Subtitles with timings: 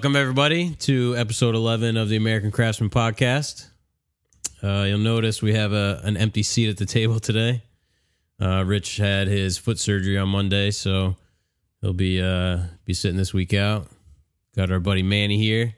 [0.00, 3.68] Welcome, everybody, to episode 11 of the American Craftsman Podcast.
[4.62, 7.64] Uh, you'll notice we have a, an empty seat at the table today.
[8.40, 11.16] Uh, Rich had his foot surgery on Monday, so
[11.82, 13.88] he'll be uh, be sitting this week out.
[14.56, 15.74] Got our buddy Manny here.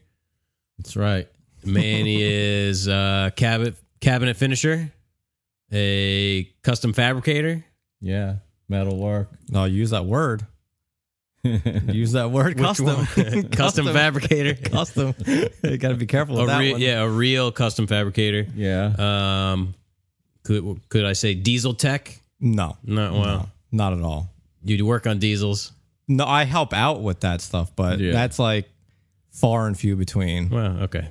[0.79, 1.29] That's right.
[1.65, 4.93] Manny is a cabinet cabinet finisher,
[5.73, 7.65] a custom fabricator.
[8.01, 8.37] Yeah.
[8.69, 9.31] Metal work.
[9.49, 10.47] No, use that word.
[11.93, 12.59] use that word.
[12.59, 12.87] Which Custom.
[12.87, 13.43] one?
[13.51, 14.55] custom fabricator.
[14.71, 15.15] Custom.
[15.27, 16.81] you got to be careful with A that re- one.
[16.81, 18.47] yeah, a real custom fabricator.
[18.55, 18.93] Yeah.
[19.53, 19.75] Um,
[20.45, 22.19] could could I say diesel tech?
[22.41, 24.29] No, No, well, no, not at all.
[24.65, 25.73] you work on diesels.
[26.09, 28.13] No, I help out with that stuff, but Yeah.
[28.13, 28.69] that's like
[29.31, 30.51] far and few between.
[30.51, 31.09] Well, okay.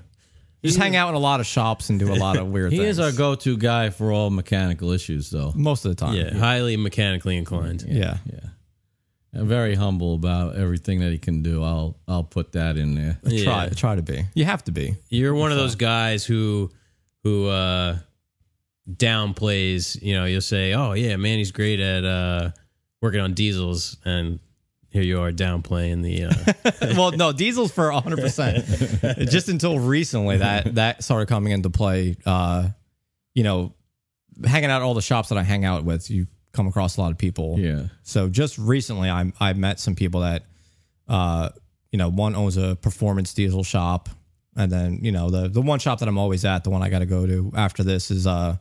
[0.63, 2.77] Just hang out in a lot of shops and do a lot of weird he
[2.79, 2.89] things.
[2.89, 5.51] is our go-to guy for all mechanical issues, though.
[5.55, 6.13] most of the time.
[6.15, 7.83] Yeah, highly mechanically inclined.
[7.87, 8.17] Yeah.
[8.31, 8.39] Yeah.
[8.41, 8.50] And
[9.33, 11.63] very humble about everything that he can do.
[11.63, 13.19] I'll I'll put that in there.
[13.23, 13.43] Yeah.
[13.43, 14.25] Try try to be.
[14.33, 14.95] You have to be.
[15.09, 16.71] You're one of those guys who
[17.23, 17.97] who uh
[18.89, 22.51] downplays, you know, you'll say, "Oh, yeah, man, he's great at uh
[23.01, 24.39] working on diesels." And
[24.89, 29.29] here you are downplaying the uh well, no, diesel's for 100%.
[29.31, 32.69] Just until recently that that started coming into play uh
[33.33, 33.73] you know,
[34.43, 37.01] hanging out at all the shops that I hang out with, you come across a
[37.01, 37.59] lot of people.
[37.59, 37.83] Yeah.
[38.03, 40.43] So just recently I I met some people that
[41.07, 41.49] uh
[41.91, 44.09] you know, one owns a performance diesel shop
[44.55, 46.89] and then, you know, the the one shop that I'm always at, the one I
[46.89, 48.55] got to go to after this is uh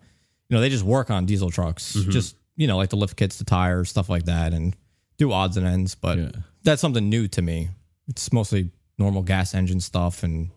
[0.48, 1.92] you know, they just work on diesel trucks.
[1.94, 4.74] Just, you know, like the lift kits, the tires, stuff like that and
[5.16, 6.30] do odds and ends, but Yeah.
[6.64, 7.68] that's something new to me.
[8.08, 10.50] It's mostly normal gas engine stuff and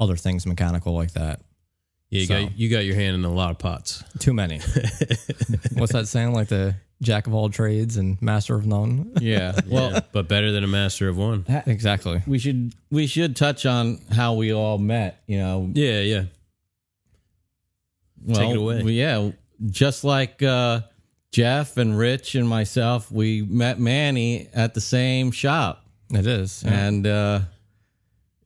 [0.00, 1.40] other things mechanical like that.
[2.10, 2.42] Yeah, you So.
[2.44, 4.02] got you got your hand in a lot of pots.
[4.18, 4.58] Too many.
[5.74, 6.32] What's that saying?
[6.32, 9.12] Like the jack of all trades and master of none?
[9.20, 9.58] Yeah.
[9.66, 11.44] Well, Yeah, but better than a master of one.
[11.66, 12.22] Exactly.
[12.26, 15.70] we should we should touch on how we all met, you know.
[15.74, 16.24] Yeah, yeah.
[18.22, 18.82] Well, it away.
[18.82, 19.30] we- yeah,
[19.66, 20.80] just like uh,
[21.32, 26.62] Jeff and Rich and myself, we met Manny at the same shop, It is.
[26.64, 26.86] yeah.
[26.86, 27.40] and uh,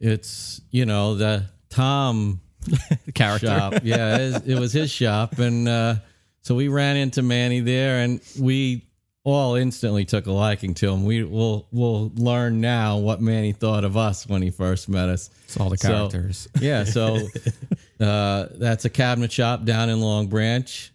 [0.01, 2.41] it's you know the Tom
[3.15, 3.47] character.
[3.47, 3.75] shop.
[3.83, 5.97] Yeah, it, it was his shop, and uh,
[6.43, 8.85] so we ran into Manny there, and we
[9.25, 11.05] all instantly took a liking to him.
[11.05, 15.29] We will we'll learn now what Manny thought of us when he first met us.
[15.45, 16.49] It's all the So- characters.
[16.61, 17.19] Yeah, so
[18.01, 20.93] uh, that's a cabinet shop down in Long Branch,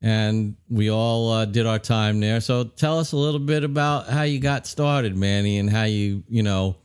[0.00, 2.40] and we all uh, did our time there.
[2.40, 6.22] So tell us a little bit about how you got started, Manny, and how you
[6.28, 6.76] you know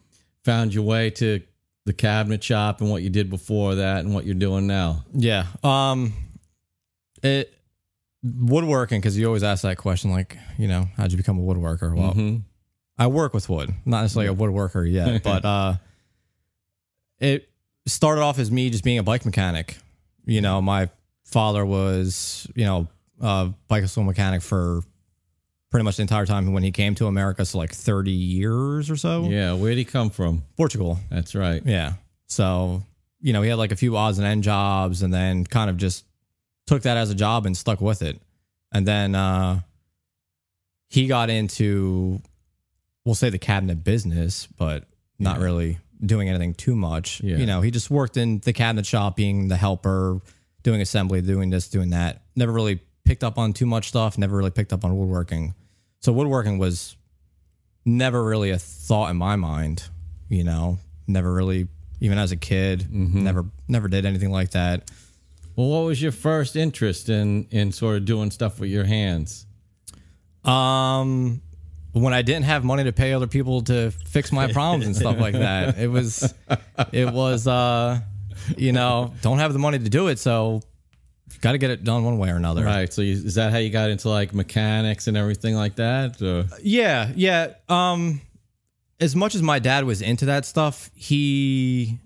[0.44, 1.42] found your way to
[1.88, 5.04] the cabinet shop and what you did before that and what you're doing now.
[5.14, 5.46] yeah.
[5.64, 6.14] Um
[7.24, 7.52] it
[8.24, 11.96] woodworking, because you always ask that question, like, you know, how'd you become a woodworker?
[11.96, 12.44] Well, Mhm.
[13.00, 15.76] I work with wood, not necessarily a woodworker yet, but uh,
[17.20, 17.50] it
[17.86, 19.78] started off as me just being a bike mechanic.
[20.26, 20.90] You know, my
[21.24, 22.88] father was, you know,
[23.22, 24.82] a bicycle mechanic for
[25.70, 28.96] pretty much the entire time when he came to America, so like 30 years or
[28.96, 29.24] so.
[29.30, 30.44] Yeah, where'd he come from?
[30.56, 30.98] Portugal.
[31.10, 31.62] That's right.
[31.66, 31.94] Yeah.
[32.28, 32.84] So,
[33.22, 35.78] you know, he had like a few odds and end jobs and then kind of
[35.78, 36.06] just
[36.68, 38.20] took that as a job and stuck with it.
[38.72, 39.62] And then uh
[40.90, 42.22] he got into
[43.06, 44.84] we'll say the cabinet business, but
[45.20, 45.44] not Yeah.
[45.44, 47.22] really doing anything too much.
[47.22, 47.38] Yeah.
[47.38, 50.22] You know, he just worked in the cabinet shop being the helper,
[50.64, 52.22] doing assembly, doing this, doing that.
[52.36, 55.56] Never really picked up on too much stuff, never really picked up on woodworking.
[56.02, 56.96] So woodworking was
[57.86, 59.84] never really a thought in my mind,
[60.30, 60.78] you know.
[61.08, 61.70] Never really
[62.02, 64.92] even as a kid, never never did anything like that.
[65.56, 69.46] Well, what was your first interest in in sort of doing stuff with your hands?
[70.44, 71.42] Um
[71.94, 75.18] when I didn't have money to pay other people to fix my problems and stuff
[75.18, 75.80] like that.
[75.80, 76.34] It was
[76.92, 78.02] it was uh
[78.58, 80.62] you know, don't have the money to do it, so
[81.42, 82.64] got to get it done one way or another.
[82.64, 82.92] Right.
[82.92, 86.22] So you, is that how you got into like mechanics and everything like that?
[86.22, 86.46] Or?
[86.62, 87.54] Yeah, yeah.
[87.70, 88.22] Um,
[89.00, 92.00] as much as my dad was into that stuff, he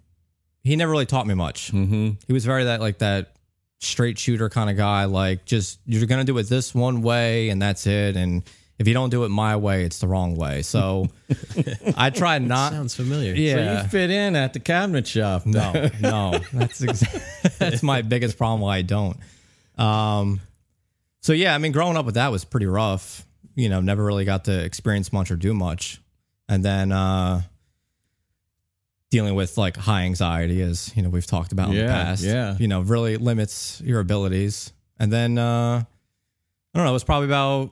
[0.64, 1.72] he never really taught me much.
[1.72, 2.12] Mm-hmm.
[2.28, 3.36] He was very that like that
[3.80, 5.06] straight shooter kind of guy.
[5.06, 8.16] Like, just you're gonna do it this one way, and that's it.
[8.16, 8.44] And
[8.82, 10.62] if you don't do it my way, it's the wrong way.
[10.64, 11.08] So
[11.96, 12.74] I try not.
[12.74, 13.36] Sounds familiar.
[13.36, 13.84] So Yeah.
[13.84, 15.46] you fit in at the cabinet shop.
[15.46, 16.40] no, no.
[16.52, 18.62] That's exa- that's my biggest problem.
[18.62, 19.18] Why I don't.
[19.78, 20.42] Um,
[21.22, 23.26] so yeah, I mean, growing up with that was pretty rough.
[23.56, 26.02] You know, never really got to experience much or do much,
[26.50, 27.42] and then uh,
[29.10, 32.24] dealing with like high anxiety, as you know, we've talked about in the past.
[32.24, 32.56] yeah.
[32.58, 34.72] you know, really limits your abilities.
[35.00, 36.92] And then uh, I don't know.
[36.92, 37.72] It was probably about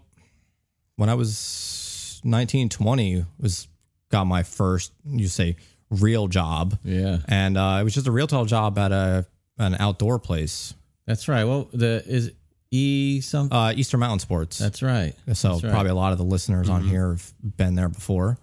[1.00, 3.70] when I was 19, 20 was
[4.12, 5.56] got my first, you say,
[5.90, 6.78] real job.
[6.84, 7.20] Yeah.
[7.30, 9.26] And uh, it was just a retail job at a
[9.58, 10.74] an outdoor place,
[11.06, 11.44] That's right.
[11.46, 12.32] Well, the is
[12.72, 13.58] E something.
[13.58, 14.58] uh, Eastern Mountain Sports.
[14.58, 15.14] That's right.
[15.14, 15.54] so that's right.
[15.56, 15.70] Mm-hmm.
[15.72, 18.38] probably a lot of the listeners on here have been there before.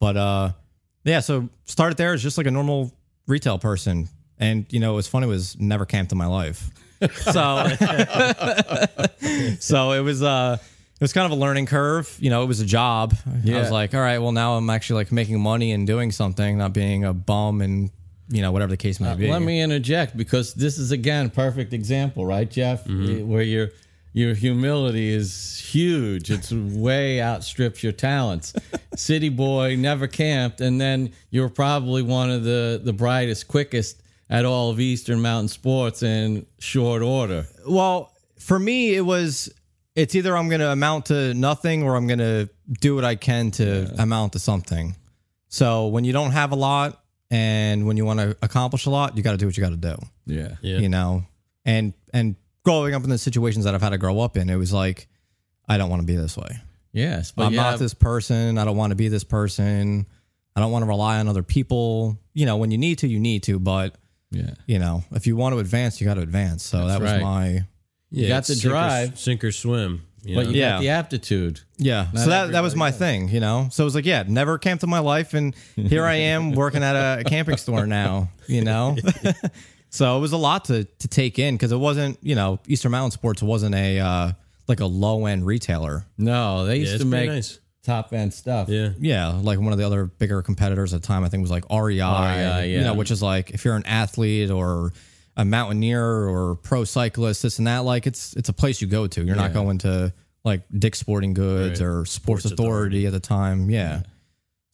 [0.00, 0.52] But uh,
[1.04, 2.92] yeah, so started there as just like a normal
[3.26, 6.70] retail person, and you know, it was funny was never camped in my life.
[7.10, 7.66] So,
[9.58, 10.58] so it was uh,
[11.00, 12.14] it was kind of a learning curve.
[12.20, 13.14] You know, it was a job.
[13.56, 16.58] I was like, all right, well now I'm actually like making money and doing something,
[16.58, 17.90] not being a bum and
[18.28, 19.28] you know whatever the case may be.
[19.28, 22.86] Uh, Let me interject because this is again a perfect example, right, Jeff?
[22.86, 23.70] Where your
[24.12, 26.30] your humility is huge.
[26.30, 28.52] It's way outstrips your talents.
[28.96, 34.44] City boy never camped, and then you're probably one of the the brightest, quickest at
[34.44, 37.46] all of Eastern Mountain Sports in short order.
[37.66, 39.52] Well, for me, it was
[40.00, 42.48] it's either I'm going to amount to nothing or I'm going to
[42.80, 44.96] do what I can to amount to something.
[45.48, 49.16] So when you don't have a lot and when you want to accomplish a lot,
[49.16, 49.96] you got to do what you got to do.
[50.26, 50.56] Yeah.
[50.62, 50.78] Yeah.
[50.78, 51.24] You know,
[51.64, 54.56] and and growing up in the situations that I've had to grow up in, it
[54.56, 55.08] was like
[55.68, 56.56] I don't want to be this way.
[56.92, 58.58] Yes, but I'm you not this person.
[58.58, 60.06] I don't want to be this person.
[60.56, 62.18] I don't want to rely on other people.
[62.34, 63.94] You know, when you need to, you need to, but
[64.32, 64.54] Yeah.
[64.66, 66.64] you know, if you want to advance, you got to advance.
[66.64, 67.22] So That's that was right.
[67.22, 67.64] my
[68.10, 69.18] Yeah, got it's the sink or- drive.
[69.18, 70.02] sink or swim.
[70.22, 70.50] You But know?
[70.50, 70.70] you Yeah.
[70.72, 71.60] got the aptitude.
[71.78, 72.08] Yeah.
[72.12, 73.68] Not so that, that was everybody my thing, you know?
[73.72, 75.32] So it was like, yeah, never camped in my life.
[75.32, 78.96] And here I am working at a, camping store now, you know?
[79.90, 82.92] so it was a lot to, to take in because it wasn't, you know, Eastern
[82.92, 84.32] Mountain Sports wasn't a, uh,
[84.68, 86.04] like a low end retailer.
[86.18, 87.58] No, they used it's to pretty make nice.
[87.82, 88.68] top end stuff.
[88.68, 88.90] Yeah.
[89.00, 89.28] Yeah.
[89.28, 91.98] Like one of the other bigger competitors at the time, I think was like REI,
[91.98, 92.84] REI, you yeah.
[92.84, 94.92] know, which is like if you're an athlete or
[95.40, 99.06] a mountaineer or pro cyclist, this and that, like it's, it's a place you go
[99.06, 99.24] to.
[99.24, 99.54] You're not Yeah.
[99.62, 100.12] going to
[100.44, 101.86] like Dick's Sporting Goods Right.
[101.86, 103.70] or Sports, Sports Authority, at the time.
[103.70, 104.02] Yeah.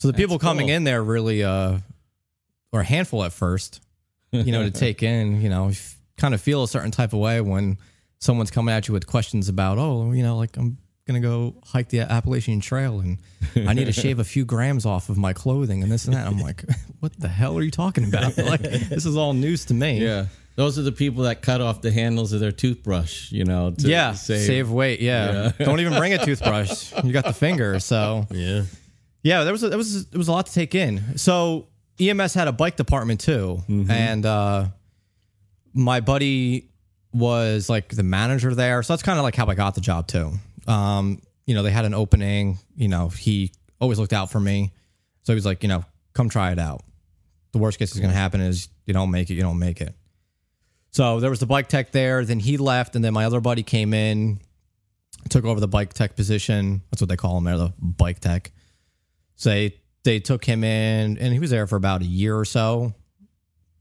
[0.01, 0.77] So the people coming cool.
[0.77, 1.79] in there really, uh,
[2.73, 3.81] or a handful at first,
[4.33, 7.21] you know, to take in, you know, f- kind of feel a certain type of
[7.21, 7.79] way when
[8.19, 11.89] someone's coming at you with questions about, oh, you know, like I'm gonna go hike
[11.91, 13.19] the Appalachian Trail and
[13.57, 16.27] I need to shave a few grams off of my clothing and this and that.
[16.27, 16.65] I'm like,
[17.01, 18.37] what the hell are you talking about?
[18.37, 20.01] Like, this is all news to me.
[20.05, 20.27] Yeah.
[20.57, 23.89] Those are the people that cut off the handles of their toothbrush, you know, to
[23.89, 24.41] Yeah, save.
[24.47, 25.01] save, weight.
[25.01, 25.53] Yeah.
[25.59, 26.93] don't even bring a toothbrush.
[27.05, 27.79] You got the finger.
[27.79, 28.63] So Yeah.
[29.23, 31.19] yeah, there was a, there was there was a lot to take in.
[31.19, 31.69] So
[32.01, 34.67] EMS had a bike department too, and uh,
[35.75, 36.71] my buddy
[37.13, 38.83] was like the manager there.
[38.83, 40.33] So that's kind of like how I got the job too.
[40.67, 42.59] Um, you know, they had an opening.
[42.77, 44.73] You know, he always looked out for me,
[45.23, 46.83] so he was like, you know, come try it out.
[47.53, 49.81] The worst case is going to happen is you don't make it, you don't make
[49.81, 49.95] it.
[50.97, 52.25] So there was the bike tech there.
[52.25, 54.41] Then he left, and then my other buddy came in,
[55.29, 56.81] took over the bike tech position.
[56.91, 58.51] That's what they call him there, the bike tech.
[59.35, 62.47] So they, they took him in, and he was there for about a year or
[62.47, 62.95] so,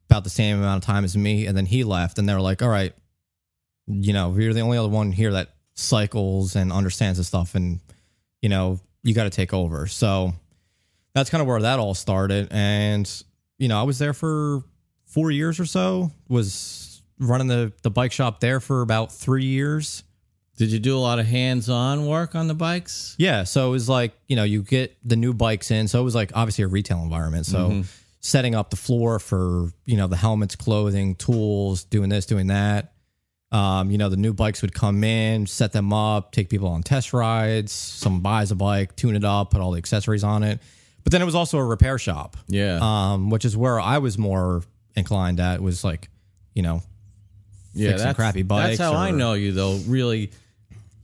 [0.09, 1.45] about the same amount of time as me.
[1.45, 2.93] And then he left, and they were like, "All right,
[3.87, 7.79] you know, you're the only other one here that cycles and understands this stuff, and
[8.41, 10.33] you know, you got to take over." So
[11.13, 12.49] that's kind of where that all started.
[12.51, 13.09] And
[13.57, 14.63] you know, I was there for
[15.05, 16.11] four years or so.
[16.27, 16.84] Was
[17.19, 20.03] running the the bike shop there for about three years.
[20.57, 23.13] Did you do a lot of hands-on work on the bikes?
[23.17, 26.03] Yeah, so it was like you know you get the new bikes in, so it
[26.03, 27.45] was like obviously a retail environment.
[27.45, 27.83] So
[28.21, 32.93] setting up the floor for you know the helmets, clothing, tools, doing this, doing that.
[33.51, 36.83] Um, you know the new bikes would come in, set them up, take people on
[36.83, 37.71] test rides.
[37.71, 40.59] Someone buys a bike, tune it up, put all the accessories on it.
[41.03, 42.79] But then it was also a repair shop, Yeah.
[42.81, 44.63] um, which is where I was more
[44.95, 45.61] inclined at.
[45.61, 46.09] Was like,
[46.55, 46.81] you know,
[47.75, 49.79] yeah, fixing that's, crappy bikes That's how I know you, though.
[49.87, 50.31] Really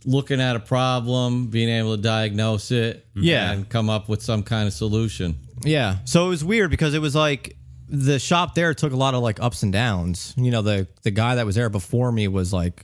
[0.05, 3.23] looking at a problem, being able to diagnose it, mm-hmm.
[3.23, 3.51] Yeah.
[3.51, 5.35] and come up with some kind of solution.
[5.63, 5.97] Yeah.
[6.05, 7.55] So it was weird because it was like
[7.87, 10.33] the shop there took a lot of like ups and downs.
[10.37, 12.83] You know, the the guy that was there before me was like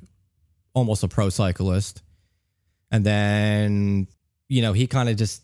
[0.74, 2.04] almost a pro cyclist.
[2.92, 4.08] And then,
[4.48, 5.42] you know, he kind of just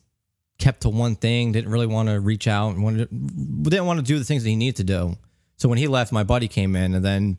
[0.59, 3.99] kept to one thing, didn't really want to reach out and wanted to, didn't want
[3.99, 5.17] to do the things that he needed to do.
[5.57, 7.37] So when he left, my buddy came in and then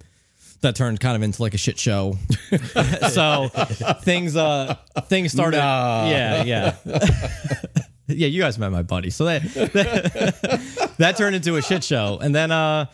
[0.65, 2.19] that turned kind of into like a shit show.
[3.11, 3.49] so
[4.03, 6.09] things uh things started Nah.
[6.09, 6.77] yeah, yeah.
[8.09, 9.11] yeah, you guys met my buddy.
[9.11, 12.19] So that, that that turned into a shit show.
[12.21, 12.87] And then uh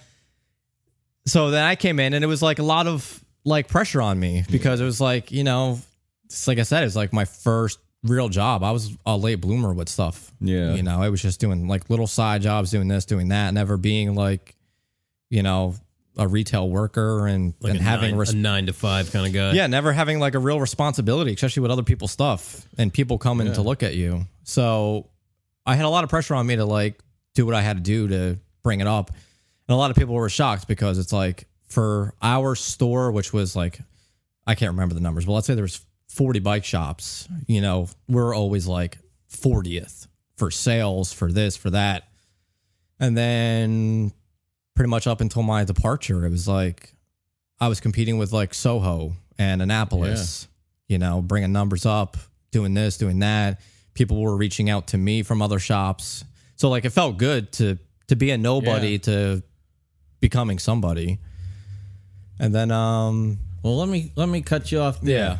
[1.26, 4.18] so then I came in and it was like a lot of like pressure on
[4.18, 5.78] me because it was like, you know,
[6.26, 8.62] it's like I said, it's like my first real job.
[8.64, 10.32] I was a late bloomer with stuff.
[10.40, 10.74] Yeah.
[10.74, 13.76] You know, I was just doing like little side jobs, doing this, doing that, never
[13.76, 14.54] being like,
[15.28, 15.74] you know,
[16.20, 19.32] a retail worker and, Like and having nine, res- a nine to five kind of
[19.32, 19.52] guy.
[19.52, 23.52] yeah, never having like a real responsibility, especially with other people's stuff and people coming
[23.52, 24.26] to look at you.
[24.44, 25.08] So
[25.66, 27.00] I had a lot of pressure on me to like
[27.34, 29.10] do what I had to do to bring it up.
[29.10, 33.56] And a lot of people were shocked because it's like for our store, which was
[33.56, 33.80] like,
[34.46, 37.88] I can't remember the numbers, but let's say there was 40 bike shops, you know,
[38.08, 38.98] we're always like
[39.32, 42.08] 40th for sales, for this, for that.
[42.98, 44.12] And then
[44.80, 46.94] pretty much up until my departure, it was like
[47.60, 50.48] I was competing with like Soho and Annapolis,
[50.88, 52.16] you know, bringing numbers up,
[52.50, 53.60] doing this, doing that.
[53.92, 56.24] People were reaching out to me from other shops.
[56.56, 58.98] So like it felt good to to be a nobody Yeah.
[59.00, 59.42] to
[60.18, 61.18] becoming somebody.
[62.38, 65.14] And then um Well, let me let me cut you off there.
[65.18, 65.38] Yeah.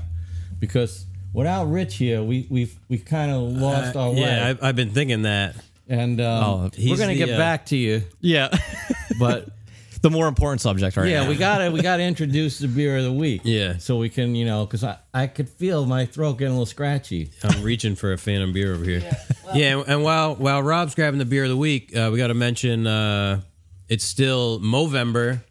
[0.58, 4.22] Because without Rich here, we we've we kind of lost our way.
[4.22, 5.56] Uh, yeah, I've, I've been thinking that.
[5.90, 8.48] And um, Oh, we're gonna the, get uh, back to you, yeah,
[9.18, 9.48] but
[10.02, 11.28] the more important subject right yeah, now.
[11.28, 13.42] we gotta we gotta introduce the beer of the week.
[13.44, 13.76] Yeah.
[13.76, 16.64] so we can you know because I I could feel my throat getting a little
[16.64, 17.30] scratchy.
[17.44, 19.02] I'm reaching for a Phantom beer over here.
[19.54, 22.28] Yeah, and, and while while Rob's grabbing the beer of the week, uh, we got
[22.28, 23.42] to mention uh,
[23.88, 25.42] it's still Movember,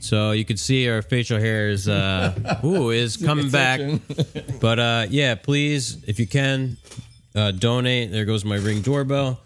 [0.00, 3.80] so you can see our facial hair is uh, ooh is coming back.
[4.60, 6.76] But uh, yeah, please, if you can,
[7.34, 8.10] uh, donate.
[8.10, 9.40] There goes my ring doorbell.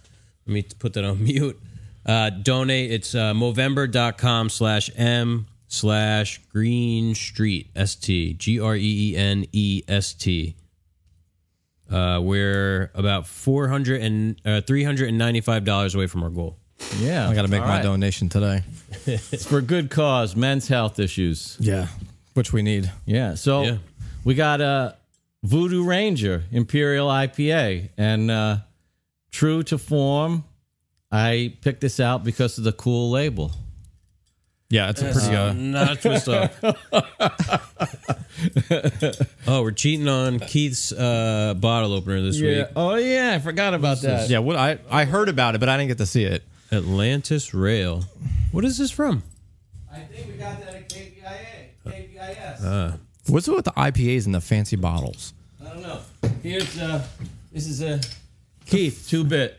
[0.49, 1.61] Let me put that on mute.
[2.07, 2.91] Uh, donate.
[2.91, 9.45] It's uh, Movember.com slash M slash Greene Street S T G R E E N
[9.53, 10.57] E S T.
[11.91, 16.23] Uh, we're about four hundred and uh, three hundred and ninety five dollars away from
[16.23, 16.57] our goal.
[16.99, 17.83] Yeah, I got to make All my right.
[17.83, 18.63] donation today.
[19.07, 21.57] It's for good cause, men's health issues.
[21.61, 21.89] Yeah,
[22.35, 22.91] which we need.
[23.05, 23.35] Yeah.
[23.35, 23.77] So Yeah.
[24.25, 24.97] we got a
[25.43, 28.57] Voodoo Ranger Imperial IPA, and uh,
[29.31, 30.45] true to form,
[31.11, 33.53] I picked this out because of the cool label.
[34.71, 35.35] Yeah, it's a pretty.
[35.35, 36.53] Uh, Not twist up.
[39.47, 42.67] oh, we're cheating on Keith's uh, bottle opener this week.
[42.77, 44.29] Oh yeah, I forgot about that.
[44.29, 46.43] yeah, what I I heard about it, but I didn't get to see it.
[46.71, 48.05] Atlantis Rail.
[48.53, 49.23] What is this from?
[49.91, 52.65] I think we got that at KBIA, KBIS.
[52.65, 52.97] Uh,
[53.29, 55.33] What's it with the IPAs and the fancy bottles?
[55.63, 56.01] I don't know.
[56.43, 57.03] Here's uh,
[57.53, 58.01] this is a
[58.69, 59.59] Keith two bit.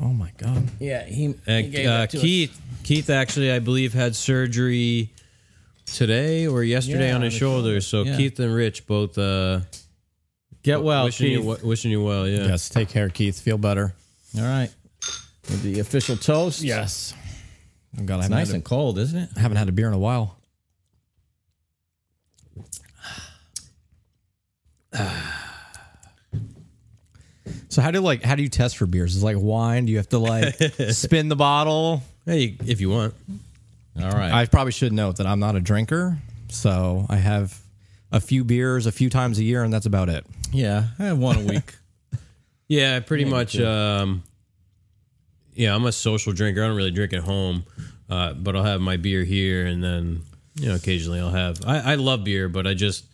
[0.00, 0.68] Oh my god!
[0.80, 2.22] Yeah, he, he and gave uh, that to us.
[2.22, 5.10] Keith, Keith actually, I believe, had surgery
[5.86, 7.80] today or yesterday Yeah, on on his the shoulder.
[7.80, 8.16] So Yeah.
[8.16, 9.60] Keith and Rich both uh,
[10.62, 11.38] Get well, wishing Keith.
[11.38, 12.26] you w- wishing you well.
[12.26, 12.46] Yeah.
[12.46, 13.38] Yes, take care, Keith.
[13.40, 13.94] Feel better.
[14.36, 14.70] All right.
[15.50, 16.62] With the official toast.
[16.62, 17.14] Yes.
[17.98, 19.28] Oh god, I It's haven't, nice had and cold, isn't it?
[19.36, 20.36] a, I haven't had a beer in a while.
[27.74, 29.16] So how do like how do you test for beers?
[29.16, 29.86] Is it like wine?
[29.86, 30.54] Do you have to like
[30.90, 32.04] spin the bottle?
[32.24, 33.14] Hey, if you want.
[34.00, 34.30] All right.
[34.32, 36.16] I probably should note that I'm not a drinker,
[36.50, 37.58] so I have
[38.12, 40.24] a few beers a few times a year, and that's about it.
[40.52, 41.74] yeah, I have one a week.
[42.66, 43.60] Yeah, pretty much.
[43.60, 44.22] Um,
[45.52, 46.64] yeah, I'm a social drinker.
[46.64, 47.64] I don't really drink at home,
[48.08, 50.22] uh, but I'll have my beer here, and then
[50.58, 51.58] you know occasionally I'll have.
[51.66, 53.04] I, I love beer, but I just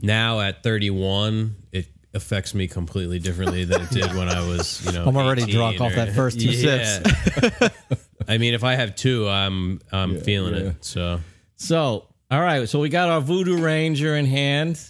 [0.00, 4.84] now at 31, it affects me completely differently than it did when I was.
[4.86, 7.00] You know, I'm already 18 drunk off that first two sips.
[8.28, 10.84] I mean, if I have two, I'm I'm feeling it.
[10.84, 11.20] So
[11.56, 12.68] So, all right.
[12.68, 14.80] So we got our Voodoo Ranger in hand,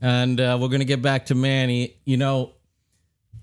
[0.00, 1.96] and uh, we're gonna get back to Manny.
[2.04, 2.52] You know,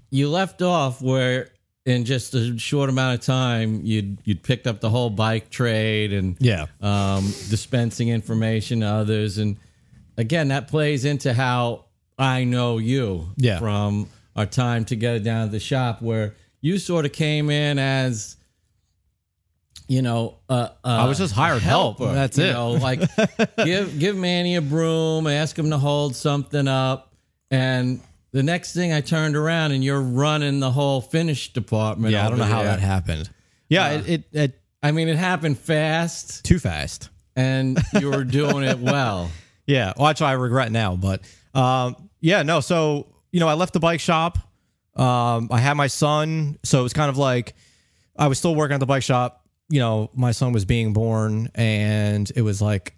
[0.09, 1.49] you left off where
[1.85, 6.13] in just a short amount of time you'd you'd picked up the whole bike trade
[6.13, 6.67] and Yeah.
[6.81, 9.37] um, dispensing information to others.
[9.39, 9.57] And
[10.17, 11.85] again, that plays into how
[12.21, 13.59] I know you Yeah.
[13.59, 18.37] from our time together down at the shop, where you sort of came in as,
[19.87, 21.97] you know, uh, I was just hired help.
[21.99, 22.53] That's you it.
[22.53, 23.01] Know, like
[23.57, 27.13] give give Manny a broom, ask him to hold something up,
[27.49, 27.99] and
[28.31, 32.13] the next thing I turned around and you're running the whole finish department.
[32.13, 33.29] Yeah, I don't know over how that happened.
[33.67, 37.09] Yeah, it, it, it I mean, it happened fast, too fast.
[37.35, 39.29] and you were doing it well.
[39.67, 40.95] Yeah, well, that's what I regret now.
[40.97, 41.21] But
[41.53, 42.59] um, yeah, no.
[42.61, 44.37] So you know, I left the bike shop.
[44.95, 47.55] Um, I had my son, so it was kind of like
[48.17, 49.45] I was still working at the bike shop.
[49.69, 52.95] You know, my son was being born, and it was like,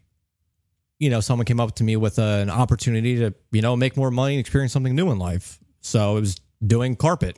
[0.99, 4.09] you know, someone came up to me with an opportunity to, you know, make more
[4.09, 5.59] money and experience something new in life.
[5.81, 7.37] So it was doing carpet,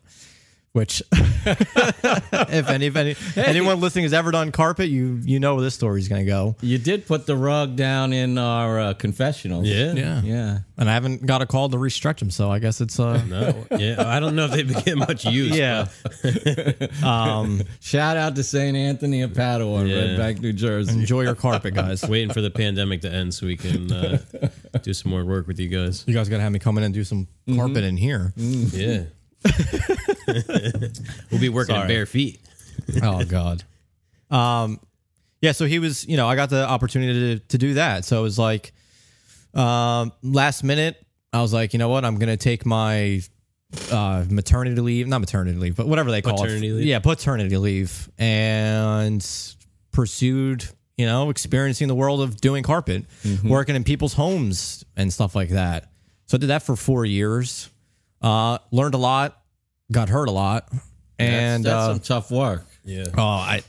[0.76, 5.64] which, if any, if any, anyone listening has ever done carpet, you you know where
[5.64, 6.56] this story is going to go.
[6.60, 9.68] You did put the rug down in our uh, confessionals.
[9.68, 10.22] yeah, Yeah.
[10.22, 10.60] Yeah.
[10.78, 13.66] And I haven't got a call to restretch him, so I guess it's uh No,
[13.78, 14.04] yeah.
[14.06, 15.56] I don't know if they get much use.
[15.56, 15.88] yeah.
[17.04, 18.76] um, Shout out to St.
[18.76, 19.96] Anthony of Padua in Yeah.
[19.96, 20.92] Red Bank, New Jersey.
[21.00, 22.04] enjoy your carpet, guys.
[22.10, 24.18] Waiting for the pandemic to end so we can uh,
[24.82, 26.04] do some more work with you guys.
[26.06, 28.34] You guys got to have me come in and do some carpet in here.
[28.36, 29.04] Yeah.
[31.32, 31.88] we'll be working Sorry.
[31.88, 32.40] bare feet.
[33.04, 33.64] oh god.
[34.30, 34.80] Um
[35.42, 38.06] yeah so he was you know i got the opportunity to, to do that.
[38.06, 38.74] So it was like
[39.54, 42.04] um last minute i was like you know what?
[42.06, 43.22] I'm gonna take my
[43.92, 46.86] uh maternity leave not maternity leave but whatever they call Paternity it leave?
[46.86, 48.10] yeah paternity leave.
[48.18, 49.26] And
[49.92, 50.66] pursued
[50.98, 53.06] you know experiencing the world of doing carpet
[53.44, 55.90] working in people's homes and stuff like that.
[56.28, 57.70] So i did that for four years
[58.26, 59.42] uh learned a lot
[59.92, 60.68] got hurt a lot
[61.20, 62.66] and that's, uh, some tough work.
[62.84, 63.06] Yeah.
[63.18, 63.62] Oh, I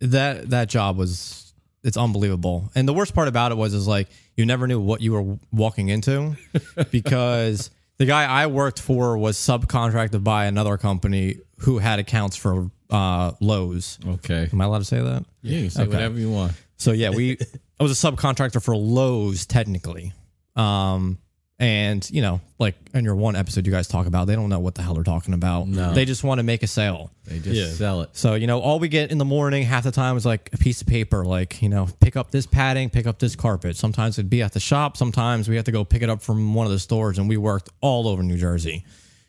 [0.00, 1.54] that that job was
[1.84, 2.70] it's unbelievable.
[2.74, 5.38] And the worst part about it was is like you never knew what you were
[5.52, 6.36] walking into
[6.90, 12.70] because the guy I worked for was subcontracted by another company who had accounts for
[12.90, 13.98] uh Lowe's.
[14.06, 14.48] Okay.
[14.52, 15.24] Am I allowed to say that?
[15.42, 15.92] Yeah, you can say Okay.
[15.92, 16.52] whatever you want.
[16.76, 17.38] So yeah, we
[17.78, 20.12] I was a subcontractor for Lowe's technically.
[20.56, 21.18] Um
[21.62, 24.58] and you know, like in your one episode you guys talk about, they don't know
[24.58, 25.68] what the hell they're talking about.
[25.68, 25.94] No.
[25.94, 27.12] They just want to make a sale.
[27.24, 27.68] They just Yeah.
[27.68, 28.10] sell it.
[28.14, 30.58] So, you know, all we get in the morning half the time is like a
[30.58, 33.76] piece of paper, like, you know, pick up this padding, pick up this carpet.
[33.76, 34.96] Sometimes it'd be at the shop.
[34.96, 37.18] Sometimes we have to go pick it up from one of the stores.
[37.18, 38.84] And we worked all over New Jersey.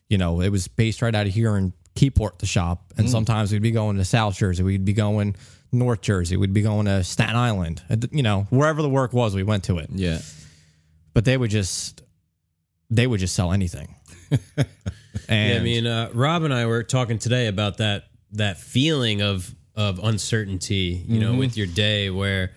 [0.10, 2.94] You know, it was based right out of here in Keyport, the shop.
[2.98, 3.12] And mm.
[3.12, 4.64] sometimes we'd be going to South Jersey.
[4.64, 5.36] We'd be going
[5.72, 6.36] North Jersey.
[6.36, 7.84] We'd be going to Staten Island.
[8.12, 9.90] You know, wherever the work was, we went to it.
[9.94, 10.18] Yeah.
[11.14, 12.02] But they would just,
[12.96, 13.96] they would just sell anything.
[14.32, 14.40] and
[15.30, 19.54] Yeah, I mean, uh, Rob and I were talking today about that that feeling of
[19.76, 22.52] of uncertainty, you know, with your day where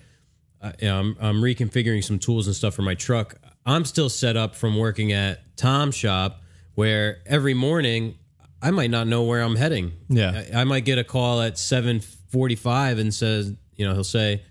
[0.60, 3.36] uh, you know, I'm I'm reconfiguring some tools and stuff for my truck.
[3.64, 6.42] I'm still set up from working at Tom's shop
[6.74, 8.16] where every morning
[8.62, 9.92] I might not know where I'm heading.
[10.08, 10.44] Yeah.
[10.54, 14.42] I, I might get a call at 7:45 and says, you know, he'll say,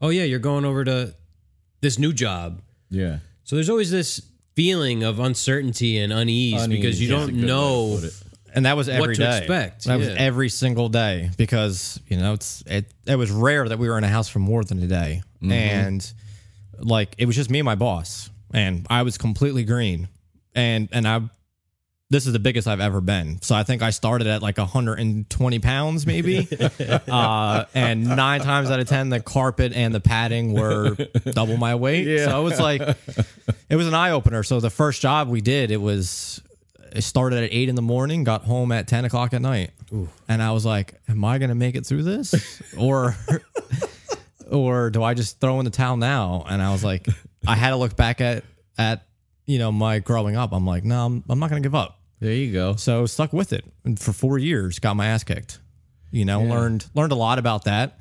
[0.00, 1.14] "Oh yeah, you're going over to
[1.80, 3.18] this new job." Yeah.
[3.44, 4.20] So there's always this
[4.54, 8.04] feeling of uncertainty and unease, because you Unease, a don't good way to know put
[8.04, 8.14] it.
[8.54, 9.38] and that was every to day.
[9.38, 10.14] expect, That was yeah.
[10.16, 12.86] every single day because you know it's it.
[13.06, 15.52] It was rare that we were in a house for more than a day, Mm-hmm.
[15.52, 16.12] and
[16.78, 20.08] like it was just me and my boss, and I was completely green,
[20.54, 21.20] and and I.
[22.10, 23.40] This is the biggest I've ever been.
[23.42, 26.46] So I think I started at like 120 pounds, maybe.
[27.08, 30.96] uh, and nine times out of 10, the carpet and the padding were
[31.32, 32.06] double my weight.
[32.06, 32.26] Yeah.
[32.26, 32.82] So it was like,
[33.70, 34.42] it was an eye opener.
[34.42, 36.42] So the first job we did, it was
[36.94, 39.72] it started at eight in the morning, got home at ten o'clock at night,
[40.28, 43.16] and I was like, "Am I gonna make it through this, or,
[44.50, 47.08] or do I just throw in the towel now?" And I was like,
[47.46, 48.44] I had to look back at
[48.78, 49.06] at
[49.46, 50.52] you know my growing up.
[50.52, 51.98] I'm like, no, I'm, I'm not gonna give up.
[52.20, 52.76] There you go.
[52.76, 54.78] So stuck with it and for four years.
[54.78, 55.58] Got my ass kicked.
[56.10, 57.98] You know, learned learned a lot about that.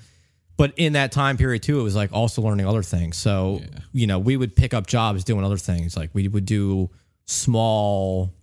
[0.55, 3.17] But in that time period too, it was like also learning other things.
[3.17, 5.97] So you know, we would pick up jobs doing other things.
[5.97, 6.89] Like we would do
[7.25, 8.33] small,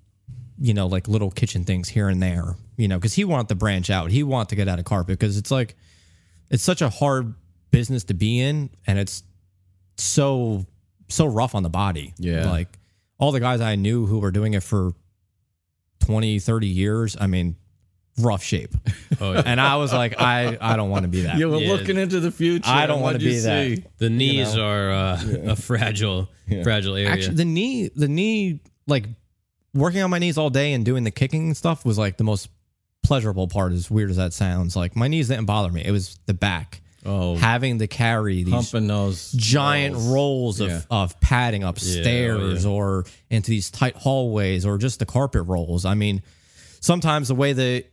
[0.59, 2.57] you know, like little kitchen things here and there.
[2.77, 4.11] You know, because he wanted to branch out.
[4.11, 5.77] He wanted to get out of carpet because it's like
[6.51, 7.35] it's such a hard
[7.71, 9.23] business to be in, and it's
[9.97, 10.67] so
[11.09, 12.13] so rough on the body.
[12.19, 12.51] Yeah.
[12.51, 12.77] like
[13.21, 14.93] all the guys I knew who were doing it for
[16.01, 17.57] 20, 30 years, I mean,
[18.19, 18.75] rough shape.
[19.23, 19.43] Oh, yeah.
[19.45, 21.37] And I was like, I, I don't want to be that.
[21.37, 21.73] You were Yeah.
[21.75, 22.71] looking into the future.
[22.71, 23.99] I don't wanna what'd you be that.
[23.99, 26.31] the knees are uh, a fragile,
[26.63, 27.11] fragile area.
[27.11, 29.05] Actually, the knee, the knee, like
[29.75, 32.49] working on my knees all day and doing the kicking stuff was like the most
[33.03, 34.75] pleasurable part, as weird as that sounds.
[34.75, 35.83] Like my knees didn't bother me.
[35.85, 36.81] It was the back.
[37.05, 40.07] Oh, Having to carry these pumping those giant rolls.
[40.09, 40.81] rolls of, Yeah.
[40.91, 45.85] of padding oh, upstairs or into these tight hallways or just the carpet rolls.
[45.87, 46.23] I mean,
[46.81, 47.85] sometimes the way that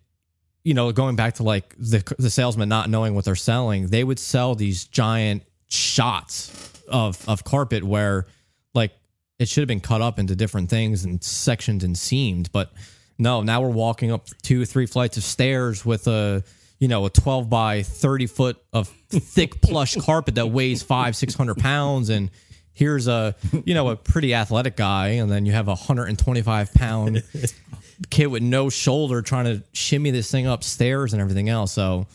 [0.64, 4.04] you know, going back to like the the salesman not knowing what they're selling, they
[4.04, 8.26] would sell these giant shots of of carpet where
[8.74, 8.92] like
[9.40, 12.74] it should have been cut up into different things and sectioned and seamed, but
[13.18, 16.44] no, now we're walking up two, three flights of stairs with a
[16.80, 21.34] you know a 12 by 30 foot of thick plush carpet that weighs five, six
[21.34, 22.30] hundred pounds and
[22.74, 23.36] here's a
[23.66, 27.24] you know a pretty athletic guy and then you have a 125 pound
[28.12, 32.06] kid with no shoulder trying to shimmy this thing upstairs and everything else so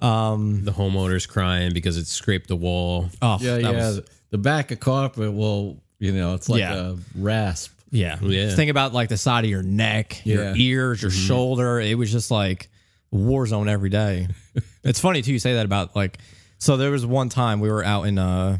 [0.00, 3.08] um the homeowner's crying because it scraped the wall.
[3.22, 3.70] oh Yeah, that yeah.
[3.72, 6.74] was- the back of carpet will, you know, it's like Yeah.
[6.74, 7.72] a rasp.
[7.92, 8.52] yeah Yeah.
[8.54, 10.54] think about like the side of your neck your Yeah.
[10.56, 12.68] ears your shoulder it was just like
[13.16, 14.28] war zone every day
[14.84, 16.18] it's funny too you say that about like
[16.58, 18.58] so there was one time we were out in uh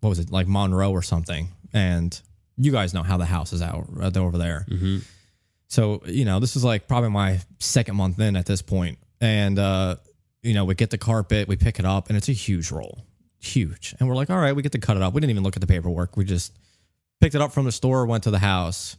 [0.00, 2.20] what was it like monroe or something and
[2.56, 4.98] you guys know how the house is out right over there Mm-hmm.
[5.68, 8.98] So, you know, this is like probably my second month in at this point.
[9.20, 9.96] And, uh,
[10.42, 13.04] you know, we get the carpet, we pick it up, and it's a huge roll.
[13.40, 13.94] Huge.
[13.98, 15.12] And we're like, all right, we get to cut it up.
[15.12, 16.16] We didn't even look at the paperwork.
[16.16, 16.56] We just
[17.20, 18.96] picked it up from the store, went to the house,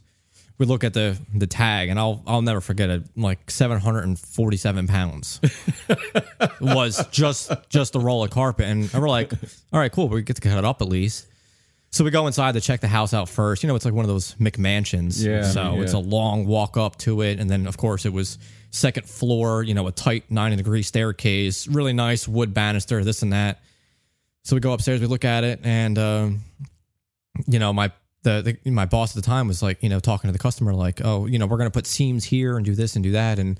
[0.58, 3.02] we look at the the tag, and I'll I'll never forget it.
[3.16, 5.40] Like 747 pounds
[6.60, 9.32] was just just a roll of carpet, and we're like,
[9.72, 11.26] all right, cool, we get to cut it up at least.
[11.90, 13.62] So we go inside to check the house out first.
[13.62, 15.24] You know, it's like one of those McMansions.
[15.24, 18.38] Yeah, So it's a long walk up to it, and then of course it was
[18.70, 19.62] second floor.
[19.62, 23.62] You know, a tight ninety degree staircase, really nice wood banister, this and that.
[24.42, 26.40] So we go upstairs, we look at it, and um,
[27.46, 27.90] you know, my
[28.22, 30.74] the, the my boss at the time was like, you know, talking to the customer
[30.74, 33.38] like, oh, you know, we're gonna put seams here and do this and do that,
[33.38, 33.58] and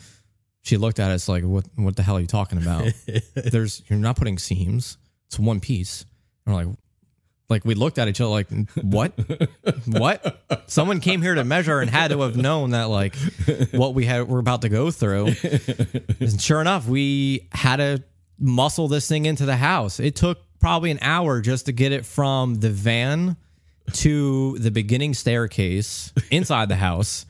[0.63, 2.93] she looked at us like, what what the hell are you talking about?
[3.35, 4.99] There's you're not putting seams.
[5.27, 6.05] It's one piece.
[6.47, 6.77] And we're like,
[7.49, 8.49] like we looked at each other like,
[8.83, 9.13] what,
[9.87, 10.43] what?
[10.67, 13.17] Someone came here to measure and had to have known that like
[13.73, 15.35] what we had we're about to go through.
[16.21, 18.03] And sure enough, we had to
[18.39, 20.01] muscle this thing into the house.
[20.01, 23.37] It took probably an hour just to get it from the van
[23.95, 27.27] to the beginning staircase inside the house.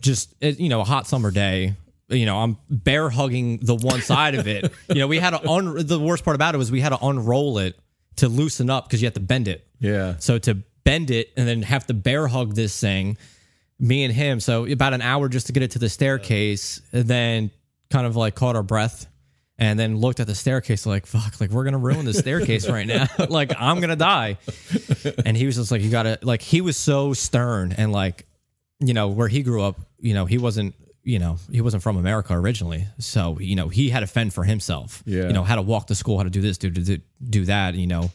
[0.00, 1.74] Just you know, a hot summer day.
[2.08, 4.72] You know, I'm bear hugging the one side of it.
[4.88, 6.98] You know, we had to un- the worst part about it was we had to
[7.04, 7.78] unroll it
[8.16, 9.66] to loosen up because you have to bend it.
[9.78, 10.16] Yeah.
[10.18, 13.16] So to bend it and then have to bear hug this thing,
[13.78, 14.40] me and him.
[14.40, 17.50] So about an hour just to get it to the staircase, and then
[17.90, 19.06] kind of like caught our breath,
[19.60, 21.40] and then looked at the staircase like, "Fuck!
[21.40, 23.06] Like we're gonna ruin the staircase right now.
[23.28, 24.38] like I'm gonna die."
[25.24, 28.26] And he was just like, "You gotta like." He was so stern and like,
[28.80, 30.74] you know, where he grew up, you know, he wasn't.
[31.02, 34.44] You know, he wasn't from America originally, so you know he had to fend for
[34.44, 35.02] himself.
[35.06, 35.28] Yeah.
[35.28, 37.74] you know how to walk to school, how to do this, do do, do that.
[37.74, 38.10] You know,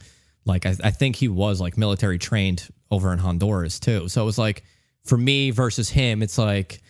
[0.45, 4.07] like I, I think he was like military trained over in Honduras too.
[4.07, 4.63] So it was like
[5.03, 6.81] for me versus him, it's like,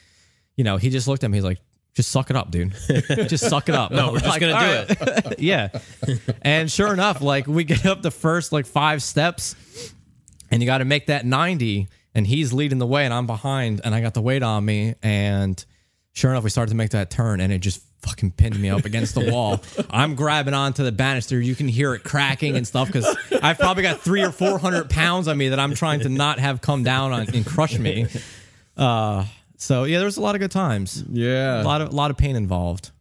[0.58, 1.60] you know, he just looked at me, he's like,
[1.96, 2.74] just suck it up, dude.
[3.28, 3.90] just suck it up.
[3.92, 5.40] No, we're just gonna do it.
[5.40, 5.70] yeah.
[6.42, 9.56] And sure enough, like we get up the first like five steps
[10.52, 13.82] and you got to make that 90 and he's leading the way and I'm behind
[13.84, 15.64] and I got the weight on me and
[16.12, 18.84] sure enough we started to make that turn and it just fucking pinned me up
[18.84, 19.64] against the wall.
[19.90, 21.40] I'm grabbing onto the banister.
[21.40, 23.08] You can hear it cracking and stuff because
[23.42, 26.40] I've probably got three or four hundred pounds on me that I'm trying to not
[26.40, 28.08] have come down on and crush me.
[28.78, 29.26] Uh,
[29.58, 31.04] so yeah, there was a lot of good times.
[31.10, 31.62] Yeah.
[31.62, 32.92] A lot of a lot of pain involved.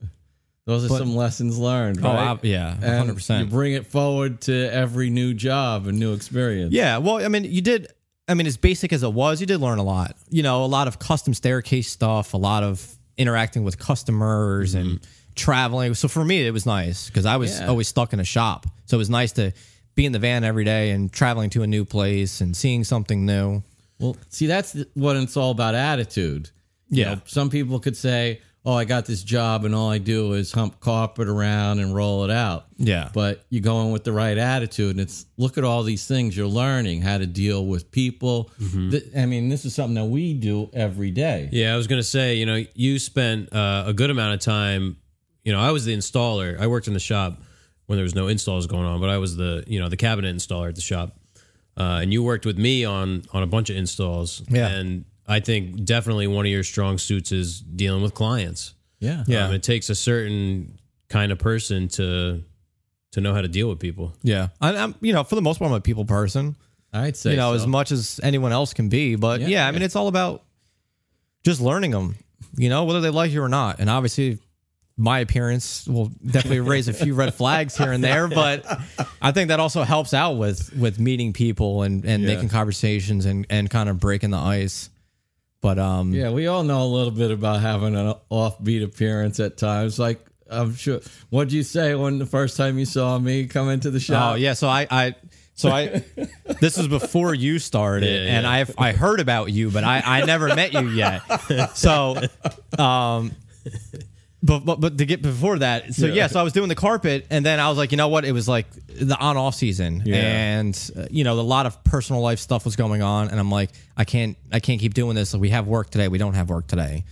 [0.66, 2.08] Those are some lessons learned, Oh.
[2.08, 3.44] I- yeah, hundred percent.
[3.44, 6.72] You bring it forward to every new job and new experience.
[6.72, 7.88] Yeah, well, I mean, you did.
[8.26, 10.16] I mean, as basic as it was, you did learn a lot.
[10.30, 14.86] You know, a lot of custom staircase stuff, a lot of interacting with customers and
[14.92, 15.04] mm-hmm.
[15.34, 15.92] traveling.
[15.92, 17.66] So for me, it was nice because I was Yeah.
[17.66, 18.66] always stuck in a shop.
[18.86, 19.52] So it was nice to
[19.94, 23.26] be in the van every day and traveling to a new place and seeing something
[23.26, 23.62] new.
[24.04, 26.50] Well, see, that's what it's all about attitude.
[26.90, 27.14] You Yeah.
[27.14, 30.52] know, some people could say, oh, I got this job and all I do is
[30.52, 32.66] hump carpet around and roll it out.
[32.78, 33.10] Yeah.
[33.12, 36.34] But you go in with the right attitude and it's look at all these things
[36.36, 38.50] you're learning how to deal with people.
[38.90, 41.48] Th- I mean, this is something that we do every day.
[41.52, 44.96] Yeah, I was gonna say, you know, you spent uh, a good amount of time.
[45.44, 46.58] You know, I was the installer.
[46.58, 47.42] I worked in the shop
[47.86, 50.34] when there was no installs going on, but I was the you know the cabinet
[50.34, 51.18] installer at the shop.
[51.76, 54.42] Uh, and you worked with me on on a bunch of installs.
[54.48, 54.68] Yeah.
[54.68, 58.74] and I think definitely one of your strong suits is dealing with clients.
[59.00, 59.24] Yeah.
[59.26, 59.46] Yeah.
[59.46, 62.42] Um, it takes a certain kind of person to
[63.12, 64.12] to know how to deal with people.
[64.22, 64.48] Yeah.
[64.60, 66.56] I, I'm, you know, for the most part, I'm a people person.
[66.92, 67.62] I'd say you know, so.
[67.62, 69.16] as much as anyone else can be.
[69.16, 70.42] But yeah, Yeah, I mean, it's all about
[71.44, 72.16] just learning them,
[72.56, 73.80] you know, whether they like you or not.
[73.80, 74.38] And obviously,
[74.96, 78.64] my appearance will definitely raise a few red flags here and there, but
[79.20, 82.35] I think that also helps out with with meeting people and and Yeah.
[82.35, 84.90] making conversations and and kind of breaking the ice.
[85.61, 89.57] But um, Yeah, we all know a little bit about having an offbeat appearance at
[89.57, 89.98] times.
[89.98, 91.00] Like, I'm sure.
[91.30, 94.33] What'd you say when the first time you saw me come into the shop?
[94.33, 95.14] Oh yeah, so I, I
[95.54, 96.04] so I
[96.61, 98.74] this was before you started, Yeah, and yeah.
[98.78, 101.22] I I heard about you, but I I never met you yet.
[101.74, 102.20] So,
[102.78, 103.33] um,
[104.44, 106.12] but but but to get before that, so yeah.
[106.14, 106.26] Yeah.
[106.26, 108.24] so I was doing the carpet, and then I was like, you know what?
[108.26, 110.16] It was like the on off season, Yeah.
[110.16, 113.50] and uh, you know a lot of personal life stuff was going on, and I'm
[113.50, 115.35] like, I can't I can't keep doing this.
[115.35, 116.09] We have work today.
[116.09, 117.04] We don't have work today,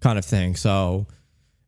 [0.00, 0.56] kind of thing.
[0.56, 1.06] So,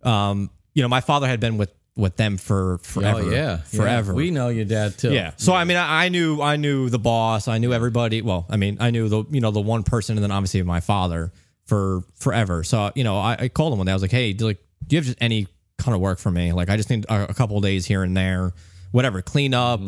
[0.03, 3.59] um, you know, my father had been with with them for forever, Oh, yeah.
[3.59, 4.13] forever.
[4.13, 4.17] Yeah.
[4.17, 5.13] We know your dad too.
[5.13, 5.33] Yeah.
[5.37, 7.49] So I mean, I, I knew I knew the boss.
[7.49, 8.23] I knew everybody.
[8.23, 10.81] Well, I mean, I knew the you know the one person, and then obviously my
[10.81, 11.33] father
[11.67, 12.65] for forever.
[12.65, 13.93] So you know, I, I called him one day.
[13.93, 15.47] I was like, Hey, do like, do you have just any
[15.79, 16.53] kind of work for me?
[16.53, 18.53] Like, I just need a, a couple of days here and there,
[18.91, 19.81] whatever, clean up,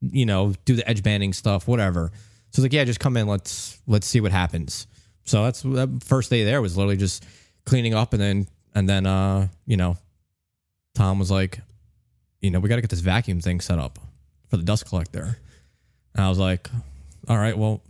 [0.00, 2.10] you know, do the edge banding stuff, whatever.
[2.50, 3.26] So he's like, Yeah, just come in.
[3.26, 4.86] Let's let's see what happens.
[5.24, 7.24] So that's that first day there was literally just
[7.64, 9.96] cleaning up, and then and then uh you know,
[10.94, 11.60] Tom was like,
[12.40, 13.98] you know, we got to get this vacuum thing set up
[14.48, 15.38] for the dust collector.
[16.14, 16.68] And I was like,
[17.28, 17.82] all right, well,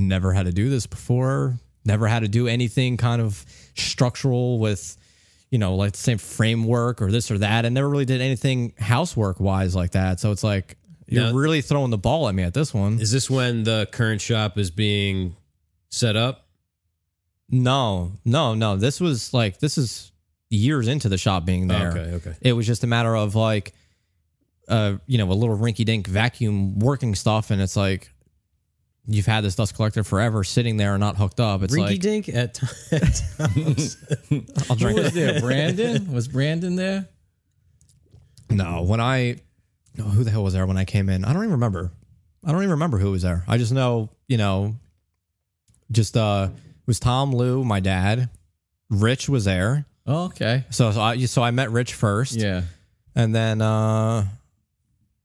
[0.00, 1.58] never had to do this before.
[1.84, 3.44] Never had to do anything kind of
[3.76, 4.96] structural with,
[5.50, 7.64] you know, like the same framework or this or that.
[7.64, 10.20] And never really did anything housework wise like that.
[10.20, 13.00] So it's like you're Now- really throwing the ball at me at this one.
[13.00, 15.36] Is this when the current shop is being
[15.90, 16.46] set up?
[17.50, 18.76] No, no, no.
[18.76, 20.12] This was like this is
[20.50, 21.90] years into the shop being there.
[21.90, 22.34] Okay, okay.
[22.42, 23.72] It was just a matter of like,
[24.68, 28.12] uh, you know, a little rinky dink vacuum working stuff, and it's like
[29.10, 31.62] you've had this dust collector forever sitting there and not hooked up.
[31.62, 33.96] It's Rinky like dink at, t- at times.
[34.70, 35.14] I'll Who drink was it.
[35.14, 35.40] there?
[35.40, 36.12] Brandon?
[36.12, 37.08] Was Brandon there?
[38.50, 39.36] No, when I,
[39.98, 41.24] oh, who the hell was there when I came in?
[41.24, 41.90] I don't even remember.
[42.44, 43.44] I don't even remember who was there.
[43.48, 44.76] I just know, you know,
[45.90, 48.28] just uh, it was Tom, Lou, my dad,
[48.90, 49.84] Rich was there.
[50.06, 50.64] Oh, okay.
[50.70, 52.34] So, so I so I met Rich first.
[52.36, 52.62] Yeah.
[53.14, 54.24] and then uh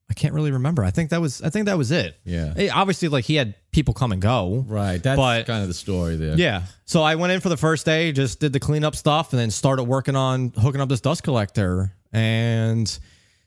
[0.10, 0.84] I can't really remember.
[0.84, 2.18] I think that was I think that was it.
[2.26, 2.54] Yeah.
[2.58, 4.64] Eh, obviously, like he had people come and go.
[4.68, 5.02] Right.
[5.04, 6.36] That's But- kind of the story there.
[6.38, 6.64] Yeah.
[6.86, 9.52] So I went in for the first day, just did the cleanup stuff, and then
[9.52, 11.94] started working on hooking up this dust collector.
[12.14, 12.88] And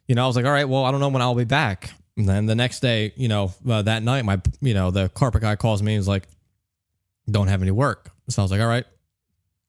[0.09, 1.91] you know, I was like, all right, well, I don't know when I'll be back.
[2.17, 5.43] And then the next day, you know, uh, that night, my you know the carpet
[5.43, 6.29] guy calls me and is like,
[7.31, 8.11] don't have any work.
[8.29, 8.85] So I was like, all right,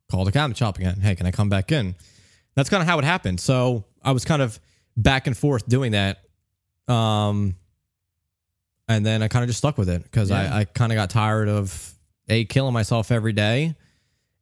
[0.10, 1.00] call the cabinet shop again.
[1.02, 1.96] Hey, can I come back in?
[2.56, 3.40] That's kind of how it happened.
[3.40, 4.60] So I was kind of
[4.96, 6.20] back and forth doing that.
[6.88, 7.56] Um,
[8.88, 10.54] and then I kind of just stuck with it because Yeah.
[10.56, 11.94] I, I kind of got tired of
[12.30, 13.76] a killing myself every day.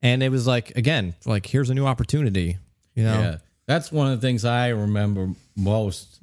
[0.02, 2.58] And it was like, again, like here's a new opportunity,
[2.94, 3.20] you know?
[3.20, 3.38] Yeah.
[3.68, 6.20] That's one of the things I remember most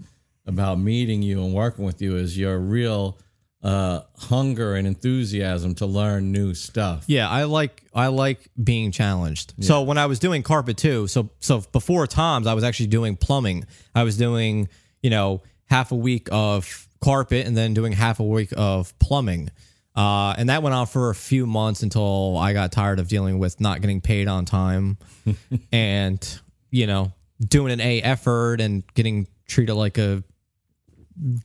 [0.46, 3.18] about meeting you and working with you is your real
[3.64, 7.04] uh, hunger and enthusiasm to learn new stuff.
[7.08, 9.54] Yeah, I like I like being challenged.
[9.60, 13.16] So when I was doing carpet too, so so before Tom's, I was actually doing
[13.16, 13.64] plumbing.
[13.94, 14.68] I was doing
[15.02, 19.50] you know half a week of carpet and then doing half a week of plumbing,
[19.94, 23.38] uh, and that went on for a few months until I got tired of dealing
[23.38, 24.96] with not getting paid on time,
[25.72, 27.12] and you know
[27.46, 30.22] doing an A effort and getting treated like a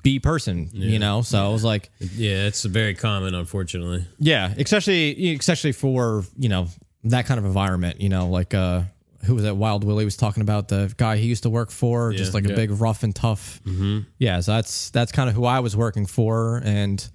[0.03, 0.69] B person.
[0.71, 1.91] You know, so I was like.
[1.99, 4.05] yeah, it's very common, unfortunately.
[4.19, 6.67] Yeah, especially especially for you know
[7.03, 7.99] that kind of environment.
[7.99, 8.83] You know, like uh,
[9.27, 9.55] who was that?
[9.55, 12.53] Wild Willie was talking about the guy he used to work for, just like a
[12.53, 13.61] big rough and tough.
[13.65, 13.99] Mm-hmm.
[14.17, 17.07] Yeah, so that's that's kind of who I was working for, and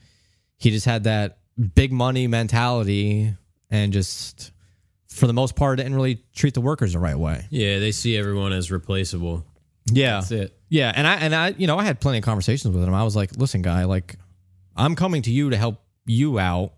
[0.58, 1.38] he just had that
[1.74, 3.34] big money mentality,
[3.70, 4.52] and just
[5.08, 7.46] for the most part didn't really treat the workers the right way.
[7.50, 9.44] Yeah, they see everyone as replaceable.
[9.90, 10.56] Yeah, That's it.
[10.68, 12.94] yeah, and I and I, you know, I had plenty of conversations with him.
[12.94, 14.16] I was like, "Listen, guy, like,
[14.76, 16.74] I'm coming to you to help you out,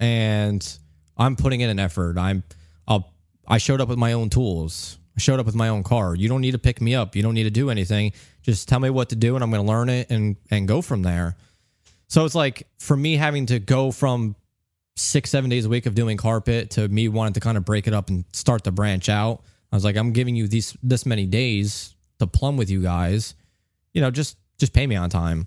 [0.00, 0.78] and
[1.16, 2.18] I'm putting in an effort.
[2.18, 2.42] I'm,
[2.86, 3.11] I'll,
[3.46, 4.98] I showed up with my own tools.
[5.16, 6.14] I showed up with my own car.
[6.14, 7.14] You don't need to pick me up.
[7.14, 8.12] You don't need to do anything.
[8.42, 10.82] Just tell me what to do, and I'm going to learn it and and go
[10.82, 11.36] from there.
[12.08, 14.36] So it's like for me having to go from
[14.96, 17.86] six, seven days a week of doing carpet to me wanting to kind of break
[17.86, 19.42] it up and start to branch out.
[19.70, 23.34] I was like, I'm giving you these this many days to plumb with you guys.
[23.92, 25.46] You know, just just pay me on time.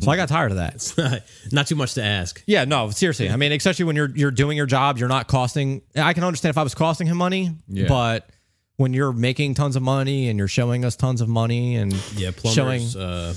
[0.00, 0.74] So I got tired of that.
[0.74, 2.42] It's not, not too much to ask.
[2.46, 3.28] Yeah, no, seriously.
[3.30, 5.82] I mean, especially when you're you're doing your job, you're not costing.
[5.96, 7.88] I can understand if I was costing him money, Yeah.
[7.88, 8.28] but
[8.76, 12.30] when you're making tons of money and you're showing us tons of money and Yeah,
[12.44, 13.34] showing, plumbers, uh,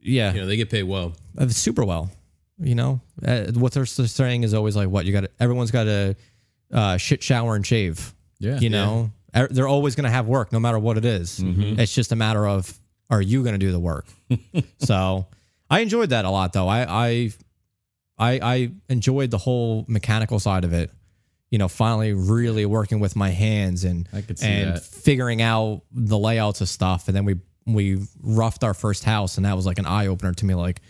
[0.00, 1.14] yeah, you know, they get paid well.
[1.38, 2.10] uh, super well.
[2.58, 5.22] You know, uh, what they're saying is always like, what you got?
[5.22, 6.16] to Everyone's got to
[6.72, 8.14] uh, shit, shower, and shave.
[8.38, 8.58] Yeah.
[8.58, 11.40] you know, Er- they're always going to have work, no matter what it is.
[11.42, 12.78] It's just a matter of
[13.10, 14.06] are you going to do the work?
[14.78, 15.26] so
[15.72, 16.68] I enjoyed that a lot, though.
[16.68, 17.30] I, I
[18.18, 20.90] I I enjoyed the whole mechanical side of it.
[21.50, 24.82] You know, finally really working with my hands and I could see and that.
[24.82, 29.46] figuring out the layouts of stuff, and then we we roughed our first house, and
[29.46, 30.54] that was like an eye opener to me.
[30.54, 30.82] Like,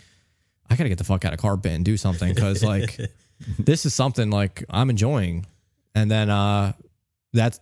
[0.69, 2.99] I gotta get the fuck out of carpet and do something because like
[3.59, 5.45] this is something like I'm enjoying.
[5.95, 6.73] And then uh
[7.31, 7.59] that's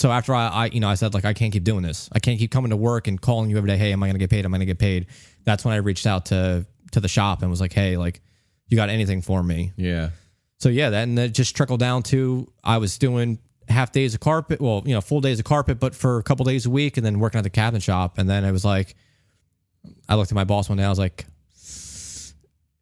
[0.00, 2.08] so after I, I you know I said like I can't keep doing this.
[2.12, 3.76] I can't keep coming to work and calling you every day.
[3.76, 4.46] Hey, am I gonna get paid?
[4.46, 5.06] Am I gonna get paid?
[5.44, 8.22] That's when I reached out to to the shop and was like, hey, like
[8.68, 9.72] you got anything for me?
[9.76, 10.10] Yeah.
[10.56, 14.20] So yeah, that and that just trickled down to I was doing half days of
[14.20, 16.96] carpet, well, you know, full days of carpet, but for a couple days a week,
[16.96, 18.16] and then working at the cabinet shop.
[18.16, 18.96] And then it was like,
[20.08, 20.84] I looked at my boss one day.
[20.84, 21.26] I was like,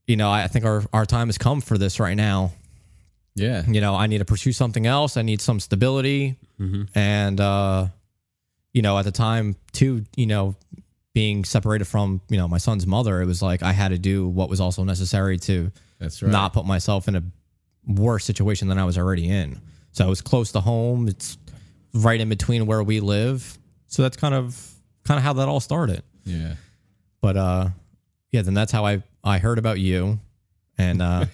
[0.06, 2.52] you know, I think our our time has come for this right now.
[3.38, 3.64] Yeah.
[3.66, 5.16] You know, I need to pursue something else.
[5.16, 6.36] I need some stability,
[6.94, 7.86] and uh,
[8.72, 10.54] you know, at the time too, you know,
[11.14, 14.28] being separated from you know my son's mother, it was like I had to do
[14.28, 16.30] what was also necessary to That's right.
[16.30, 17.22] not put myself in a
[17.86, 19.60] worse situation than I was already in.
[19.92, 21.08] So it was close to home.
[21.08, 21.38] It's
[21.94, 23.58] right in between where we live.
[23.88, 24.70] So that's kind of
[25.04, 26.02] kind of how that all started.
[26.24, 26.54] Yeah.
[27.20, 27.68] But uh
[28.30, 30.20] yeah, then that's how I I heard about you
[30.78, 31.26] And uh,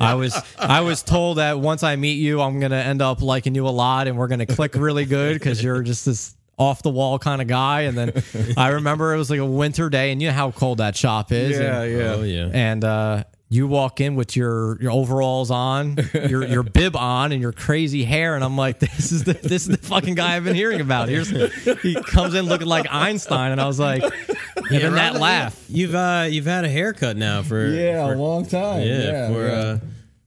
[0.00, 3.54] I was I was told that once I meet you, I'm gonna end up liking
[3.54, 6.90] you a lot, and we're gonna click really good because you're just this off the
[6.90, 7.82] wall kind of guy.
[7.82, 8.22] And then
[8.56, 11.32] I remember it was like a winter day, and you know how cold that shop
[11.32, 11.58] is.
[11.58, 12.12] and, yeah.
[12.12, 12.50] Oh yeah.
[12.52, 15.96] and uh, you walk in with your your overalls on,
[16.28, 19.62] your your bib on, and your crazy hair, and I'm like, this is the this
[19.62, 21.08] is the fucking guy I've been hearing about.
[21.08, 21.30] Here's
[21.80, 24.02] he comes in looking like Einstein, and I was like,
[24.70, 25.64] and then that Rob, laugh.
[25.68, 28.82] You've uh you've had a haircut now for Yeah, for- a long time.
[28.82, 29.52] yeah, Yeah, for yeah.
[29.54, 29.78] uh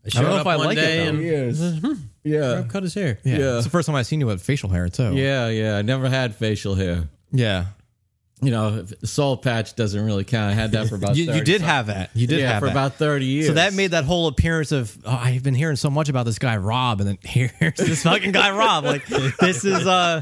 [0.06, 1.10] I showed know up if I one like it, day though.
[1.10, 1.62] and years.
[2.24, 2.64] Yeah.
[2.70, 3.20] Cut his hair.
[3.24, 3.38] Yeah.
[3.38, 3.56] Yeah.
[3.56, 5.14] it's the first time I've seen you with facial hair too.
[5.16, 5.78] Yeah, yeah.
[5.78, 7.08] I never had facial hair.
[7.32, 7.66] yeah.
[8.40, 10.52] You know, soul patch doesn't really count.
[10.52, 12.12] I had that for about You, you 30 did have that.
[12.14, 12.72] You did yeah, have for that.
[12.72, 13.48] about 30 years.
[13.48, 16.38] so that made that whole appearance of oh, I've been hearing so much about this
[16.38, 18.84] guy Rob, and then here's this fucking guy Rob.
[18.84, 20.22] Like this is uh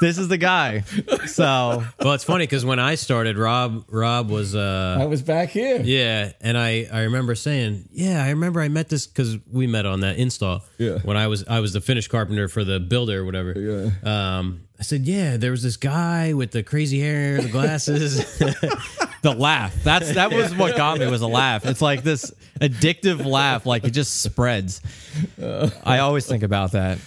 [0.00, 0.82] this is the guy.
[1.26, 5.48] So Well, it's funny because when I started, Rob Rob was uh I was back
[5.48, 5.80] here.
[5.82, 9.86] Yeah, and I I remember saying, yeah, I remember I met this because we met
[9.86, 10.62] on that install.
[10.78, 10.98] Yeah.
[11.00, 13.54] when I was I was the finish carpenter for the builder or whatever.
[13.58, 14.38] Yeah.
[14.38, 18.38] Um, I said, yeah, there was this guy with the crazy hair, the glasses.
[19.22, 19.74] the laugh.
[19.82, 21.64] That's that was what got me was a laugh.
[21.64, 24.82] It's like this addictive laugh, like it just spreads.
[25.40, 26.98] Uh, I always think about that.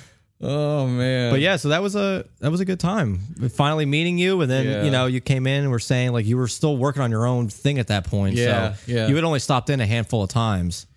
[0.42, 1.32] Oh man.
[1.32, 3.20] But yeah, so that was a that was a good time.
[3.52, 4.84] Finally meeting you, and then Yeah.
[4.84, 7.26] you know you came in and were saying like you were still working on your
[7.26, 8.36] own thing at that point.
[8.36, 9.08] Yeah, so yeah.
[9.08, 10.88] you had only stopped in a handful of times.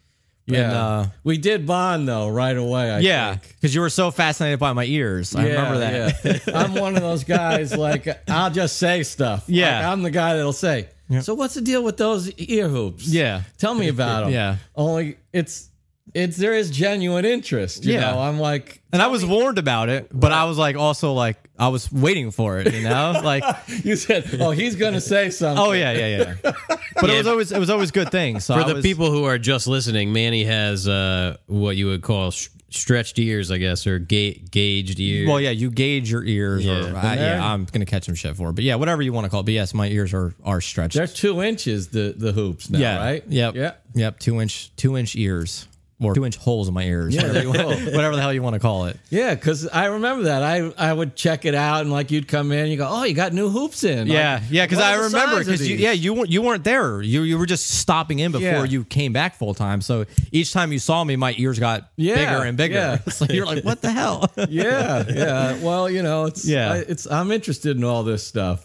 [0.46, 0.58] Yeah.
[0.64, 2.90] and, uh, we did bond though right away.
[2.90, 5.34] I yeah, because you were so fascinated by my ears.
[5.34, 6.42] I Yeah, remember that.
[6.46, 6.58] yeah.
[6.60, 9.44] I'm one of those guys like I'll just say stuff.
[9.46, 9.78] Yeah.
[9.78, 10.88] Like, I'm the guy that'll say.
[11.20, 13.06] So what's the deal with those ear hoops?
[13.06, 13.42] Yeah.
[13.58, 14.32] Tell me about them.
[14.32, 14.56] Yeah.
[14.74, 15.68] Only it's
[16.14, 17.84] it's there is genuine interest.
[17.84, 18.12] You Yeah.
[18.12, 21.36] know, I'm like And I was warned about it, but I was like also like
[21.62, 23.20] I was waiting for it, you know?
[23.22, 23.44] Like
[23.84, 25.62] you said, oh, he's gonna say something.
[25.64, 26.52] oh yeah, yeah, yeah.
[27.00, 28.44] But it was always it was always good things.
[28.44, 31.86] So For I the was- people who are just listening, Manny has uh, what you
[31.86, 35.28] would call sh- stretched ears, I guess, or ga- gauged ears.
[35.28, 36.92] Well, yeah, you gauge your ears, Yeah.
[36.92, 39.24] or I, yeah I'm gonna catch some shit for it, but yeah, whatever you want
[39.26, 39.44] to call it.
[39.44, 40.94] But yes, my ears are are stretched.
[40.96, 43.24] They're two inches the the hoops now, yeah, right?
[43.28, 43.72] Yep, Yeah.
[43.94, 44.18] yep.
[44.18, 45.68] Two inch two inch ears
[46.04, 48.54] or two inch holes in my ears, whatever, you want, whatever the hell you want
[48.54, 48.96] to call it.
[49.10, 50.42] Yeah, because I remember that.
[50.42, 53.04] I I would check it out, and like you'd come in, and you go, "Oh,
[53.04, 56.14] you got new hoops in." Like, Yeah, yeah, because I remember because you, yeah, you
[56.14, 57.00] weren't you weren't there.
[57.02, 58.64] You you were just stopping in before Yeah.
[58.64, 59.80] you came back full time.
[59.80, 62.74] So each time you saw me, my ears got Yeah, bigger and bigger.
[62.74, 62.98] yeah.
[63.12, 64.30] so you're like, what the hell?
[64.48, 65.56] yeah, yeah.
[65.62, 66.72] Well, you know, it's Yeah.
[66.72, 68.64] I, it's I'm interested in all this stuff.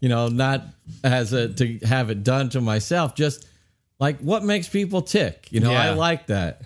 [0.00, 0.62] You know, not
[1.02, 3.46] as a to have it done to myself, just
[3.98, 5.48] like what makes people tick.
[5.50, 6.60] You know, I like that.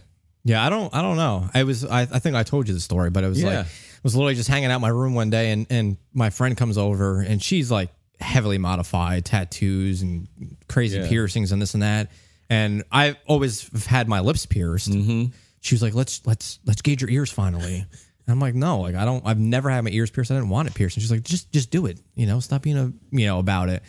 [0.45, 1.49] Yeah, I don't I don't know.
[1.55, 3.47] I was I, I think I told you the story, but it was Yeah.
[3.49, 3.69] like I
[4.03, 6.79] was literally just hanging out in my room one day and and my friend comes
[6.79, 10.29] over and she's like heavily modified, tattoos and
[10.69, 11.09] crazy Yeah.
[11.09, 12.11] piercings and this and that.
[12.49, 14.91] And I've always had my lips pierced.
[14.91, 15.27] Mm-hmm.
[15.61, 17.85] She was like, "Let's let's let's gauge your ears finally."
[18.27, 19.27] And I'm like, "No, like I don't.
[19.27, 20.31] I've never had my ears pierced.
[20.31, 21.99] I didn't want it pierced." And she's like, "Just just do it.
[22.15, 23.83] You know, stop being a you know about it."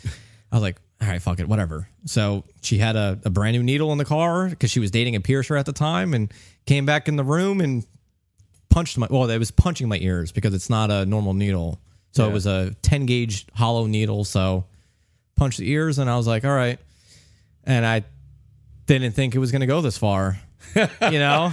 [0.50, 3.62] I was like, "All right, fuck it, whatever." So she had a, a brand new
[3.62, 6.32] needle in the car because she was dating a piercer at the time, and
[6.66, 7.84] came back in the room and
[8.70, 11.80] punched my well, it was punching my ears because it's not a normal needle.
[12.12, 12.32] So it Yeah.
[12.34, 14.24] was a 10 gauge hollow needle.
[14.24, 14.64] So
[15.36, 16.78] punched the ears and I was like, all right.
[17.64, 18.04] And I
[18.86, 20.38] didn't think it was going to go this far,
[20.76, 21.50] you know?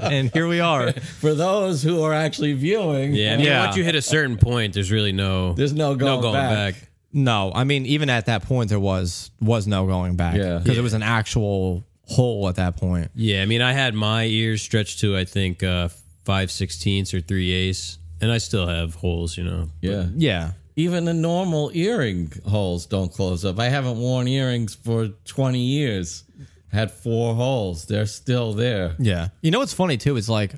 [0.00, 0.92] and here we are.
[0.92, 3.64] For those who are actually viewing, yeah, I mean, Yeah.
[3.66, 6.74] once you hit a certain point, there's really no there's no going, no going back.
[7.14, 7.22] Back.
[7.22, 10.36] No, I mean, even at that point, there was was no going back.
[10.36, 10.58] Yeah.
[10.58, 13.10] Because it was an actual hole at that point.
[13.14, 15.88] Yeah, I mean, I had my ears stretched to I think uh,
[16.24, 19.36] five sixteenths or three eighths, and I still have holes.
[19.38, 19.70] You know.
[19.80, 20.06] Yeah.
[20.16, 20.52] Yeah.
[20.76, 23.60] Even the normal earring holes don't close up.
[23.60, 26.24] I haven't worn earrings for 20 years.
[26.72, 27.86] Had four holes.
[27.86, 28.96] They're still there.
[28.98, 29.28] Yeah.
[29.40, 30.54] You know what's funny too is like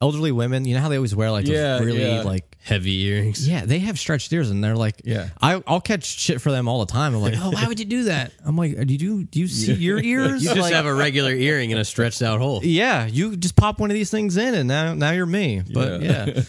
[0.00, 2.22] elderly women, you know how they always wear like Yeah, really yeah.
[2.22, 3.48] like Heavy earrings.
[3.48, 5.30] Yeah, they have stretched ears, and they're like, Yeah.
[5.40, 7.12] I, I'll catch shit for them all the time.
[7.12, 8.30] I'm like, oh, why would you do that?
[8.46, 10.42] I'm like, do you do, do you see your ears?
[10.44, 12.60] You just Like, have a regular earring in a stretched out hole.
[12.62, 15.62] yeah, you just pop one of these things in, and now now you're me.
[15.74, 16.40] But yeah,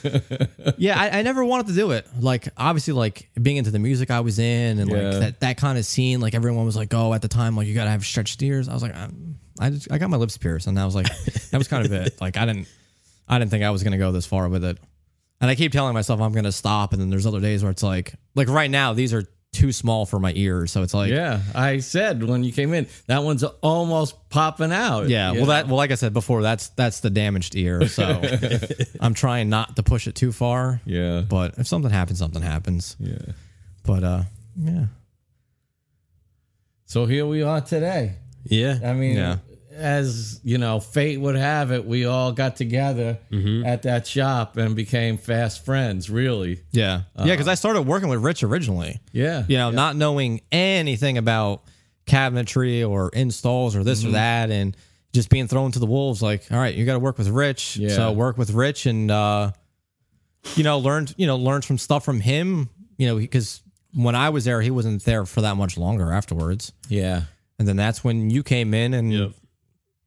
[0.77, 2.05] yeah, I, I never wanted to do it.
[2.19, 4.97] Like obviously, like being into the music I was in, and Yeah.
[5.09, 6.19] like that that kind of scene.
[6.19, 8.69] Like everyone was like, oh, at the time, like you gotta have stretched ears.
[8.69, 11.07] I was like, I'm, I just I got my lips pierced, and I was like,
[11.49, 12.17] that was kind of it.
[12.21, 12.67] Like I didn't
[13.27, 14.77] I didn't think I was gonna go this far with it.
[15.43, 17.83] And I keep telling myself I'm gonna stop, and then there's other days where it's
[17.83, 21.41] like, like right now, these are too small for my ears, so it's like, Yeah.
[21.53, 25.09] I said when you came in, that one's almost popping out.
[25.09, 25.45] Yeah, well, know?
[25.47, 27.89] that well, like I said before, that's that's the damaged ear.
[27.89, 28.21] So
[29.01, 30.79] I'm trying not to push it too far.
[30.85, 31.19] Yeah.
[31.27, 32.95] But if something happens, something happens.
[32.97, 33.17] Yeah.
[33.85, 34.23] But uh,
[34.57, 34.85] yeah,
[36.85, 38.13] So here we are today.
[38.45, 38.79] Yeah.
[38.81, 39.39] I mean, Yeah.
[39.75, 43.65] As you know, fate would have it, we all got together Mm-hmm.
[43.65, 46.09] at that shop and became fast friends.
[46.09, 47.01] Really, Yeah.
[47.17, 48.99] yeah, because I started working with Rich originally.
[49.11, 51.63] yeah, You know, not knowing anything about
[52.05, 54.09] cabinetry or installs or this Mm-hmm.
[54.09, 54.77] or that and
[55.13, 57.77] just being thrown to the wolves like, all right, you got to work with Rich.
[57.77, 57.89] Yeah.
[57.89, 59.51] So work with Rich and uh
[60.55, 63.61] you know, learned, you know, learned some stuff from him, you know, because
[63.93, 66.73] when I was there, he wasn't there for that much longer afterwards.
[66.89, 67.21] yeah,
[67.59, 69.31] And then that's when you came in and Yep.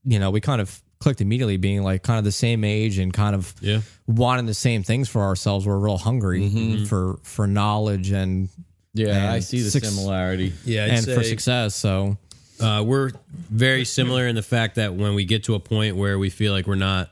[0.06, 3.12] You know, we kind of clicked immediately being like kind of the same age and
[3.12, 3.80] kind of Yeah.
[4.06, 5.66] wanting the same things for ourselves.
[5.66, 6.84] We're real hungry Mm-hmm.
[6.86, 8.48] for for knowledge and
[8.94, 9.08] yeah.
[9.08, 10.52] And I see the six- similarity.
[10.64, 10.84] Yeah.
[10.84, 11.74] I'd and for success.
[11.74, 12.16] So
[12.58, 13.10] Uh, we're
[13.50, 16.52] very similar in the fact that when we get to a point where we feel
[16.54, 17.10] like we're not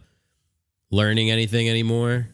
[0.90, 2.28] learning anything anymore,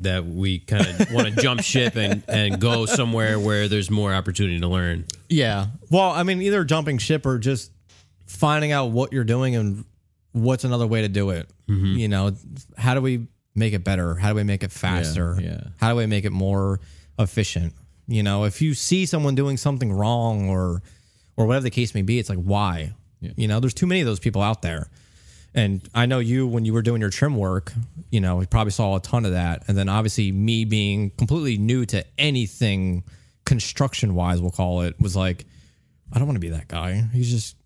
[0.00, 4.14] that we kind of want to jump ship and, and go somewhere where there's more
[4.14, 5.04] opportunity to learn.
[5.28, 5.66] yeah.
[5.90, 7.70] Well, I mean, either jumping ship or just
[8.26, 9.84] finding out what you're doing and
[10.32, 11.48] what's another way to do it.
[11.68, 11.98] Mm-hmm.
[11.98, 12.32] You know,
[12.76, 14.14] how do we make it better?
[14.14, 15.38] How do we make it faster?
[15.40, 15.60] yeah.
[15.78, 16.80] How do we make it more
[17.18, 17.72] efficient?
[18.06, 20.82] You know, if you see someone doing something wrong or
[21.36, 22.92] or whatever the case may be, it's like why?
[23.36, 24.90] You know, there's too many of those people out there.
[25.54, 27.72] And I know you when you were doing your trim work,
[28.10, 29.62] you know, you probably saw a ton of that.
[29.68, 33.04] And then obviously me being completely new to anything
[33.44, 35.46] construction wise, we'll call it, was like,
[36.12, 37.04] I don't want to be that guy.
[37.12, 37.56] He's just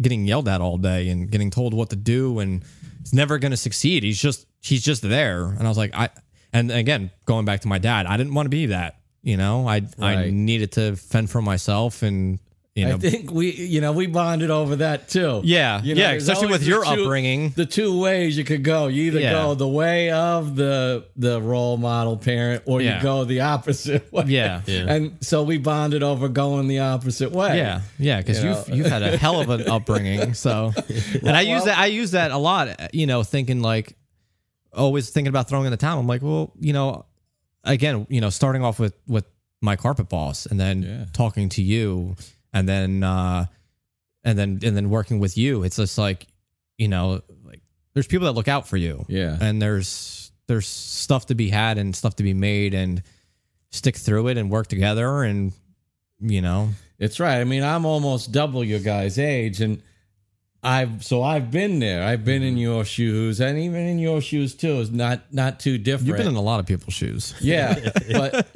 [0.00, 2.64] getting yelled at all day and getting told what to do and
[3.00, 4.02] he's never going to succeed.
[4.02, 5.44] He's just he's just there.
[5.44, 6.10] And I was like, I
[6.52, 8.96] and again, going back to my dad, I didn't want to be that.
[9.22, 12.38] You know, I I needed to fend for myself and
[12.76, 15.40] you know I think we, you know, we bonded over that too.
[15.44, 17.50] Yeah, You know, yeah, especially with your two- upbringing.
[17.50, 18.86] The two ways you could go.
[18.86, 19.32] You either Yeah.
[19.32, 22.96] go the way of the the role model parent, or Yeah.
[22.98, 24.24] you go the opposite way.
[24.28, 24.62] Yeah.
[24.66, 24.92] Yeah.
[24.92, 27.56] And so we bonded over going the opposite way.
[27.56, 30.34] Yeah, yeah, because You you've you've had a hell of an upbringing.
[30.34, 30.72] So,
[31.22, 32.94] and I use that I use that a lot.
[32.94, 33.96] You know, thinking like
[34.72, 35.98] always thinking about throwing in the towel.
[35.98, 37.04] I'm like, well, you know,
[37.64, 39.24] again, you know, starting off with with
[39.60, 42.14] my carpet boss, and then talking to you,
[42.52, 43.46] and then uh,
[44.24, 45.62] and then and then working with you.
[45.64, 46.26] It's just like,
[46.78, 47.60] you know, like
[47.94, 49.04] there's people that look out for you.
[49.08, 49.36] Yeah.
[49.40, 53.02] and there's there's stuff to be had and stuff to be made and
[53.70, 55.52] stick through it and work together and
[56.20, 57.40] you know It's right.
[57.40, 59.80] I mean, I'm almost double your guys' age, and
[60.62, 62.02] I've so I've been there.
[62.04, 62.48] I've been Mm-hmm.
[62.48, 64.80] in your shoes, and even in your shoes too.
[64.80, 66.08] Is not not too different.
[66.08, 67.78] you've been in a lot of people's shoes yeah,
[68.12, 68.46] but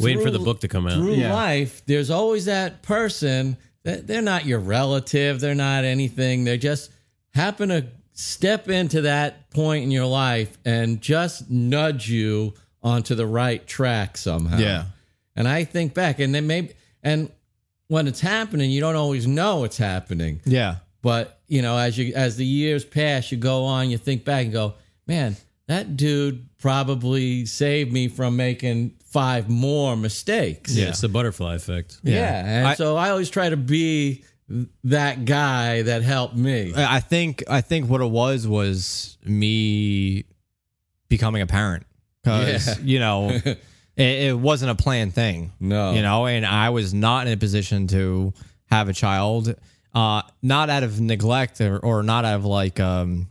[0.00, 0.94] Waiting for the book to come out.
[0.94, 1.32] through Yeah.
[1.34, 6.44] life, there's always that person that they're not your relative, they're not anything.
[6.44, 6.90] They just
[7.34, 13.26] happen to step into that point in your life and just nudge you onto the
[13.26, 14.58] right track somehow.
[14.58, 14.84] Yeah.
[15.36, 16.72] And I think back, and then maybe,
[17.02, 17.30] and
[17.88, 20.40] when it's happening, you don't always know it's happening.
[20.44, 24.24] yeah But you know, as you as the years pass, you go on, you think
[24.24, 24.74] back and go,
[25.06, 25.36] man,
[25.66, 30.74] that dude probably saved me from making five more mistakes.
[30.74, 32.00] Yeah, it's the butterfly effect.
[32.02, 32.44] Yeah.
[32.44, 34.24] And I- so I always try to be
[34.82, 36.74] that guy that helped me.
[36.74, 40.24] I I think I think what it was was me
[41.08, 41.86] becoming a parent
[42.22, 42.84] because Yeah.
[42.84, 43.58] you know it,
[43.96, 45.52] it wasn't a planned thing.
[45.60, 45.92] No.
[45.92, 48.32] you know, and I was not in a position to
[48.66, 49.54] have a child,
[49.94, 53.28] uh, not out of neglect or, or not out of like, um,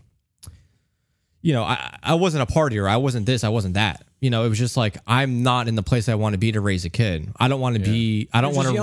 [1.42, 2.90] you know, I, I wasn't a partier.
[2.90, 3.44] I wasn't this.
[3.44, 4.06] I wasn't that.
[4.24, 6.54] You know, it was just like I'm not in the place I want to be
[6.54, 7.30] to raise a kid.
[7.38, 8.30] I don't want to be.
[8.34, 8.74] I don't want to.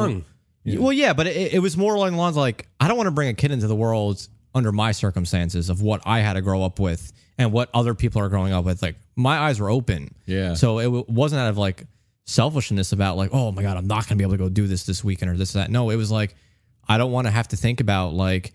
[0.65, 0.81] young.
[0.83, 3.11] Well, yeah, but it, it was more along the lines like I don't want to
[3.13, 6.63] bring a kid into the world under my circumstances of what I had to grow
[6.63, 8.83] up with and what other people are growing up with.
[8.83, 10.15] Like my eyes were open.
[10.27, 10.53] Yeah.
[10.53, 11.87] So it w- wasn't out of like
[12.27, 14.85] selfishness about like, oh my god, I'm not gonna be able to go do this
[14.85, 15.71] this weekend or this that.
[15.71, 16.35] No, it was like
[16.87, 18.53] I don't want to have to think about like,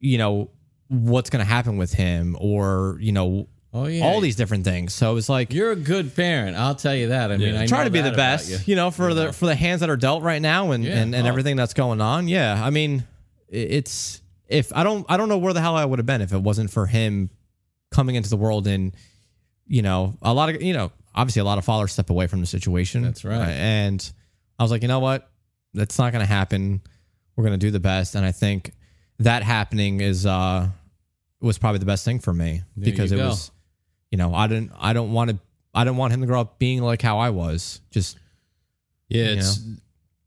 [0.00, 0.50] you know,
[0.88, 4.04] what's gonna happen with him or you know Oh yeah.
[4.04, 4.92] all these different things.
[4.94, 6.56] So it was like You're a good parent.
[6.56, 7.32] I'll tell you that.
[7.32, 8.58] I mean, I try to be the best, you.
[8.66, 8.76] you.
[8.76, 10.98] know, for the for the hands that are dealt right now and Yeah.
[11.00, 11.28] and, and Oh.
[11.30, 12.28] everything that's going on.
[12.28, 13.04] Yeah, I mean,
[13.48, 16.32] it's if I don't I don't know where the hell I would have been if
[16.32, 17.30] it wasn't for him
[17.90, 18.94] coming into the world and
[19.66, 22.40] you know a lot of you know obviously a lot of fathers step away from
[22.40, 23.02] the situation.
[23.02, 23.38] That's right.
[23.40, 24.12] Uh, and
[24.58, 25.30] I was like, you know what,
[25.74, 26.80] that's not going to happen.
[27.36, 28.72] We're going to do the best, and I think
[29.18, 30.68] that happening is uh
[31.40, 33.28] was probably the best thing for me There because it go.
[33.28, 33.50] was
[34.12, 35.38] you know I didn't I don't want to
[35.74, 38.16] I didn't want him to grow up being like how I was just
[39.08, 39.60] Yeah, it's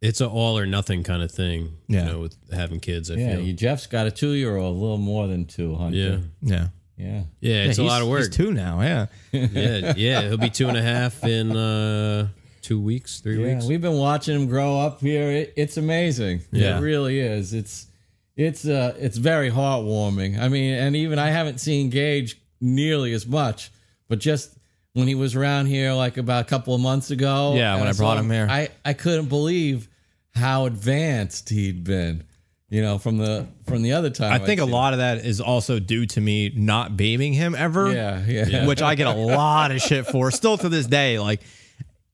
[0.01, 1.77] it's a all or nothing kind of thing.
[1.87, 2.05] Yeah.
[2.05, 3.45] You know, with having kids, I Yeah, feel.
[3.45, 6.17] you, Jeff's got a two year old, a little more than two, yeah.
[6.41, 6.67] Yeah
[6.97, 7.23] Yeah.
[7.39, 8.25] Yeah, it's Yeah, a lot of work.
[8.25, 8.81] He's two now.
[8.81, 9.05] Yeah.
[9.31, 10.21] yeah, yeah.
[10.23, 12.27] He'll be two and a half in uh
[12.61, 13.65] two weeks, three Yeah, weeks.
[13.67, 15.29] we've been watching him grow up here.
[15.29, 16.41] It, it's amazing.
[16.51, 16.77] Yeah.
[16.77, 17.53] It really is.
[17.53, 17.87] It's
[18.35, 20.39] it's uh it's very heartwarming.
[20.39, 23.71] I mean, and even I haven't seen Gage nearly as much,
[24.07, 24.55] but just
[24.93, 27.53] when he was around here like about a couple of months ago.
[27.55, 28.47] Yeah, when I brought him here.
[28.49, 29.89] I I couldn't believe
[30.33, 32.23] how advanced he'd been.
[32.69, 34.31] You know, from the from the other time.
[34.31, 37.53] I I'd think a lot of that is also due to me not babying him
[37.55, 37.87] ever.
[37.87, 37.95] him.
[38.27, 38.65] Yeah, yeah.
[38.67, 41.19] which I get a lot of shit for still to this day.
[41.19, 41.41] Like,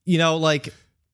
[0.06, 0.74] you know, like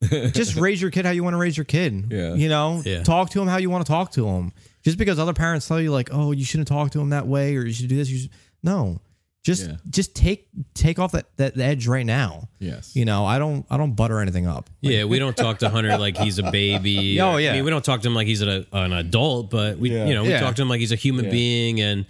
[0.09, 2.07] just raise your kid how you want to raise your kid.
[2.11, 2.33] Yeah.
[2.33, 3.03] You know, Yeah.
[3.03, 4.51] talk to him how you want to talk to him.
[4.83, 7.55] Just because other parents tell you like, oh, you shouldn't talk to him that way
[7.57, 8.31] or you should do this, you should
[8.63, 8.99] no.
[9.43, 9.75] Just Yeah.
[9.89, 12.49] just take take off that, that edge right now.
[12.59, 12.95] Yes.
[12.95, 14.69] You know, I don't I don't butter anything up.
[14.81, 17.17] Yeah, we don't talk to Hunter like he's a baby.
[17.21, 17.51] Oh, yeah.
[17.51, 20.05] I mean, we don't talk to him like he's an, an adult, but we, Yeah.
[20.05, 20.41] you know, we Yeah.
[20.41, 21.31] talk to him like he's a human Yeah.
[21.31, 21.79] being.
[21.81, 22.05] And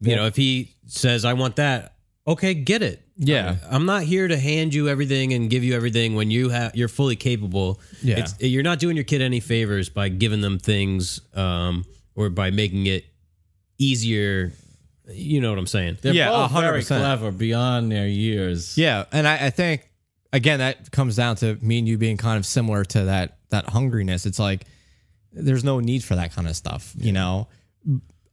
[0.00, 1.94] you know, if he says, "I want that,"
[2.26, 3.00] okay, get it.
[3.16, 3.56] Yeah.
[3.70, 6.88] I'm not here to hand you everything and give you everything when you have you're
[6.88, 7.80] fully capable.
[8.02, 8.18] Yeah.
[8.18, 12.50] It's, you're not doing your kid any favors by giving them things um, or by
[12.50, 13.04] making it
[13.78, 14.52] easier.
[15.08, 15.98] You know what I'm saying?
[16.00, 16.86] They're Yeah, both 100%.
[16.86, 18.78] clever beyond their years.
[18.78, 19.88] Yeah, and I, I think
[20.32, 23.66] again that comes down to me and you being kind of similar to that that
[23.66, 24.24] hungriness.
[24.26, 24.64] It's like
[25.32, 27.48] there's no need for that kind of stuff, you know.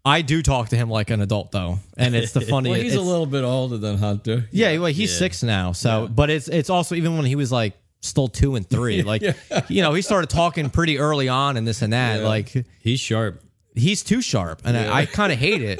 [0.03, 2.69] I do talk to him like an adult though, and it's the funny.
[2.71, 4.47] Well, he's a it's- little bit older than Hunter.
[4.51, 5.73] yeah, well, he's six now.
[5.73, 9.21] So, but it's it's also even when he was like still two and three, like
[9.67, 12.21] you know, he started talking pretty early on and this and that.
[12.23, 13.43] Like He's sharp.
[13.75, 15.79] He's too sharp, and I, I kind of hate it.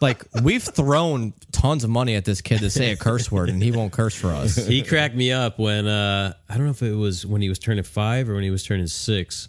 [0.00, 3.62] Like we've thrown tons of money at this kid to say a curse word, and
[3.62, 4.56] he won't curse for us.
[4.56, 7.58] He cracked me up when uh, I don't know if it was when he was
[7.58, 9.48] turning five or when he was turning six.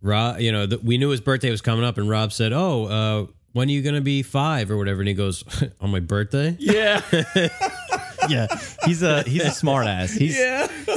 [0.00, 2.84] Rob, you know, th- we knew his birthday was coming up, and Rob said, "Oh,
[2.86, 5.44] uh, when are you gonna be five or whatever?" And he goes,
[5.80, 7.02] "On my birthday." Yeah.
[8.28, 8.46] yeah,
[8.84, 10.12] he's a he's a smart ass.
[10.12, 10.38] He's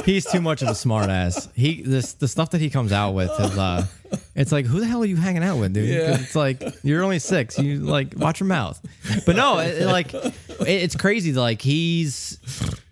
[0.04, 1.48] he's too much of a smart ass.
[1.54, 3.86] He this the stuff that he comes out with is uh,
[4.34, 5.88] it's like who the hell are you hanging out with, dude?
[5.88, 6.18] Yeah.
[6.20, 7.58] It's like you're only six.
[7.58, 8.80] You like watch your mouth.
[9.24, 10.34] But no, it, it, like it,
[10.66, 11.32] it's crazy.
[11.32, 12.38] Like he's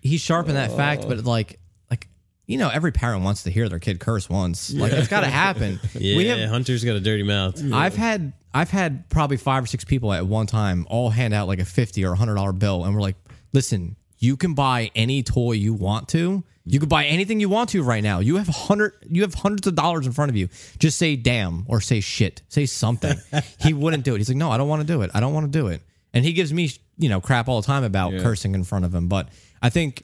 [0.01, 1.59] he's sharp in that fact, but like
[1.89, 2.07] like
[2.45, 4.73] you know every parent wants to hear their kid curse once.
[4.73, 5.79] Like it's got to happen.
[5.93, 7.61] Yeah, We have Hunter's got a dirty mouth.
[7.73, 11.47] I've had I've had probably five or six people at one time all hand out
[11.47, 13.17] like a fifty or a hundred dollar bill, and we're like,
[13.53, 16.43] listen, you can buy any toy you want to.
[16.65, 18.19] You can buy anything you want to right now.
[18.19, 20.49] You have hundred you have hundreds of dollars in front of you.
[20.79, 22.41] Just say damn or say shit.
[22.49, 23.15] Say something.
[23.59, 24.17] he wouldn't do it.
[24.17, 25.11] He's like, no, I don't want to do it.
[25.13, 25.81] I don't want to do it.
[26.13, 28.23] And he gives me you know crap all the time about Yeah.
[28.23, 29.07] cursing in front of him.
[29.07, 29.29] But
[29.61, 30.03] I think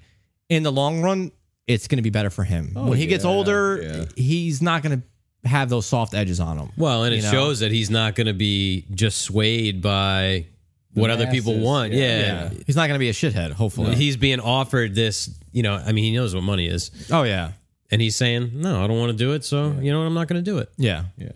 [0.50, 1.32] in the long run,
[1.66, 2.74] it's going to be better for him.
[2.76, 4.06] Oh, when he gets older, yeah.
[4.16, 6.70] he's not going to have those soft edges on him.
[6.78, 7.32] Well, and it know?
[7.32, 10.46] shows that he's not going to be just swayed by
[10.94, 11.94] what other people want.
[11.94, 12.00] yeah.
[12.00, 12.50] Yeah.
[12.52, 12.60] Yeah.
[12.66, 13.96] He's not going to be a shithead, hopefully.
[13.96, 16.92] He's being offered this, you know, I mean, he knows what money is.
[17.12, 17.52] oh, yeah.
[17.92, 19.44] And he's saying, no, I don't want to do it.
[19.44, 20.06] So, you know what?
[20.06, 20.70] I'm not going to do it.
[20.78, 21.06] Yeah.
[21.18, 21.32] Yeah.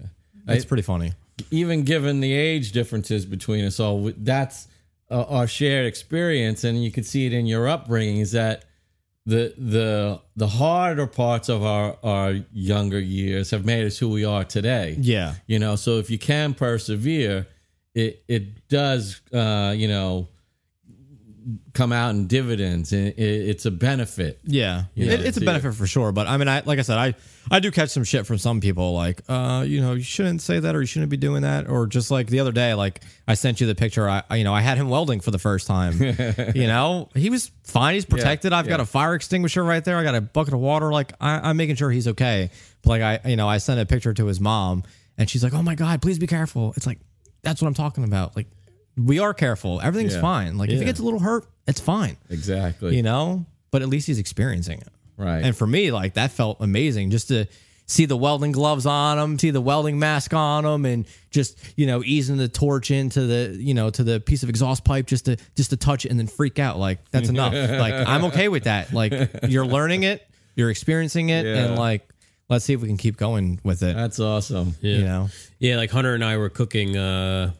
[0.47, 1.13] It's pretty funny.
[1.51, 4.67] even given the age differences between us all, that's
[5.11, 8.17] uh, our shared experience, and you could see it in your upbringing.
[8.17, 8.63] Is that
[9.25, 14.23] the the the harder parts of our our younger years have made us who we
[14.23, 14.95] are today?
[14.99, 15.35] Yeah.
[15.47, 17.47] You know, so if you can persevere,
[17.95, 20.27] it it does uh, you know
[21.73, 24.39] come out in dividends, and it, it's a benefit.
[24.45, 24.85] Yeah.
[24.95, 26.11] You It- it's a benefit for sure.
[26.11, 27.13] But I mean, I like I said, I,
[27.51, 30.59] I do catch some shit from some people like, uh, you know, you shouldn't say
[30.59, 31.69] that or you shouldn't be doing that.
[31.69, 34.09] Or just like the other day, like I sent you the picture.
[34.09, 36.01] I, you know, I had him welding for the first time.
[36.55, 37.93] you know, he was fine.
[37.93, 38.51] He's protected.
[38.51, 39.97] I've got a fire extinguisher right there.
[39.97, 40.91] I got a bucket of water.
[40.91, 42.49] Like I, I'm making sure he's okay.
[42.81, 44.81] But like I, you know, I sent a picture to his mom
[45.15, 46.73] and she's like, oh my God, please be careful.
[46.75, 46.97] It's like,
[47.45, 48.35] that's what I'm talking about.
[48.35, 48.47] Like,
[48.97, 49.79] we are careful.
[49.81, 50.21] Everything's Yeah.
[50.21, 50.57] fine.
[50.57, 50.85] Like if he Yeah.
[50.85, 52.17] gets a little hurt, it's fine.
[52.29, 52.95] Exactly.
[52.95, 54.87] You know, but at least he's experiencing it.
[55.17, 55.43] right.
[55.43, 57.45] And for me, like that felt amazing just to
[57.87, 61.85] see the welding gloves on him, see the welding mask on him, and just you
[61.87, 65.25] know easing the torch into the you know to the piece of exhaust pipe just
[65.25, 66.79] to just to touch it and then freak out.
[66.79, 67.53] Like that's enough.
[67.53, 68.91] like I'm okay with that.
[68.93, 69.13] Like
[69.47, 70.25] you're learning it,
[70.55, 71.65] you're experiencing it, Yeah.
[71.65, 72.09] and like
[72.49, 73.95] let's see if we can keep going with it.
[73.95, 74.75] that's awesome.
[74.81, 74.95] Yeah.
[74.97, 75.29] You know,
[75.59, 77.51] Yeah, like Hunter and I were cooking uh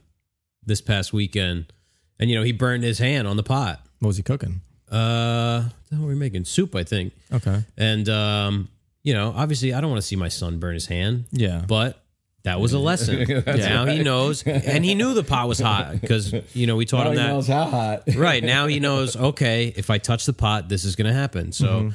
[0.66, 1.72] this past weekend,
[2.20, 3.82] and you know he burned his hand on the pot.
[4.00, 4.62] what was he cooking?
[4.92, 6.76] Uh, what were we making soup?
[6.76, 7.14] I think.
[7.34, 8.70] Okay, And um,
[9.04, 12.02] you know, obviously, I don't want to see my son burn his hand, yeah, but
[12.44, 13.44] that was a lesson.
[13.48, 17.06] now he knows, and he knew the pot was hot because you know we taught
[17.06, 17.28] Now him he that.
[17.28, 18.04] knows how hot.
[18.16, 19.16] right now he knows.
[19.16, 21.52] Okay, if I touch the pot, this is going to happen.
[21.52, 21.90] So, Mm-hmm.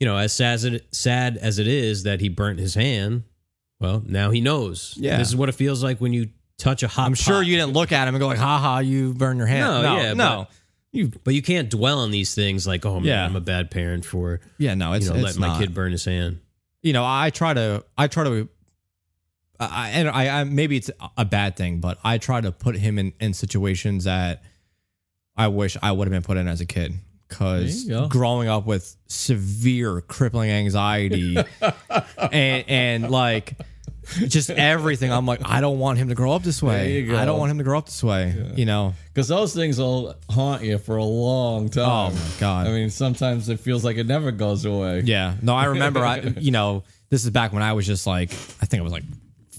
[0.00, 3.24] You know, as sad as it, sad as it is that he burnt his hand,
[3.80, 4.94] well, now he knows.
[4.98, 5.18] Yeah.
[5.18, 6.28] this is what it feels like when you
[6.58, 7.06] touch a hot.
[7.06, 9.46] I'm sure you didn't look at him and go like, "Ha ha, you burned your
[9.46, 10.46] hand." No, no, yeah, no.
[10.92, 13.24] You, But you can't dwell on these things like, oh man, Yeah.
[13.26, 15.92] I'm a bad parent for yeah, no, it's, you know it's letting my kid burn
[15.92, 16.40] his hand.
[16.82, 18.48] you know, I try to I try to
[19.60, 22.98] I, and I, I maybe it's a bad thing, but I try to put him
[22.98, 24.42] in in situations that
[25.36, 26.94] I wish I would have been put in as a kid.
[27.28, 28.08] Because There you go.
[28.08, 31.36] growing up with severe crippling anxiety
[32.32, 33.54] and and like
[34.14, 37.10] just everything, I'm like, I don't want him to grow up this way.
[37.10, 38.52] I don't want him to grow up this way.
[38.54, 38.94] You know?
[39.12, 42.12] Because those things will haunt you for a long time.
[42.12, 42.66] Oh my god.
[42.68, 45.00] I mean, sometimes it feels like it never goes away.
[45.04, 45.34] Yeah.
[45.42, 48.66] No, I remember I you know, this is back when I was just like I
[48.66, 49.04] think I was like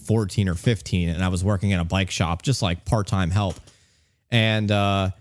[0.05, 3.59] 14 or 15 and I was working in a bike shop just like part-time help.
[4.31, 5.11] And uh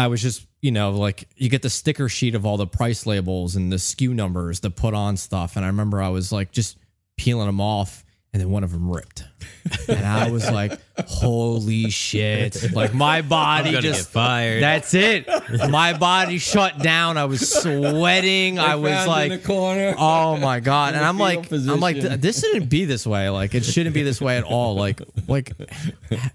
[0.00, 3.06] I was just, you know, like you get the sticker sheet of all the price
[3.06, 5.56] labels and the SKU numbers to put on stuff.
[5.56, 6.78] And I remember I was like just
[7.16, 9.24] peeling them off and then one of them ripped.
[9.88, 14.62] And I was like, "Holy shit." Like my body just fired.
[14.62, 15.28] That's it.
[15.68, 17.18] My body shut down.
[17.18, 18.58] I was sweating.
[18.58, 19.94] I was like in the corner.
[19.98, 20.90] Oh my god!
[20.90, 23.28] In And I'm like, fetal I'm like, this shouldn't be this way.
[23.30, 24.76] Like, it shouldn't be this way at all.
[24.76, 25.52] Like, like,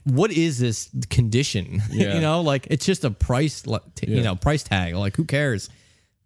[0.03, 1.81] what is this condition?
[1.95, 2.15] Yeah.
[2.15, 4.21] you know, like it's just a price, you Yeah.
[4.23, 4.95] know, price tag.
[4.95, 5.69] Like, who cares?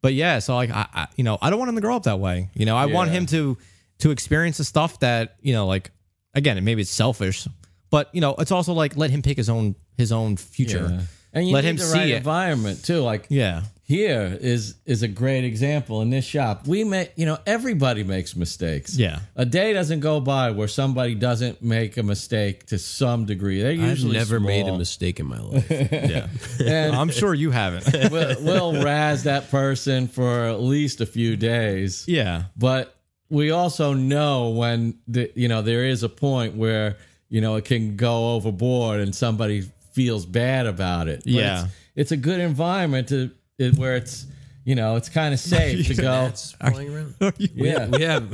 [0.02, 2.04] But yeah, so like, I, I, you know, I don't want him to grow up
[2.04, 2.50] that way.
[2.56, 3.58] You know, I want him to
[4.00, 5.92] to experience the stuff that you know, like,
[6.34, 7.48] again, maybe it's selfish,
[7.90, 10.88] but you know, it's also like let him pick his own his own future.
[10.92, 11.02] Yeah.
[11.32, 12.16] And you Let need him the see right it.
[12.18, 13.02] environment too.
[13.02, 13.62] Like Yeah.
[13.84, 16.66] here is is a great example in this shop.
[16.66, 18.98] We make you know everybody makes mistakes.
[18.98, 19.20] Yeah.
[19.36, 23.62] a day doesn't go by where somebody doesn't make a mistake to some degree.
[23.62, 25.70] They're I've usually never made a mistake in my life.
[25.92, 26.28] Yeah.
[26.66, 27.86] And I'm sure you haven't.
[28.12, 28.42] we'll,
[28.74, 32.06] we'll razz that person for at least a few days.
[32.08, 32.46] yeah.
[32.58, 32.96] but
[33.30, 36.98] we also know when the, you know there is a point where
[37.30, 41.20] you know it can go overboard and somebody feels bad about it.
[41.24, 41.64] But Yeah.
[41.66, 44.26] it's, it's a good environment to it, where it's
[44.66, 46.04] you know it's kind of safe to go.
[46.04, 47.16] Gnats flying around.
[47.38, 48.34] Yeah, We have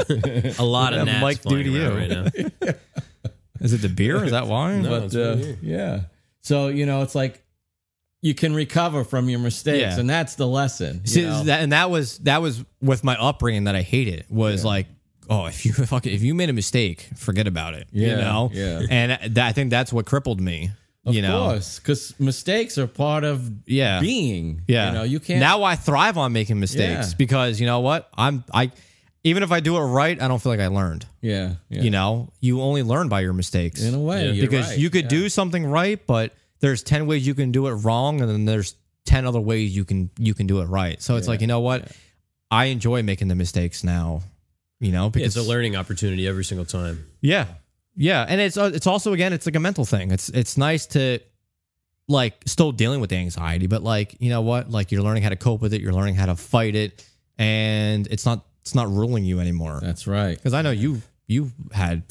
[0.60, 2.44] a lot of Have gnats Mike flying to around you.
[2.44, 2.74] right now.
[3.62, 4.24] Is it the beer?
[4.24, 4.84] Is that wine?
[4.84, 4.90] No.
[4.90, 6.02] but it's uh, yeah.
[6.42, 7.42] So you know it's like
[8.26, 10.00] you can recover from your mistakes, Yeah.
[10.00, 11.02] and that's the lesson.
[11.04, 11.44] you See, know?
[11.44, 14.88] that, and that was that was with my upbringing that I hated was like,
[15.30, 17.88] oh, if you fucking if you made a mistake, forget about it.
[17.92, 18.50] you Yeah, know.
[18.52, 18.82] yeah.
[18.90, 20.72] And that, I think that's what crippled me.
[21.06, 21.50] of you know.
[21.50, 24.00] course, because mistakes are part of Yeah.
[24.02, 24.64] being.
[24.68, 24.88] Yeah.
[24.88, 25.40] you know you can't.
[25.40, 27.16] Now I thrive on making mistakes Yeah.
[27.18, 28.72] because you know what I'm I.
[29.24, 31.06] Even if I do it right, I don't feel like I learned.
[31.22, 31.82] yeah, yeah.
[31.84, 33.84] You know, you only learn by your mistakes.
[33.84, 34.42] in a way, Yeah.
[34.42, 34.80] because right.
[34.80, 35.10] you could Yeah.
[35.20, 36.34] do something right, but
[36.66, 39.86] there's ten ways you can do it wrong, and then there's ten other ways you
[39.86, 41.02] can you can do it right.
[41.02, 41.92] So it's like you know what,
[42.50, 44.22] I enjoy making the mistakes now.
[44.80, 47.06] You know, Yeah, because it's a learning opportunity every single time.
[47.22, 47.46] yeah,
[47.96, 50.12] yeah, and it's uh, it's also again it's like a mental thing.
[50.12, 51.20] It's it's nice to
[52.08, 55.30] like still dealing with the anxiety, but like you know what, like you're learning how
[55.30, 57.06] to cope with it, you're learning how to fight it,
[57.38, 59.80] and it's not it's not ruling you anymore.
[59.82, 60.36] That's right.
[60.38, 62.04] Because I know you you had.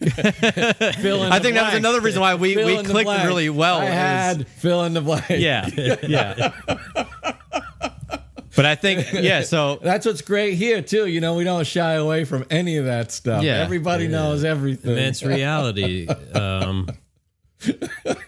[0.00, 3.24] Fill in I the think that was another reason why we, Fill we clicked blank.
[3.26, 3.78] really well.
[3.80, 5.24] I is- fill in the blank.
[5.30, 5.66] yeah,
[6.06, 6.52] yeah.
[8.56, 9.42] but I think yeah.
[9.42, 11.06] So That's what's great here too.
[11.06, 13.42] You know, we don't shy away from any of that stuff.
[13.42, 13.56] Yeah.
[13.62, 14.90] Everybody knows everything.
[14.90, 16.06] And that's reality.
[16.34, 16.88] Um,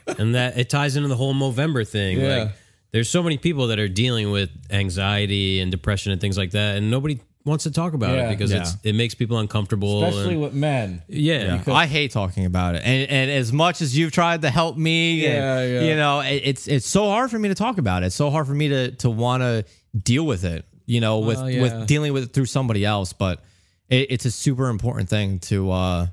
[0.06, 2.20] and that it ties into the whole Movember thing.
[2.20, 2.36] Yeah.
[2.36, 2.52] Like,
[2.92, 6.76] there's so many people that are dealing with anxiety and depression and things like that,
[6.76, 8.28] and nobody wants to talk about Yeah.
[8.28, 8.60] it because Yeah.
[8.62, 10.02] it's it makes people uncomfortable.
[10.04, 11.02] Especially and- with men.
[11.08, 14.76] yeah, I hate talking about it, and and as much as you've tried to help
[14.78, 15.88] me, and, Yeah, yeah.
[15.88, 18.06] you know, it, it's it's so hard for me to talk about it.
[18.06, 19.64] It's so hard for me to to want to
[20.02, 20.64] deal with it.
[20.86, 21.62] You know, with Well, yeah.
[21.62, 23.44] with dealing with it through somebody else, but
[23.88, 26.06] it, it's a super important thing to uh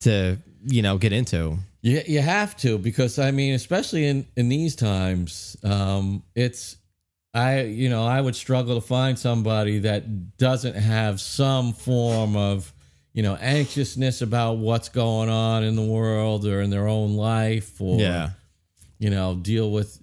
[0.00, 1.58] to you know get into.
[1.82, 6.76] You, you have to because I mean, especially in in these times, um, it's
[7.36, 12.72] I you know I would struggle to find somebody that doesn't have some form of
[13.12, 17.78] you know anxiousness about what's going on in the world or in their own life
[17.80, 18.30] or Yeah,
[18.98, 19.98] you know deal with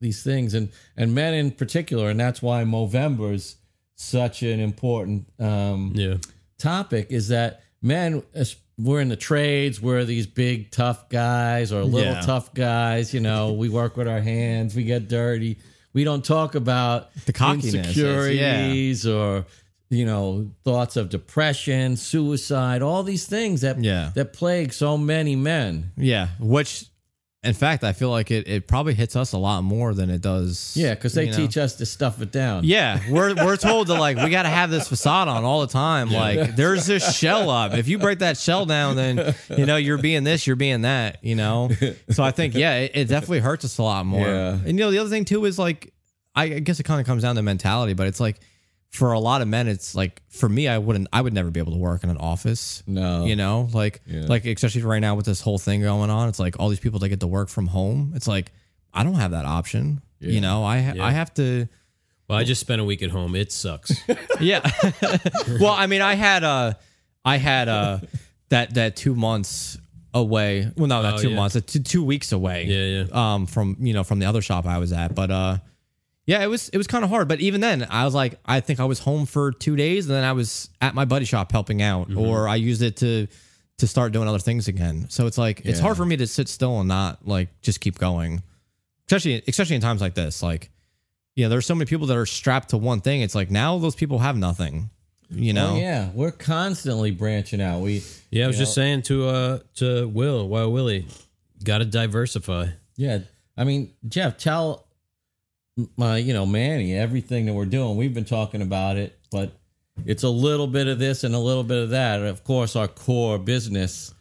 [0.00, 3.56] these things and and men in particular and that's why Movember's
[3.96, 6.16] such an important um, yeah.
[6.58, 8.22] topic is that men
[8.76, 12.20] we're in the trades we're these big tough guys or little Yeah.
[12.20, 15.56] tough guys you know we work with our hands we get dirty
[15.94, 19.46] we don't talk about The cockiness insecurities or
[19.90, 24.10] you know thoughts of depression suicide all these things that Yeah.
[24.14, 26.28] that plague so many men yeah.
[26.40, 26.86] Which,
[27.44, 30.20] in fact, I feel like it it probably hits us a lot more than it
[30.20, 30.74] does.
[30.76, 31.36] yeah because they you know?
[31.36, 34.48] teach us to stuff it down Yeah, we're we're told to like we got to
[34.48, 36.10] have this facade on all the time.
[36.10, 37.74] Like there's this shell up.
[37.74, 41.18] If you break that shell down, then you know you're being this, you're being that.
[41.22, 41.70] You know.
[42.10, 44.26] So I think yeah, it, it definitely hurts us a lot more.
[44.26, 44.52] Yeah.
[44.52, 45.92] And you know the other thing too is like
[46.34, 48.40] I guess it kind of comes down to mentality, but it's like
[48.94, 51.58] for a lot of men, it's like for me, I wouldn't, I would never be
[51.60, 52.82] able to work in an office.
[52.86, 53.24] No.
[53.26, 54.26] you know, like Yeah.
[54.26, 57.00] like especially right now with this whole thing going on, it's like all these people
[57.00, 58.12] that get to work from home.
[58.14, 58.52] It's like
[58.92, 60.00] I don't have that option.
[60.20, 60.30] Yeah.
[60.30, 61.04] You know, I ha- Yeah.
[61.04, 61.66] I have to.
[62.28, 63.34] Well, I just spent a week at home.
[63.34, 63.92] It sucks.
[64.40, 64.60] Yeah.
[65.60, 66.74] well, I mean, I had uh
[67.24, 67.98] I had uh
[68.50, 69.76] that that two months
[70.12, 70.70] away.
[70.76, 71.36] Well, no, not Oh, two yeah.
[71.36, 71.56] months.
[71.56, 72.64] uh, Two, two weeks away.
[72.66, 73.34] Yeah, yeah.
[73.34, 75.58] Um, from you know from the other shop I was at, but uh,
[76.26, 77.28] yeah, it was it was kind of hard.
[77.28, 80.14] But even then, I was like, I think I was home for two days, and
[80.14, 82.18] then I was at my buddy shop helping out, Mm-hmm.
[82.18, 83.26] or I used it to
[83.78, 85.06] to start doing other things again.
[85.10, 87.98] So it's like it's hard for me to sit still and not like just keep
[87.98, 88.42] going,
[89.08, 90.42] especially especially in times like this.
[90.42, 90.70] Like,
[91.34, 93.20] yeah, there's so many people that are strapped to one thing.
[93.22, 94.90] It's like now those people have nothing.
[95.30, 97.80] You know, Oh, yeah, we're constantly branching out.
[97.80, 101.06] We Yeah, I was You just saying to uh to Will, wow Willie,
[101.64, 102.68] got to diversify.
[102.96, 103.18] Yeah,
[103.56, 104.86] I mean, Jeff, tell
[105.96, 107.96] my, you know, Manny everything that we're doing.
[107.96, 109.52] We've been talking about it, but
[110.04, 112.20] it's a little bit of this and a little bit of that.
[112.22, 114.14] Of course, our core business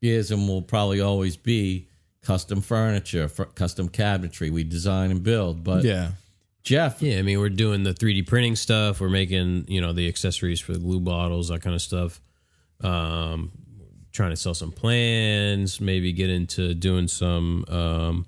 [0.00, 1.88] is and will probably always be
[2.22, 4.50] custom furniture, f- custom cabinetry.
[4.50, 5.64] We design and build.
[5.64, 6.12] But yeah.
[6.62, 9.00] Jeff, Yeah, I mean we're doing the 3D printing stuff.
[9.00, 12.20] We're making you know the accessories for the glue bottles, that kind of stuff.
[12.82, 13.50] Um,
[14.12, 18.26] trying to sell some plans, maybe get into doing some um,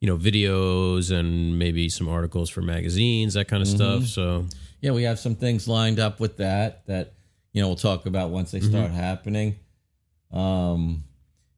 [0.00, 4.04] you know videos and maybe some articles for magazines, that kind of stuff.
[4.04, 4.46] So
[4.80, 7.14] yeah, we have some things lined up with that that
[7.52, 9.56] you know we'll talk about once they start happening.
[10.32, 11.04] Um,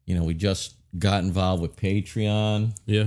[0.05, 2.75] you know, we just got involved with Patreon.
[2.85, 3.05] yeah,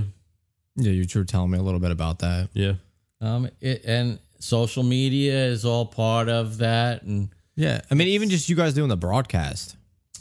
[0.75, 2.49] Yeah, you were telling me a little bit about that.
[2.53, 2.73] yeah.
[3.21, 8.29] Um, it, and social media is all part of that, and Yeah, I mean, even
[8.29, 9.74] just you guys doing the broadcast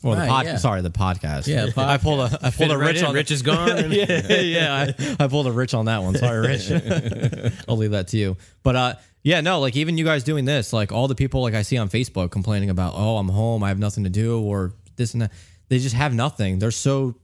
[0.05, 0.45] or the Right, pod.
[0.47, 0.57] yeah.
[0.59, 1.47] Sorry, the podcast.
[1.47, 3.91] Yeah, I pulled a I pulled a rich on Rich is gone.
[3.91, 4.93] yeah, yeah.
[5.19, 6.15] I, I pulled a rich on that one.
[6.15, 6.71] Sorry, Rich.
[7.69, 8.37] I'll leave that to you.
[8.63, 11.55] But uh, yeah, no, like even you guys doing this, like all the people like
[11.55, 14.73] I see on Facebook complaining about, oh, I'm home, I have nothing to do, or
[14.97, 15.33] this and that.
[15.69, 16.59] They just have nothing.
[16.59, 17.15] They're so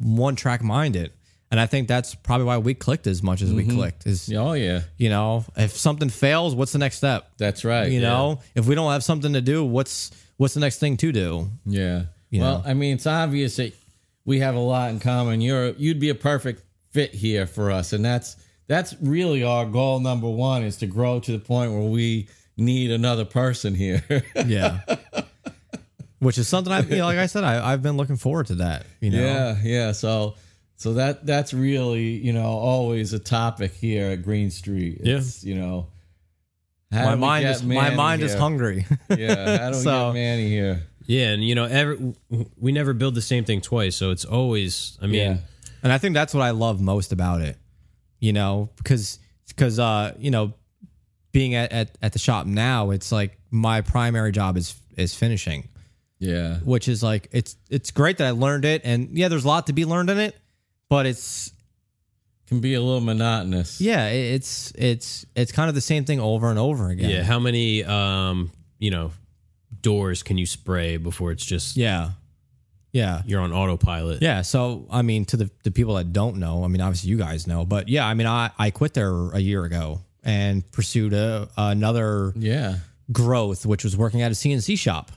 [0.00, 1.12] one track minded,
[1.50, 4.06] and I think that's probably why we clicked as much as we clicked.
[4.06, 7.32] Is oh yeah, you know, if something fails, what's the next step?
[7.36, 7.90] that's right.
[7.90, 11.12] You know, if we don't have something to do, what's what's the next thing to
[11.12, 11.48] do?
[11.64, 12.04] yeah.
[12.30, 12.64] You well, know.
[12.66, 13.74] I mean, it's obvious that
[14.24, 15.40] we have a lot in common.
[15.40, 20.00] You're you'd be a perfect fit here for us, and that's that's really our goal
[20.00, 24.02] number one is to grow to the point where we need another person here.
[24.46, 24.80] Yeah.
[26.18, 28.54] Which is something I, you know, like I said, I, I've been looking forward to
[28.56, 28.86] that.
[29.00, 29.92] You know, Yeah, yeah.
[29.92, 30.36] So
[30.76, 34.98] so that that's really, you know, always a topic here at Greene Street.
[35.02, 35.88] It's, you know,
[36.94, 38.86] how my mind get is my mind is hungry.
[39.10, 40.82] Yeah, how do we So- get Manny here?
[41.06, 42.14] Yeah, and you know, every,
[42.58, 44.96] we never build the same thing twice, so it's always.
[45.02, 45.36] I mean, Yeah.
[45.82, 47.58] and I think that's what I love most about it.
[48.20, 49.18] You know, because
[49.48, 50.54] because uh, you know,
[51.32, 55.68] being at, at at the shop now, it's like my primary job is is finishing,
[56.18, 56.56] Yeah.
[56.60, 59.66] which is like it's it's great that I learned it, and yeah, there's a lot
[59.66, 60.34] to be learned in it,
[60.88, 61.52] but it's
[62.54, 63.80] Can be a little monotonous.
[63.80, 67.10] yeah, it's it's it's kind of the same thing over and over again.
[67.10, 67.22] yeah.
[67.22, 69.12] How many, um, you know,
[69.82, 72.10] doors can you spray before it's just yeah,
[72.92, 73.22] yeah.
[73.26, 74.22] you're on autopilot?
[74.22, 74.42] Yeah.
[74.42, 77.46] So, I mean, to the, the people that don't know, I mean, obviously you guys
[77.46, 81.48] know, but yeah, I mean, I, I quit there a year ago and pursued a,
[81.56, 82.76] another Yeah.
[83.12, 85.12] growth, which was working at a CNC shop.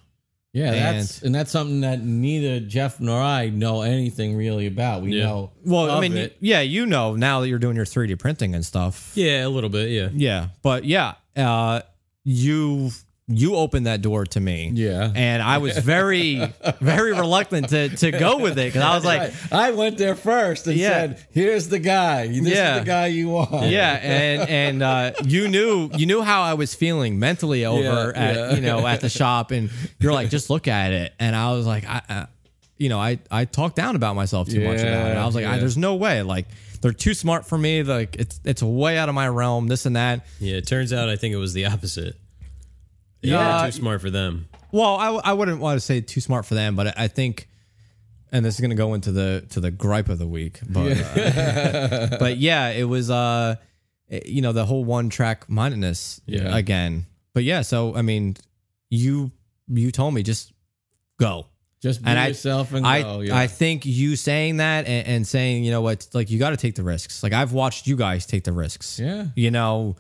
[0.65, 5.01] Yeah, that's and that's something that neither Jeff nor I know anything really about.
[5.03, 5.25] We Yeah.
[5.25, 6.37] know Well, I mean, it.
[6.39, 9.11] yeah, you know, now that you're doing your 3D printing and stuff.
[9.15, 9.89] Yeah, a little bit.
[9.89, 10.09] Yeah.
[10.13, 10.47] Yeah.
[10.63, 11.81] But yeah, uh,
[12.23, 12.91] you,
[13.29, 14.71] you opened that door to me.
[14.73, 15.11] Yeah.
[15.13, 16.35] And I was very,
[16.79, 19.33] very reluctant to, to go with it because I was like, Right.
[19.51, 20.89] I went there first and Yeah.
[20.89, 22.27] said, "Here's the guy.
[22.27, 22.75] This Yeah.
[22.75, 26.53] is the guy you want." yeah and and uh, you knew you knew how i
[26.53, 29.69] was feeling mentally over Yeah, at you know at the shop and
[29.99, 32.27] you're like just look at it and i was like i, I
[32.77, 35.45] you know i i talked down about myself too much about it i was like
[35.45, 36.47] I, there's no way like
[36.81, 39.95] they're too smart for me like it's it's way out of my realm this and
[39.95, 40.57] that Yeah.
[40.57, 42.15] It turns out I think it was the opposite.
[43.21, 43.61] Yeah.
[43.61, 44.47] were too smart for them.
[44.71, 47.47] well i, I wouldn't want to say too smart for them but i, I think
[48.31, 50.91] and this is going to go into the to the gripe of the week but
[50.97, 53.55] uh, but yeah it was uh
[54.09, 56.55] you know the whole one track mindedness Yeah.
[56.55, 58.35] again but yeah so i mean
[58.89, 59.31] you
[59.69, 60.53] you told me just
[61.19, 61.47] go
[61.81, 63.19] Just be And I- yourself and I go.
[63.21, 63.37] Yeah.
[63.37, 66.57] I think you saying that and, and saying you know what like you got to
[66.57, 69.25] take the risks like I've watched you guys take the risks yeah.
[69.35, 69.95] you know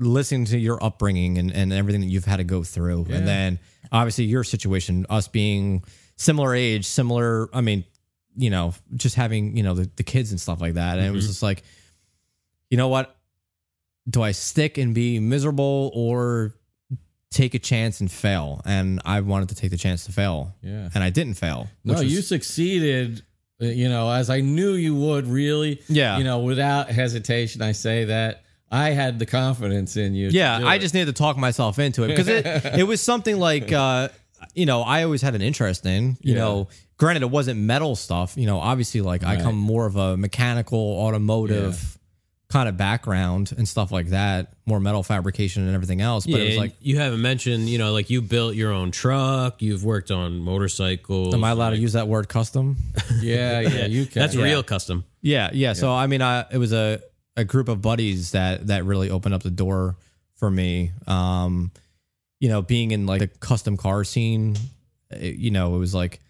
[0.00, 3.16] listening to your upbringing and, and everything that you've had to go through Yeah.
[3.16, 3.58] and then
[3.92, 5.84] obviously your situation us being
[6.16, 7.84] similar age similar i mean
[8.36, 11.10] you know just having you know the, the kids and stuff like that and it
[11.10, 11.62] was just like
[12.70, 13.14] you know what
[14.08, 16.54] do i stick and be miserable or
[17.30, 20.88] take a chance and fail, and I wanted to take the chance to fail, Yeah.
[20.92, 21.68] and I didn't fail.
[21.84, 23.22] No, was- you succeeded.
[23.62, 25.28] uh, You know, as I knew you would.
[25.28, 25.80] Really.
[25.88, 26.18] Yeah.
[26.18, 30.28] You know, without hesitation, I say that I had the confidence in you.
[30.28, 32.46] Yeah, I just needed to talk myself into it because it
[32.78, 34.08] it was something like uh,
[34.54, 36.16] you know I always had an interest in.
[36.20, 36.38] You Yeah.
[36.40, 38.36] know, granted it wasn't metal stuff.
[38.36, 41.96] You know, obviously like I come more of a mechanical, automotive
[42.48, 46.26] kind of background and stuff like that, more metal fabrication and everything else.
[46.26, 48.90] But Yeah, it was like, you haven't mentioned, you know, like you built your own
[48.90, 51.32] truck, you've worked on motorcycles.
[51.32, 52.76] am I allowed to use that word custom?
[53.20, 54.18] Yeah, yeah, you can.
[54.20, 54.42] That's yeah.
[54.42, 55.04] real custom.
[55.22, 55.74] Yeah, yeah.
[55.74, 57.00] So I mean, I it was a
[57.36, 59.96] a group of buddies that that really opened up the door
[60.36, 60.92] for me.
[61.06, 61.70] Um,
[62.38, 64.56] you know, being in like the custom car scene,
[65.10, 66.20] it- you know, it was like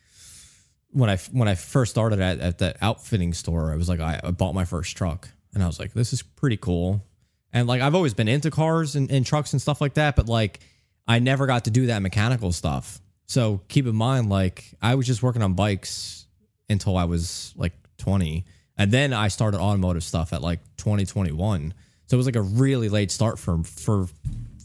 [0.91, 4.21] when I when I first started at at that outfitting store, I was like, I,
[4.25, 7.05] I bought my first truck, and I was like, this is pretty cool.
[7.53, 10.29] And like I've always been into cars and, and trucks and stuff like that, but
[10.29, 10.61] like
[11.09, 13.01] I never got to do that mechanical stuff.
[13.27, 16.27] So keep in mind, like I was just working on bikes
[16.69, 18.45] until I was like 20.
[18.81, 21.75] And then I started automotive stuff at like 2021.
[22.07, 24.07] So it was like a really late start for for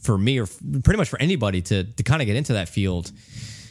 [0.02, 0.48] for me or
[0.84, 3.12] pretty much for anybody to to kind of get into that field.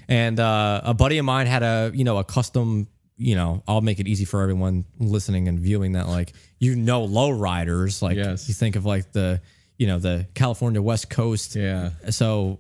[0.09, 2.87] And uh, a buddy of mine had a you know a custom
[3.17, 7.05] you know I'll make it easy for everyone listening and viewing that like you know
[7.05, 8.49] low riders like Yes.
[8.49, 9.41] you think of like the
[9.79, 11.91] you know the California West Coast Yeah.
[12.11, 12.59] so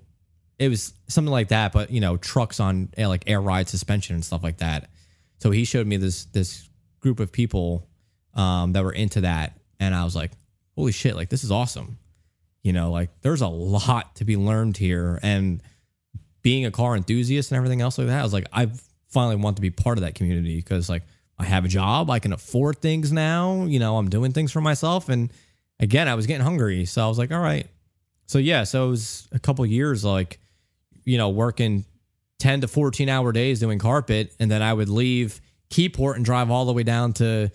[0.59, 4.25] it was something like that, but you know, trucks on like air ride suspension and
[4.25, 4.89] stuff like that.
[5.41, 6.69] So he showed me this this
[7.05, 7.87] group of people
[8.33, 10.33] um, that were into that, and I was like,
[10.75, 11.15] "Holy shit!
[11.15, 11.99] Like this is awesome!"
[12.63, 15.63] You know, like there's a lot to be learned here, and
[16.43, 18.71] being a car enthusiast and everything else like that, I was like, I
[19.09, 21.03] finally want to be part of that community because like
[21.39, 23.65] I have a job, I can afford things now.
[23.65, 25.31] You know, I'm doing things for myself, and
[25.79, 27.69] again, I was getting hungry, so I was like, all right.
[28.27, 30.41] So yeah, so it was a couple years like,
[31.05, 31.85] you know, working
[32.39, 34.35] 10 to 14 hour days doing carpet.
[34.41, 37.51] And then I would leave Keyport and drive all the way down to,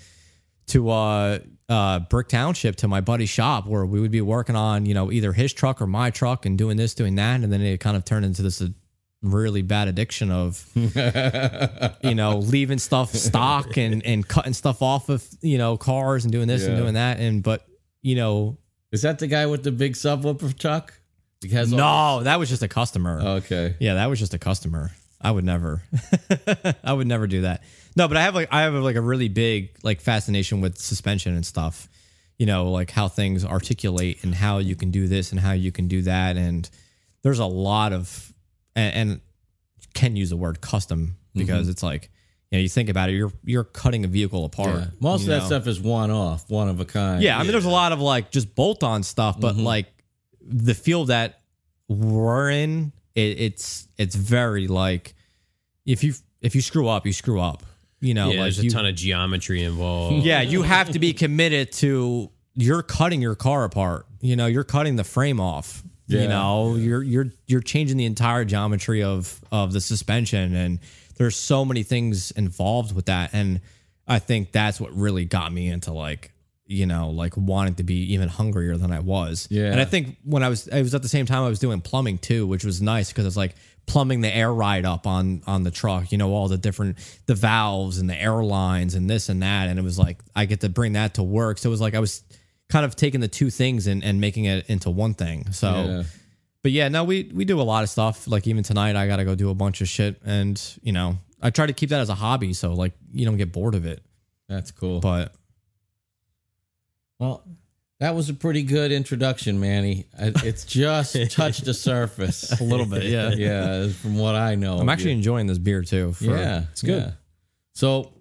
[0.67, 1.39] to, uh,
[1.69, 5.11] uh, Brick Township to my buddy's shop where we would be working on, you know,
[5.11, 7.41] either his truck or my truck and doing this, doing that.
[7.41, 8.69] And then it kind of turned into this uh,
[9.21, 15.27] really bad addiction of, you know, leaving stuff stock and, and cutting stuff off of,
[15.41, 17.19] you know, cars and doing this and doing that.
[17.19, 17.67] And, but,
[18.01, 18.57] you know,
[18.91, 20.93] Is that the guy with the big subwoofer truck?
[21.41, 23.21] Because no, that was just a customer.
[23.21, 23.75] Okay.
[23.79, 24.91] Yeah, that was just a customer.
[25.21, 25.83] I would never.
[26.83, 27.61] I would never do that.
[27.95, 31.35] No, but I have like I have like a really big like fascination with suspension
[31.35, 31.87] and stuff.
[32.37, 35.71] You know, like how things articulate and how you can do this and how you
[35.71, 36.69] can do that and
[37.21, 38.33] there's a lot of
[38.75, 39.21] and, and
[39.93, 41.71] can use the word custom because mm-hmm.
[41.71, 42.09] it's like
[42.51, 44.75] you know you think about it you're you're cutting a vehicle apart.
[44.75, 44.85] Yeah.
[44.99, 47.21] Most of that stuff is one off, one of a kind.
[47.21, 49.63] Yeah, I mean, there's a lot of like just bolt on stuff, but mm-hmm.
[49.63, 49.87] like
[50.41, 51.41] the field that
[51.87, 55.13] we're in, it, it's it's very like
[55.85, 57.63] if you if you screw up, you screw up.
[58.01, 60.23] You know, yeah, like there's a ton of geometry involved.
[60.25, 64.05] yeah, you have to be committed to you're cutting your car apart.
[64.21, 65.83] You know, you're cutting the frame off.
[66.07, 70.79] Yeah, you know, you're you're you're changing the entire geometry of of the suspension and
[71.17, 73.59] there's so many things involved with that and
[74.07, 76.31] I think that's what really got me into like
[76.69, 79.47] you know, like wanting to be even hungrier than I was.
[79.49, 79.71] Yeah.
[79.71, 81.81] And I think when I was, it was at the same time I was doing
[81.81, 83.55] plumbing too, which was nice because it's like
[83.89, 86.11] plumbing the air ride up on on the truck.
[86.11, 89.67] You know, all the different the valves and the air lines and this and that,
[89.67, 91.57] and it was like I get to bring that to work.
[91.57, 92.23] So it was like I was
[92.69, 95.51] kind of taking the two things and, and making it into one thing.
[95.51, 95.71] So.
[95.71, 96.03] Yeah.
[96.61, 98.27] But yeah, no, we we do a lot of stuff.
[98.27, 101.17] Like even tonight, I got to go do a bunch of shit, and you know,
[101.41, 103.85] I try to keep that as a hobby, so like you don't get bored of
[103.85, 104.03] it.
[104.49, 104.99] That's cool.
[104.99, 105.33] But
[107.17, 107.45] Well,
[107.99, 110.05] that was a pretty good introduction, Manny.
[110.17, 112.59] It's just touched the surface.
[112.59, 113.29] a little bit, yeah.
[113.35, 114.77] yeah, from what I know.
[114.79, 115.17] I'm actually you.
[115.17, 116.13] enjoying this beer too.
[116.13, 117.03] For, yeah, it's good.
[117.03, 117.11] yeah.
[117.73, 118.13] So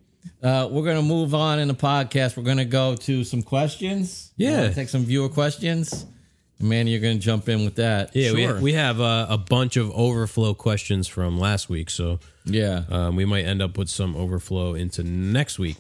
[0.43, 2.37] uh, we're gonna move on in the podcast.
[2.37, 4.33] We're gonna go to some questions.
[4.37, 4.70] Yeah.
[4.70, 6.07] take some viewer questions.
[6.61, 8.16] Manny, you're gonna jump in with that.
[8.16, 8.55] Yeah, Sure.
[8.57, 12.83] we, we have uh, a bunch of overflow questions from last week, so yeah.
[12.91, 15.76] um, we might end up with some overflow into next week.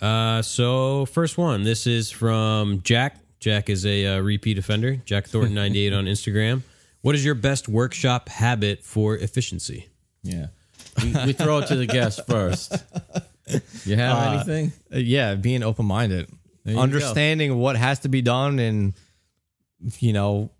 [0.00, 3.18] Uh, so first one, this is from Jack.
[3.40, 4.96] Jack is a uh, repeat offender.
[5.04, 6.62] Jack Thornton ninety eight on Instagram.
[7.02, 9.88] What is your best workshop habit for efficiency?
[10.22, 10.46] Yeah.
[11.02, 12.72] We, we throw it to the guest first.
[13.84, 14.72] You have Uh, anything?
[14.90, 16.28] Yeah, being open minded,
[16.64, 18.94] you understanding what has to be done, and
[19.98, 20.50] you know,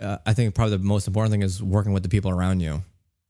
[0.00, 2.82] uh, I think probably the most important thing is working with the people around you.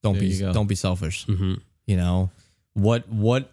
[0.02, 1.26] Don't There be you don't be selfish.
[1.26, 1.54] Mm-hmm.
[1.86, 2.30] You know
[2.74, 3.52] what what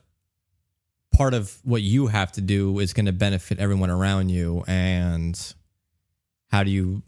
[1.17, 5.53] part of what you have to do is going to benefit everyone around you, and
[6.49, 7.01] how do you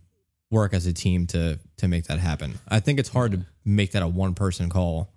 [0.51, 2.59] work as a team to to make that happen.
[2.67, 5.09] I think it's hard to make that a one person call.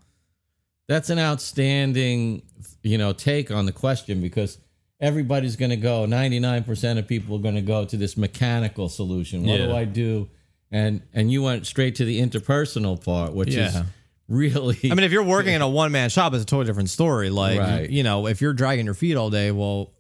[0.89, 2.43] That's an outstanding,
[2.83, 4.59] you know, take on the question because
[5.01, 6.07] everybody's going to go.
[6.07, 9.45] Ninety nine percent of people are going to go to this mechanical solution.
[9.45, 10.29] What do I do?
[10.71, 13.85] And and you went straight to the interpersonal part, which is Yeah.
[14.29, 14.79] Really.
[14.85, 17.31] I mean, if you're working in a one man shop, it's a totally different story.
[17.31, 17.91] Like, Right.
[17.91, 19.93] you know, if you're dragging your feet all day, well,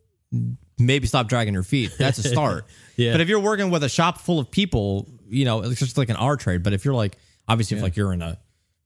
[0.78, 1.92] maybe stop dragging your feet.
[1.98, 2.66] That's a start.
[2.94, 3.12] Yeah.
[3.12, 6.10] But if you're working with a shop full of people, you know, it's just like
[6.10, 6.62] an R trade.
[6.62, 7.16] But if you're like,
[7.48, 8.38] obviously, if like you're in a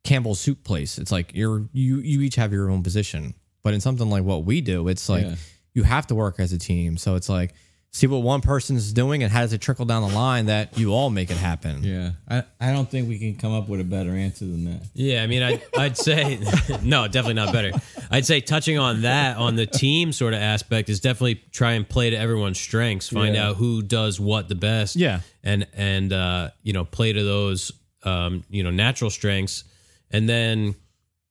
[0.05, 3.35] Campbell's soup place, it's like you're you you each have your own position.
[3.65, 5.35] But in something like what we do, it's like Yeah.
[5.75, 6.97] you have to work as a team.
[6.97, 7.53] So it's like
[7.97, 10.93] see what one person's doing and how does it trickle down the line that you
[10.93, 11.83] all make it happen.
[11.83, 14.83] yeah, I, I don't think we can come up with a better answer than that.
[14.93, 16.39] Yeah, I mean, I'd, I'd say
[16.83, 17.73] no, definitely not better.
[18.11, 21.89] I'd say touching on that on the team sort of aspect is definitely try and
[21.89, 23.49] play to everyone's strengths, find Yeah.
[23.49, 24.97] out who does what the best.
[24.97, 25.21] Yeah.
[25.43, 27.73] and and uh, you know play to those
[28.03, 29.65] um, you know natural strengths,
[30.11, 30.75] and then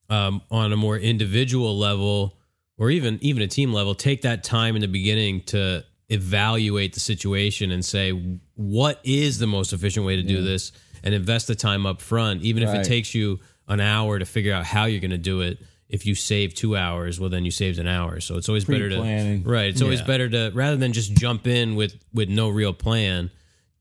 [0.10, 2.38] um, on a more individual level
[2.78, 7.00] or even even a team level, take that time in the beginning to evaluate the
[7.00, 8.12] situation and say
[8.56, 10.72] what is the most efficient way to do this,
[11.04, 14.54] and invest the time up front, even if it takes you an hour to figure
[14.54, 15.60] out how you're going to do it.
[15.88, 18.20] If you save two hours, well, then you saved an hour.
[18.20, 19.68] So it's always better to right.
[19.70, 20.06] It's always Yeah.
[20.08, 23.30] better to rather than just jump in with with no real plan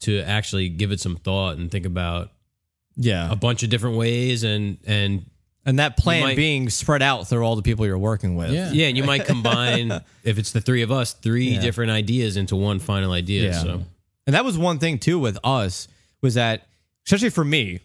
[0.00, 2.30] to actually give it some thought and think about
[2.96, 3.32] Yeah.
[3.32, 5.24] a bunch of different ways and and
[5.66, 8.50] And that plan might- being spread out through all the people you're working with.
[8.50, 8.70] Yeah.
[8.72, 9.90] yeah, and you might combine
[10.24, 11.60] if it's the three of us, three Yeah.
[11.60, 13.44] different ideas into one final idea.
[13.50, 13.58] Yeah.
[13.62, 13.82] So
[14.26, 15.88] And that was one thing too with us
[16.20, 16.66] was that,
[17.06, 17.80] especially for me,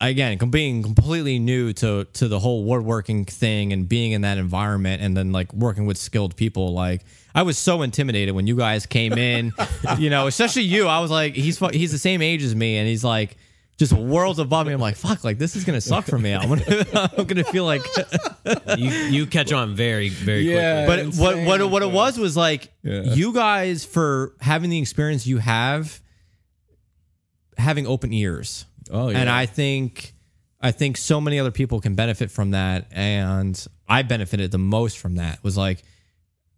[0.00, 4.38] again, com- being completely new to to the whole woodworking thing and being in that
[4.38, 7.02] environment, and then like working with skilled people, like
[7.34, 9.52] I was so intimidated when you guys came in.
[9.98, 10.86] you know, especially you.
[10.88, 13.36] I was like, he's fu- he's the same age as me, and he's like.
[13.82, 14.72] Just worlds above me.
[14.72, 16.32] I'm like, fuck, like this is gonna suck for me.
[16.32, 17.82] I'm gonna, I'm gonna feel like
[18.78, 20.86] you you catch on very very Yeah.
[20.86, 21.10] quickly.
[21.10, 21.70] but what what insane.
[21.72, 23.02] what it was was like Yeah.
[23.02, 26.00] you guys for having the experience you have
[27.58, 30.14] having open ears Oh yeah, and i think
[30.60, 34.98] i think so many other people can benefit from that and i benefited the most
[34.98, 35.82] from that was like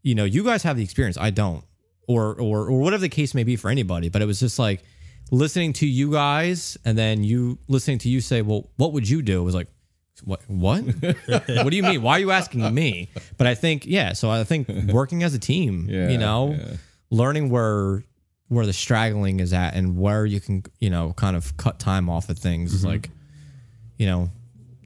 [0.03, 1.65] you know you guys have the experience i don't
[2.07, 4.83] or or or whatever the case may be for anybody but it was just like
[5.31, 9.23] listening to you guys and then you listening to you say well what would you
[9.23, 9.41] do?
[9.41, 9.69] It was like
[10.25, 10.81] what what?
[11.27, 12.01] What do you mean?
[12.03, 13.09] Why are you asking me?
[13.37, 16.77] But i think yeah so i think working as a team Yeah, you know yeah.
[17.11, 18.05] learning where
[18.49, 22.09] where the straggling is at and where you can you know kind of cut time
[22.09, 22.77] off of things Mm-hmm.
[22.77, 23.11] is like
[23.99, 24.31] you know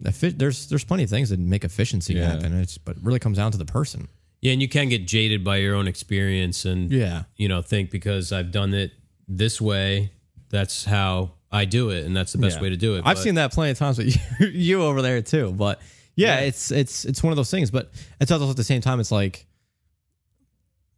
[0.01, 2.31] there's there's plenty of things that make efficiency Yeah.
[2.31, 2.59] happen.
[2.61, 4.09] It's but it really comes down to the person.
[4.41, 7.25] Yeah, and you can get jaded by your own experience and yeah.
[7.37, 8.93] you know think because I've done it
[9.27, 10.13] this way,
[10.51, 12.63] that's how I do it, and that's the best Yeah.
[12.63, 13.03] way to do it.
[13.05, 15.53] I've But- seen that plenty of times with you, you over there too.
[15.53, 15.81] But
[16.17, 17.71] yeah, it's it's it's one of those things.
[17.71, 17.91] But
[18.21, 19.47] it's also at the same time, it's like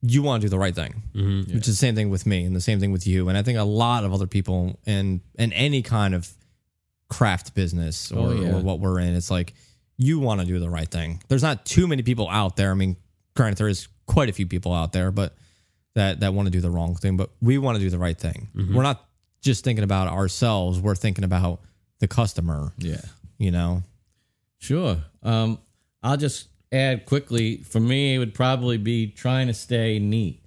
[0.03, 1.47] you want to do the right thing, Mhm.
[1.55, 3.43] which is the same thing with me, and the same thing with you, and I
[3.43, 6.29] think a lot of other people in in any kind of
[7.09, 8.55] craft business or, Oh, yeah.
[8.55, 9.53] or what we're in, it's like
[9.99, 11.21] you want to do the right thing.
[11.29, 12.71] There's not too many people out there.
[12.71, 12.97] I mean,
[13.35, 15.37] granted, there is quite a few people out there, but
[15.95, 17.17] that that want to do the wrong thing.
[17.19, 18.49] But we want to do the right thing.
[18.55, 19.07] We're not
[19.41, 20.79] just thinking about ourselves.
[20.81, 21.61] We're thinking about
[21.99, 22.73] the customer.
[22.79, 23.01] yeah.
[23.39, 23.83] You know.
[24.59, 24.99] Sure.
[25.23, 25.59] Um,
[26.03, 27.59] I'll just add quickly.
[27.59, 30.43] For me, it would probably be trying to stay neat.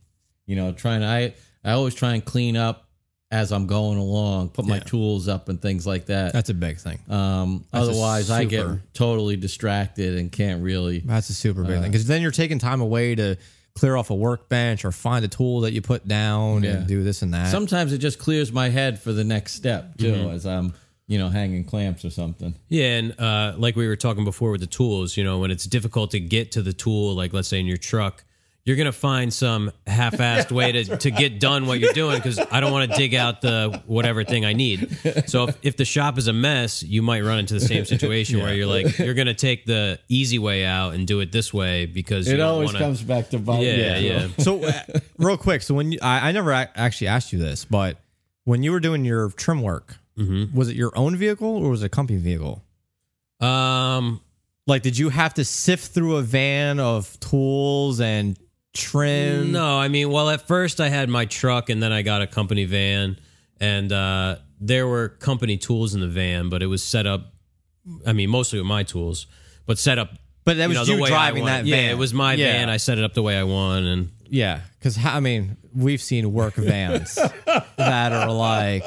[0.46, 1.34] You know, trying to, I
[1.64, 2.88] I always try and clean up
[3.32, 4.84] as I'm going along, put my Yeah.
[4.84, 6.34] tools up and things like that.
[6.34, 7.00] That's a big thing.
[7.10, 11.00] Um, otherwise, I get totally distracted and can't really.
[11.00, 13.38] That's a super Uh, big thing because then you're taking time away to
[13.76, 16.71] clear off a workbench or find a tool that you put down Yeah.
[16.71, 17.49] and do this and that.
[17.49, 20.30] Sometimes it just clears my head for the next step too, Mm-hmm.
[20.36, 20.74] as I'm
[21.07, 22.55] you know hanging clamps or something.
[22.69, 25.65] Yeah, and uh, like we were talking before with the tools, you know, when it's
[25.65, 28.24] difficult to get to the tool, like let's say in your truck,
[28.66, 32.61] you're gonna find some half-assed way to, to get done what you're doing because I
[32.61, 34.89] don't want to dig out the whatever thing I need.
[35.28, 38.39] So if, if the shop is a mess, you might run into the same situation
[38.39, 41.86] where you're like you're gonna take the easy way out and do it this way
[41.88, 43.64] because It don't always wanna, comes back to bite.
[43.64, 44.07] Yeah, me.
[44.09, 44.28] yeah.
[44.38, 44.72] so uh,
[45.18, 47.97] real quick, so when you, I, I never ac- actually asked you this, but
[48.45, 50.53] when you were doing your trim work, Mhm.
[50.53, 52.64] was it your own vehicle or was it a company vehicle?
[53.41, 54.22] Um,
[54.66, 58.38] Like, did you have to sift through a van of tools and
[58.74, 59.51] trim?
[59.51, 62.28] No, I mean, well, at first I had my truck and then I got a
[62.28, 63.17] company van,
[63.59, 67.34] and uh, there were company tools in the van, but it was set up.
[68.05, 69.28] I mean, mostly with my tools,
[69.65, 70.09] but set up.
[70.45, 71.89] But that was know, you driving want- that Yeah, van.
[71.91, 72.51] it was my Yeah.
[72.53, 72.69] van.
[72.69, 76.34] I set it up the way I want, and Yeah, because I mean, we've seen
[76.34, 77.15] work vans
[77.78, 78.84] that are like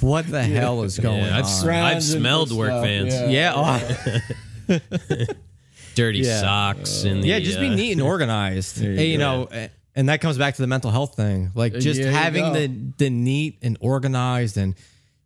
[0.00, 1.68] what the hell is going Yeah, I've, on?
[1.70, 3.28] I've smelled work stuff, vans, yeah.
[3.30, 3.52] yeah,
[4.68, 4.78] oh,
[5.94, 6.40] dirty Yeah.
[6.40, 8.80] socks, and yeah, the, just uh, be neat and organized.
[8.80, 11.50] you you, know, eh, and that comes back to the mental health thing.
[11.54, 14.74] Like just there you having the the neat and organized, and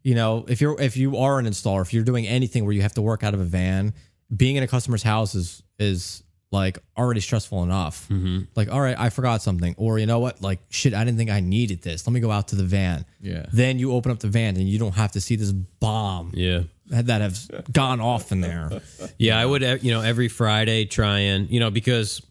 [0.03, 2.83] you know, if you're if you are an installer, if you're doing anything where you
[2.83, 3.95] have to work out of a van,
[4.35, 8.09] being in a customer's house is is like already stressful enough.
[8.57, 11.29] Like, all right, I forgot something, or you know what, like shit, I didn't think
[11.31, 12.07] I needed this.
[12.07, 13.05] Let me go out to the van.
[13.21, 13.45] Yeah.
[13.53, 16.63] Then you open up the van and you don't have to see this bomb Yeah.
[16.91, 18.71] That have gone off in there.
[19.19, 22.23] Yeah, I would, uh, you know, every Friday try and, you know, because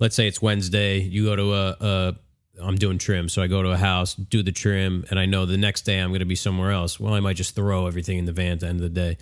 [0.00, 2.14] let's say it's Wednesday, you go to a, a
[2.62, 5.46] I'm doing trim, so I go to a house, do the trim, and I know
[5.46, 6.98] the next day I'm going to be somewhere else.
[6.98, 9.16] Well, I might just throw everything in the van at the end of the day.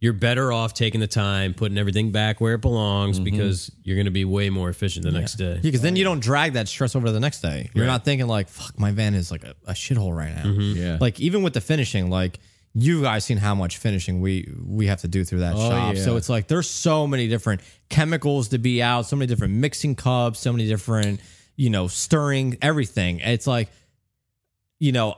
[0.00, 4.04] You're better off taking the time, putting everything back where it belongs, because you're going
[4.04, 5.54] to be way more efficient the next day.
[5.54, 7.70] Yeah, because then you don't drag that stress over to the next day.
[7.74, 10.98] You're not thinking like, "Fuck, my van is like a, a shithole right now." Yeah.
[11.00, 12.38] Like even with the finishing, like
[12.76, 15.94] you guys seen how much finishing we we have to do through that Oh, shop.
[15.94, 16.02] yeah.
[16.02, 19.94] So it's like there's so many different chemicals to be out, so many different mixing
[19.94, 21.20] cups, so many different
[21.56, 23.20] you know stirring everything.
[23.20, 23.68] It's like
[24.80, 25.10] you know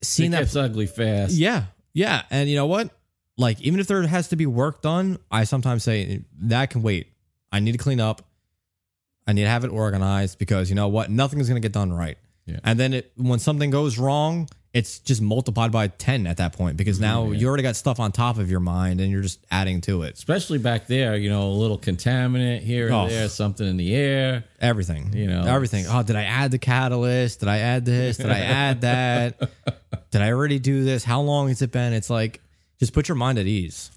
[0.00, 1.32] It seeing that gets ugly fast.
[1.32, 2.90] yeah, yeah, and you know what?
[3.36, 7.08] Like even if there has to be work done, I sometimes say that can wait.
[7.50, 8.22] I need to clean up.
[9.26, 11.10] I need to have it organized because you know what?
[11.10, 12.18] Nothing is going to get done right.
[12.46, 12.58] Yeah.
[12.64, 16.76] And then it, when something goes wrong, it's just multiplied by 10 at that point
[16.76, 19.44] because now mm, you already got stuff on top of your mind and you're just
[19.50, 20.14] adding to it.
[20.14, 23.08] Especially back there, you know, a little contaminant here and Oh.
[23.08, 24.44] there, something in the air.
[24.60, 25.12] Everything.
[25.12, 25.86] You know, everything.
[25.88, 27.40] Oh, did I add the catalyst?
[27.40, 28.16] Did I add this?
[28.18, 29.50] Did I add that?
[30.12, 31.02] did I already do this?
[31.02, 31.92] How long has it been?
[31.92, 32.40] It's like,
[32.78, 33.90] just put your mind at ease.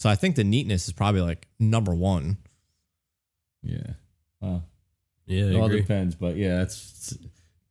[0.00, 2.36] So I think the neatness is probably like number one.
[3.62, 3.92] Yeah.
[4.40, 4.62] Wow.
[5.26, 5.80] Yeah, I It all agree.
[5.82, 7.18] depends, but yeah, it's it's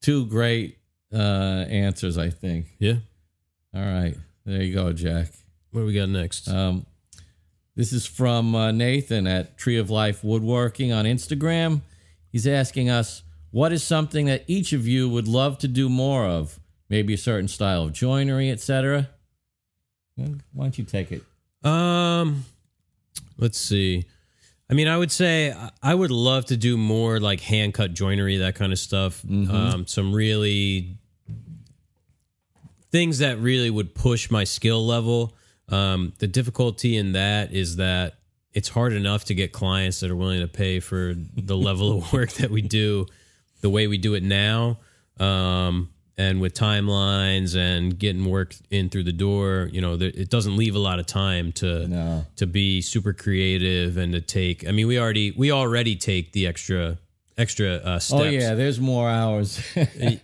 [0.02, 0.78] two great
[1.14, 2.68] uh answers, I think.
[2.80, 2.96] Yeah.
[3.74, 4.16] All right.
[4.46, 5.28] There you go, Jack.
[5.72, 6.48] What do we got next?
[6.48, 6.86] Um,
[7.76, 11.82] this is from uh, Nathan at Tree of Life Woodworking on Instagram.
[12.32, 16.26] He's asking us, what is something that each of you would love to do more
[16.26, 16.60] of?
[16.90, 19.10] Maybe a certain style of joinery, etc.
[20.16, 21.24] Why don't you take it?
[21.68, 22.46] Um,
[23.38, 24.06] let's see.
[24.70, 28.38] I mean, I would say I- would love to do more like hand cut joinery,
[28.38, 29.24] that kind of stuff.
[29.28, 30.98] Um, some really
[32.92, 35.36] things that really would push my skill level.
[35.70, 38.16] Um, the difficulty in that is that
[38.54, 42.12] it's hard enough to get clients that are willing to pay for the level of
[42.14, 43.06] work that we do,
[43.62, 44.80] the way we do it now.
[45.20, 50.30] Um, and with timelines and getting work in through the door, you know, there, it
[50.30, 52.26] doesn't leave a lot of time to No.
[52.38, 54.68] to be super creative and to take.
[54.68, 56.98] I mean, we already we already take the extra
[57.38, 58.22] extra uh, steps.
[58.22, 59.62] Oh yeah, there's more hours.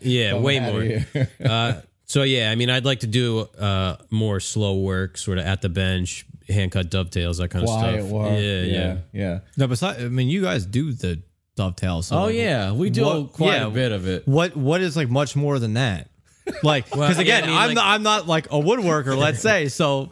[0.02, 1.28] yeah, way more.
[1.50, 5.46] uh, so yeah, I mean, I'd like to do uh, more slow work, sort of
[5.46, 8.06] at the bench, hand cut dovetails, that kind of stuff.
[8.12, 8.32] work.
[8.32, 8.98] Yeah, yeah.
[9.14, 9.40] yeah.
[9.58, 11.22] No, besides, I mean, you guys do the
[11.56, 12.08] dovetails.
[12.08, 13.68] so, Oh like, yeah, we do What- quite yeah.
[13.68, 14.28] a bit of it.
[14.28, 16.10] What what is like much more than that?
[16.64, 19.18] Like, because yeah, again, I mean, I'm like- not, I'm not like a woodworker.
[19.18, 20.12] Let's say so.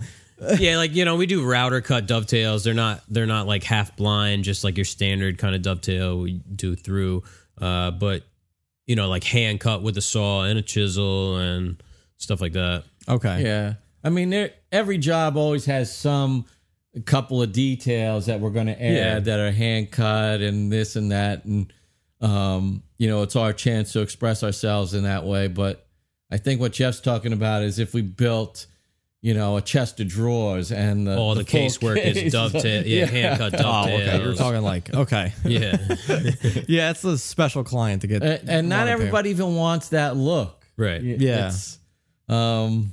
[0.57, 2.63] yeah, like you know, we do router cut dovetails.
[2.63, 6.41] They're not they're not like half blind, just like your standard kind of dovetail we
[6.55, 7.23] do through.
[7.61, 8.23] Uh, but
[8.85, 11.81] you know, like hand cut with a saw and a chisel and
[12.17, 12.83] stuff like that.
[13.07, 13.43] Okay.
[13.43, 13.73] Yeah.
[14.03, 16.45] I mean, there, every job always has some
[17.05, 19.19] couple of details that we're going to add Yeah.
[19.19, 21.45] that are hand cut and this and that.
[21.45, 21.71] And,
[22.21, 25.47] um, you know, it's our chance to express ourselves in that way.
[25.47, 25.87] But
[26.29, 28.67] I think what Jeff's talking about is if we built,
[29.23, 33.05] you know, a chest of drawers and the, All the, full casework is dovetail, yeah,
[33.09, 34.21] hand cut Oh, okay.
[34.21, 35.31] You're talking like okay.
[35.45, 35.77] yeah,
[36.67, 38.21] yeah, it's a special client to get.
[38.21, 40.65] And, and not everybody even wants that look.
[40.75, 41.01] right.
[41.01, 41.47] Yeah.
[41.47, 41.79] It's,
[42.27, 42.91] um,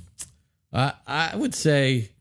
[0.71, 2.11] I I would say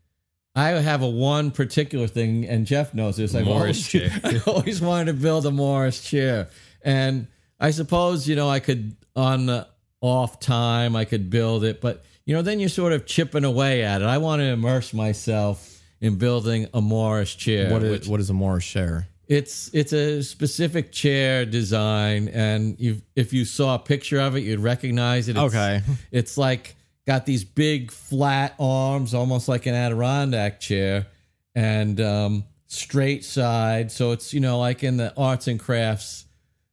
[0.57, 3.33] I have a one particular thing, and Jeff knows this.
[3.33, 4.21] I've Morris always, chair.
[4.25, 6.49] I always wanted to build a Morris chair,
[6.83, 7.29] and
[7.61, 9.69] I suppose you know I could on the
[10.01, 13.83] off time I could build it, but you know then you're sort of chipping away
[13.83, 14.07] at it.
[14.07, 17.71] I want to immerse myself in building a Morris chair.
[17.73, 19.07] What is what is a Morris chair?
[19.31, 24.41] it's it's a specific chair design, and you if you saw a picture of it,
[24.41, 25.37] you'd recognize it.
[25.37, 25.83] It's, Okay.
[26.11, 26.75] it's like
[27.07, 31.07] got these big flat arms, almost like an Adirondack chair,
[31.55, 33.93] and um, straight side.
[33.93, 36.25] So it's you know like in the arts and crafts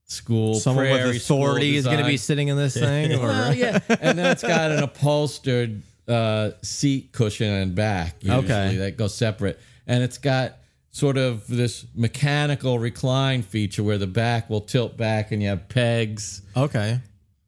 [0.07, 0.55] school.
[0.55, 3.13] Someone with prairie school authority is going to be sitting in this thing.
[3.13, 3.27] Or?
[3.27, 8.15] Well, yeah, and then it's got an upholstered uh, seat cushion and back.
[8.21, 8.75] Usually, Okay.
[8.77, 10.57] that goes separate, and it's got
[10.91, 15.69] sort of this mechanical recline feature where the back will tilt back and you have
[15.69, 16.41] pegs.
[16.55, 16.99] Okay.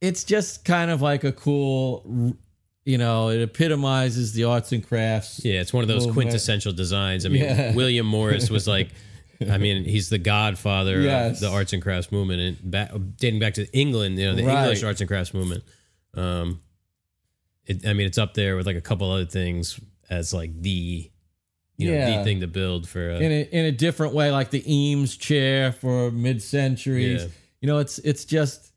[0.01, 2.35] It's just kind of like a cool
[2.85, 5.43] you know, it epitomizes the arts and crafts.
[5.45, 6.27] Yeah, it's one of those Movement.
[6.29, 7.25] quintessential designs.
[7.25, 7.75] I mean, Yeah.
[7.75, 8.89] William Morris was like,
[9.47, 11.35] I mean, he's the godfather Yes.
[11.35, 14.43] of the arts and crafts movement, and back, dating back to England, you know, the
[14.43, 14.63] Right.
[14.63, 15.63] English arts and crafts movement.
[16.13, 16.61] Um,
[17.65, 19.79] it, I mean, it's up there with like a couple other things
[20.09, 21.09] as like the,
[21.77, 22.17] you know, Yeah.
[22.17, 23.11] the thing to build for.
[23.11, 27.21] A, in a, in a different way, like the Eames chair for mid centuries.
[27.23, 27.27] Yeah.
[27.61, 28.71] You know, it's it's just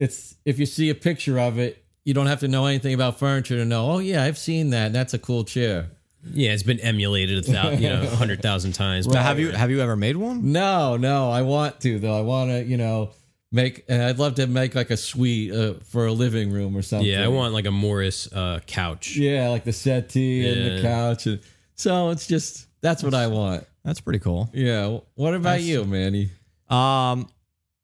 [0.00, 3.18] it's if you see a picture of it, you don't have to know anything about
[3.18, 3.90] furniture to know.
[3.90, 4.92] Oh yeah, I've seen that.
[4.94, 5.90] That's a cool chair.
[6.24, 9.06] Yeah, it's been emulated a thousand, you know, a hundred thousand times.
[9.06, 10.52] Now, have you have you ever made one?
[10.52, 12.16] No, no, I want to though.
[12.18, 13.10] I want to, you know,
[13.52, 13.84] make.
[13.88, 17.06] And I'd love to make like a suite uh, for a living room or something.
[17.08, 19.16] Yeah, I want like a Morris uh, couch.
[19.16, 20.82] Yeah, like the settee and the Yeah.
[20.82, 21.40] couch, and
[21.74, 23.64] so it's just that's what I want.
[23.84, 24.50] That's pretty cool.
[24.52, 24.98] Yeah.
[25.14, 26.30] What about you, Manny?
[26.68, 27.28] Um,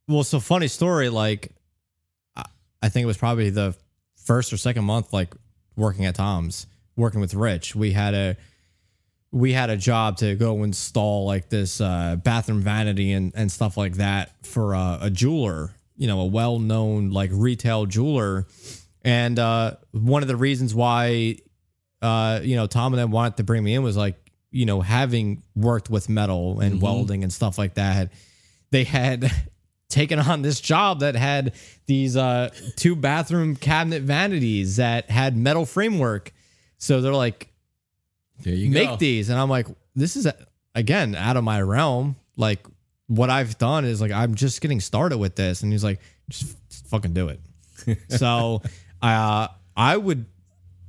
[0.06, 1.09] well, so funny story.
[1.09, 1.52] Like,
[2.36, 2.44] I-
[2.82, 3.74] I think it was probably the
[4.16, 5.32] first or second month, like
[5.77, 7.74] working at Tom's, working with Rich.
[7.74, 8.36] We had a
[9.30, 13.76] we had a job to go install like this uh, bathroom vanity and and stuff
[13.76, 15.70] like that for uh, a jeweler.
[15.96, 18.46] You know, a well known like retail jeweler.
[19.06, 21.36] And uh, one of the reasons why
[22.04, 24.16] uh, you know, Tom and them wanted to bring me in was like,
[24.50, 28.12] you know, having worked with metal and welding and stuff like that,
[28.70, 29.32] they had
[29.88, 31.54] taken on this job that had
[31.86, 36.32] these uh, two bathroom cabinet vanities that had metal framework.
[36.78, 37.48] So they're like,
[38.42, 38.96] There you make go.
[38.96, 39.28] these.
[39.30, 40.26] And I'm like, this is,
[40.74, 42.16] again, out of my realm.
[42.36, 42.66] Like,
[43.06, 45.62] what I've done is like, I'm just getting started with this.
[45.62, 46.56] And he's like, just
[46.88, 47.40] fucking do it.
[48.09, 48.62] so
[49.02, 50.26] uh, I would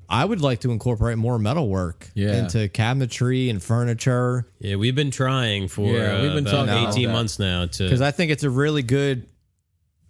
[0.07, 2.43] I would like to incorporate more metal work Yeah.
[2.43, 6.87] into cabinetry and furniture Yeah, we've been trying for Yeah, we've uh, been about talking
[6.87, 9.25] eighteen months now to because I think it's a really good,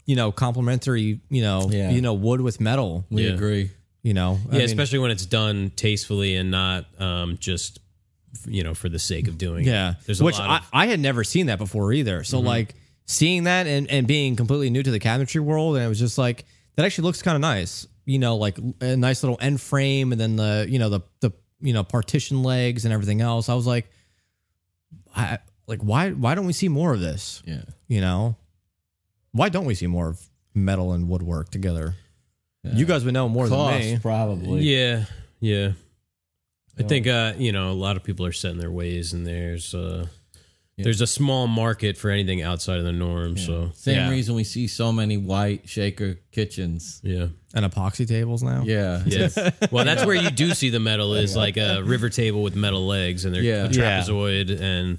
[0.06, 1.92] you know, complementary, you know, Yeah.
[1.92, 3.06] you know, wood with metal.
[3.10, 3.34] We Yeah.
[3.36, 3.72] agree.
[4.06, 7.80] You know, I yeah, mean, especially when it's done tastefully and not um, just
[8.46, 9.70] you know for the sake of doing it.
[9.72, 9.94] yeah.
[9.94, 9.98] it.
[10.06, 12.24] There's a Which lot I, of I had never seen that before either.
[12.24, 12.76] So like
[13.08, 16.20] seeing that and and being completely new to the cabinetry world, and it was just
[16.20, 16.46] like
[16.76, 17.88] that actually looks kind of nice.
[18.06, 21.32] You know, like a nice little end frame, and then the you know the the
[21.60, 23.50] you know partition legs and everything else.
[23.50, 23.90] I was like,
[25.16, 27.42] I like why why don't we see more of this?
[27.44, 27.64] Yeah.
[27.88, 28.36] You know,
[29.32, 30.22] why don't we see more of
[30.54, 31.96] metal and woodwork together?
[32.74, 34.00] You guys would know more than me.
[34.02, 34.62] probably.
[34.64, 35.06] yeah,
[35.40, 35.72] yeah.
[36.78, 39.26] I think uh, you know a lot of people are set in their ways, and
[39.26, 40.08] there's uh,
[40.78, 43.38] there's a small market for anything outside of the norm.
[43.38, 44.10] So Same Yeah.
[44.10, 47.00] reason we see so many white shaker kitchens.
[47.02, 48.64] yeah, And epoxy tables now.
[48.66, 49.02] Yeah.
[49.06, 49.30] yeah.
[49.72, 52.86] well, that's where you do see the metal is like a river table with metal
[52.86, 53.66] legs, and they're Yeah.
[53.66, 54.98] a trapezoid, and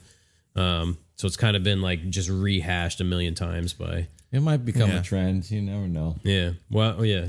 [0.54, 4.64] um, so it's kind of been like just rehashed a million times by It might
[4.64, 5.00] become Yeah.
[5.00, 5.50] a trend.
[5.50, 6.16] You never know.
[6.24, 6.52] yeah.
[6.70, 7.26] Well, yeah.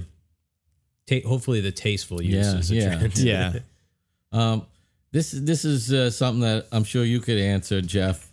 [1.09, 2.97] Ta- hopefully, the tasteful use Yeah, is a yeah.
[2.97, 3.17] trend.
[3.17, 3.53] Yeah.
[4.33, 4.65] Um,
[5.13, 8.29] this this is uh, something that I'm sure you could answer, Jeff.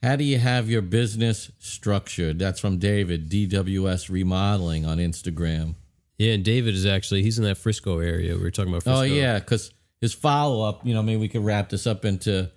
[0.00, 2.38] How do you have your business structured?
[2.38, 5.74] That's from David DWS Remodeling on Instagram.
[6.18, 8.36] Yeah, and David is actually he's in that Frisco area.
[8.36, 9.00] We were talking about Frisco.
[9.00, 10.86] Oh yeah, because his follow up.
[10.86, 12.48] You know, maybe we could wrap this up into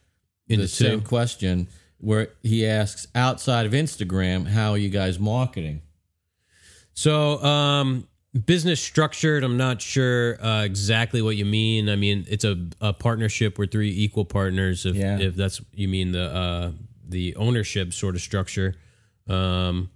[0.47, 5.81] Into the same question where he asks, outside of Instagram, how are you guys marketing?
[6.93, 8.07] So, um,
[8.45, 11.89] business structured, I'm not sure uh, exactly what you mean.
[11.89, 13.57] I mean, it's a, a partnership.
[13.57, 14.85] We're three equal partners.
[14.85, 15.19] If Yeah.
[15.19, 16.71] if that's you mean the uh,
[17.07, 18.75] the ownership sort of structure,
[19.27, 19.89] um,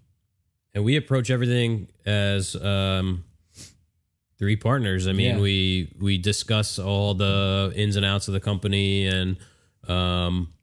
[0.74, 3.24] and we approach everything as um,
[4.38, 5.08] three partners.
[5.08, 5.42] I mean, Yeah.
[5.42, 9.38] we we discuss all the ins and outs of the company and.
[9.88, 10.54] Um,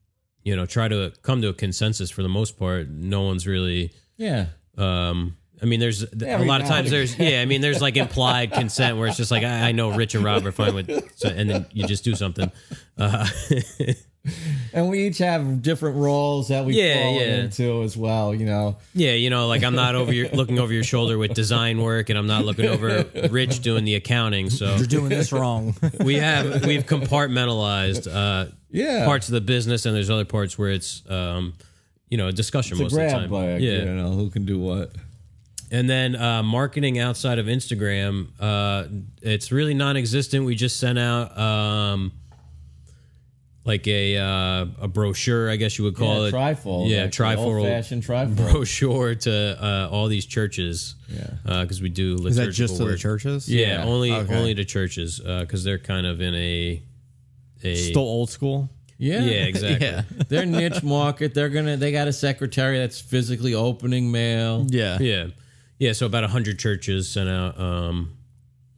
[0.45, 2.89] you know, try to come to a consensus for the most part.
[2.89, 4.47] No one's really Yeah,
[4.79, 8.53] um i mean there's a lot of times there's yeah i mean there's like implied
[8.53, 10.89] consent where it's just like i, I know rich and rob are fine with
[11.19, 12.51] so, and then you just do something
[12.99, 13.27] uh
[14.73, 17.37] and we each have different roles that we Yeah, fall yeah.
[17.43, 18.35] into as well.
[18.35, 21.33] You know, yeah you know like i'm not over your looking over your shoulder with
[21.35, 25.33] design work and i'm not looking over rich doing the accounting so You're doing this
[25.33, 25.75] wrong.
[26.01, 30.71] we have we've compartmentalized uh yeah, parts of the business and there's other parts where
[30.71, 31.55] it's um
[32.11, 33.63] you know a discussion it's a most of the grab time bag.
[33.63, 34.91] yeah you know who can do what.
[35.71, 38.85] And then uh, marketing outside of Instagram, uh,
[39.21, 40.45] it's really non-existent.
[40.45, 42.13] We just sent out um,
[43.65, 46.89] like a uh, a brochure, I guess you would call yeah, it, trifold.
[46.89, 48.37] Yeah, actually, trifold old-fashioned trifold.
[48.37, 50.95] brochure to uh, all these churches.
[51.09, 51.63] Yeah.
[51.63, 53.49] because we do liturgical Is that just to the churches?
[53.49, 53.85] Yeah, Yeah.
[53.85, 54.37] only Okay.
[54.37, 56.83] only to churches because they're kind of in a
[57.65, 58.71] a Still old school.
[58.99, 59.85] yeah Yeah, exactly.
[59.89, 60.03] Yeah.
[60.29, 61.35] Their niche market.
[61.35, 61.77] They're gonna.
[61.77, 64.65] They got a secretary that's physically opening mail.
[64.71, 64.99] Yeah.
[65.01, 65.27] Yeah.
[65.79, 65.93] Yeah.
[65.93, 68.17] So about 100 churches sent out um,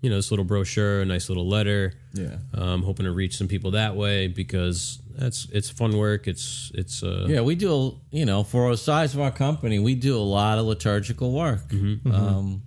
[0.00, 1.92] you know, this little brochure, a nice little letter.
[2.14, 2.36] Yeah.
[2.54, 6.28] Um, hoping to reach some people that way because that's it's fun work.
[6.28, 7.98] It's it's uh, Yeah, we do.
[8.10, 11.72] You know, for the size of our company, we do a lot of liturgical work.
[11.72, 12.62] Um,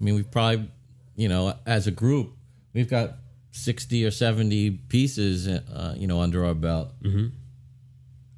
[0.00, 0.70] I mean, we've probably,
[1.16, 2.32] you know, as a group,
[2.72, 3.14] we've got
[3.50, 6.92] sixty or seventy pieces, uh, you know, under our belt.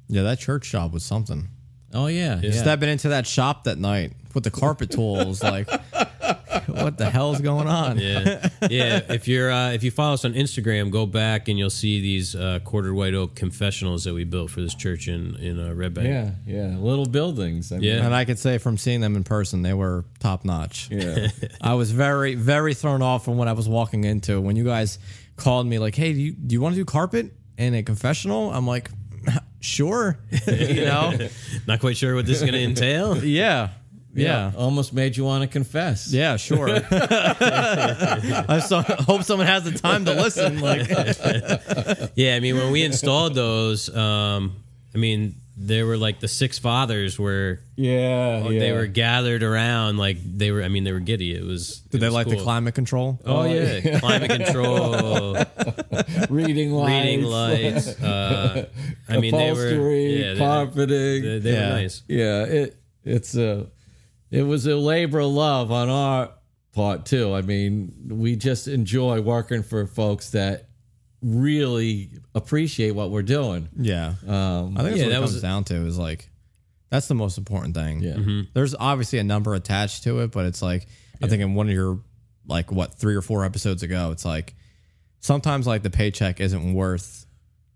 [0.07, 1.49] Yeah, that church job was something.
[1.93, 2.51] Oh yeah, yeah.
[2.51, 5.69] Stepping into that shop that night with the carpet tools, like,
[6.67, 7.97] what the hell's going on?
[7.99, 9.01] yeah, yeah.
[9.09, 12.35] If you're uh, if you follow us on Instagram, go back and you'll see these
[12.35, 15.93] uh, quartered white oak confessionals that we built for this church in in uh, Red
[15.93, 16.07] Bank.
[16.07, 16.77] yeah, yeah.
[16.77, 17.71] Little buildings.
[17.71, 18.05] I mean, Yeah.
[18.05, 20.89] And I could say from seeing them in person, they were top notch.
[20.91, 21.27] yeah.
[21.61, 24.39] I was very, very thrown off from what I was walking into.
[24.39, 24.99] When you guys
[25.35, 28.51] called me, like, "Hey, do you do you want to do carpet in a confessional?"
[28.53, 28.89] I'm like,
[29.59, 30.17] "Sure,"
[30.47, 31.13] you know.
[31.67, 33.23] Not quite sure what this is going to entail.
[33.23, 33.69] Yeah,
[34.13, 36.11] yeah, Almost made you want to confess.
[36.11, 36.67] yeah, sure.
[36.91, 40.59] I so, hope someone has the time to listen.
[40.59, 40.87] Like,
[42.15, 44.55] Yeah, I mean when we installed those, um,
[44.93, 48.59] I mean they were like the six fathers were yeah, yeah.
[48.59, 50.63] they were gathered around like they were.
[50.63, 51.35] I mean they were giddy.
[51.35, 51.79] It was.
[51.79, 53.19] did it they was like the climate control?
[53.25, 55.33] Oh yeah, climate control,
[56.29, 58.01] reading lights, reading lights.
[58.01, 58.69] Uh,
[59.09, 61.23] I mean they were upholstery, yeah, they, carpeting.
[61.23, 61.67] they, they Yeah.
[61.69, 62.03] were nice.
[62.07, 63.67] Yeah, it it's a
[64.31, 66.31] it was a labor of love on our
[66.73, 67.33] part too.
[67.33, 70.67] I mean, we just enjoy working for folks that
[71.21, 73.69] really appreciate what we're doing.
[73.77, 76.29] Yeah, Um, I think that's Yeah, what that it was- comes down to is like
[76.89, 78.01] that's the most important thing.
[78.01, 80.87] yeah, There's obviously a number attached to it, but it's like
[81.21, 81.99] I think in one of your
[82.47, 84.55] like what three or four episodes ago, it's like
[85.19, 87.25] sometimes like the paycheck isn't worth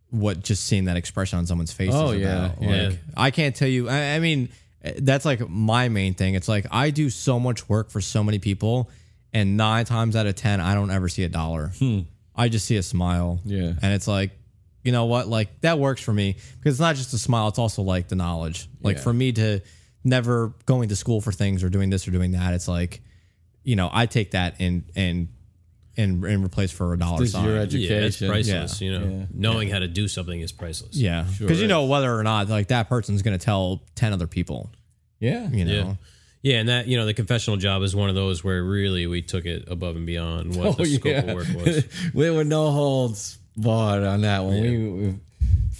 [0.09, 1.91] what just seeing that expression on someone's face.
[1.93, 2.61] Oh, is yeah, about.
[2.61, 2.87] yeah.
[2.89, 3.89] Like, I can't tell you.
[3.89, 4.49] I, I mean,
[4.97, 6.35] that's like my main thing.
[6.35, 8.89] It's like I do so much work for so many people,
[9.33, 11.71] and nine times out of ten, I don't ever see a dollar.
[11.79, 12.01] Hmm.
[12.35, 13.39] I just see a smile.
[13.45, 13.73] Yeah.
[13.81, 14.31] and it's like.
[14.85, 15.29] You know what?
[15.29, 18.15] Like that works for me because it's not just a smile; it's also like the
[18.17, 18.67] knowledge.
[18.81, 19.03] Like Yeah.
[19.03, 19.61] for me to
[20.03, 23.01] never going to school for things or doing this or doing that, it's like,
[23.63, 25.29] you know, I take that and and
[25.97, 27.45] and and replace for a dollar This is sign.
[27.45, 27.73] your Yeah, it's
[28.21, 28.27] education.
[28.29, 28.81] priceless.
[28.81, 29.25] You know, Yeah.
[29.33, 30.95] knowing how to do something is priceless.
[30.95, 34.13] yeah, Sure because you know whether or not like that person's going to tell ten
[34.13, 34.71] other people.
[35.19, 35.95] yeah, You know, Yeah.
[36.45, 39.21] Yeah, and that you know the confessional job is one of those where really we
[39.21, 41.85] took it above and beyond what the scope of work was.
[42.13, 44.59] we were no holds barred on that one.
[44.61, 45.13] We, we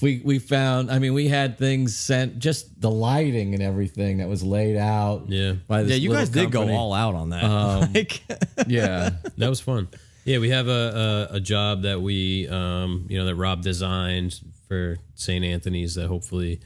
[0.01, 0.89] we we found.
[0.89, 2.39] I mean, we had things sent.
[2.39, 5.25] Just the lighting and everything that was laid out.
[5.27, 5.53] Yeah.
[5.67, 6.77] by this yeah, you little guys did go company.
[6.77, 7.43] all out on that.
[7.43, 8.21] Um, like,
[8.67, 9.87] Yeah, That was fun.
[10.25, 14.39] Yeah, we have a, a, a job that we, um, you know, that Rob designed
[14.67, 15.43] for St.
[15.43, 16.61] Anthony's that hopefully,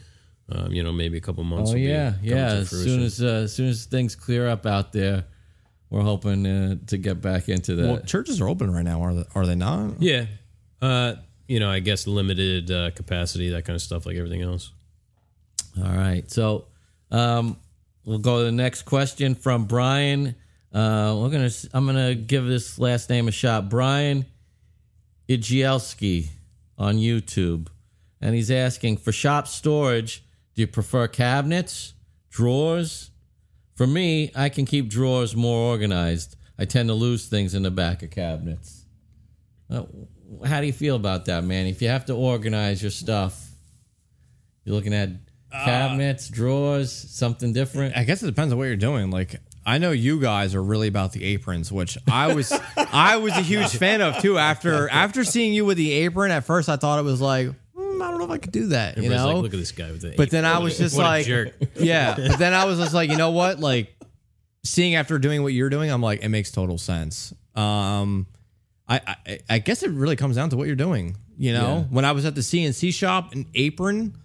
[0.50, 1.72] um, you know, maybe a couple months.
[1.72, 2.46] Oh will yeah, coming yeah.
[2.54, 5.26] As soon as uh, as soon as things clear up out there,
[5.90, 7.88] we're hoping uh, to get back into that.
[7.88, 10.02] well, churches are open right now, are they, are they not?
[10.02, 10.26] yeah,
[10.82, 11.16] uh,
[11.48, 14.72] you know, I guess limited uh, capacity, that kind of stuff, like everything else.
[15.78, 16.68] All right, so
[17.12, 17.58] um,
[18.06, 20.36] we'll go to the next question from Brian.
[20.74, 21.50] Uh, we're gonna.
[21.74, 23.70] I'm gonna give this last name a shot.
[23.70, 24.26] Brian
[25.30, 26.28] Igielski
[26.78, 27.68] on YouTube,
[28.22, 30.24] and he's asking for shop storage.
[30.56, 31.94] Do you prefer cabinets,
[32.30, 33.12] drawers?
[33.76, 36.36] For me, I can keep drawers more organized.
[36.58, 38.86] I tend to lose things in the back of cabinets.
[39.70, 39.84] Uh,
[40.46, 41.68] how do you feel about that, man?
[41.68, 43.52] If you have to organize your stuff,
[44.66, 45.10] you're looking at
[45.52, 47.96] cabinets, drawers, something different.
[47.96, 49.12] I guess it depends on what you're doing.
[49.12, 53.34] Like I know you guys are really about the aprons, which I was I was
[53.34, 54.38] a huge fan of too.
[54.38, 58.02] After after seeing you with the apron, at first I thought it was like "Hmm,
[58.02, 59.26] I don't know if I could do that, you know.
[59.28, 60.14] like, look at this guy with the.
[60.16, 61.54] but then I was just what like, jerk.
[61.76, 62.16] yeah.
[62.16, 63.60] But then I was just like, you know what?
[63.60, 63.94] Like
[64.64, 67.34] seeing after doing what you're doing, I'm like, it makes total sense.
[67.54, 68.26] Um,
[68.88, 71.18] I I, I guess it really comes down to what you're doing.
[71.38, 71.84] You know, Yeah.
[71.90, 74.16] when I was at the CNC shop, an apron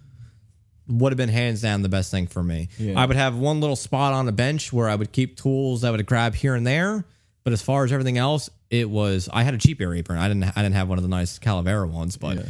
[0.87, 2.69] would have been hands down the best thing for me.
[2.77, 2.99] Yeah.
[2.99, 5.91] I would have one little spot on a bench where I would keep tools I
[5.91, 7.05] would grab here and there.
[7.43, 10.17] But as far as everything else, it was I had a cheap air apron.
[10.19, 12.43] I didn't I didn't have one of the nice Calavera ones, but Yeah.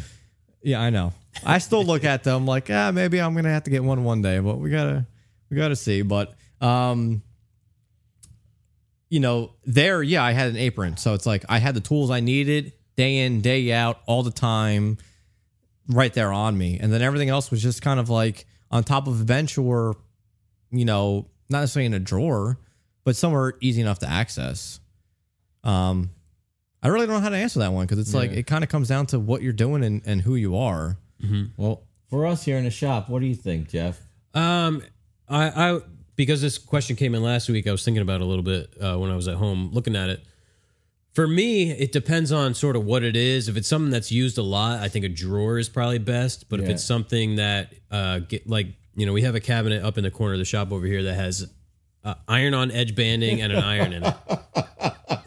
[0.63, 1.13] yeah, I know.
[1.45, 4.21] I still look at them like, ah, maybe I'm gonna have to get one one
[4.21, 5.05] day, but we gotta
[5.49, 6.01] we gotta see.
[6.03, 7.21] But um,
[9.09, 12.09] you know, there, yeah, I had an apron, so it's like I had the tools
[12.09, 14.97] I needed day in, day out, all the time,
[15.87, 19.07] right there on me, and then everything else was just kind of like on top
[19.07, 19.95] of a bench or,
[20.71, 22.57] you know, not necessarily in a drawer,
[23.03, 24.79] but somewhere easy enough to access.
[25.63, 26.09] Um,
[26.81, 28.39] I really don't know how to answer that one because it's like Yeah.
[28.39, 30.97] it kind of comes down to what you're doing and, and who you are.
[31.55, 34.01] Well, for us here in the shop, what do you think, Jeff?
[34.33, 34.81] Um,
[35.29, 35.79] I, I
[36.17, 38.73] because this question came in last week, I was thinking about it a little bit
[38.81, 40.21] uh, when I was at home looking at it.
[41.13, 43.47] For me, it depends on sort of what it is.
[43.47, 46.49] If it's something that's used a lot, I think a drawer is probably best.
[46.49, 46.73] But if Yeah.
[46.73, 50.11] it's something that, uh, get like you know, we have a cabinet up in the
[50.11, 51.47] corner of the shop over here that has
[52.03, 54.13] uh, iron on edge banding and an iron in it.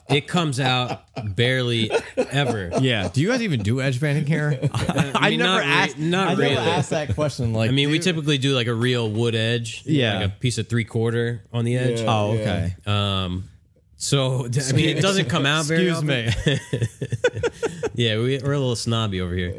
[0.09, 1.03] It comes out
[1.35, 2.71] barely ever.
[2.81, 3.09] Yeah.
[3.13, 4.61] Do you guys even do edge banding here?
[4.73, 5.99] I, mean, never not re- asked.
[5.99, 6.55] not I really.
[6.55, 7.53] never asked that question.
[7.53, 10.19] Like, I mean, we typically do like a real wood edge, Yeah.
[10.21, 12.01] like a piece of three quarter on the edge.
[12.01, 12.07] Yeah.
[12.09, 12.75] Oh, okay.
[12.87, 13.49] Um,
[13.97, 15.89] so I mean, it doesn't come out very.
[15.89, 16.51] Excuse often.
[16.51, 16.59] me.
[17.97, 19.55] Yeah, we, we're a little snobby over here.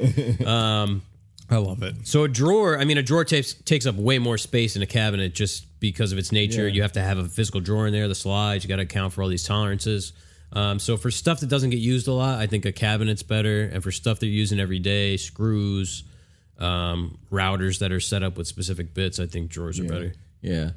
[0.45, 1.01] Um,
[1.49, 1.95] I love it.
[2.05, 4.85] so a drawer, I mean, a drawer takes takes up way more space in a
[4.85, 6.67] cabinet just because of its nature.
[6.67, 6.73] Yeah.
[6.75, 8.63] You have to have a physical drawer in there, the slides.
[8.63, 10.13] You got to account for all these tolerances.
[10.53, 13.63] Um, so for stuff that doesn't get used a lot, I think a cabinet's better.
[13.63, 16.03] And for stuff that you're using every day, screws,
[16.59, 20.13] um, routers that are set up with specific bits, I think drawers are better.
[20.41, 20.71] Yeah,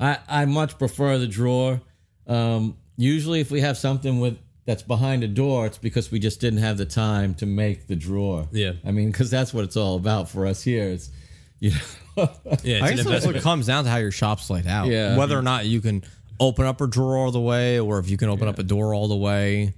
[0.00, 1.80] I I much prefer the drawer.
[2.26, 6.40] Um, usually, if we have something with that's behind a door, it's because we just
[6.40, 8.48] didn't have the time to make the drawer.
[8.50, 8.72] Yeah.
[8.84, 10.88] I mean, because that's what it's all about for us here.
[10.88, 11.10] It's
[11.60, 11.76] you know.
[12.62, 14.66] Yeah, I it's an guess that's what it comes down to how your shop's laid
[14.66, 14.86] out.
[14.86, 15.16] Yeah.
[15.16, 16.04] Whether or not you can
[16.38, 18.94] open up a drawer all the way, or if you can open up a door
[18.94, 19.74] all the way.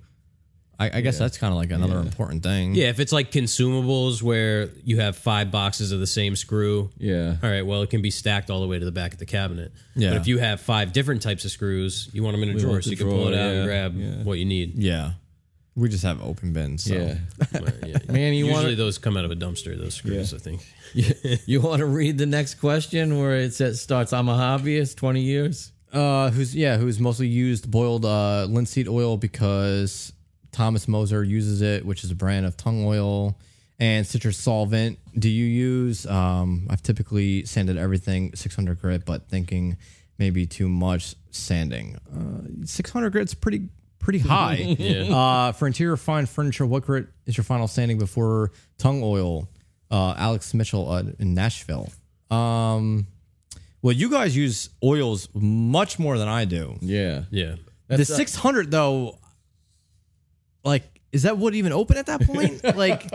[0.78, 2.74] I, I guess that's kind of like another important thing.
[2.74, 7.36] Yeah, if it's like consumables where you have five boxes of the same screw, yeah.
[7.42, 9.26] all right, well, it can be stacked all the way to the back of the
[9.26, 9.72] cabinet.
[9.94, 10.10] Yeah.
[10.10, 12.72] But if you have five different types of screws, you want them in a drawer
[12.72, 14.22] want so the you can pull drawer, it out yeah, and grab yeah.
[14.22, 14.74] what you need.
[14.74, 15.12] Yeah.
[15.76, 16.84] We just have open bins.
[16.84, 16.94] So.
[16.94, 17.16] Yeah.
[17.52, 17.98] Right, yeah.
[18.12, 20.66] Man, you Usually want those come out of a dumpster, those screws, I think.
[21.46, 24.12] you want to read the next question where it says starts.
[24.12, 25.72] I'm a hobbyist, twenty years.
[25.92, 30.12] Uh, who's yeah, who's mostly used boiled uh, linseed oil because
[30.56, 33.36] Thomas Moser uses it, which is a brand of tung oil
[33.78, 34.98] and citrus solvent.
[35.18, 36.06] Do you use?
[36.06, 39.76] Um, I've typically sanded everything 600 grit, but thinking
[40.18, 41.98] maybe too much sanding.
[42.10, 43.68] Uh, 600 grit's pretty
[43.98, 44.76] pretty high.
[45.12, 49.46] uh, for interior fine furniture, what grit is your final sanding before tung oil?
[49.90, 51.90] Uh, Alex Mitchell uh, in Nashville.
[52.30, 53.06] Um,
[53.82, 56.76] well, you guys use oils much more than I do.
[56.80, 57.24] Yeah.
[57.30, 57.56] Yeah.
[57.88, 59.18] the 600 though,
[60.66, 60.82] like,
[61.12, 62.62] is that wood even open at that point?
[62.76, 63.08] like,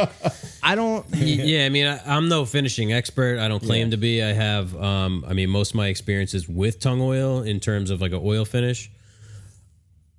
[0.63, 1.05] I don't.
[1.13, 3.37] Yeah, I mean, I, I'm no finishing expert.
[3.39, 4.23] I don't claim to be.
[4.23, 8.01] I have, um, I mean, most of my experiences with tung oil in terms of
[8.01, 8.89] like an oil finish.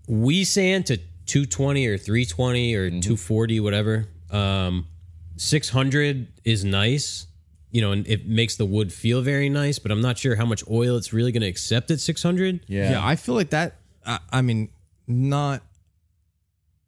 [0.07, 4.07] We sand to 220 or 320 or 240, whatever.
[4.31, 4.87] Um,
[5.37, 7.27] 600 is nice,
[7.71, 9.79] you know, and it makes the wood feel very nice.
[9.79, 12.61] But I'm not sure how much oil it's really going to accept at 600.
[12.69, 12.93] Yeah.
[12.93, 13.77] Yeah, I feel like that.
[14.07, 14.69] I, I mean,
[15.07, 15.63] not.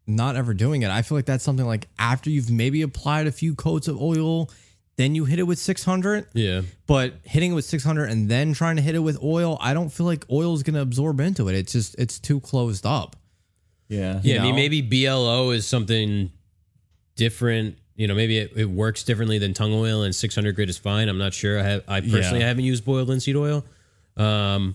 [0.07, 0.91] Not ever doing it.
[0.91, 4.51] I feel like that's something like after you've maybe applied a few coats of oil,
[4.97, 6.27] then you hit it with 600.
[6.35, 9.73] Yeah, But hitting it with 600 and then trying to hit it with oil, I
[9.75, 11.55] don't feel like oil is going to absorb into it.
[11.55, 13.17] It's just it's too closed up.
[13.89, 14.21] Yeah.
[14.23, 14.41] yeah.
[14.41, 16.31] I mean, maybe BLO is something
[17.17, 17.77] different.
[17.97, 21.09] You know, maybe it, it works differently than tung oil, and 600 grit is fine.
[21.09, 21.61] I'm not sure.
[21.61, 22.49] I have, I personally Yeah.
[22.49, 23.65] haven't used boiled linseed oil.
[24.17, 24.75] Um,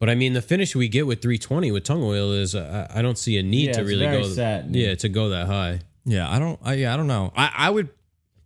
[0.00, 2.98] but I mean, the finish we get with 320 with tung oil is uh, I
[2.98, 4.28] I don't see a need Yeah, to it's really very go.
[4.28, 4.84] satiny.
[4.84, 5.80] Yeah, to go that high.
[6.04, 6.58] Yeah, I don't.
[6.64, 7.32] I, yeah, I don't know.
[7.36, 7.90] I, I would,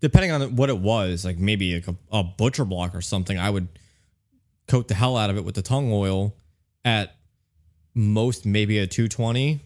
[0.00, 3.38] depending on what it was, like maybe like a, a butcher block or something.
[3.38, 3.68] I would
[4.68, 6.34] coat the hell out of it with the tung oil
[6.84, 7.14] at
[7.94, 9.60] most maybe a 220,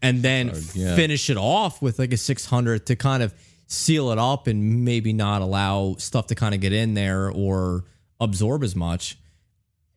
[0.00, 0.96] and then yeah.
[0.96, 3.34] finish it off with like a 600 to kind of
[3.66, 7.84] seal it up and maybe not allow stuff to kind of get in there or
[8.20, 9.18] absorb as much.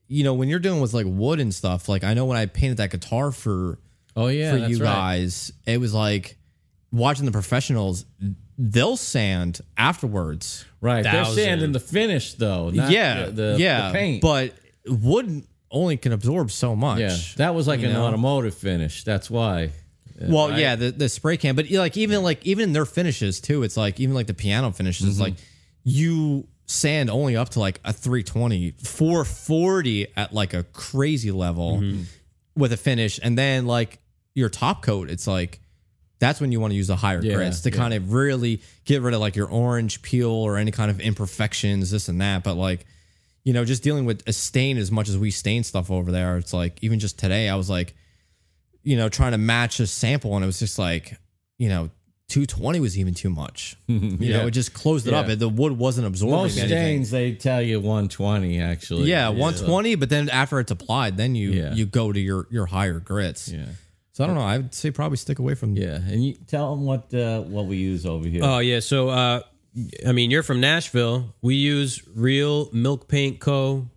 [0.07, 2.45] You know, when you're dealing with like wood and stuff, like I know when I
[2.45, 3.77] painted that guitar for
[4.15, 4.51] Oh yeah.
[4.53, 4.91] for that's you right.
[4.93, 5.51] guys.
[5.65, 6.37] It was like
[6.91, 8.05] watching the professionals.
[8.57, 10.65] They'll sand afterwards.
[10.81, 11.03] Right.
[11.03, 11.43] They're Thousand.
[11.43, 12.69] sanding the finish though.
[12.69, 13.89] Not yeah, The, the, yeah.
[13.89, 14.21] the paint.
[14.21, 14.53] But
[14.87, 16.99] wood only can absorb so much.
[16.99, 18.05] yeah, that was like an know?
[18.05, 19.03] automotive finish.
[19.03, 19.71] That's why.
[20.19, 23.61] Well, yeah, the, the spray can, but like even like even in their finishes too,
[23.63, 25.11] it's like even like the piano finishes, Mm-hmm.
[25.11, 25.33] it's like
[25.83, 32.01] you sand only up to like a 320, 440 at like a crazy level Mm-hmm.
[32.55, 33.99] with a finish, and then like
[34.35, 35.59] your top coat, it's like
[36.19, 37.75] that's when you want to use the higher Yeah, grits to yeah.
[37.77, 41.91] kind of really get rid of like your orange peel or any kind of imperfections,
[41.91, 42.43] this and that.
[42.43, 42.85] But like,
[43.43, 46.37] you know, just dealing with a stain as much as we stain stuff over there,
[46.37, 47.93] it's like even just today, I was like,
[48.83, 51.15] you know, trying to match a sample, and it was just like,
[51.59, 51.89] you know,
[52.29, 53.75] 220 was even too much.
[53.87, 55.27] You know, it just closed it up.
[55.27, 56.77] The wood wasn't absorbing Most anything.
[57.05, 59.09] stains they tell you 120 actually.
[59.09, 61.73] Yeah, 120, but then after it's applied, then you Yeah.
[61.73, 63.49] you go to your your higher grits.
[63.49, 63.65] Yeah.
[64.13, 64.41] So I don't know.
[64.41, 65.75] I would say probably stick away from.
[65.75, 68.41] Yeah, and you tell them what uh, what we use over here.
[68.43, 69.41] Oh yeah, so uh,
[70.05, 71.35] I mean, you're from Nashville.
[71.41, 73.87] We use Real Milk Paint Co.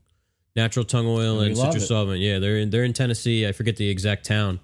[0.55, 2.20] Natural tung oil We and citrus solvent.
[2.20, 3.47] Yeah, they're in they're in Tennessee.
[3.48, 4.61] I forget the exact town.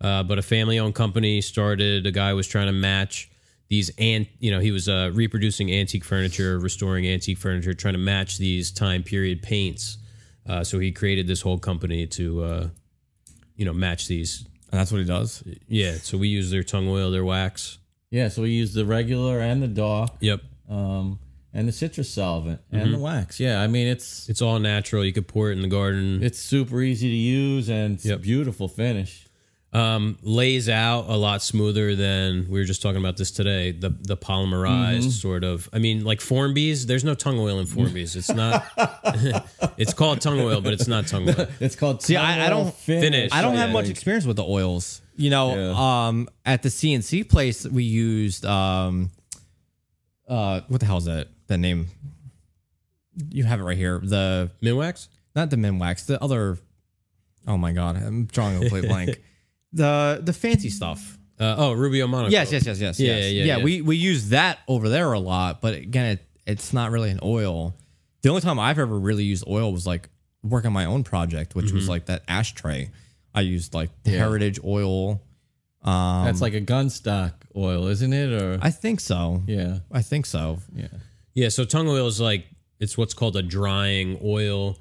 [0.00, 2.06] Uh, but a family-owned company started.
[2.06, 3.28] A guy was trying to match
[3.68, 7.98] these and you know he was uh, reproducing antique furniture, restoring antique furniture, trying to
[8.00, 9.98] match these time period paints.
[10.48, 12.68] Uh, so he created this whole company to uh,
[13.56, 14.44] you know match these.
[14.72, 15.42] And that's what he does.
[15.68, 17.78] Yeah, so we use their tung oil, their wax.
[18.10, 21.18] Yeah, so we use the regular and the dark, Yep, um,
[21.52, 23.38] and the citrus solvent and the wax.
[23.38, 25.04] Yeah, I mean it's it's all natural.
[25.04, 26.22] You could pour it in the garden.
[26.24, 28.22] it's super easy to use and Yep.
[28.22, 29.26] beautiful finish.
[29.72, 33.70] Um, lays out a lot smoother than we were just talking about this today.
[33.70, 35.68] The the polymerized sort of.
[35.72, 36.86] I mean, like Formby's.
[36.86, 38.16] There's no tung oil in Formby's.
[38.16, 38.66] It's not.
[39.78, 41.46] it's called tung oil, but it's not tung oil.
[41.60, 43.30] It's called See, I- I don't finish.
[43.32, 43.72] I don't have Yeah.
[43.74, 45.02] much experience with the oils.
[45.16, 46.06] You know, Yeah.
[46.08, 49.10] um, at the CNC place we used um,
[50.28, 51.28] uh, what the hell is that?
[51.46, 51.86] That name?
[53.30, 54.00] You have it right here.
[54.02, 55.06] The Minwax.
[55.36, 56.58] not the Minwax, the other.
[57.46, 59.20] Oh my god, I'm drawing a complete blank.
[59.72, 61.16] The the fancy stuff.
[61.38, 62.30] Uh, oh, Rubio Monocoat.
[62.32, 63.00] Yes, yes, yes, yes.
[63.00, 63.24] Yeah, yes.
[63.32, 63.56] yeah, yeah.
[63.58, 63.64] yeah.
[63.64, 67.20] We we use that over there a lot, but again, it, it's not really an
[67.22, 67.74] oil.
[68.22, 70.08] The only time I've ever really used oil was like
[70.42, 71.76] working on my own project, which Mm-hmm.
[71.76, 72.90] was like that ashtray.
[73.34, 74.18] I used like the Yeah.
[74.18, 75.22] heritage oil.
[75.82, 78.32] Um, That's like a gun stock oil, isn't it?
[78.42, 79.42] Or I think so.
[79.46, 80.58] yeah, I think so.
[80.74, 80.88] yeah.
[81.32, 81.48] Yeah.
[81.48, 82.44] So tung oil is like
[82.80, 84.78] it's what's called a drying oil.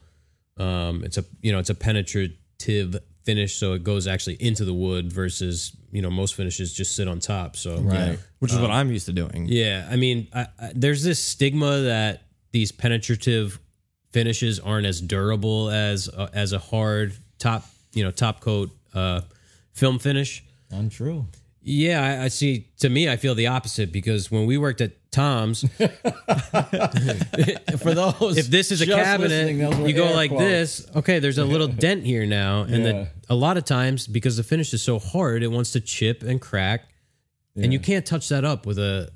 [0.57, 2.97] Um, it's a you know it's a penetrative
[3.29, 7.07] finish, so it goes actually into the wood versus you know most finishes just sit
[7.07, 7.55] on top.
[7.55, 8.17] So Right.
[8.39, 9.45] Which is what I'm used to doing.
[9.47, 13.59] Yeah, I mean, I, I, there's this stigma that these penetrative
[14.11, 19.21] finishes aren't as durable as uh, as a hard top, you know, top coat uh,
[19.73, 20.43] film finish.
[20.71, 21.25] Untrue.
[21.61, 22.67] Yeah, I, I see.
[22.79, 25.61] To me, I feel the opposite because when we worked at Tom's,
[27.79, 30.43] For those, if this is a cabinet, listening, those were you go like quotes.
[30.43, 30.87] this.
[30.95, 32.91] Okay, there's a little dent here now, and Yeah.
[32.91, 36.21] then a lot of times because the finish is so hard, it wants to chip
[36.23, 36.89] and crack,
[37.55, 39.09] and you can't touch that up with a.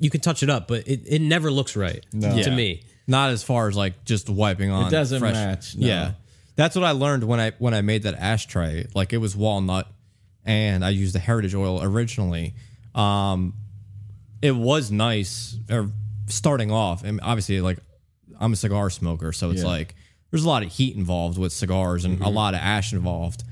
[0.00, 2.30] You can touch it up, but it, it never looks right No.
[2.34, 2.54] to Yeah.
[2.56, 2.82] me.
[3.06, 4.88] Not as far as like just wiping on.
[4.88, 5.86] It doesn't fresh- match, no.
[5.86, 6.12] Yeah,
[6.56, 8.86] that's what I learned when I when I made that ashtray.
[8.94, 9.86] Like it was walnut,
[10.44, 12.54] and I used the heritage oil originally.
[12.94, 13.54] Um,
[14.44, 15.56] it was nice.
[15.70, 15.88] Or
[16.26, 17.78] starting off, and obviously, like
[18.38, 19.68] I'm a cigar smoker, so it's Yeah.
[19.68, 19.94] like
[20.30, 22.34] there's a lot of heat involved with cigars and a mm-hmm.
[22.34, 23.42] lot of ash involved.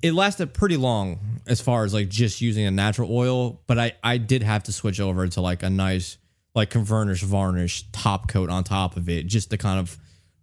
[0.00, 3.92] It lasted pretty long as far as like just using a natural oil, but I
[4.02, 6.16] I did have to switch over to like a nice
[6.54, 9.98] like conversion varnish top coat on top of it just to kind of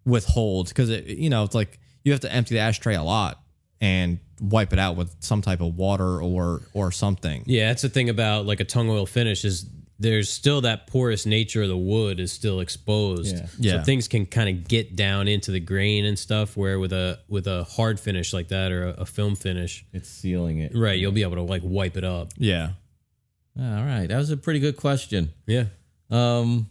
[0.05, 3.41] withhold because it you know it's like you have to empty the ashtray a lot
[3.81, 7.43] and wipe it out with some type of water or or something.
[7.45, 9.65] Yeah, that's the thing about like a tung oil finish is
[9.97, 13.33] there's still that porous nature of the wood is still exposed.
[13.37, 13.47] Yeah.
[13.57, 13.71] Yeah.
[13.79, 16.57] So things can kind of get down into the grain and stuff.
[16.57, 20.09] Where with a with a hard finish like that or a, a film finish, It's
[20.09, 20.73] sealing it.
[20.75, 22.33] right, you'll be able to like wipe it up.
[22.37, 22.71] Yeah.
[23.57, 25.31] All right, that was a pretty good question.
[25.47, 25.65] Yeah.
[26.11, 26.67] Um,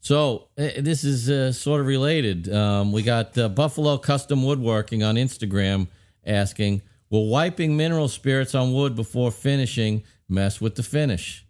[0.00, 2.50] so eh, this is uh, sort of related.
[2.52, 5.86] Um, we got uh, Buffalo Custom Woodworking on Instagram
[6.26, 6.80] asking,
[7.14, 11.46] "Will wiping mineral spirits on wood before finishing mess with the finish?"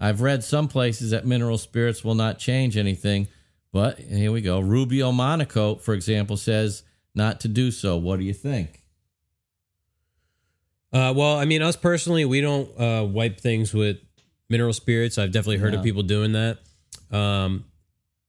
[0.00, 3.28] I've read some places that mineral spirits will not change anything,
[3.72, 4.58] but here we go.
[4.58, 6.82] Rubio Monocoat, for example, says
[7.14, 7.98] not to do so.
[7.98, 8.84] What do you think?
[10.94, 13.98] Uh, well, I mean, us personally, we don't uh, wipe things with
[14.48, 15.18] mineral spirits.
[15.18, 16.58] I've definitely heard of people doing that.
[17.10, 17.66] Um,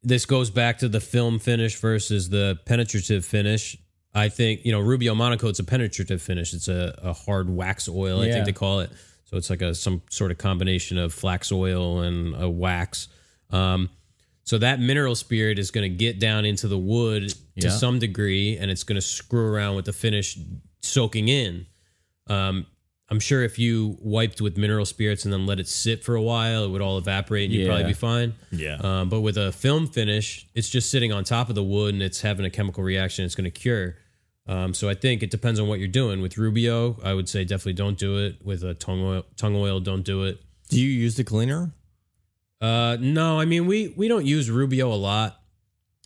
[0.04, 3.78] this goes back to the film finish versus the penetrative finish.
[4.16, 5.50] I think you know Rubio Monocoat.
[5.50, 6.54] It's a penetrative finish.
[6.54, 8.22] It's a, a hard wax oil.
[8.22, 8.92] I think they call it.
[9.26, 13.08] So it's like a some sort of combination of flax oil and a wax.
[13.50, 13.90] Um,
[14.44, 18.58] so that mineral spirit is going to get down into the wood to some degree,
[18.58, 20.38] and it's going to screw around with the finish
[20.82, 21.66] soaking in.
[22.28, 22.66] Um,
[23.10, 26.22] I'm sure if you wiped with mineral spirits and then let it sit for a
[26.22, 27.68] while, it would all evaporate and you'd Yeah.
[27.68, 28.34] probably be fine.
[28.52, 28.78] Yeah.
[28.82, 32.02] Um, but with a film finish, it's just sitting on top of the wood and
[32.02, 33.24] it's having a chemical reaction.
[33.24, 33.98] It's going to cure.
[34.46, 36.22] Um, so I think it depends on what you're doing.
[36.22, 38.44] With Rubio, I would say definitely don't do it.
[38.44, 40.42] With a tung oil, tung oil, don't do it.
[40.70, 41.72] Do you use the cleaner?
[42.62, 45.40] Uh, no, I mean we we don't use Rubio a lot.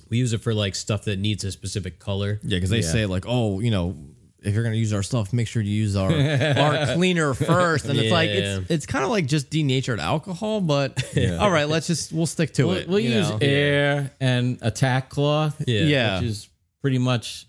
[0.10, 2.40] We use it for like stuff that needs a specific color.
[2.44, 2.92] Yeah, because they Yeah.
[2.92, 3.96] say like, oh, you know,
[4.42, 6.12] if you're gonna use our stuff, make sure you use our
[6.58, 7.86] our cleaner first.
[7.86, 11.04] And it's like it's it's kind of like just denatured alcohol, but
[11.40, 12.88] all right, let's just we'll stick to We'll, it.
[12.88, 13.40] we'll use know?
[13.42, 15.62] air and attack cloth.
[15.68, 15.82] Yeah.
[15.82, 16.20] Yeah.
[16.20, 16.50] which is
[16.82, 17.47] pretty much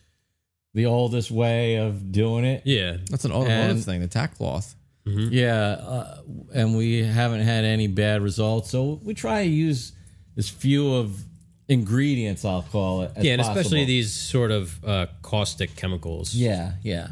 [0.74, 2.62] the oldest way of doing it.
[2.65, 4.74] Yeah, That's an automotive And- thing, the tack cloth.
[5.07, 6.19] Yeah, uh,
[6.55, 8.69] and we haven't had any bad results.
[8.70, 9.93] So we try to use
[10.36, 11.24] as few of
[11.66, 13.12] ingredients, I'll call it.
[13.16, 13.86] As yeah, and especially possible.
[13.86, 16.35] these sort of uh, caustic chemicals.
[16.35, 17.09] Yeah, yeah.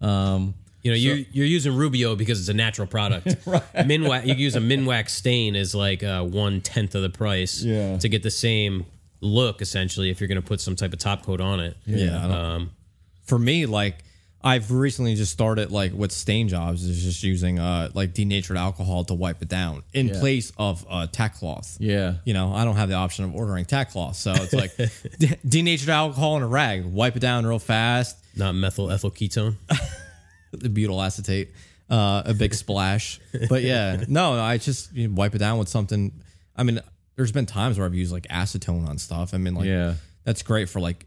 [0.00, 3.26] Um, You know, you're you're using Rubio because it's a natural product.
[3.76, 7.62] Minwax, you can use a Minwax stain as like uh, one tenth of the price.
[7.62, 7.96] Yeah.
[7.98, 8.86] To get the same
[9.20, 11.76] look, essentially, if you're going to put some type of top coat on it.
[11.86, 12.18] Yeah.
[12.24, 12.70] I don't- Um,
[13.30, 13.96] for me, like
[14.42, 19.04] I've recently just started like with stain jobs is just using uh like denatured alcohol
[19.04, 21.76] to wipe it down in place of uh tack cloth.
[21.80, 22.14] Yeah.
[22.24, 24.76] You know, I don't have the option of ordering tack cloth, so it's like
[25.18, 28.16] de- denatured alcohol in a rag, wipe it down real fast.
[28.36, 29.56] not methyl ethyl ketone.
[30.52, 31.50] the butyl acetate,
[31.90, 33.20] uh, a big splash.
[33.48, 36.12] But yeah, no, I just you know, wipe it down with something.
[36.56, 36.80] I mean,
[37.16, 39.32] there's been times where I've used like acetone on stuff.
[39.34, 39.94] I mean, like Yeah.
[40.24, 41.06] that's great for like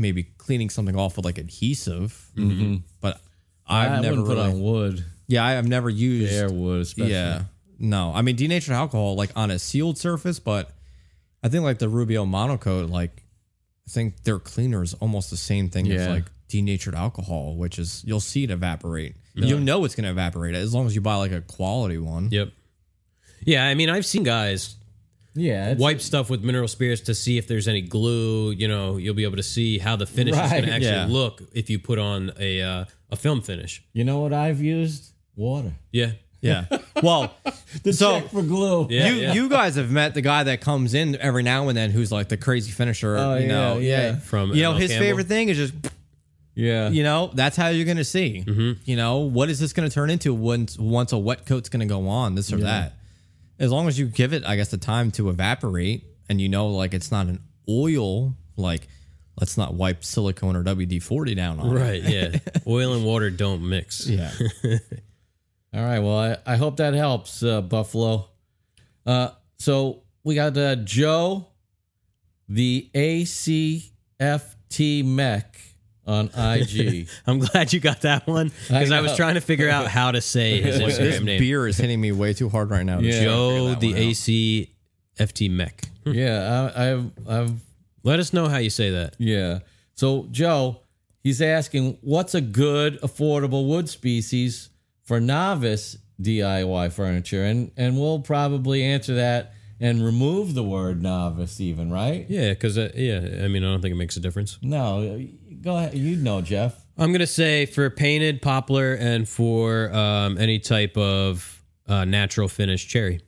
[0.00, 2.30] maybe cleaning something off with like adhesive.
[2.36, 2.76] Mm-hmm.
[3.00, 3.20] But
[3.66, 6.30] I've I never put really, on wood, yeah, I- I've never used.
[6.30, 7.12] bare wood, especially.
[7.12, 7.44] yeah,
[7.78, 10.70] no, I mean denatured alcohol like on a sealed surface, but
[11.42, 13.22] I think like the Rubio monocoat, like
[13.86, 18.02] I think their cleaner is almost the same thing as like denatured alcohol, which is
[18.06, 19.16] you'll see it evaporate.
[19.34, 22.30] You'll know it's going to evaporate as long as you buy like a quality one.
[22.30, 22.48] Yep.
[23.44, 24.76] Yeah, I mean, I've seen guys
[25.36, 25.74] Yeah.
[25.74, 28.50] Wipe stuff with mineral spirits to see if there's any glue.
[28.52, 31.06] You know, you'll be able to see how the finish is going to actually Yeah.
[31.08, 33.82] look if you put on a uh, a film finish.
[33.92, 35.12] You know what I've used?
[35.36, 35.72] Water.
[35.92, 36.12] Yeah.
[36.40, 36.64] Yeah.
[37.02, 37.34] Well,
[37.82, 38.86] The So- check for glue.
[38.88, 39.08] Yeah.
[39.10, 42.10] you you guys have met the guy that comes in every now and then who's
[42.10, 43.16] like the crazy finisher.
[43.18, 44.16] Oh, you know, yeah, yeah.
[44.16, 45.06] From you know ML his Campbell.
[45.06, 45.74] favorite thing is just
[46.54, 46.88] Yeah.
[46.88, 48.42] you know that's how you're going to see.
[48.46, 48.80] Mm-hmm.
[48.86, 51.80] You know what is this going to turn into once once a wet coat's going
[51.80, 52.94] to go on this or that.
[53.58, 56.68] As long as you give it, I guess, the time to evaporate, and you know,
[56.68, 58.34] like it's not an oil.
[58.56, 58.88] Like,
[59.40, 61.80] let's not wipe silicone or WD forty down on it.
[61.80, 62.02] Right.
[62.02, 62.38] Yeah.
[62.66, 64.06] Oil and water don't mix.
[64.06, 64.30] Yeah.
[65.74, 65.98] All right.
[66.00, 68.28] Well, I, I hope that helps, uh, Buffalo.
[69.04, 71.48] Uh, so we got uh, Joe,
[72.48, 73.84] the ACFT
[75.04, 75.60] mech
[76.06, 77.08] on IG.
[77.26, 80.12] I'm glad you got that one because I, I was trying to figure out how
[80.12, 81.38] to say his Like, this name.
[81.40, 82.98] beer is hitting me way too hard right now.
[83.00, 83.22] Yeah.
[83.24, 83.94] Joe, the.
[83.94, 84.70] AC
[85.18, 85.88] FT mech.
[86.04, 86.70] yeah.
[86.76, 87.52] I, I've, I've,
[88.02, 89.16] Let us know how you say that.
[89.18, 89.60] yeah.
[89.94, 90.82] So Joe,
[91.22, 94.68] he's asking, what's a good affordable wood species
[95.04, 97.42] for novice DIY furniture?
[97.44, 102.26] And and we'll probably answer that and remove the word novice, even right?
[102.28, 104.58] Yeah, because uh, yeah, I mean, I don't think it makes a difference.
[104.62, 105.00] No,
[105.66, 105.94] go ahead.
[105.94, 106.74] You know, Jeff.
[106.96, 112.88] I'm gonna say for painted poplar and for um, any type of uh, natural finish
[112.88, 113.20] cherry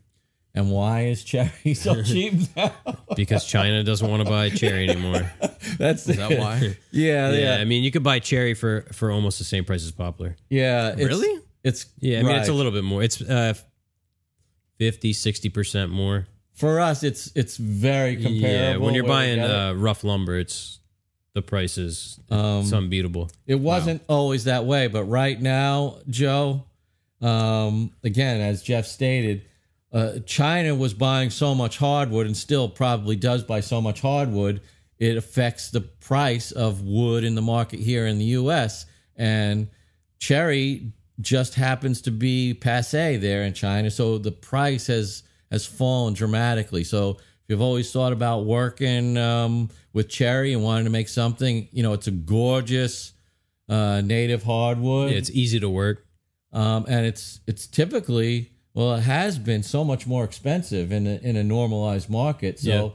[0.55, 2.73] And why is cherry so cheap now?
[3.15, 5.31] because China doesn't want to buy cherry anymore.
[5.79, 6.77] That's Is that why?
[6.91, 9.85] Yeah, Yeah, yeah, I mean, you could buy cherry for for almost the same price
[9.85, 10.37] as poplar.
[10.49, 10.95] yeah.
[10.97, 11.43] It's, Really?
[11.63, 13.03] It's Yeah, I mean, it's a little bit more.
[13.03, 13.53] It's uh,
[14.79, 16.27] 50, 60 percent more.
[16.55, 17.03] for us.
[17.03, 18.49] It's it's very comparable.
[18.49, 20.79] Yeah, when you're buying uh, rough lumber, it's
[21.39, 23.31] the price is Um, it's unbeatable.
[23.47, 26.65] It wasn't always that way, but right now, Joe,
[27.21, 29.43] um, again, as Jeff stated,
[29.93, 34.61] uh, China was buying so much hardwood and still probably does buy so much hardwood.
[34.99, 38.85] It affects the price of wood in the market here in the U.S.
[39.17, 39.69] And
[40.19, 46.15] cherry just happens to be passe there in China, so the price has has fallen
[46.15, 46.85] dramatically.
[46.85, 51.83] So you've always thought about working um, with cherry and wanting to make something, you
[51.83, 53.13] know, it's a gorgeous
[53.69, 56.05] uh, native hardwood, Yeah, it's easy to work.
[56.53, 61.17] um, and it's it's typically well, it has been so much more expensive in a,
[61.17, 62.61] in a normalized market.
[62.61, 62.89] So Yeah.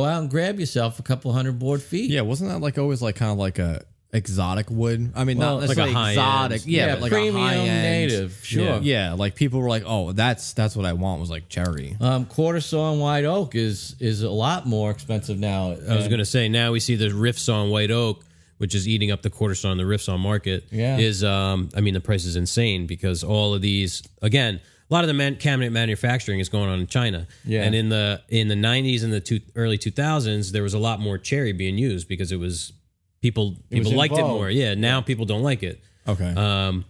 [0.00, 2.10] go out and grab yourself a couple hundred board feet.
[2.10, 5.12] Yeah, wasn't that like always like kind of like a exotic wood?
[5.14, 6.62] I mean, Well, not like a necessarily high exotic.
[6.62, 6.66] end.
[6.70, 8.64] Yeah, Yeah, but like premium a high end native, sure.
[8.64, 8.80] Yeah.
[8.82, 11.96] Yeah, like people were like, "Oh, that's that's what I want." Was like cherry.
[12.00, 15.72] Um, quarter saw and white oak is is a lot more expensive now.
[15.72, 18.24] I was going to say now we see the rift sawn white oak,
[18.58, 20.64] which is eating up the quarter saw and the rift sawn market.
[20.70, 20.98] Yeah.
[20.98, 24.60] is um, I mean the price is insane because all of these again.
[24.82, 27.62] A lot of the man, cabinet manufacturing is going on in China, Yeah.
[27.62, 30.98] and in the in the '90s and the two, early 2000s, there was a lot
[30.98, 32.72] more cherry being used because it was
[33.20, 34.50] people people in liked it more.
[34.50, 35.80] Yeah, now people don't like it.
[36.06, 36.34] Okay.
[36.34, 36.84] Um,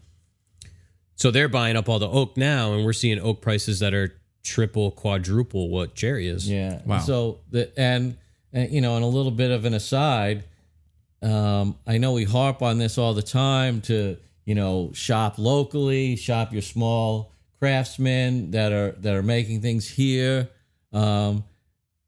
[1.16, 4.14] so they're buying up all the oak now, and we're seeing oak prices that are
[4.42, 6.48] triple, quadruple what cherry is.
[6.48, 6.80] Yeah.
[6.84, 7.00] Wow.
[7.00, 8.16] So the and,
[8.52, 10.44] and you know, and a little bit of an aside,
[11.22, 16.16] um, I know we harp on this all the time to you know shop locally,
[16.16, 20.48] shop your small craftsmen that are that are making things here.
[20.92, 21.44] Um,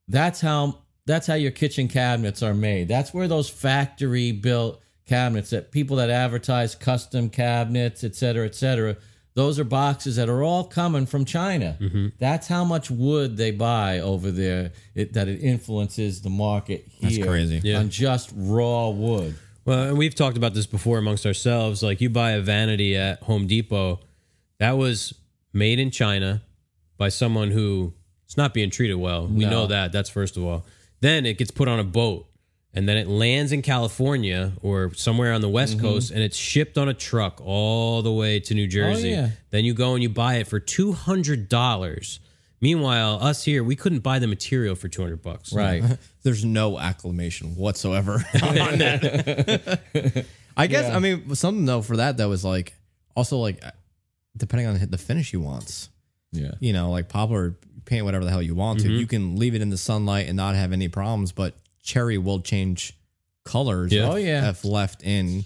[0.09, 2.89] that's how that's how your kitchen cabinets are made.
[2.89, 8.55] That's where those factory built cabinets that people that advertise custom cabinets, et cetera, et
[8.55, 8.97] cetera.
[9.35, 11.77] Those are boxes that are all coming from China.
[11.81, 12.09] Mm-hmm.
[12.19, 14.73] That's how much wood they buy over there.
[14.95, 17.11] It, that it influences the market here.
[17.11, 17.61] That's crazy.
[17.65, 17.79] Yeah.
[17.79, 19.35] on just raw wood.
[19.65, 21.83] Well, and we've talked about this before amongst ourselves.
[21.83, 24.01] Like you buy a vanity at Home Depot,
[24.59, 25.15] that was
[25.53, 26.43] made in China
[26.99, 27.95] by someone who
[28.29, 29.27] is not being treated well.
[29.27, 29.51] We No.
[29.51, 29.93] know that.
[29.93, 30.67] That's first of all.
[31.03, 32.27] Then it gets put on a boat
[32.73, 35.87] and then it lands in California or somewhere on the West Mm-hmm.
[35.87, 39.13] Coast and it's shipped on a truck all the way to New Jersey.
[39.13, 39.29] Oh, yeah.
[39.51, 42.19] Then you go and you buy it for $200.
[42.61, 45.53] Meanwhile, us here, we couldn't buy the material for 200 bucks.
[45.53, 45.83] Right.
[46.23, 48.13] There's no acclamation whatsoever
[48.43, 50.25] on that.
[50.57, 52.75] I guess I mean something though for that though is like
[53.17, 53.63] also like
[54.37, 55.89] depending on the finish he wants.
[56.31, 56.53] yeah.
[56.61, 58.91] You know, like poplar paint whatever the hell you want to.
[58.93, 62.41] You can leave it in the sunlight and not have any problems, but cherry will
[62.41, 62.95] change
[63.45, 63.93] colors.
[63.93, 64.05] Yeah.
[64.07, 64.49] if, Oh, yeah.
[64.51, 65.45] if left in.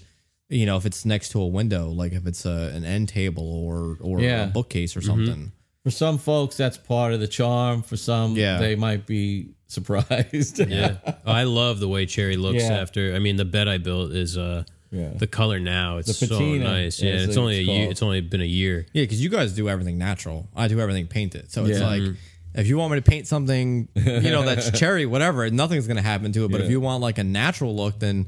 [0.49, 3.43] You know, if it's next to a window, like if it's a, an end table
[3.65, 4.45] or or Yeah.
[4.45, 5.51] a bookcase or something.
[5.83, 7.81] For some folks, that's part of the charm.
[7.81, 8.57] For some, Yeah.
[8.57, 10.59] they might be surprised.
[10.59, 10.97] Yeah.
[11.25, 12.77] I love the way cherry looks Yeah.
[12.79, 13.13] after.
[13.13, 15.09] I mean, the bed I built is uh Yeah.
[15.15, 15.97] the color now.
[15.97, 17.01] It's The so patina, nice.
[17.01, 17.77] Yeah, as it's it's only a year.
[17.79, 17.91] called.
[17.91, 18.85] It's only been a year.
[18.93, 20.47] Yeah, because you guys do everything natural.
[20.55, 21.51] I do everything painted.
[21.51, 21.87] So it's Yeah.
[21.87, 22.03] like
[22.55, 26.31] if you want me to paint something, you know, that's cherry, whatever, nothing's gonna happen
[26.33, 26.51] to it.
[26.51, 26.71] But if Yeah.
[26.71, 28.27] you want like a natural look, then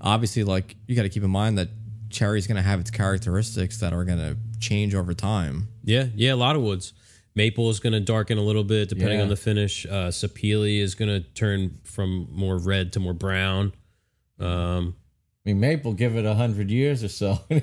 [0.00, 1.68] obviously like you got to keep in mind that
[2.10, 5.68] cherry's gonna have its characteristics that are gonna change over time.
[5.84, 6.92] Yeah, yeah, a lot of woods.
[7.36, 9.24] Maple is going to darken a little bit depending Yeah.
[9.24, 9.84] on the finish.
[9.86, 13.72] Uh, sapele is going to turn from more red to more brown.
[14.38, 15.03] Um, I
[15.44, 17.38] mean, maple, give it a hundred years or so.
[17.50, 17.60] yeah,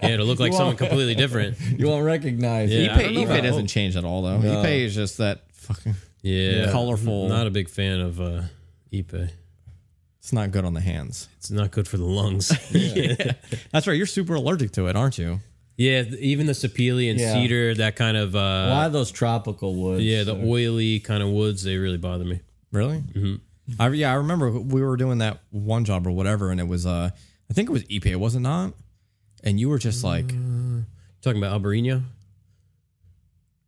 [0.00, 1.56] it'll look like someone completely different.
[1.78, 2.90] you won't recognize Yeah, it.
[2.90, 4.38] I don't Ipe, Ipe doesn't change at all though.
[4.38, 4.62] No.
[4.62, 5.94] Ipe is just that fucking.
[6.22, 7.28] Yeah, Colorful.
[7.28, 8.42] Not a big fan of uh,
[8.92, 9.30] Ipe.
[10.18, 11.28] It's not good on the hands.
[11.38, 12.52] It's not good for the lungs.
[12.72, 13.32] Yeah,
[13.72, 13.96] That's right.
[13.96, 15.40] You're super allergic to it, aren't you?
[15.76, 17.32] yeah, even the sapele and Yeah.
[17.34, 20.04] cedar, that kind of a uh, lot of those tropical woods.
[20.04, 22.40] yeah, the are- oily kind of woods, they really bother me.
[22.70, 22.98] Really?
[22.98, 23.34] Mm-hmm.
[23.78, 26.84] I, yeah, I remember we were doing that one job or whatever, and it was
[26.86, 27.10] uh,
[27.50, 28.74] I think it was Ipe, was it not?
[29.44, 32.02] And you were just like, Talking about Albarino?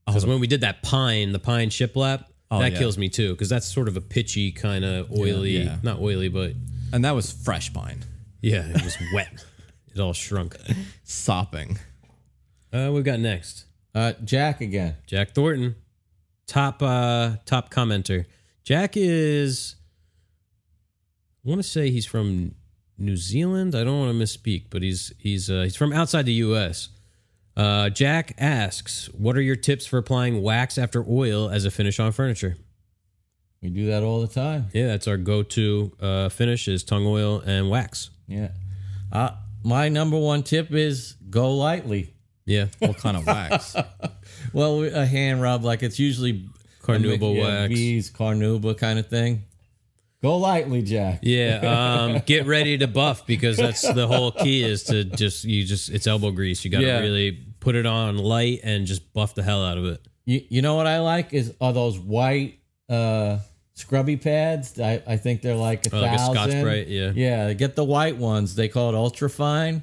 [0.06, 2.78] Because when we did that pine, the pine shiplap, Oh, that yeah.
[2.78, 3.32] kills me too.
[3.32, 5.78] Because that's sort of a pitchy kind of oily, yeah.
[5.82, 6.52] not oily, but
[6.92, 8.04] and that was fresh pine,
[8.42, 9.44] yeah, it was wet.
[9.92, 10.56] It all shrunk.
[11.04, 11.78] sopping.
[12.72, 13.64] Uh, we've got next
[13.94, 14.96] Uh, Jack again.
[15.06, 15.74] Jack Thornton,
[16.46, 18.26] top uh, top commenter.
[18.62, 19.76] Jack is,
[21.44, 22.54] I want to say he's from
[22.96, 23.74] New Zealand.
[23.74, 26.88] I don't want to misspeak, but he's he's uh, he's from outside the U.S.
[27.56, 32.00] Uh, Jack asks, "What are your tips for applying wax after oil as a finish
[32.00, 32.56] on furniture?"
[33.62, 34.66] We do that all the time.
[34.74, 38.10] Yeah, that's our go-to uh, finish is tung oil and wax.
[38.28, 38.48] Yeah.
[39.10, 39.30] Uh,
[39.62, 42.12] my number one tip is go lightly.
[42.44, 43.74] Yeah, What kind of wax?
[44.52, 46.46] Well, a hand rub, like it's usually
[46.82, 47.72] Carnauba wax.
[47.72, 49.44] V's, Carnauba kind of thing.
[50.24, 51.18] Go lightly, Jack.
[51.22, 51.60] yeah.
[52.14, 55.90] Um, get ready to buff because that's the whole key is to just you just
[55.90, 56.64] it's elbow grease.
[56.64, 57.00] You got to Yeah.
[57.00, 60.00] really put it on light and just buff the hell out of it.
[60.24, 63.40] You, you know what I like is are those white uh,
[63.74, 64.80] scrubby pads.
[64.80, 66.34] I, I think they're like a Oh, like a thousand.
[66.36, 67.12] Scotch Brite, yeah.
[67.14, 68.54] Yeah, get the white ones.
[68.54, 69.82] They call it ultra fine.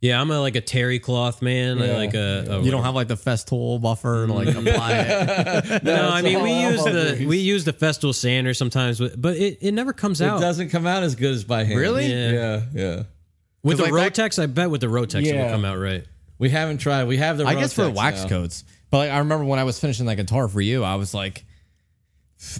[0.00, 1.82] Yeah, I'm a, like a terry cloth man.
[1.82, 1.96] I Yeah.
[1.96, 4.60] like a, a You don't have like the Festool buffer to like mm.
[4.72, 5.82] apply it.
[5.84, 6.08] no.
[6.08, 7.28] I mean, we all use elbow the grease.
[7.28, 10.38] we use the festool sander sometimes, with- but it, it never comes out.
[10.38, 11.80] It doesn't come out as good as by hand.
[11.80, 12.06] Really?
[12.06, 12.30] Yeah.
[12.30, 13.02] Yeah, yeah.
[13.64, 14.40] with the 'Cause, like, back- Rotex.
[14.42, 15.50] I bet with the Rotex it'll Yeah.
[15.50, 16.04] come out right.
[16.38, 17.04] We haven't tried.
[17.08, 17.42] We have the.
[17.44, 17.48] Rotex.
[17.48, 18.28] I guess for the Rotex wax now.
[18.28, 18.64] coats.
[18.90, 21.44] But like I remember when I was finishing that guitar for you, I was like,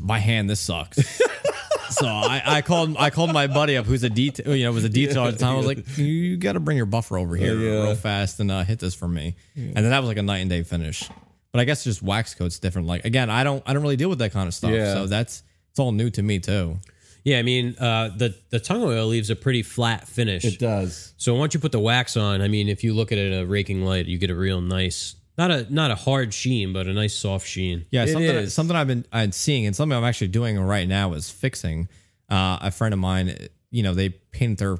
[0.02, 0.98] my hand, this sucks.
[1.90, 4.84] so I, I called I called my buddy up who's a detail you know was
[4.84, 5.54] a detail at the time.
[5.54, 7.82] I was like, you got to bring your buffer over here Yeah.
[7.84, 9.36] real fast and uh, hit this for me.
[9.56, 11.08] And then that was like a night and day finish.
[11.52, 12.86] But I guess just wax coats different.
[12.88, 14.70] Like again, I don't I don't really deal with that kind of stuff.
[14.70, 14.94] Yeah.
[14.94, 16.78] So that's it's all new to me too.
[17.24, 20.44] Yeah, I mean, uh, the the tung oil leaves a pretty flat finish.
[20.44, 21.12] It does.
[21.18, 23.38] So once you put the wax on, I mean, if you look at it in
[23.40, 26.86] a raking light, you get a real nice, not a not a hard sheen, but
[26.88, 27.86] a nice soft sheen.
[27.90, 28.52] Yeah, It something is.
[28.54, 31.88] something I've been I'm seeing and something I'm actually doing right now is fixing.
[32.28, 33.34] Uh, a friend of mine,
[33.70, 34.76] you know, they painted their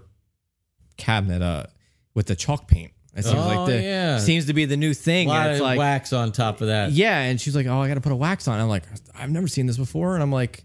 [0.97, 1.65] cabinet uh
[2.15, 2.93] with the chalk paint.
[3.15, 4.19] It seems Oh, like the yeah.
[4.19, 5.29] seems to be the new thing.
[5.29, 5.39] A thing.
[5.39, 6.93] lot it's of like wax on top of that.
[6.93, 9.31] yeah, and she's like, "Oh, I got to put a wax on." I'm like, "I've
[9.31, 10.65] never seen this before," and I'm like.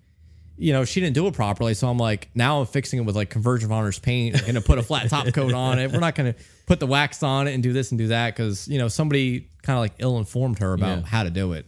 [0.55, 3.15] You know, she didn't do it properly, so I'm like, now I'm fixing it with
[3.15, 4.39] like conversion honors paint.
[4.39, 5.91] I'm gonna put a flat top coat on it.
[5.91, 6.35] We're not gonna
[6.67, 9.47] put the wax on it and do this and do that because you know somebody
[9.63, 11.05] kind of like ill informed her about Yeah.
[11.05, 11.65] how to do it.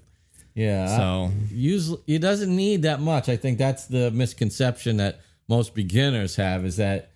[0.53, 0.97] Yeah.
[0.97, 3.27] So usually it doesn't need that much.
[3.27, 7.11] I think that's the misconception that most beginners have is that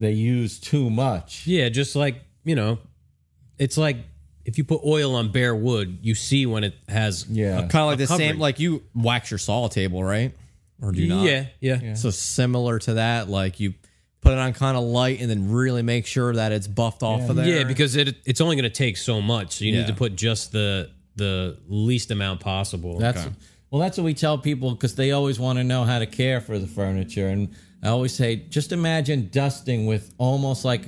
[0.00, 1.46] they use too much.
[1.46, 2.78] Yeah, just like you know,
[3.58, 3.98] it's like
[4.44, 7.26] if you put oil on bare wood, you see when it has.
[7.28, 7.60] Yeah.
[7.68, 8.30] kind of like the covering.
[8.30, 10.32] same like you wax your saw table right
[10.82, 13.72] or do you not Yeah, yeah, so similar to that like you
[14.20, 17.28] put it on kind of light, and then really make sure that it's buffed off
[17.30, 17.46] of there.
[17.46, 19.52] Yeah, because it it's only going to take so much.
[19.56, 19.78] So you Yeah.
[19.80, 22.98] need to put just the the least amount possible.
[22.98, 23.26] That's
[23.70, 26.40] well, that's what we tell people because they always want to know how to care
[26.40, 27.48] for the furniture, and
[27.82, 30.82] I always say, just imagine dusting with almost like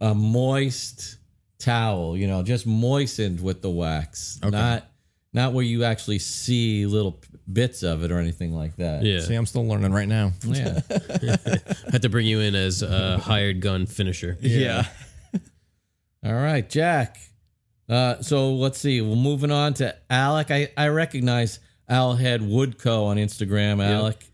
[0.00, 1.18] a moist
[1.58, 4.90] towel, you know, just moistened with the wax, not
[5.32, 9.02] not where you actually see little p- bits of it or anything like that.
[9.02, 9.20] yeah.
[9.20, 10.32] See, I'm still learning right now.
[10.44, 10.80] yeah.
[11.92, 14.36] had to bring you in as a hired gun finisher.
[14.40, 14.86] Yeah.
[16.24, 17.18] All right, Jack.
[17.88, 19.00] Uh, so let's see.
[19.00, 20.50] We're moving on to Alec.
[20.50, 21.58] I, I recognize
[21.90, 24.24] Owlhead Woodco on Instagram, Alec.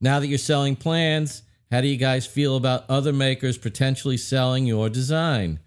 [0.00, 4.66] Now that you're selling plans, how do you guys feel about other makers potentially selling
[4.66, 5.58] your design?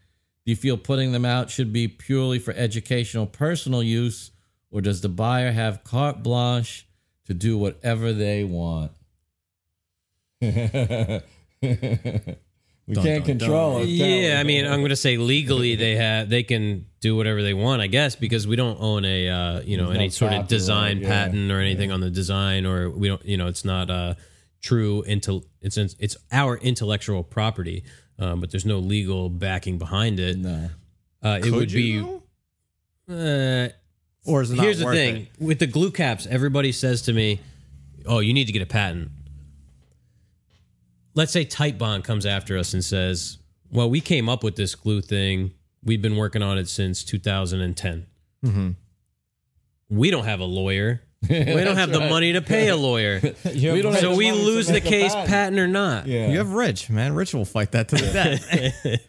[0.45, 4.31] Do you feel putting them out should be purely for educational personal use,
[4.71, 6.87] or does the buyer have carte blanche
[7.25, 8.91] to do whatever they want?
[10.41, 10.51] we
[12.93, 13.85] can't control it.
[13.87, 14.39] Yeah.
[14.39, 17.81] I mean, I'm going to say legally they have they can do whatever they want,
[17.81, 20.47] I guess, because we don't own a uh, you know There's no any sort of
[20.47, 21.07] design yeah.
[21.07, 24.13] patent or anything on the design, or we don't you know it's not uh,
[24.61, 27.83] true into it's it's our intellectual property,
[28.19, 30.37] um, but there's no legal backing behind it.
[30.37, 30.69] No.
[31.23, 31.99] Uh, it would be.
[33.09, 33.69] Uh,
[34.27, 35.27] Or is it not Here's the thing it?
[35.39, 37.39] with the glue caps, everybody says to me,
[38.05, 39.09] "Oh, you need to get a patent."
[41.15, 43.37] Let's say Titebond comes after us and says,
[43.71, 45.51] "Well, we came up with this glue thing.
[45.83, 48.05] We've been working on it since 2010.
[48.45, 48.69] Mm-hmm.
[49.89, 51.01] We don't have a lawyer.
[51.29, 53.19] We don't have the money to pay a lawyer.
[53.43, 55.29] We don't so we lose the case, patent.
[55.29, 56.05] patent or not.
[56.05, 56.29] Yeah.
[56.29, 57.15] You have Rich, man.
[57.15, 58.13] Rich will fight that to the
[58.83, 59.01] death.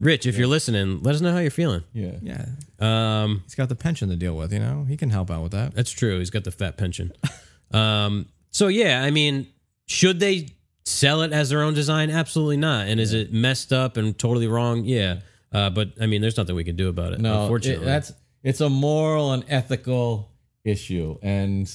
[0.00, 1.82] Rich, if you're listening, let us know how you're feeling.
[1.92, 2.18] yeah.
[2.22, 2.44] yeah.
[2.78, 4.84] Um, He's got the pension to deal with, you know?
[4.88, 5.74] He can help out with that.
[5.74, 6.18] That's true.
[6.20, 7.12] He's got the fat pension.
[7.72, 9.48] um, so yeah, I mean,
[9.86, 10.50] should they
[10.84, 12.10] sell it as their own design?
[12.10, 12.86] Absolutely not.
[12.86, 14.84] And is it messed up and totally wrong?
[14.84, 15.20] Yeah.
[15.52, 17.20] Uh, but I mean, there's nothing we can do about it.
[17.20, 17.82] No, unfortunately.
[17.84, 18.12] it- that's
[18.44, 20.30] it's a moral and ethical
[20.64, 21.68] issue, and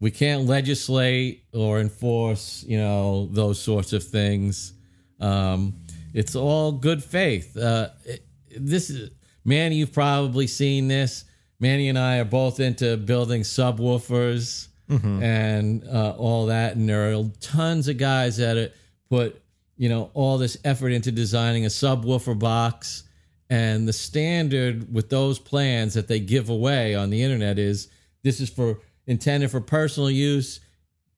[0.00, 4.74] we can't legislate or enforce, you know, those sorts of things.
[5.18, 5.83] Um,
[6.14, 7.54] it's all good faith.
[7.56, 8.26] Uh, it-
[8.56, 9.10] this is
[9.44, 9.76] Manny.
[9.76, 11.24] You've probably seen this.
[11.60, 14.68] Manny and I are both into building subwoofers
[15.22, 18.72] and uh, all that, and there are tons of guys that
[19.10, 19.40] put
[19.76, 23.02] you know all this effort into designing a subwoofer box.
[23.50, 27.88] And the standard with those plans that they give away on the internet is
[28.22, 30.60] this is for intended for personal use.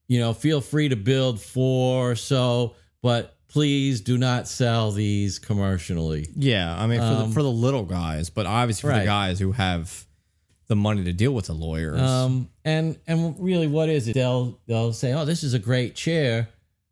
[0.07, 5.39] You know, feel free to build four or so, but please do not sell these
[5.39, 6.27] commercially.
[6.35, 9.03] Yeah, I mean, for, the, for the little guys, but obviously for Um, Right.
[9.03, 10.05] the guys who have
[10.67, 11.99] the money to deal with the lawyers.
[12.01, 14.13] Um, and and really, what is it?
[14.13, 16.49] They'll they'll say, "Oh, this is a great chair.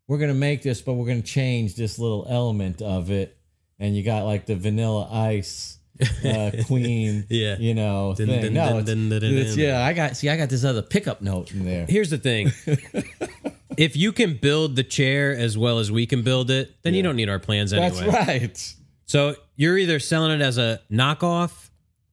[0.08, 3.36] We're gonna make this, but we're gonna change this little element of it."
[3.78, 5.78] And you got like the Vanilla Ice
[6.24, 7.56] uh, Queen, Yeah.
[7.58, 8.40] you know, Dun, thing.
[8.40, 9.84] dun, no, dun, it's, it's- yeah.
[9.84, 11.84] I got see, I got this other pickup note in there.
[11.86, 12.52] Here's the thing.
[13.76, 17.02] if you can build the chair as well as we can build it, then you
[17.02, 18.10] don't need our plans anyway.
[18.10, 18.74] That's right.
[19.06, 21.70] So you're either selling it as a knockoff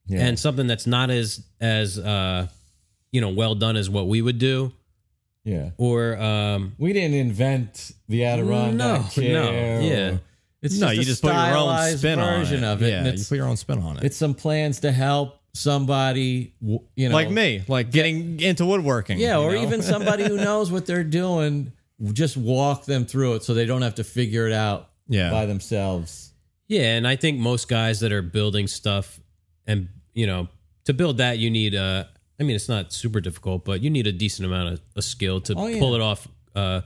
[0.08, 0.26] Yeah.
[0.26, 2.48] and something that's not as as uh
[3.12, 4.72] you know well done as what we would do,
[5.44, 5.72] yeah.
[5.78, 9.34] or um We didn't invent the Adirondack No, chair.
[9.34, 10.18] no, yeah.
[10.62, 12.64] It's no, just you a just put your own stylized spin on it.
[12.64, 12.90] of it.
[12.90, 14.04] Yeah, you put your own spin on it.
[14.06, 19.20] it's some plans to help somebody, you know, like me, like getting into woodworking.
[19.20, 19.62] Yeah, you or know?
[19.62, 21.72] even somebody who knows what they're doing.
[22.12, 25.30] Just walk them through it so they don't have to figure it out Yeah.
[25.32, 26.34] by themselves.
[26.68, 29.20] yeah, and I think most guys that are building stuff
[29.68, 30.48] and you know
[30.86, 32.10] to build that you need a
[32.40, 35.40] i mean it's not super difficult, but you need a decent amount of, of skill
[35.42, 35.80] to Oh, yeah.
[35.80, 36.82] pull it off uh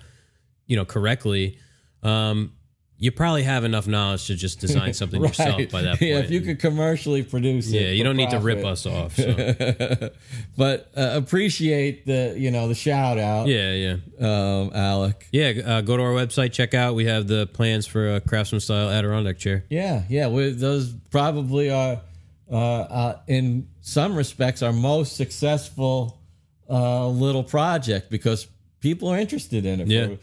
[0.67, 1.57] you know correctly.
[2.03, 2.53] Um
[2.99, 6.01] you probably have enough knowledge to just design something yourself by that point.
[6.09, 7.79] Yeah, if you could commercially produce it.
[7.81, 9.15] yeah, you don't need to rip us off.
[9.15, 9.33] So.
[10.57, 13.93] but uh, appreciate the you know the shout out, yeah, yeah.
[14.19, 15.27] um, Alec.
[15.31, 16.95] Yeah, uh, go to our website, check out.
[16.95, 19.65] We have the plans for a craftsman style Adirondack chair.
[19.69, 20.27] Yeah, yeah.
[20.27, 22.01] We, those probably are,
[22.51, 26.19] uh, uh, in some respects, our most successful
[26.69, 28.47] uh, little project because
[28.79, 30.07] people are interested in it Yeah.
[30.07, 30.17] for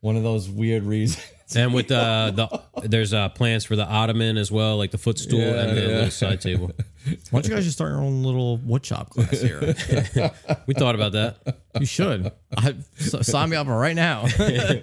[0.00, 1.24] one of those weird reasons.
[1.56, 5.40] And with uh, the there's uh, plans for the ottoman as well, like the footstool
[5.40, 5.86] Yeah, and the yeah.
[5.88, 6.70] little side table.
[7.30, 9.60] Why don't you guys just start your own little wood shop class here?
[10.66, 11.56] We thought about that.
[11.80, 12.30] you should.
[12.56, 14.26] I, s- sign me up right now.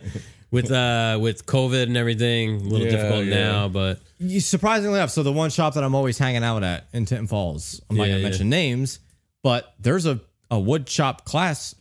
[0.50, 3.36] With uh, with COVID and everything, a little Yeah, difficult yeah.
[3.52, 6.88] now, but You- Surprisingly enough, so the one shop that I'm always hanging out at
[6.94, 8.30] in Tinton Falls, I'm not Yeah, gonna yeah.
[8.30, 9.00] mention names,
[9.44, 11.76] but there's a, a wood shop class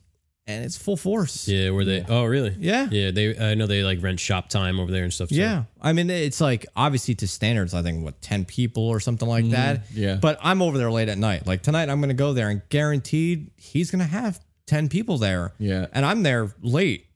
[0.46, 1.48] and it's full force.
[1.48, 2.04] Yeah, were they?
[2.08, 2.54] Oh, really?
[2.58, 2.88] Yeah.
[2.90, 3.36] Yeah, they.
[3.36, 5.28] I know they like rent shop time over there and stuff.
[5.30, 5.34] too.
[5.36, 5.64] Yeah.
[5.80, 9.50] I mean, it's like obviously to standards, I think what, 10 people or something like
[9.50, 9.82] that.
[9.92, 10.16] yeah.
[10.20, 11.46] But I'm over there late at night.
[11.46, 15.18] Like tonight, I'm going to go there and guaranteed he's going to have 10 people
[15.18, 15.52] there.
[15.58, 15.86] Yeah.
[15.92, 17.06] And I'm there late.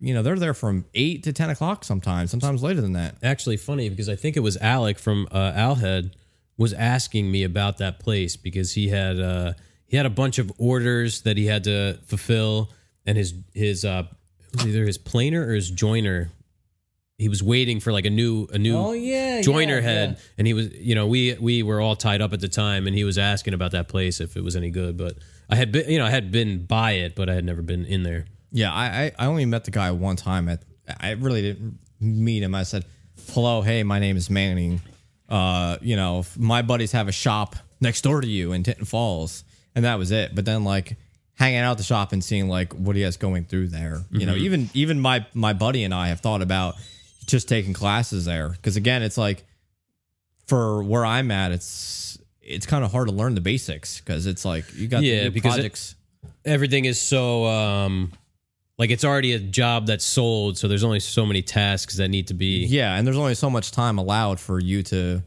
[0.00, 3.16] You know, they're there from 8 to 10 o'clock sometimes, sometimes later than that.
[3.22, 6.12] actually funny because I think it was Alec from uh, Owlhead
[6.58, 9.54] was asking me about that place because he had uh,
[9.86, 12.70] he had a bunch of orders that he had to fulfill,
[13.06, 14.04] and his his uh,
[14.52, 16.30] it was either his planer or his joiner.
[17.16, 20.24] He was waiting for like a new a new Oh, yeah, joiner yeah, head, yeah.
[20.38, 22.96] and he was you know we we were all tied up at the time, and
[22.96, 25.16] he was asking about that place if it was any good, but
[25.48, 27.84] I had been you know I had been by it, but I had never been
[27.84, 28.26] in there.
[28.50, 30.48] Yeah, I, I I only met the guy one time.
[30.48, 30.62] At
[31.00, 32.52] I really didn't meet him.
[32.54, 32.84] I said,
[33.30, 34.80] "Hello, hey, my name is Manning.
[35.28, 39.44] Uh, you know, my buddies have a shop next door to you in Tinton Falls,
[39.74, 40.34] and that was it.
[40.34, 40.96] But then like
[41.36, 44.02] hanging out the shop and seeing like what he has going through there.
[44.10, 46.76] You know, even even my my buddy and I have thought about
[47.26, 49.44] just taking classes there because again, it's like
[50.46, 54.44] for where I'm at, it's it's kind of hard to learn the basics because it's
[54.44, 55.94] like you got Yeah, because it-
[56.44, 58.12] everything is so um
[58.76, 62.26] like it's already a job that's sold so there's only so many tasks that need
[62.28, 65.22] to be Yeah, and there's only so much time allowed for you to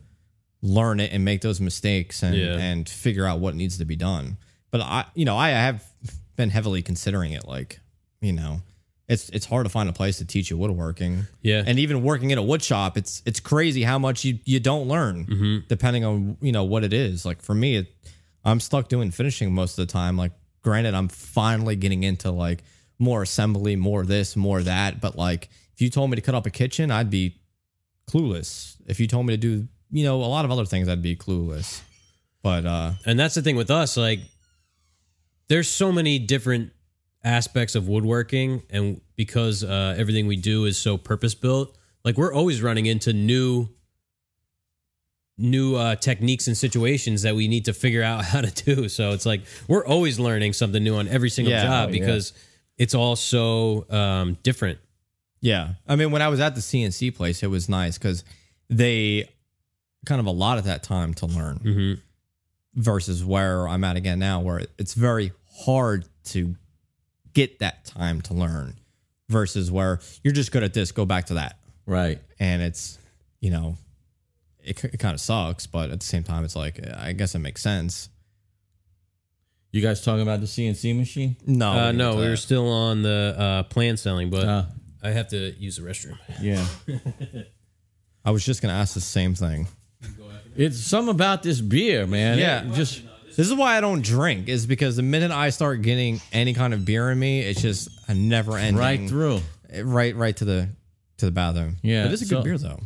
[0.62, 2.58] learn it and make those mistakes and Yeah.
[2.58, 4.38] and figure out what needs to be done.
[4.72, 5.84] But I, you know, I have
[6.36, 7.48] been heavily considering it.
[7.48, 7.80] Like,
[8.22, 8.62] you know,
[9.08, 11.26] it's it's hard to find a place to teach you woodworking.
[11.42, 11.64] Yeah.
[11.66, 14.88] and even working in a wood shop, it's it's crazy how much you you don't
[14.88, 15.58] learn Mm-hmm.
[15.68, 17.26] depending on you know what it is.
[17.26, 17.88] Like for me, it,
[18.44, 20.18] I'm stuck doing finishing most of the time.
[20.18, 20.32] Like,
[20.64, 22.64] granted, I'm finally getting into like
[23.00, 25.00] more assembly, more this, more that.
[25.00, 27.36] But like, if you told me to cut up a kitchen, I'd be
[28.10, 28.76] clueless.
[28.88, 31.16] If you told me to do, you know, a lot of other things, I'd be
[31.16, 31.82] clueless.
[32.44, 34.20] But uh, and that's the thing with us like
[35.50, 36.72] there's so many different
[37.24, 42.34] aspects of woodworking and because uh, everything we do is so purpose built like we're
[42.34, 43.68] always running into new
[45.38, 49.12] new uh, techniques and situations that we need to figure out how to do so
[49.12, 51.64] it's like we're always learning something new on every single Yeah.
[51.64, 52.00] job Oh, yeah.
[52.00, 52.34] because
[52.78, 54.80] it's all so um, different
[55.40, 58.24] yeah, I mean, when I was at the CNC place, it was nice because
[58.72, 59.30] they
[60.06, 61.58] kind of allotted that time to learn.
[61.58, 61.94] hmm
[62.80, 65.32] versus where I'm at again now, where it's very
[65.66, 66.56] hard to
[67.34, 68.76] get that time to learn
[69.30, 71.58] versus where you're just good at this, go back to that.
[71.88, 72.22] Right.
[72.40, 73.00] And it's,
[73.40, 73.78] you know,
[74.64, 77.40] it, it kind of sucks, but at the same time, it's like, I guess it
[77.40, 78.10] makes sense.
[79.72, 81.36] You guys talking about the CNC machine?
[81.48, 82.30] No, Uh, we'll no, we that.
[82.30, 84.66] were still on the uh, plan selling, but Uh,
[85.02, 86.20] I have to use the restroom.
[86.42, 86.64] yeah.
[88.24, 89.68] I was just going to ask the same thing.
[90.58, 92.38] It's something about this beer, man.
[92.38, 92.66] Yeah.
[92.68, 93.02] It just
[93.36, 96.74] This is why I don't drink, is because the minute I start getting any kind
[96.74, 98.78] of beer in me, it's just a never ending.
[98.78, 99.42] right through.
[99.84, 100.70] Right, right to the
[101.18, 101.78] to the bathroom.
[101.82, 102.80] Yeah, But it's a good so- beer, though.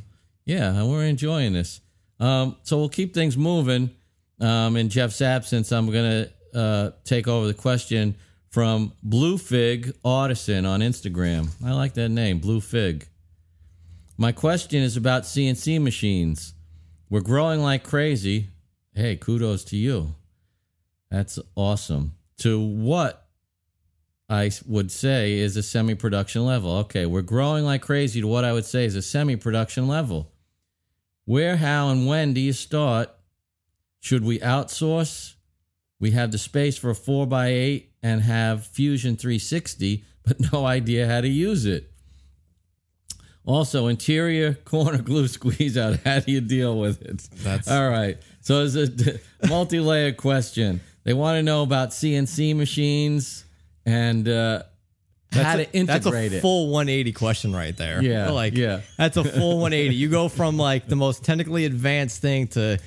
[0.46, 1.80] Yeah, and we're enjoying this.
[2.20, 3.92] Um, so we'll keep things moving.
[4.40, 8.16] Um, in Jeff's absence, I'm gonna uh, take over the question
[8.50, 11.50] from Blue Fig Artisan on Instagram.
[11.64, 13.08] I like that name, Blue Fig.
[14.18, 16.54] My question is about CNC machines.
[17.12, 18.48] We're growing like crazy.
[18.94, 20.16] Hey, kudos to you.
[21.10, 22.14] That's awesome.
[22.38, 23.28] To what
[24.30, 26.72] I would say is a semi production level.
[26.78, 30.32] Okay, we're growing like crazy to what I would say is a semi production level.
[31.26, 33.10] Where, how, and when do you start?
[34.00, 35.34] Should we outsource?
[36.00, 41.20] We have the space for a 4x8 and have Fusion 360, but no idea how
[41.20, 41.91] to use it.
[43.46, 46.00] Also, interior corner glue squeeze out.
[46.06, 47.28] How do you deal with it?
[47.44, 48.18] That's- all right.
[48.42, 50.82] So it's a multi layered question.
[51.04, 53.46] They want to know about CNC machines
[53.86, 54.64] and uh,
[55.32, 56.42] how That's to a, integrate that's a it.
[56.42, 58.02] full 180 question right there.
[58.04, 58.82] Yeah, like yeah.
[58.98, 59.96] that's a full 180.
[59.96, 62.78] You go from like the most technically advanced thing to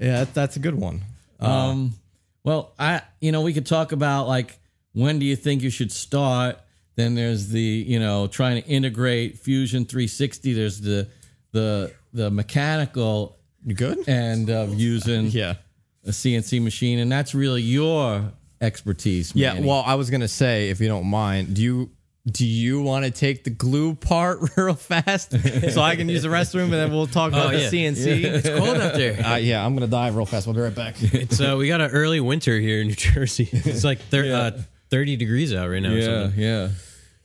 [0.00, 1.02] yeah, that, that's a good one.
[1.40, 1.94] Um,
[2.44, 4.58] well, I you know we could talk about like
[4.92, 6.58] when do you think you should start?
[6.96, 10.52] Then there's the you know trying to integrate Fusion 360.
[10.54, 11.08] There's the
[11.52, 14.08] the the mechanical You good?
[14.08, 15.54] end of using Yeah.
[16.06, 19.32] a CNC machine, and that's really your expertise.
[19.34, 19.60] Yeah.
[19.60, 21.90] Well, I was gonna say, if you don't mind, do you
[22.28, 25.30] do you want to take the glue part real fast
[25.70, 27.70] so I can use the restroom and then we'll talk about Oh, the yeah.
[27.70, 28.24] CNC?
[28.24, 29.24] It's cold out there.
[29.24, 30.46] Uh, yeah, I'm gonna dive real fast.
[30.46, 30.96] We'll be right back.
[31.00, 33.48] It's uh, we got an early winter here in New Jersey.
[33.52, 35.90] It's like thir- uh, thirty degrees out right now.
[35.90, 36.40] or yeah, something.
[36.40, 36.68] yeah.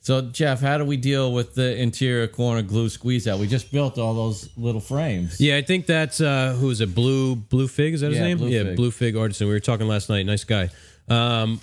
[0.03, 3.37] So Jeff, how do we deal with the interior corner glue squeeze out?
[3.37, 5.39] We just built all those little frames.
[5.39, 6.95] Yeah, I think that's uh, who is it?
[6.95, 8.37] Blue Blue Fig is that his Yeah, name?
[8.39, 8.75] Blue yeah, Fig.
[8.77, 9.45] Blue Fig artisan.
[9.47, 10.25] We were talking last night.
[10.25, 10.69] Nice guy.
[11.07, 11.61] Um,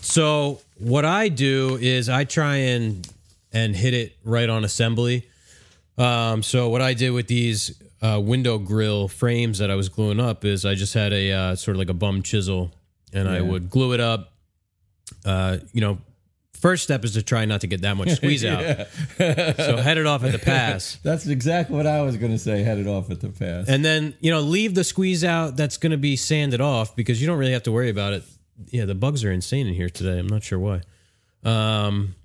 [0.00, 3.08] So what I do is I try and
[3.52, 5.28] and hit it right on assembly.
[5.96, 10.20] Um, so what I did with these uh, window grill frames that I was gluing
[10.20, 12.72] up is I just had a uh, sort of like a bum chisel,
[13.12, 14.32] and I would glue it up.
[15.24, 15.98] Uh, you know,
[16.66, 18.88] first step is to try not to get that much squeeze out.
[19.18, 20.98] so head it off at the pass.
[21.04, 22.64] That's exactly what I was going to say.
[22.64, 23.68] Head it off at the pass.
[23.68, 27.20] And then, you know, leave the squeeze out that's going to be sanded off because
[27.20, 28.24] you don't really have to worry about it.
[28.70, 30.18] Yeah, the bugs are insane in here today.
[30.18, 30.80] I'm not sure why.
[31.44, 32.16] Um,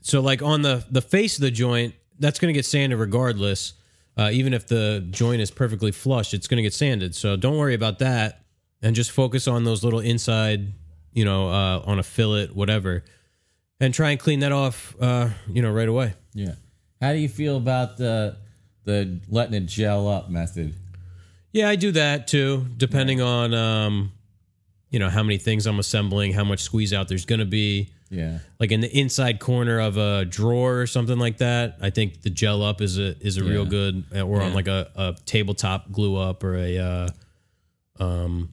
[0.00, 3.74] so like on the the face of the joint, that's going to get sanded regardless.
[4.16, 7.14] Uh, even if the joint is perfectly flush, it's going to get sanded.
[7.14, 8.40] So don't worry about that,
[8.80, 10.72] and just focus on those little inside,
[11.12, 13.04] you know, uh, on a fillet, whatever,
[13.80, 16.14] and try and clean that off, uh, you know, right away.
[16.34, 16.54] yeah.
[17.00, 18.36] How do you feel about the
[18.84, 20.74] the letting it gel up method?
[21.50, 24.12] Yeah, I do that too, depending on um,
[24.90, 27.88] you know, how many things I'm assembling, how much squeeze out there's gonna be.
[28.10, 28.40] Yeah.
[28.58, 31.78] Like in the inside corner of a drawer or something like that.
[31.80, 34.66] I think the gel up is a is a real good uh, or on like
[34.66, 37.08] a, a tabletop glue up or a uh,
[37.98, 38.50] um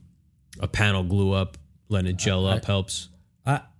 [0.60, 3.08] a panel glue up, letting it gel up helps.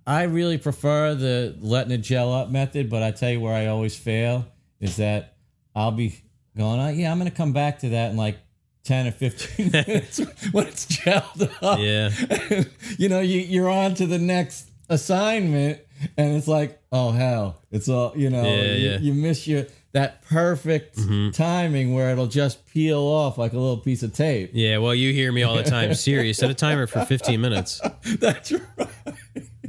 [0.09, 3.67] I really prefer the letting it gel up method, but I tell you where I
[3.67, 4.47] always fail
[4.79, 5.35] is that
[5.75, 6.19] I'll be
[6.57, 8.39] going, oh, yeah, I'm going to come back to that in like
[8.85, 10.17] 10 or 15 minutes
[10.51, 11.77] when it's gelled up.
[11.77, 12.63] Yeah.
[12.97, 15.79] you know, you, you're on to the next assignment
[16.17, 18.97] and it's like, oh, hell, it's all, you know, Yeah, you, yeah.
[18.97, 21.29] you miss your, that perfect mm-hmm.
[21.31, 24.49] timing where it'll just peel off like a little piece of tape.
[24.53, 25.93] Yeah, well you hear me all the time.
[25.93, 27.81] Siri, set a timer for fifteen minutes.
[28.19, 28.89] That's right.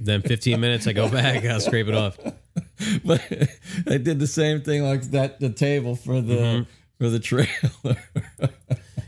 [0.05, 2.19] Then fifteen minutes I go back, I'll scrape it off.
[3.05, 3.21] but
[3.87, 6.71] I did the same thing like that the table for the Mm-hmm.
[6.99, 7.97] for the trailer.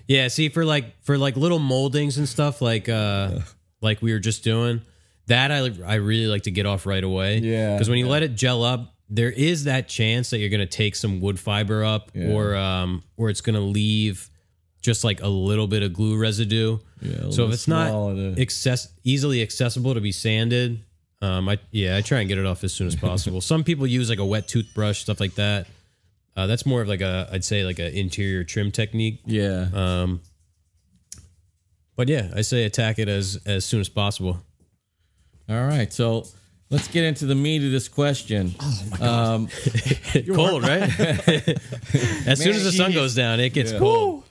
[0.09, 3.39] Yeah, see for like for like little moldings and stuff like uh
[3.81, 4.82] like we were just doing,
[5.28, 7.39] that I I really like to get off right away.
[7.39, 7.74] Yeah.
[7.74, 10.97] Because when you let it gel up, there is that chance that you're gonna take
[10.97, 14.28] some wood fiber up or um or it's gonna leave
[14.83, 16.79] just like a little bit of glue residue.
[17.01, 20.81] Yeah, so if it's not access easily accessible to be sanded,
[21.23, 23.41] um I yeah, I try and get it off as soon as possible.
[23.41, 25.67] Some people use like a wet toothbrush, stuff like that.
[26.37, 29.21] Uh, that's more of like a I'd say like an interior trim technique.
[29.25, 29.69] yeah.
[29.73, 30.21] Um,
[31.95, 34.41] but yeah, I say attack it as as soon as possible.
[35.49, 35.93] All right.
[35.93, 36.27] So
[36.71, 38.55] let's get into the meat of this question.
[38.61, 39.09] Oh my god.
[39.09, 39.49] Um,
[40.35, 40.83] cold, right?
[42.27, 44.22] as soon as the sun goes down, it gets cold.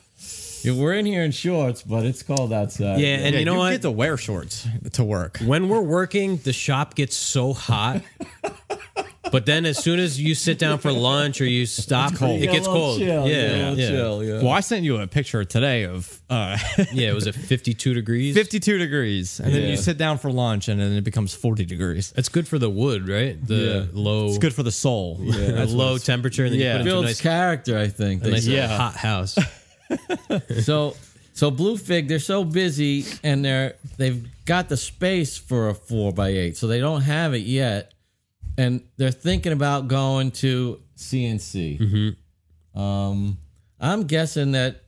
[0.64, 3.00] Yeah, we're in here in shorts, but it's cold outside.
[3.00, 3.70] Yeah, and Yeah, you know you what?
[3.72, 5.38] get to wear shorts to work.
[5.38, 8.02] when we're working, the shop gets so hot.
[9.30, 12.40] but then as soon as you sit down for lunch or you stop, cold.
[12.42, 12.98] it gets little cold.
[12.98, 13.88] Chill, yeah, a little yeah.
[13.88, 14.34] chill, yeah.
[14.42, 16.58] Well, I sent you a picture today of uh,
[16.92, 18.34] Yeah, it was at 52 degrees.
[18.34, 19.68] 52 degrees, and then Yeah.
[19.68, 22.12] you sit down for lunch, and then it becomes 40 degrees.
[22.16, 23.36] It's good for the wood, right?
[23.46, 23.84] The Yeah.
[23.92, 25.16] low, It's good for the soul.
[25.22, 26.72] the low temperature, and then Yeah.
[26.78, 28.22] you put it into a Builds nice, character, I think.
[28.22, 28.52] a they nice say.
[28.52, 28.76] Yeah.
[28.76, 29.38] hot house.
[30.62, 30.94] so
[31.32, 36.12] so Blue Fig, they're so busy and they're they've got the space for a four
[36.12, 37.92] by eight, so they don't have it yet,
[38.58, 41.80] and they're thinking about going to CNC.
[41.80, 42.80] Mm-hmm.
[42.80, 43.38] Um,
[43.80, 44.82] I'm guessing that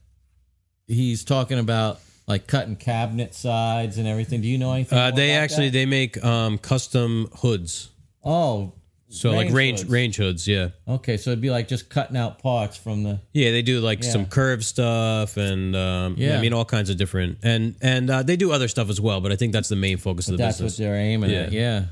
[0.87, 4.41] he's talking about like cutting cabinet sides and everything.
[4.41, 4.97] Do you know anything?
[4.97, 5.77] Uh, they actually that?
[5.77, 7.89] they make um, custom hoods.
[8.23, 8.73] oh
[9.15, 9.89] So like range hoods.
[9.91, 10.69] range hoods, yeah.
[10.87, 13.19] Okay, so it'd be like just cutting out parts from the.
[13.33, 14.11] Yeah, they do like Yeah.
[14.11, 16.31] some curved stuff and um, yeah.
[16.31, 16.37] Yeah.
[16.37, 19.21] I mean all kinds of different and and uh, they do other stuff as well,
[19.21, 20.55] but I think that's the main focus of the business.
[20.57, 20.77] That's what business.
[20.85, 21.51] they're aiming at.
[21.51, 21.59] Yeah.
[21.61, 21.85] Yeah.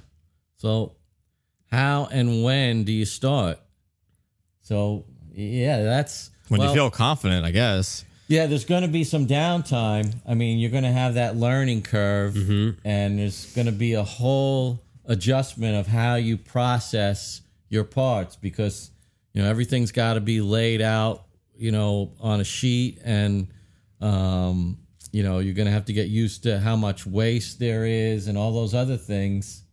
[0.58, 0.96] So,
[1.72, 3.60] how and when do you start?
[4.62, 8.06] So, yeah, that's When well, you feel confident, I guess.
[8.28, 10.14] Yeah, there's going to be some downtime.
[10.26, 12.88] I mean, you're going to have that learning curve, Mm-hmm.
[12.88, 18.92] and there's going to be a whole adjustment of how you process your parts because
[19.34, 21.26] you know everything's got to be laid out,
[21.56, 23.48] you know, on a sheet, and
[24.02, 24.78] um,
[25.12, 28.28] you know you're going to have to get used to how much waste there is
[28.28, 29.64] and all those other things.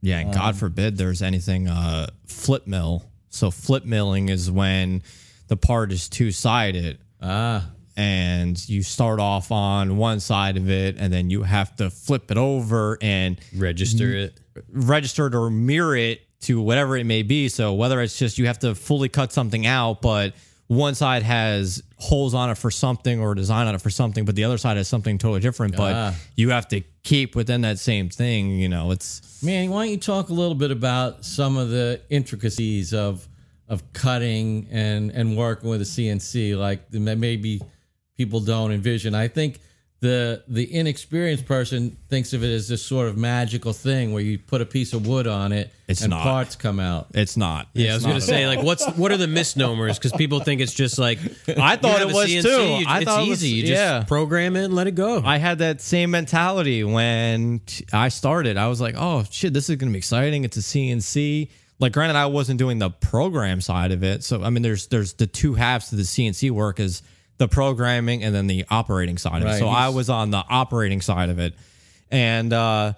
[0.00, 3.04] Yeah, and God forbid there's anything uh, flip mill.
[3.30, 5.02] So flip milling is when
[5.48, 10.96] the part is two sided Ah, and you start off on one side of it
[10.98, 14.40] and then you have to flip it over and Register it.
[14.70, 17.48] Register it or mirror it to whatever it may be.
[17.48, 20.34] So whether it's just you have to fully cut something out, but
[20.68, 24.36] one side has holes on it for something or design on it for something, but
[24.36, 25.76] the other side has something totally different.
[25.76, 26.14] But Ah.
[26.36, 28.58] you have to keep within that same thing.
[28.58, 32.00] You know, it's man, why don't you talk a little bit about some of the
[32.10, 33.26] intricacies of
[33.68, 37.60] of cutting and and working with a CNC, like that maybe
[38.16, 39.14] people don't envision.
[39.14, 39.58] I think
[40.00, 44.38] the the inexperienced person thinks of it as this sort of magical thing where you
[44.38, 46.22] put a piece of wood on it It's and not.
[46.22, 47.08] parts come out.
[47.14, 47.66] It's not.
[47.74, 49.98] Yeah, I was gonna say like what's what are the misnomers?
[49.98, 51.18] Because people think it's just like
[51.48, 52.48] I thought it was CNC, too.
[52.80, 53.56] you- I it's thought it was- easy.
[53.56, 54.04] You just yeah.
[54.04, 55.20] program it and let it go.
[55.24, 58.56] I had that same mentality when t- I started.
[58.56, 60.44] I was like, oh shit, this is gonna be exciting.
[60.44, 61.48] It's a CNC.
[61.80, 64.24] Like, granted, I wasn't doing the program side of it.
[64.24, 67.02] So, I mean, there's there's the two halves to the CNC work is
[67.38, 69.52] the programming and then the operating side of it.
[69.52, 69.58] Right.
[69.58, 71.54] So I was on the operating side of it,
[72.10, 72.92] and uh,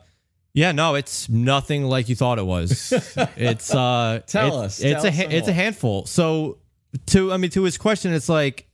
[0.52, 2.92] yeah, no, it's nothing like you thought it was.
[3.36, 4.80] it's uh, Tell it's- us.
[4.80, 6.06] It's Tell a us it's a handful.
[6.06, 6.58] So
[7.06, 8.66] to I mean to his question, it's like,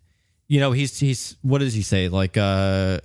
[0.48, 2.08] you know, he's he's what does he say?
[2.08, 3.00] Like uh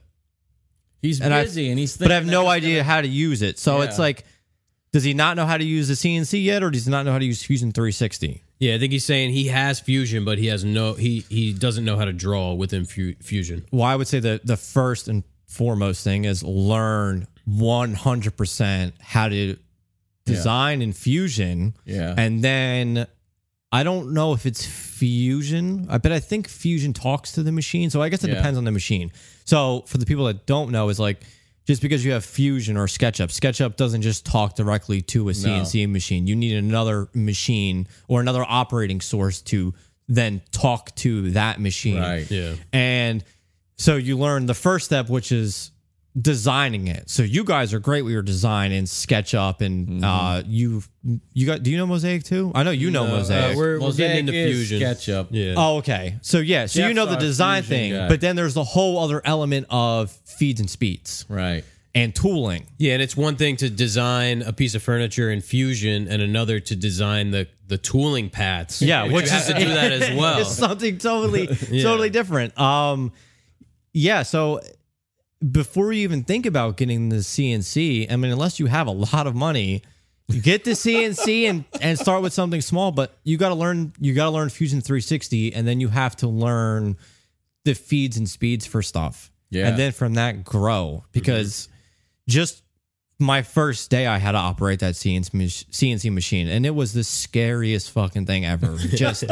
[1.02, 3.42] He's And I- busy and he's but I have no idea he's how to use
[3.42, 3.58] it.
[3.58, 4.24] So it's like,
[4.94, 7.12] does he not know how to use the CNC yet, or does he not know
[7.12, 8.44] how to use Fusion 360?
[8.62, 11.84] Yeah, I think he's saying he has Fusion, but he has no he he doesn't
[11.84, 13.66] know how to draw within Fu- Fusion.
[13.72, 19.58] Well, I would say that the first and foremost thing is learn 100% how to
[20.26, 21.74] design in Fusion.
[21.86, 22.14] Yeah.
[22.18, 23.08] And then
[23.72, 27.90] I don't know if it's Fusion, I but I think Fusion talks to the machine.
[27.90, 28.36] So I guess it Yeah.
[28.36, 29.12] depends on the machine.
[29.46, 31.22] So for the people that don't know, is like
[31.72, 35.89] just because you have Fusion or SketchUp, SketchUp doesn't just talk directly to a CNC
[35.89, 36.27] machine.
[36.27, 39.73] You need another machine or another operating source to
[40.10, 42.02] then talk to that machine.
[42.02, 42.30] Right.
[42.30, 42.56] Yeah.
[42.73, 43.23] And
[43.77, 45.70] so you learn the first step, which is
[46.20, 47.10] designing it.
[47.10, 50.84] So you guys are great with your design and SketchUp, and uh, you
[51.34, 51.64] you got.
[51.64, 52.52] Do you know Mozaik too?
[52.54, 53.54] I know you know Mozaik.
[53.54, 54.82] Uh, we're, we're Mozaik getting into is Fusion.
[54.82, 55.28] SketchUp.
[55.32, 55.54] Yeah.
[55.58, 56.18] oh, okay.
[56.22, 58.08] So yeah, so you know the design thing, guy.
[58.08, 61.64] but then there's the whole other element of feeds and speeds Right.
[61.96, 62.66] and tooling.
[62.78, 66.60] Yeah, and it's one thing to design a piece of furniture in Fusion, and another
[66.60, 68.82] to design the the tooling paths.
[68.82, 70.40] Yeah, which which is- to do that as well.
[70.42, 71.48] it's something totally
[71.82, 73.14] totally different um
[73.94, 74.60] yeah so
[75.49, 79.26] before you even think about getting the cnc i mean unless you have a lot
[79.26, 79.81] of money
[80.27, 83.91] you get the cnc and and start with something small but you got to learn
[83.99, 86.95] you got to learn fusion 360 and then you have to learn
[87.63, 89.31] the feeds and speeds for stuff.
[89.49, 89.68] Yeah.
[89.68, 91.03] and then from that grow.
[91.11, 91.73] Because mm-hmm.
[92.30, 92.63] just
[93.22, 97.03] my first day I had to operate that CNC, CNC machine and it was the
[97.03, 98.76] scariest fucking thing ever.
[98.77, 99.23] Just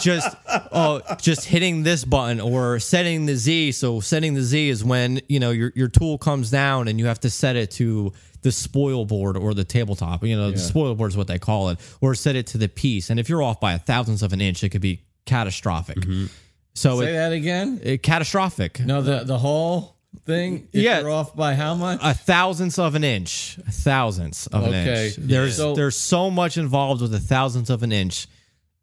[0.00, 0.36] just
[0.72, 3.72] oh just hitting this button or setting the Z.
[3.72, 7.06] So setting the Z is when, you know, your your tool comes down and you
[7.06, 8.12] have to set it to
[8.42, 10.24] the spoil board or the tabletop.
[10.24, 12.68] You know, the spoil board is what they call it, or set it to the
[12.68, 13.08] piece.
[13.08, 15.98] And if you're off by a thousandth of an inch, it could be catastrophic.
[15.98, 16.26] Mm-hmm.
[16.74, 17.80] So Say it, that again.
[17.82, 18.80] it catastrophic.
[18.80, 19.91] No, the the whole
[20.26, 20.68] thing.
[20.72, 21.00] If Yeah.
[21.00, 22.00] You're off by how much?
[22.02, 25.16] a thousandth of an inch, a thousandth of an inch.
[25.16, 28.26] There's So- there's so much involved with a thousandth of an inch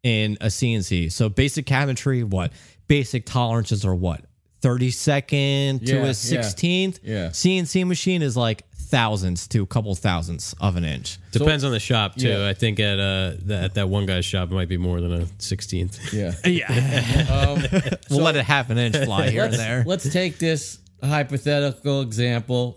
[0.02, 1.08] in a CNC.
[1.10, 2.52] So basic cabinetry, what?
[2.88, 4.22] Basic tolerances are what?
[4.62, 6.06] 32nd to Yeah, yeah.
[6.06, 6.98] a 16th.
[7.02, 7.28] Yeah.
[7.30, 11.18] CNC machine is like thousandths to a couple thousandths of an inch.
[11.30, 12.28] Depends on the shop too.
[12.28, 12.48] Yeah.
[12.48, 15.12] I think at uh that, at that one guy's shop it might be more than
[15.12, 16.12] a sixteenth.
[16.12, 16.32] yeah.
[16.44, 17.26] Yeah.
[17.30, 17.62] Um,
[18.10, 19.84] we'll let it half an inch fly here and there.
[19.86, 22.76] let's take this hypothetical example.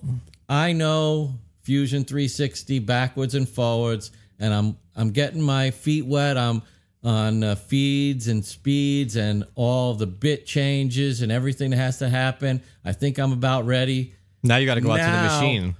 [0.49, 1.33] I know
[1.63, 6.37] Fusion 360 backwards and forwards, and I'm I'm getting my feet wet.
[6.37, 6.61] I'm
[7.03, 12.07] on uh, feeds and speeds and all the bit changes and everything that has to
[12.09, 12.61] happen.
[12.85, 14.13] I think I'm about ready.
[14.41, 15.11] Now you got to go out to the
[15.45, 15.75] machine.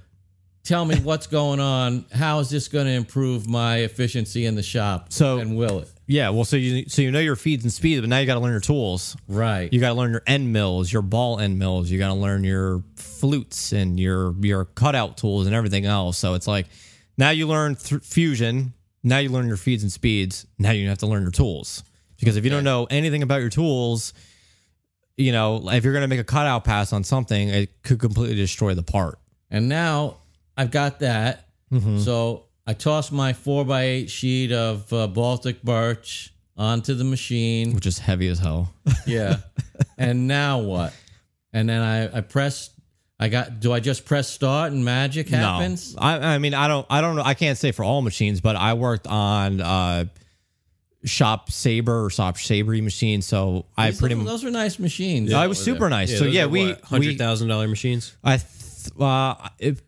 [0.64, 2.06] Tell me what's going on.
[2.12, 5.12] How is this going to improve my efficiency in the shop?
[5.12, 5.88] So- and will it?
[6.06, 8.34] Yeah, well, so you so you know your feeds and speeds, but now you got
[8.34, 9.16] to learn your tools.
[9.26, 9.72] Right.
[9.72, 11.90] You got to learn your end mills, your ball end mills.
[11.90, 16.18] You got to learn your flutes and your your cutout tools and everything else.
[16.18, 16.66] So it's like
[17.16, 18.74] now you learn th- fusion.
[19.02, 20.46] Now you learn your feeds and speeds.
[20.58, 21.82] Now you have to learn your tools
[22.18, 24.12] because if you don't know anything about your tools,
[25.16, 28.74] you know if you're gonna make a cutout pass on something, it could completely destroy
[28.74, 29.18] the part.
[29.50, 30.18] And now
[30.56, 31.48] I've got that.
[31.72, 32.00] Mm-hmm.
[32.00, 37.74] So I toss my four by eight sheet of uh, Baltic birch onto the machine.
[37.74, 38.72] Which is heavy as hell.
[39.06, 39.36] Yeah.
[39.98, 40.94] and now what?
[41.52, 42.70] And then I, I press.
[43.20, 43.60] I got.
[43.60, 45.94] Do I just press start and magic happens?
[45.94, 47.22] No, I, I mean, I don't, I don't know.
[47.22, 50.06] I can't say for all machines, but I worked on uh,
[51.04, 54.32] Shop Saber or Shop Sabre machine, so I These- pretty those, much.
[54.32, 55.30] those were nice machines.
[55.30, 55.90] Yeah, I was super there.
[55.90, 56.18] nice.
[56.18, 58.16] so yeah, we what, hundred we thousand dollar machines.
[58.24, 58.48] I th-
[58.98, 59.80] uh, if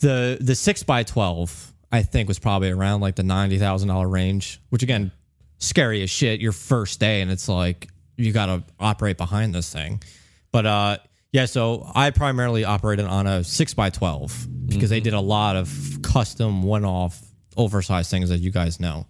[0.00, 4.08] the the six by twelve I think was probably around like the ninety thousand dollar
[4.08, 5.12] range, which again,
[5.58, 6.40] scary as shit.
[6.40, 10.02] Your first day, and it's like you got to operate behind this thing.
[10.50, 10.98] But uh,
[11.30, 15.54] yeah, so I primarily operated on a six by twelve because they did a lot
[15.54, 17.22] of custom one off
[17.56, 19.06] oversized things that you guys know.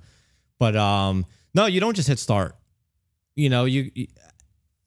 [0.59, 1.25] But um,
[1.55, 2.55] no, you don't just hit start.
[3.35, 4.09] You know, you, you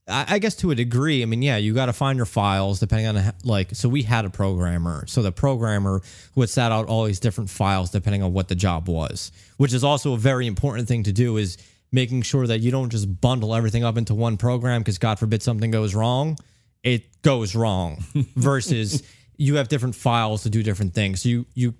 [0.08, 2.80] I I guess to a degree, I mean, yeah, you got to find your files
[2.80, 3.70] depending on how- like.
[3.76, 6.02] So we had a programmer, so the programmer
[6.36, 9.84] would set out all these different files depending on what the job was, which is
[9.84, 11.38] also a very important thing to do.
[11.38, 11.58] Is
[11.92, 15.42] making sure that you don't just bundle everything up into one program because God forbid
[15.42, 16.38] something goes wrong,
[16.84, 18.04] it goes wrong.
[18.36, 19.04] Versus
[19.38, 21.26] you have different files to do different things.
[21.26, 21.74] You you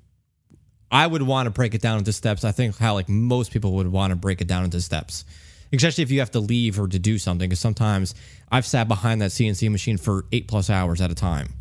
[0.90, 2.44] I would want to break it down into steps.
[2.46, 5.26] I think how like most people would want to break it down into steps,
[5.74, 7.48] especially if you have to leave or to do something.
[7.50, 8.16] Because sometimes
[8.52, 11.54] I've sat behind that CNC machine for eight plus hours at a time,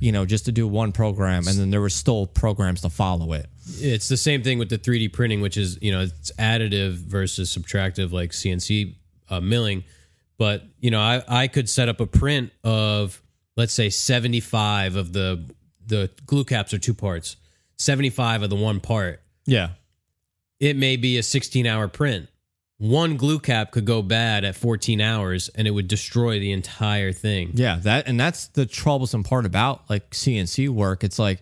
[0.00, 3.32] you know, just to do one program, and then there were still programs to follow
[3.32, 3.46] it.
[3.80, 7.56] It's the same thing with the 3D printing, which is you know it's additive versus
[7.56, 8.94] subtractive, like CNC
[9.30, 9.84] uh, milling.
[10.36, 13.22] But you know, I I could set up a print of
[13.56, 15.44] let's say 75 of the
[15.86, 17.36] the glue caps are two parts,
[17.76, 19.20] 75 of the one part.
[19.46, 19.70] Yeah,
[20.60, 22.28] It may be a 16 hour print.
[22.78, 27.12] One glue cap could go bad at 14 hours, and it would destroy the entire
[27.12, 27.52] thing.
[27.54, 31.04] Yeah, that and that's the troublesome part about like CNC work.
[31.04, 31.40] It's like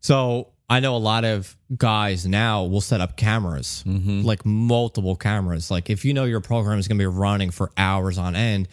[0.00, 4.22] so I know a lot of guys now will set up cameras, mm-hmm.
[4.22, 5.70] like multiple cameras.
[5.70, 8.68] Like if you know your program is going to be running for hours on end,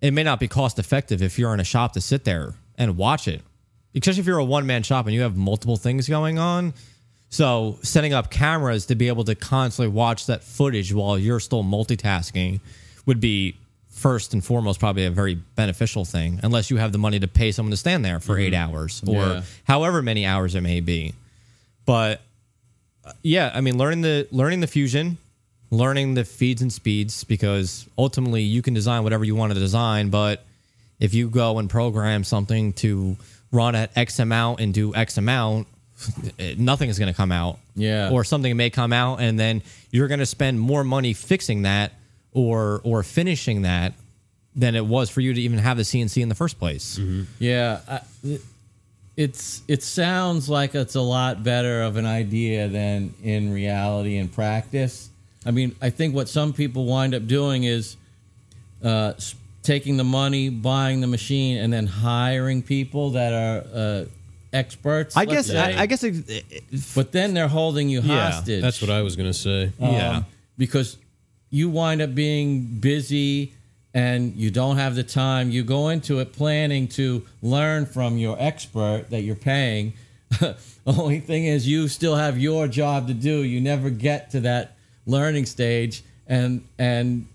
[0.00, 2.96] it may not be cost effective if you're in a shop to sit there and
[2.96, 3.42] watch it.
[3.94, 6.74] Especially if you're a one man shop and you have multiple things going on.
[7.32, 11.64] So setting up cameras to be able to constantly watch that footage while you're still
[11.64, 12.60] multitasking
[13.06, 13.56] would be
[13.88, 17.50] first and foremost probably a very beneficial thing, unless you have the money to pay
[17.50, 18.74] someone to stand there for eight mm-hmm.
[18.74, 19.42] hours or Yeah.
[19.64, 21.14] however many hours it may be.
[21.86, 22.20] But
[23.22, 25.16] yeah, I mean, learning the learning the fusion,
[25.70, 30.10] learning the feeds and speeds, because ultimately you can design whatever you want to design,
[30.10, 30.44] but
[31.00, 33.16] if you go and program something to
[33.50, 35.66] run at X amount and do X amount,
[36.56, 37.58] nothing is going to come out.
[37.74, 38.10] Yeah.
[38.10, 41.92] Or something may come out, and then you're going to spend more money fixing that
[42.32, 43.94] or or finishing that
[44.54, 46.98] than it was for you to even have the CNC in the first place.
[47.38, 48.00] Yeah, I,
[49.16, 54.32] it's it sounds like it's a lot better of an idea than in reality and
[54.32, 55.10] practice.
[55.44, 57.96] I mean, I think what some people wind up doing is
[58.82, 59.14] uh,
[59.62, 64.04] taking the money, buying the machine, and then hiring people that are uh,
[64.52, 65.16] experts.
[65.16, 65.82] I guess I.
[65.82, 66.62] I guess it, it-
[66.94, 68.62] but then they're holding you Yeah, hostage.
[68.62, 69.72] That's what I was gonna say.
[69.78, 70.16] yeah.
[70.18, 70.26] Um,
[70.58, 70.96] because
[71.50, 73.52] you wind up being busy
[73.94, 75.50] and you don't have the time.
[75.50, 79.92] You go into it planning to learn from your expert that you're paying.
[80.40, 80.56] The
[80.86, 83.42] only thing is, you still have your job to do.
[83.42, 84.76] You never get to that
[85.06, 87.26] learning stage, and and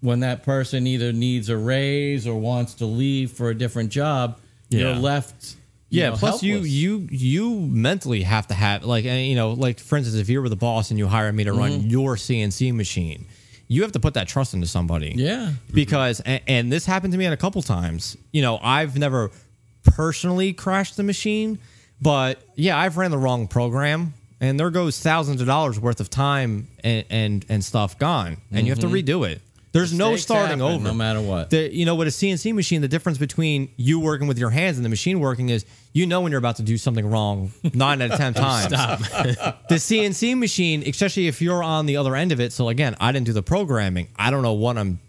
[0.00, 4.38] when that person either needs a raise or wants to leave for a different job,
[4.68, 5.54] you're left.
[5.94, 6.10] You Yeah.
[6.10, 6.70] know, plus, you helpless.
[6.72, 10.48] you you mentally have to have like you know like for instance, if you were
[10.48, 11.58] the boss and you hire me to Mm-hmm.
[11.60, 13.26] run your CNC machine,
[13.68, 15.12] you have to put that trust into somebody.
[15.16, 15.52] yeah.
[15.72, 18.16] Because and, and this happened to me a couple times.
[18.32, 19.30] You know, I've never
[19.84, 21.58] personally crashed the machine,
[22.00, 24.14] but yeah, I've ran the wrong program.
[24.40, 28.66] And there goes thousands of dollars worth of time and and, and stuff gone, and
[28.66, 29.40] you have to redo it.
[29.74, 31.50] There's no starting happen over, no matter what.
[31.50, 34.78] the you know with a CNC machine, the difference between you working with your hands
[34.78, 38.00] and the machine working is you know when you're about to do something wrong nine
[38.00, 38.70] out of ten times.
[38.70, 42.52] the CNC machine, especially if you're on the other end of it.
[42.52, 44.08] So again, I didn't do the programming.
[44.16, 45.00] I don't know what I'm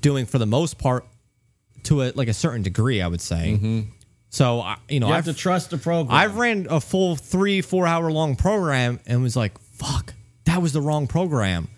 [0.00, 1.04] doing for the most part
[1.84, 3.00] to a like a certain degree.
[3.02, 3.58] I would say.
[3.58, 3.80] Mm-hmm.
[4.30, 6.16] So I, you know, You I've, have to trust the program.
[6.16, 10.14] I've ran a full three, four hour long program and was like, fuck,
[10.44, 11.68] that was the wrong program.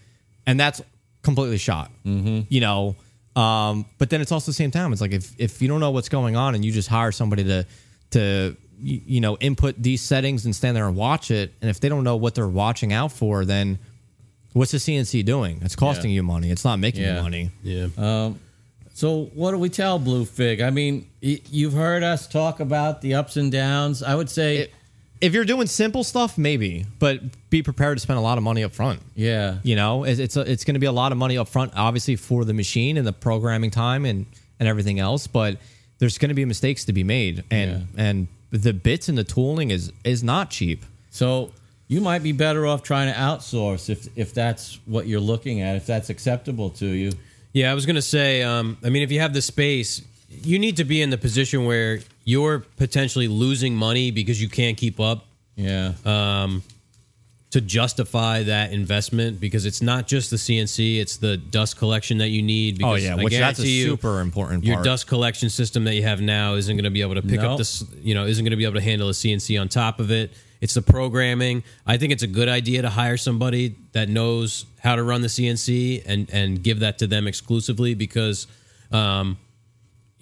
[0.47, 0.83] And that's
[1.23, 1.91] completely shot.
[2.05, 2.41] Mm-hmm.
[2.49, 2.97] You know,
[3.37, 4.93] um, but then it's also the same time.
[4.93, 7.45] It's like if, if you don't know what's going on and you just hire somebody
[7.45, 7.67] to,
[8.11, 11.53] to, you, you know, input these settings and stand there and watch it.
[11.61, 13.79] And if they don't know what they're watching out for, then
[14.53, 15.61] what's the CNC doing?
[15.63, 16.17] It's costing Yeah.
[16.17, 16.51] you money.
[16.51, 17.17] It's not making Yeah.
[17.17, 17.51] you money.
[17.63, 18.33] Yeah.
[18.95, 20.61] So what do we tell Blue Fig?
[20.61, 24.03] I mean, y- you've heard us talk about the ups and downs.
[24.03, 24.71] I would say,
[25.23, 28.65] If you're doing simple stuff, maybe, but be prepared to spend a lot of money
[28.65, 29.01] up front.
[29.15, 31.73] yeah, You know, it's it's, it's going to be a lot of money up front,
[31.77, 34.27] obviously for the machine and the programming time and
[34.59, 35.29] and everything else.
[35.29, 35.59] But
[35.99, 39.71] there's going to be mistakes to be made, and and the bits and the tooling
[39.71, 40.85] is is not cheap.
[41.11, 41.53] So
[41.87, 45.77] you might be better off trying to outsource if if that's what you're looking at,
[45.77, 47.13] if that's acceptable to you.
[47.53, 48.43] Yeah, I was gonna say.
[48.43, 50.03] Um, I mean, if you have the space,
[50.43, 54.77] you need to be in the position where you're potentially losing money because you can't
[54.77, 55.27] keep up
[55.57, 55.93] Yeah.
[56.05, 56.63] um,
[57.51, 59.39] to justify that investment.
[59.41, 62.79] Because it's not just the CNC; it's the dust collection that you need.
[62.79, 64.85] Because I Oh, which that's a you, super important Your part.
[64.87, 67.53] dust collection system that you have now isn't going to be able to pick No.
[67.53, 67.85] up this.
[68.03, 70.31] You know, isn't going to be able to handle a CNC on top of it.
[70.61, 71.65] It's the programming.
[71.87, 75.29] I think it's a good idea to hire somebody that knows how to run the
[75.29, 78.47] CNC and and give that to them exclusively because
[78.93, 79.39] Um,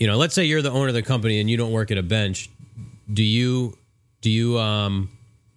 [0.00, 1.98] you know, let's say you're the owner of the company and you don't work at
[1.98, 2.50] a bench.
[3.12, 3.76] Do you
[4.22, 5.10] do you um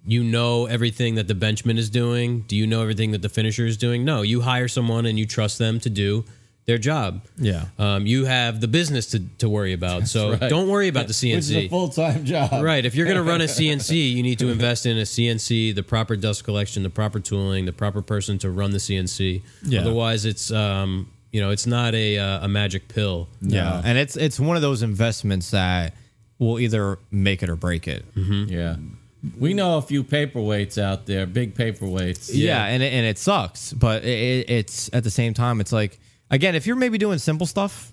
[0.06, 2.42] you know everything that the benchman is doing?
[2.42, 4.04] Do you know everything that the finisher is doing?
[4.04, 6.26] No, you hire someone and you trust them to do
[6.66, 7.22] their job.
[7.38, 7.66] Yeah.
[7.78, 10.08] Um, you have the business to, to worry about.
[10.08, 10.50] so right.
[10.50, 12.64] don't worry about the Which is a full time job.
[12.64, 12.86] Right.
[12.86, 15.84] If you're going to run a CNC, you need to invest in a CNC, the
[15.84, 19.42] proper dust collection, the proper tooling, the proper person to run the CNC.
[19.64, 19.82] Yeah.
[19.82, 23.28] Otherwise, it's um, you know, it's not a uh, a magic pill.
[23.42, 25.94] Yeah, and it's it's one of those investments that
[26.40, 28.06] will either make it or break it.
[28.16, 28.78] Yeah.
[29.40, 32.30] We know a few paperweights out there, big paperweights.
[32.34, 35.72] Yeah, and it, and it sucks, but it, it, it's at the same time, it's
[35.72, 35.98] like
[36.30, 37.92] again, if you're maybe doing simple stuff,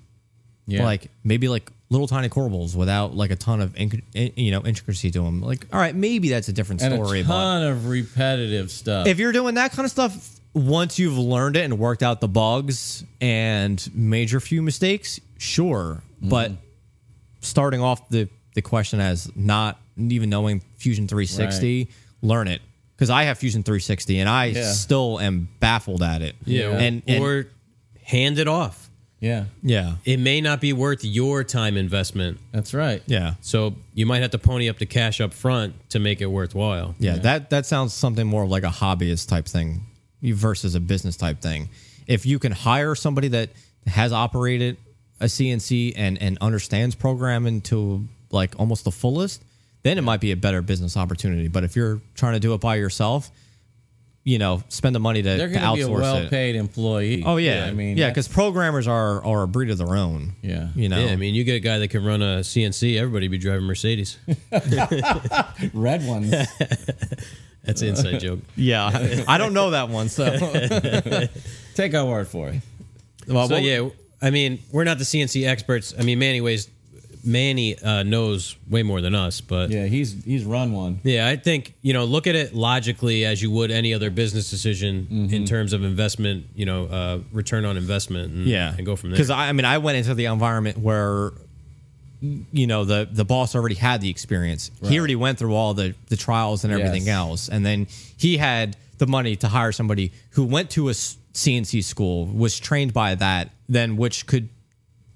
[0.66, 0.84] Yeah.
[0.84, 4.60] like maybe like little tiny corbels without like a ton of inc- in- you know
[4.62, 7.20] intricacy to them, like all right, maybe that's a different and story.
[7.20, 9.06] a but ton of repetitive stuff.
[9.06, 12.28] if you're doing that kind of stuff, once you've learned it and worked out the
[12.28, 16.02] bugs and made your few mistakes, sure.
[16.16, 16.28] Mm-hmm.
[16.28, 16.52] But
[17.40, 21.88] starting off the the question as not even knowing Fusion 360,
[22.22, 22.60] learn it
[22.96, 24.72] because I have Fusion 360 and I Yeah.
[24.72, 26.34] still am baffled at it.
[26.44, 26.70] Yeah.
[26.76, 27.46] and, and or
[28.02, 28.90] hand it off.
[29.20, 32.40] yeah, yeah, It may not be worth your time investment.
[32.50, 33.02] that's right.
[33.06, 33.34] yeah.
[33.40, 36.96] So you might have to pony up the cash up front to make it worthwhile.
[36.98, 39.82] Yeah, that that sounds something more of like a hobbyist type thing
[40.22, 41.68] versus a business type thing.
[42.06, 43.50] If you can hire somebody that
[43.86, 44.76] has operated
[45.20, 49.42] a CNC and and understands programming to like almost the fullest,
[49.82, 51.48] then it might be a better business opportunity.
[51.48, 53.30] But if you're trying to do it by yourself,
[54.24, 57.22] you know, spend the money to, They're to going to be a well-paid employee.
[57.24, 60.34] Oh yeah, I mean, yeah, because programmers are are a breed of their own.
[60.42, 60.68] Yeah.
[60.74, 61.02] you know.
[61.04, 63.64] Yeah, I mean, you get a guy that can run a CNC, everybody be driving
[63.64, 64.18] Mercedes.
[65.74, 66.34] red ones.
[67.64, 68.40] That's an inside joke.
[68.56, 70.08] yeah, I don't know that one.
[70.08, 70.24] So,
[71.74, 72.60] Take our word for it.
[73.28, 73.88] well, So what- yeah,
[74.22, 75.94] I mean, we're not the CNC experts.
[75.98, 76.68] I mean, Manny weighs,
[77.24, 79.82] Manny uh, knows way more than us, but yeah.
[79.82, 81.00] Yeah, he's he's run one.
[81.04, 84.48] Yeah, I think you know, look at it logically as you would any other business
[84.50, 85.34] decision Mm-hmm.
[85.34, 86.46] in terms of investment.
[86.54, 88.32] You know, uh, return on investment.
[88.32, 89.16] And, yeah and go from there.
[89.16, 91.32] because I, I mean i went into the environment where
[92.20, 94.70] you know the the boss already had the experience.
[94.84, 97.16] He already went through all the the trials and everything Yes.
[97.16, 97.48] else.
[97.48, 97.86] And then
[98.16, 102.92] he had the money to hire somebody who went to a cnc school was trained
[102.92, 104.48] by that then which could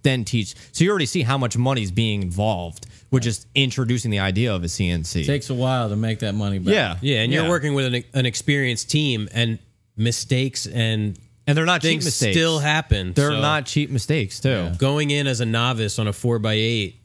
[0.03, 0.55] then teach.
[0.73, 4.55] So you already see how much money is being involved with just introducing the idea
[4.55, 6.73] of a cnc Takes a while to make that money back.
[6.75, 6.97] yeah.
[7.03, 9.59] Yeah, and you're working with an, an experienced team, and
[9.97, 13.13] mistakes and and they're not cheap things mistakes still happen.
[13.13, 16.55] they're so- not cheap mistakes too going in as a novice on a four by
[16.55, 16.97] eight,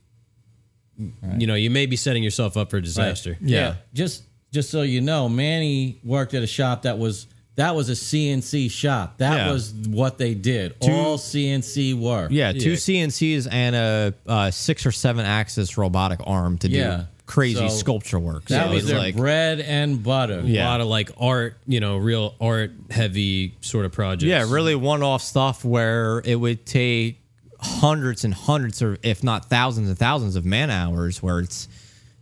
[1.38, 3.38] you know, you may be setting yourself up for disaster.
[3.42, 3.76] Yeah.
[3.94, 7.94] Just just so you know, Manny worked at a shop that was that was a
[7.96, 9.18] CNC shop.
[9.18, 9.52] That Yeah.
[9.52, 10.76] was what they did.
[10.82, 12.32] All CNC work.
[12.32, 12.76] Yeah, two Yeah.
[12.78, 16.98] CNCs and a uh, six or seven axis robotic arm to Yeah.
[16.98, 18.46] do crazy So sculpture work.
[18.46, 20.42] That So was it's their like bread and butter.
[20.44, 20.66] Yeah.
[20.66, 24.24] A lot of like art, you know, real art heavy sort of projects.
[24.28, 27.20] yeah, really one off stuff where it would take
[27.60, 31.68] hundreds and hundreds, or if not thousands and thousands of man hours, where it's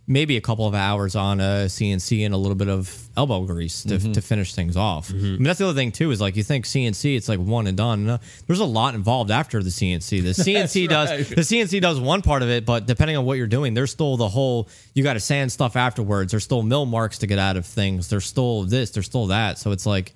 [0.10, 3.84] maybe a couple of hours on a CNC and a little bit of elbow grease
[3.84, 4.14] to, Mm-hmm.
[4.14, 5.10] to finish things off.
[5.12, 7.68] I mean, that's the other thing too is like you think CNC, it's like one
[7.68, 8.06] and done.
[8.06, 10.24] No, there's a lot involved after the CNC.
[10.24, 11.28] The CNC does right.
[11.28, 14.16] the CNC does one part of it, but depending on what you're doing, there's still
[14.16, 14.70] the whole.
[14.94, 16.32] You got to sand stuff afterwards.
[16.32, 18.08] There's still mill marks to get out of things.
[18.08, 18.92] There's still this.
[18.92, 19.58] There's still that.
[19.58, 20.14] So it's like.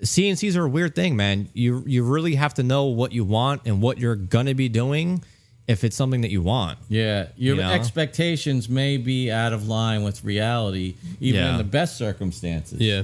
[0.00, 1.48] CNCs are a weird thing, man.
[1.54, 5.24] You you really have to know what you want and what you're gonna be doing
[5.68, 6.78] if it's something that you want.
[6.88, 7.70] Yeah, your You know?
[7.70, 11.52] expectations may be out of line with reality, even Yeah.
[11.52, 12.80] in the best circumstances.
[12.80, 13.02] Yeah.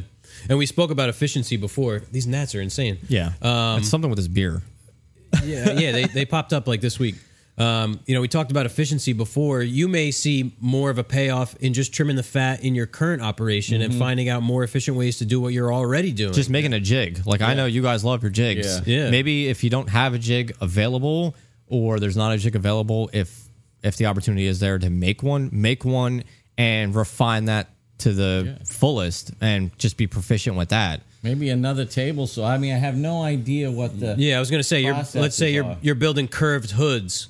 [0.48, 2.02] And we spoke about efficiency before.
[2.10, 2.98] These gnats are insane.
[3.08, 4.62] Yeah, Um, it's something with this beer.
[5.44, 7.16] yeah, yeah, they, they popped up like this week.
[7.56, 9.62] Um, you know, we talked about efficiency before.
[9.62, 13.22] You may see more of a payoff in just trimming the fat in your current
[13.22, 16.32] operation and finding out more efficient ways to do what you're already doing.
[16.32, 17.20] Just making a jig.
[17.24, 18.66] Like I know you guys love your jigs.
[18.86, 19.04] Yeah.
[19.04, 19.10] Yeah.
[19.10, 21.36] Maybe if you don't have a jig available
[21.68, 23.48] or there's not a jig available, if
[23.82, 26.24] if the opportunity is there to make one, make one
[26.56, 27.68] and refine that
[27.98, 31.02] to the fullest and just be proficient with that.
[31.22, 32.26] Maybe another table.
[32.26, 34.94] So I mean, I have no idea what the yeah, I was gonna say you're
[34.94, 35.78] let's Processes say you're are.
[35.80, 37.28] you're building curved hoods.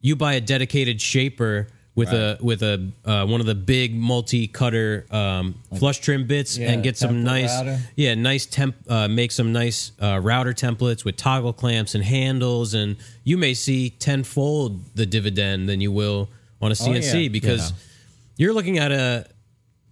[0.00, 4.46] You buy a dedicated shaper with a with a uh, one of the big multi
[4.46, 7.78] cutter um, flush trim bits Yeah, and get some nice router.
[7.96, 12.74] yeah nice temp uh, make some nice uh, router templates with toggle clamps and handles
[12.74, 16.28] and you may see tenfold the dividend than you will
[16.62, 17.28] on a CNC Oh, yeah.
[17.30, 17.72] because
[18.36, 19.26] you're looking at a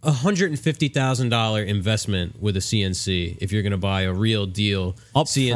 [0.03, 4.03] a hundred and fifty thousand dollar investment with a CNC if you're going to buy
[4.03, 5.53] a real deal Up CNC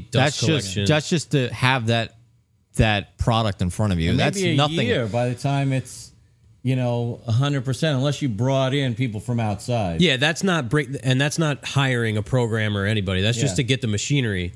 [0.00, 0.10] front.
[0.10, 0.86] dust that's collection.
[0.86, 2.16] just that's just to have that
[2.76, 4.14] that product in front of you.
[4.14, 4.86] That's Maybe a nothing.
[4.86, 6.10] year by the time it's
[6.62, 10.00] you know hundred percent, unless you brought in people from outside.
[10.00, 13.20] Yeah, that's not break, and that's not hiring a programmer or anybody.
[13.20, 13.56] That's just Yeah.
[13.56, 14.52] to get the machinery.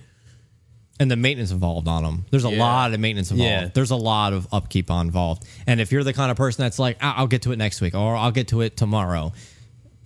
[0.98, 2.24] and the maintenance involved on them.
[2.30, 2.58] There's a Yeah.
[2.58, 3.50] lot of maintenance involved.
[3.50, 3.68] Yeah.
[3.74, 5.44] There's a lot of upkeep involved.
[5.66, 7.82] And if you're the kind of person that's like, "I- I'll get to it next
[7.82, 9.34] week or I'll get to it tomorrow,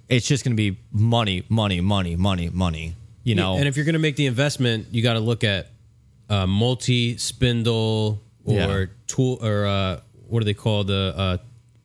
[0.08, 2.96] it's just going to be money, money, money, money, money.
[3.22, 5.68] You know, And if you're going to make the investment, you got to look at
[6.30, 8.86] uh, multi spindle or Yeah.
[9.06, 11.36] tool or uh, what do they call the uh,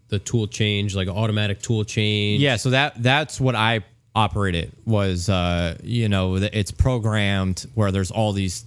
[0.10, 2.42] the tool change, like automatic tool change.
[2.42, 3.84] Yeah, so that that's what I
[4.18, 8.64] operated was uh you know it's programmed where there's all these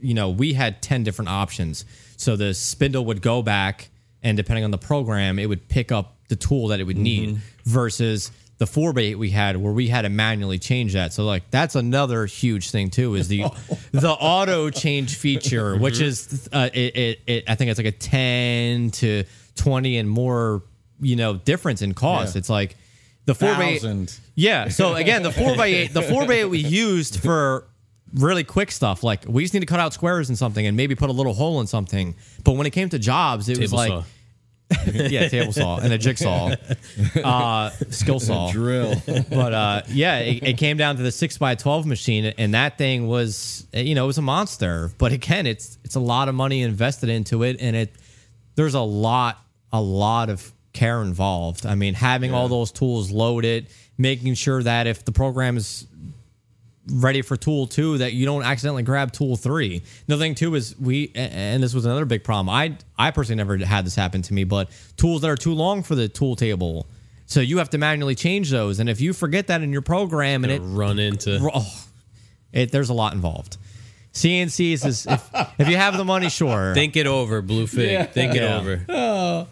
[0.00, 1.84] you know we had 10 different options.
[2.16, 3.90] So the spindle would go back
[4.22, 7.40] and depending on the program it would pick up the tool that it would need
[7.66, 8.30] versus
[8.60, 11.14] the 4 by 8 we had where we had to manually change that.
[11.14, 13.44] So like that's another huge thing too is the
[13.92, 17.92] the auto change feature which is uh, it, it, it I think it's like a
[17.92, 19.24] 10 to
[19.56, 20.62] 20 and more
[21.00, 22.34] you know difference in cost.
[22.34, 22.40] Yeah.
[22.40, 22.76] It's like
[23.24, 24.18] the 4 by 8 thousand.
[24.34, 24.68] yeah.
[24.68, 27.66] So again, the four by eight, the four by eight we used for
[28.12, 29.02] really quick stuff.
[29.02, 31.32] Like we just need to cut out squares and something and maybe put a little
[31.32, 32.14] hole in something.
[32.44, 34.02] But when it came to jobs, it was like saw.
[34.92, 36.54] yeah, table saw and a jigsaw,
[37.24, 38.50] uh, skill saw.
[38.50, 38.94] Drill.
[39.30, 42.78] But uh, yeah, it, it came down to the six by twelve machine, and that
[42.78, 44.90] thing was you know it was a monster.
[44.98, 47.94] But again, it's it's a lot of money invested into it, and it
[48.54, 51.66] there's a lot a lot of care involved.
[51.66, 53.68] I mean, having all those tools loaded,
[53.98, 55.86] making sure that if the program is
[56.88, 59.82] ready for tool two that you don't accidentally grab tool three.
[60.08, 62.48] Another thing too is we and this was another big problem.
[62.48, 65.82] I I personally never had this happen to me, but tools that are too long
[65.82, 66.86] for the tool table.
[67.26, 68.80] So you have to manually change those.
[68.80, 71.38] And if you forget that in your program and it run into.
[71.54, 71.84] oh,
[72.52, 73.56] it there's a lot involved.
[74.12, 76.74] CNCs is if, if you have the money, sure.
[76.74, 77.90] Think it over, Blue Fig.
[77.92, 78.04] Yeah.
[78.06, 78.56] Think it Yeah.
[78.58, 79.46] over.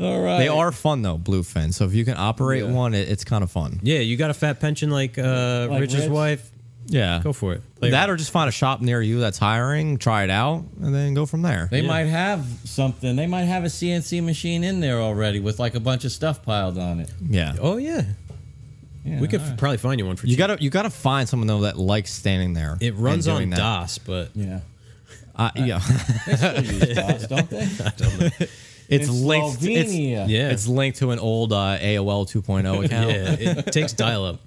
[0.00, 0.38] All right.
[0.38, 1.72] they are fun though, Blue Fig.
[1.72, 3.80] So if you can operate one, it, it's kind of fun.
[3.82, 6.10] Yeah, you got a fat pension like, uh, Like Rich's Rich?
[6.10, 6.50] wife.
[6.90, 7.62] Yeah, Go for it.
[7.76, 8.14] Play that around.
[8.14, 11.26] or just find a shop near you that's hiring, try it out, and then go
[11.26, 11.68] from there.
[11.70, 13.14] They might have something.
[13.14, 16.42] They might have a CNC machine in there already with like a bunch of stuff
[16.42, 17.10] piled on it.
[17.28, 17.56] Yeah.
[17.60, 18.02] Oh yeah,
[19.04, 19.58] Yeah, we could right.
[19.58, 20.38] probably find you one for You cheap.
[20.38, 22.78] gotta you gotta find someone though that likes standing there.
[22.80, 23.56] It runs on that.
[23.58, 24.60] DOS, but Yeah.
[25.36, 25.78] Uh, yeah,
[26.26, 28.48] They use DOS, don't they?
[28.88, 29.58] it's In linked.
[29.62, 33.10] It's, yeah, it's linked to an old uh, AOL 2.0 account.
[33.10, 34.40] yeah, it takes dial up.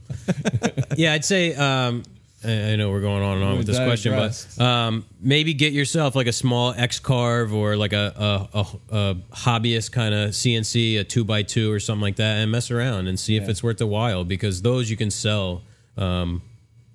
[0.97, 1.53] yeah, I'd say.
[1.55, 2.03] Um,
[2.43, 5.73] I I know we're going on and on with this question, but um, maybe get
[5.73, 8.65] yourself like a small X carve or like a a, a,
[9.11, 12.71] a hobbyist kind of CNC, a two by two or something like that, and mess
[12.71, 15.61] around and see if it's worth the while because those you can sell.
[15.97, 16.41] Um,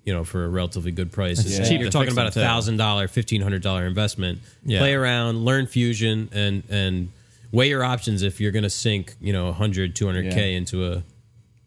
[0.04, 1.40] you know, for a relatively good price.
[1.40, 1.58] It's Yeah.
[1.64, 1.68] cheap.
[1.68, 4.38] cheap You're talking about a thousand dollar, fifteen hundred dollar investment.
[4.64, 4.78] Yeah.
[4.78, 7.08] Play around, learn fusion, and and
[7.50, 11.02] weigh your options if you're going to sink, you know, 100, 200 k into a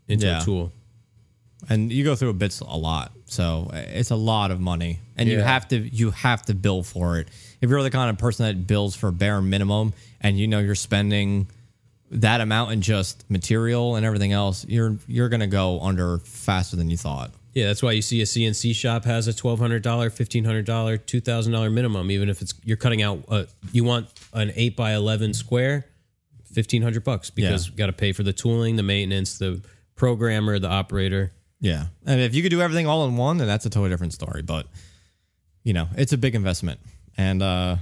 [0.07, 0.41] into Yeah.
[0.41, 0.71] a tool.
[1.67, 5.39] and you go through bits a lot so it's a lot of money and you
[5.39, 7.27] have to you have to bill for it
[7.61, 10.75] if you're the kind of person that bills for bare minimum and you know you're
[10.75, 11.47] spending
[12.11, 16.89] that amount in just material and everything else you're you're gonna go under faster than
[16.89, 20.09] you thought Yeah, that's why you see a CNC shop has a twelve hundred dollar,
[20.11, 22.09] fifteen hundred dollar, two thousand dollar minimum.
[22.11, 25.85] Even if it's you're cutting out, uh, you want an eight by eleven square,
[26.53, 27.71] fifteen hundred bucks because Yeah.
[27.71, 29.61] you got to pay for the tooling, the maintenance, the
[29.95, 31.31] programmer, the operator.
[31.61, 34.13] Yeah and if you could do everything all in one then that's a totally different
[34.13, 34.65] story but
[35.63, 36.79] you know it's a big investment
[37.17, 37.75] and uh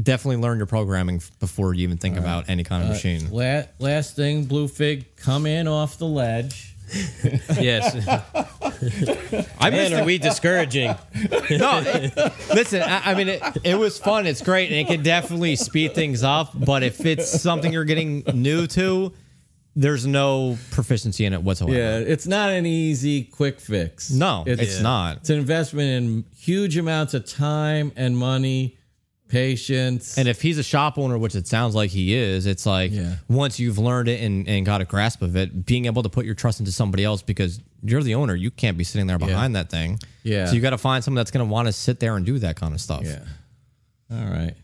[0.00, 4.16] definitely learn your programming before you even think about any kind of machine La- last
[4.16, 6.74] thing, Blue Fig, come in off the ledge.
[7.58, 7.94] Yes,
[9.58, 10.88] I man, are we discouraging?
[11.50, 12.16] no, it-
[12.54, 12.82] listen.
[12.82, 14.26] I, I mean, it, it was fun.
[14.26, 16.50] It's great, and it can definitely speed things up.
[16.54, 19.12] But if it's something you're getting new to,
[19.76, 21.76] there's no proficiency in it whatsoever.
[21.76, 24.10] Yeah, it's not an easy quick fix.
[24.10, 25.18] No, it's not.
[25.18, 28.76] It's an investment in huge amounts of time and money,
[29.28, 30.16] patience.
[30.16, 33.16] And if he's a shop owner, which it sounds like he is, it's like Yeah.
[33.28, 36.24] once you've learned it and, and got a grasp of it, being able to put
[36.24, 39.56] your trust into somebody else because you're the owner, you can't be sitting there behind
[39.56, 39.98] that thing.
[40.22, 40.46] Yeah.
[40.46, 42.38] So you got to find someone that's going to want to sit there and do
[42.38, 43.02] that kind of stuff.
[43.04, 43.18] yeah.
[44.10, 44.54] All right.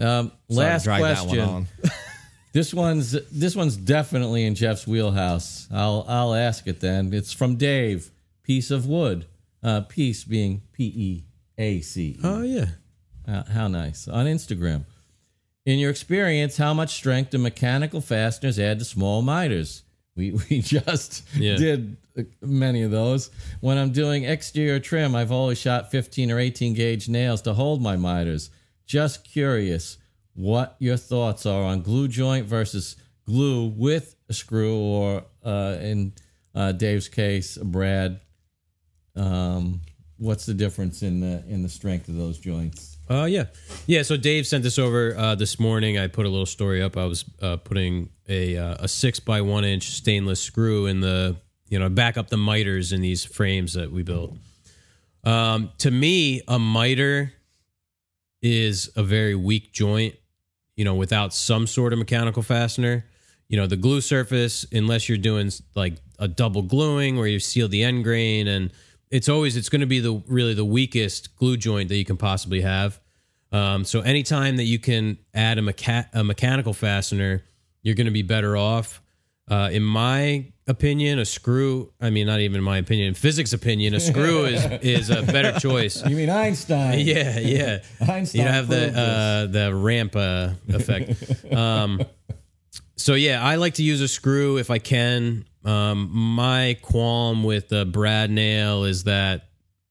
[0.00, 1.66] Um, Sorry to last drag that one question.
[2.52, 5.68] This one's this one's definitely in Jeff's wheelhouse.
[5.70, 7.12] I'll I'll ask it then.
[7.12, 8.10] It's from Dave.
[8.42, 9.26] Piece of wood.
[9.62, 11.24] Uh, piece being P E
[11.58, 12.18] A C.
[12.24, 12.66] Oh yeah,
[13.26, 14.08] Uh, how nice.
[14.08, 14.84] On Instagram.
[15.66, 19.82] In your experience, how much strength do mechanical fasteners add to small miters?
[20.16, 21.56] We, we just Yeah.
[21.56, 23.30] did uh, many of those.
[23.60, 27.82] When I'm doing exterior trim, I've always shot 15 or 18 gauge nails to hold
[27.82, 28.48] my miters.
[28.86, 29.98] just curious
[30.38, 32.94] what your thoughts are on glue joint versus
[33.26, 36.12] glue with a screw, or uh, in
[36.54, 38.20] uh, Dave's case, Brad.
[39.16, 39.80] Um,
[40.16, 42.98] what's the difference in the in the strength of those joints?
[43.10, 43.46] Uh, yeah,
[43.86, 44.02] yeah.
[44.02, 45.98] So Dave sent this over uh, this morning.
[45.98, 46.96] I put a little story up.
[46.96, 51.36] I was uh, putting a uh, a six by one inch stainless screw in the
[51.68, 54.36] you know back up the miters in these frames that we built.
[55.24, 57.32] Um, to me, a miter
[58.40, 60.14] is a very weak joint.
[60.78, 63.04] You know, without some sort of mechanical fastener.
[63.48, 67.68] You know, the glue surface, unless you're doing like a double gluing where you seal
[67.68, 68.72] the end grain and
[69.10, 72.16] it's always it's going to be the really the weakest glue joint that you can
[72.16, 73.00] possibly have.
[73.50, 77.42] Um, so anytime that you can add a, mecha- a mechanical fastener,
[77.82, 79.00] you're going to be better off.
[79.50, 81.90] Uh, in my opinion, a screw.
[82.00, 85.58] I mean, not even my opinion, in physics opinion, a screw is is a better
[85.58, 86.04] choice.
[86.06, 86.98] You mean Einstein?
[87.08, 87.78] Yeah, yeah.
[88.06, 91.52] Einstein You have the uh, the ramp uh, effect.
[91.52, 92.02] um,
[92.96, 95.46] so yeah, I like to use a screw if I can.
[95.64, 99.48] Um, my qualm with the Brad nail is that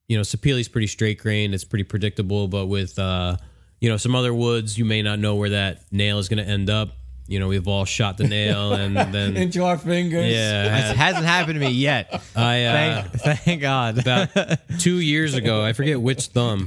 [0.08, 1.54] you know Sapeli's pretty straight grained.
[1.54, 3.38] It's pretty predictable, but with uh,
[3.82, 6.50] you know some other woods, you may not know where that nail is going to
[6.50, 6.90] end up.
[7.30, 10.32] You know, we've all shot the nail and then into our fingers.
[10.32, 12.22] yeah, It hasn't happened to me yet.
[12.36, 14.00] I uh, Thank, thank God.
[14.00, 14.30] about
[14.80, 15.64] two years ago.
[15.64, 16.66] I forget which thumb.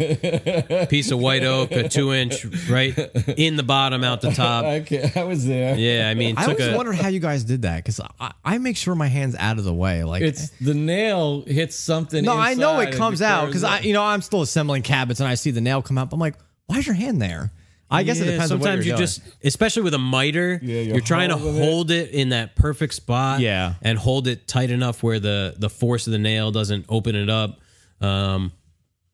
[0.89, 2.97] Piece of white oak, a two inch, right
[3.37, 4.65] in the bottom, out the top.
[4.65, 5.77] Okay, I was there.
[5.77, 8.32] Yeah, I mean, I took always a wondered how you guys did that because I,
[8.45, 10.05] I make sure my hands out of the way.
[10.05, 12.24] Like It's the nail hits something.
[12.24, 15.28] no, I know it comes out because I, you know, I'm still assembling cabinets and
[15.28, 16.12] I see the nail come out.
[16.12, 16.35] I'm like,
[16.66, 17.51] why's your hand there?
[17.91, 18.53] I guess it Yeah, depends.
[18.53, 19.07] on what Sometimes you're you doing.
[19.07, 21.65] just, especially with a miter, Yeah, you're you're trying to holding it.
[21.65, 23.41] hold it in that perfect spot.
[23.41, 23.75] Yeah.
[23.83, 27.28] and hold it tight enough where the the force of the nail doesn't open it
[27.28, 27.59] up.
[28.01, 28.52] Um,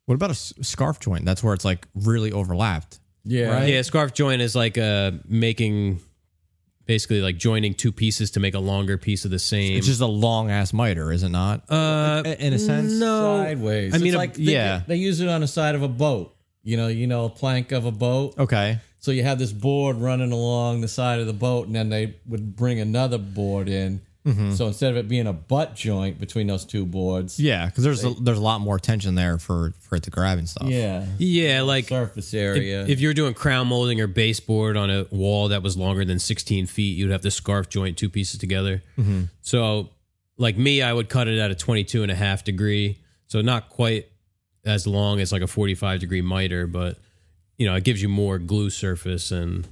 [0.05, 1.25] What about a s- scarf joint?
[1.25, 2.99] That's where it's like really overlapped.
[3.25, 3.69] yeah, Right.
[3.73, 5.99] yeah, scarf joint is like uh making,
[6.85, 9.75] basically like joining two pieces to make a longer piece of the same.
[9.77, 11.69] It's just a long ass miter, is it not?
[11.69, 12.93] uh, in a sense.
[12.93, 13.93] no, sideways.
[13.93, 14.83] I mean, It's a- like they, yeah.
[14.87, 16.33] they use it on the side of a boat.
[16.67, 18.37] You know, you know, a plank of a boat.
[18.37, 18.79] Okay.
[18.99, 22.15] So you have this board running along the side of the boat, and then they
[22.27, 24.01] would bring another board in.
[24.25, 24.51] Mm-hmm.
[24.55, 28.03] So instead of it being a butt joint between those two boards, Yeah, because there's
[28.03, 30.67] a, there's a lot more tension there for for it to grab and stuff.
[30.67, 32.85] yeah, yeah, like surface if, area.
[32.85, 36.65] if you're doing crown molding or baseboard on a wall that was longer than 16
[36.65, 38.83] feet, you'd have to scarf joint two pieces together.
[39.41, 39.91] So,
[40.37, 42.97] like me, I would cut it at a 22 and a half degree.
[43.27, 44.07] So, not quite
[44.67, 46.97] as long as like a 45 degree miter, but
[47.57, 49.67] you know, it gives you more glue surface and,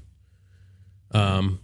[1.11, 1.59] um,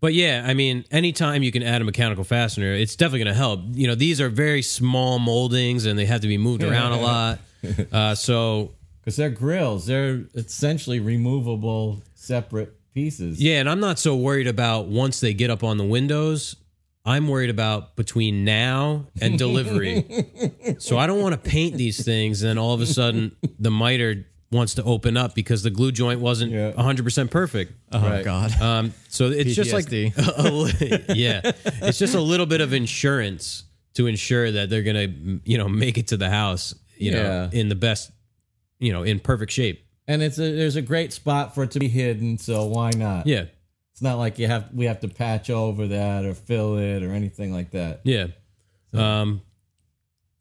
[0.00, 3.38] but yeah, I mean, anytime you can add a mechanical fastener, it's definitely going to
[3.38, 3.60] help.
[3.72, 7.00] You know, these are very small moldings and they have to be moved around a
[7.00, 7.38] lot.
[7.90, 8.70] Uh, so
[9.00, 13.42] because they're grills, they're essentially removable separate pieces.
[13.42, 16.54] Yeah, and I'm not so worried about once they get up on the windows.
[17.06, 20.04] I'm worried about between now and delivery.
[20.78, 23.70] so I don't want to paint these things, and then all of a sudden the
[23.70, 26.72] miter wants to open up because the glue joint wasn't Yeah.
[26.72, 27.72] 100% perfect.
[27.92, 28.24] Oh Right.
[28.24, 28.60] God.
[28.60, 31.08] Um, so it's just like, PTSD.
[31.08, 31.40] a yeah,
[31.82, 35.08] it's just a little bit of insurance to ensure that they're gonna,
[35.44, 38.10] you know, make it to the house, you know, in the best,
[38.78, 39.84] you know, in perfect shape.
[40.08, 42.38] and it's a there's a great spot for it to be hidden.
[42.38, 43.26] So why not?
[43.26, 43.46] Yeah,
[43.96, 47.12] It's not like you have we have to patch over that or fill it or
[47.12, 48.02] anything like that.
[48.04, 48.26] Yeah.
[48.92, 49.40] Um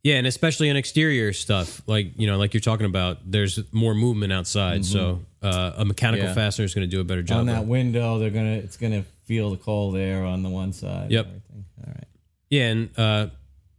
[0.03, 3.95] yeah, and especially in exterior stuff, like you know, like you're talking about, there's more
[3.95, 6.37] movement outside, so uh, a mechanical Mm-hmm.
[6.37, 6.45] Yeah.
[6.45, 7.39] fastener is going to do a better job.
[7.39, 10.73] on of- that window, they're gonna it's gonna feel the cold air on the one
[10.73, 11.03] side.
[11.03, 11.25] and Yep.
[11.25, 11.65] everything.
[11.87, 12.07] All right.
[12.49, 13.27] yeah, and uh,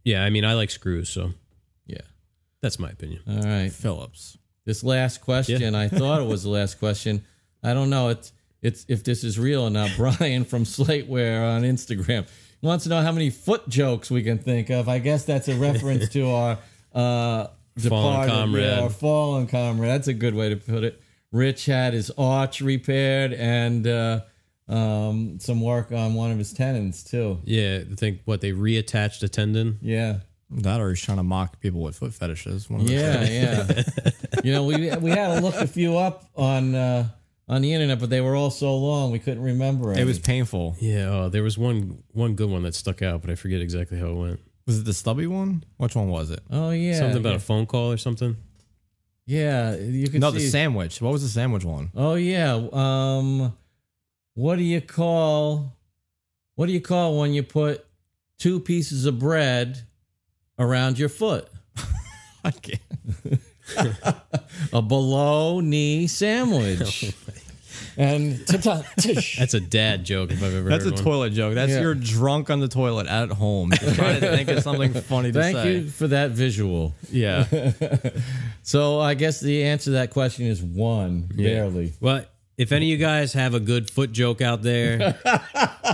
[0.03, 1.33] yeah, I mean, I like screws, so
[1.85, 2.01] Yeah.
[2.61, 3.21] that's my opinion.
[3.29, 3.71] All right.
[3.71, 4.37] Phillips.
[4.65, 7.23] This last question, I thought it was the last question.
[7.63, 8.09] I don't know.
[8.09, 9.91] It's it's if this is real or not.
[9.97, 12.27] Brian from Slateware on Instagram
[12.61, 14.89] wants to know how many foot jokes we can think of.
[14.89, 16.57] I guess that's a reference to our
[16.93, 18.65] uh, departed, comrade.
[18.65, 19.91] yeah, our fallen comrade.
[19.91, 21.01] That's a good way to put it.
[21.31, 24.21] Rich had his arch repaired and uh,
[24.67, 27.39] um, some work on one of his tendons too.
[27.43, 29.77] Yeah, I think what they reattached a tendon.
[29.81, 30.19] Yeah.
[30.49, 32.69] That or he's trying to mock people with foot fetishes.
[32.69, 33.83] One of Yeah, yeah.
[34.45, 37.09] you know, we we had to look a few up on uh,
[37.49, 39.91] on the internet, but they were all so long we couldn't remember.
[39.93, 40.05] It any.
[40.05, 40.75] was painful.
[40.79, 43.97] Yeah, oh, there was one one good one that stuck out, but I forget exactly
[43.99, 44.39] how it went.
[44.65, 45.63] Was it the stubby one?
[45.77, 46.41] Which one was it?
[46.51, 48.35] oh yeah, Something about a phone call or something.
[49.25, 49.75] yeah.
[49.77, 50.39] You can No, see.
[50.39, 51.01] the sandwich.
[51.01, 51.89] What was the sandwich one?
[51.95, 52.53] Oh yeah.
[52.73, 53.55] Um,
[54.33, 55.73] what do you call?
[56.55, 57.85] What do you call when you put
[58.39, 59.79] two pieces of bread
[60.59, 61.47] around your foot?
[62.43, 62.81] I can't.
[64.73, 67.13] a below knee sandwich.
[67.97, 68.37] and.
[68.47, 71.03] That's a dad joke if I've ever That's a one.
[71.03, 71.55] toilet joke.
[71.55, 71.81] That's Yeah.
[71.81, 75.39] you're drunk on the toilet at home, just trying to think of something funny to
[75.41, 75.73] Thank say.
[75.75, 76.93] you for that visual.
[77.11, 77.45] Yeah,
[78.63, 81.93] So I guess the answer to that question is one, barely.
[81.99, 82.25] Well,
[82.57, 85.17] if any of you guys have a good foot joke out there,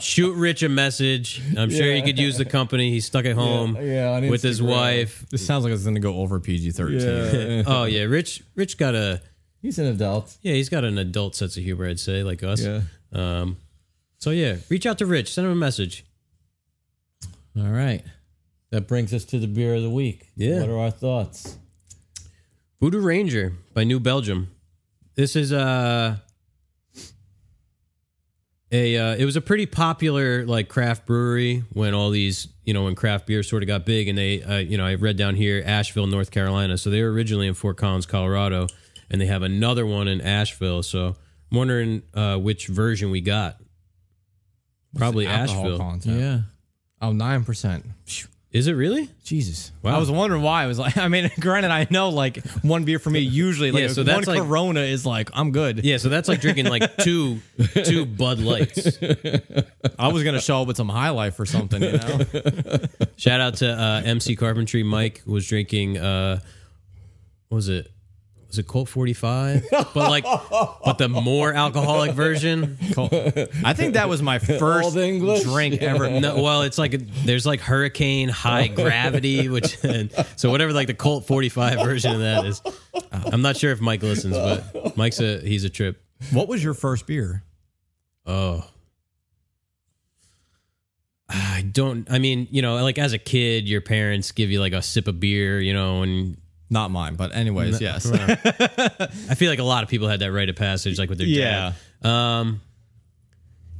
[0.00, 1.42] shoot Rich a message.
[1.56, 2.90] I'm sure he could use the company.
[2.90, 5.24] He's stuck at home yeah, on with his wife.
[5.30, 7.64] this sounds like it's going to go over PG thirteen.
[7.66, 8.42] oh yeah, Rich.
[8.54, 9.20] Rich got a
[9.66, 10.36] He's an adult.
[10.42, 10.52] yeah.
[10.52, 11.88] He's got an adult sense of humor.
[11.88, 12.62] I'd say like us.
[12.62, 12.82] Yeah.
[13.12, 13.56] Um.
[14.18, 15.34] So yeah, reach out to Rich.
[15.34, 16.06] Send him a message.
[17.58, 18.04] All right.
[18.70, 20.28] That brings us to the beer of the week.
[20.36, 20.60] Yeah.
[20.60, 21.58] What are our thoughts?
[22.80, 24.52] Voodoo Ranger by New Belgium.
[25.16, 26.18] This is uh,
[28.70, 32.84] a uh, it was a pretty popular like craft brewery when all these you know
[32.84, 35.34] when craft beer sort of got big and they uh, you know I read down
[35.34, 38.68] here Asheville North Carolina so they were originally in Fort Collins Colorado
[39.10, 41.16] and they have another one in Asheville so
[41.50, 43.56] I'm wondering uh, which version we got
[44.96, 46.20] probably Asheville content.
[46.20, 46.38] Yeah.
[47.00, 47.84] Oh, nine percent.
[48.50, 49.70] is it really Jesus.
[49.82, 49.96] Wow.
[49.96, 50.62] I was wondering why.
[50.62, 53.82] I was like, I mean, granted, I know like one beer for me usually, like
[53.82, 55.84] Yeah, so one that's like- Corona is like I'm good.
[55.84, 57.40] yeah so that's like drinking like two
[57.84, 58.98] two Bud Lights
[59.98, 62.20] I was gonna show up with some High Life or something, you know.
[63.16, 64.82] Shout out to uh, MC Carpentry.
[64.82, 65.98] Mike was drinking.
[65.98, 66.40] Uh,
[67.48, 67.90] what was it?
[68.48, 69.66] Was it Colt 45?
[69.70, 72.78] But like, but the more alcoholic version.
[73.64, 75.42] I think that was my first Old English?
[75.42, 76.08] drink ever.
[76.08, 76.92] No, well, it's like
[77.24, 79.78] there's like Hurricane High Gravity, which
[80.36, 82.62] so whatever like the Colt 45 version of that is.
[82.94, 83.00] Uh,
[83.32, 86.00] I'm not sure if Mike listens, but Mike's a he's a trip.
[86.30, 87.42] What was your first beer?
[88.26, 88.64] Oh.
[91.28, 94.72] I don't I mean, you know, like as a kid, your parents give you like
[94.72, 96.36] a sip of beer, you know, and
[96.68, 98.10] Not mine, but anyways, yes.
[98.12, 101.26] I feel like a lot of people had that rite of passage, like with their
[101.28, 101.72] Yeah.
[102.02, 102.08] dad.
[102.08, 102.60] Um,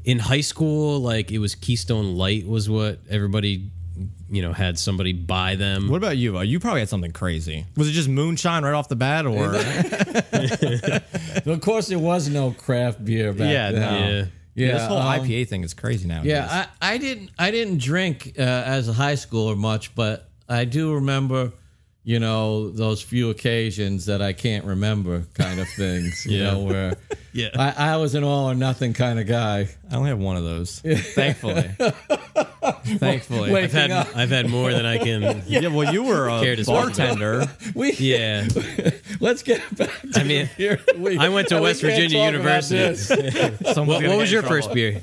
[0.05, 3.70] in high school, like it was Keystone Light was what everybody,
[4.31, 5.89] you know, had somebody buy them.
[5.89, 6.39] What about you?
[6.39, 7.66] Uh, You probably had something crazy.
[7.76, 9.55] Was it just moonshine right off the bat, or
[11.52, 13.81] of course, there was no craft beer back Yeah, then.
[13.81, 14.08] no.
[14.18, 14.24] Yeah.
[14.58, 16.23] Yeah, this whole um, IPA thing is crazy now?
[16.24, 20.65] Yeah, I, I didn't I didn't drink uh, as a high schooler much, but I
[20.65, 21.52] do remember,
[22.08, 26.24] you know, those few occasions that I can't remember kind of things.
[26.24, 26.50] You Yeah.
[26.52, 26.96] know, where
[27.32, 27.48] Yeah.
[27.56, 29.68] I, I was an all or nothing kind of guy.
[29.90, 30.78] I only have one of those.
[31.14, 31.68] Thankfully,
[32.98, 33.54] thankfully.
[33.54, 34.08] I've had up.
[34.16, 35.42] I've had more than I can.
[35.48, 37.44] yeah, well, you were a bartender.
[37.74, 38.46] We Yeah,
[39.20, 39.90] let's get back.
[40.12, 41.18] To I mean, the beer of the week.
[41.18, 43.16] I went to We West Virginia University.
[43.64, 44.56] What, what was your trouble.
[44.56, 45.02] first beer?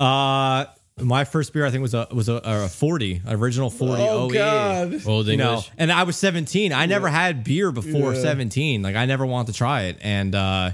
[0.00, 0.66] Uh,
[1.00, 4.02] my first beer, I think, was a was a, a forty, original forty.
[4.02, 4.30] Oh OE.
[4.30, 5.06] God!
[5.06, 6.72] Old You know, and I was 17.
[6.72, 8.20] I never had beer before Yeah.
[8.22, 8.82] 17.
[8.82, 9.98] Like I never wanted to try it.
[10.00, 10.70] And uh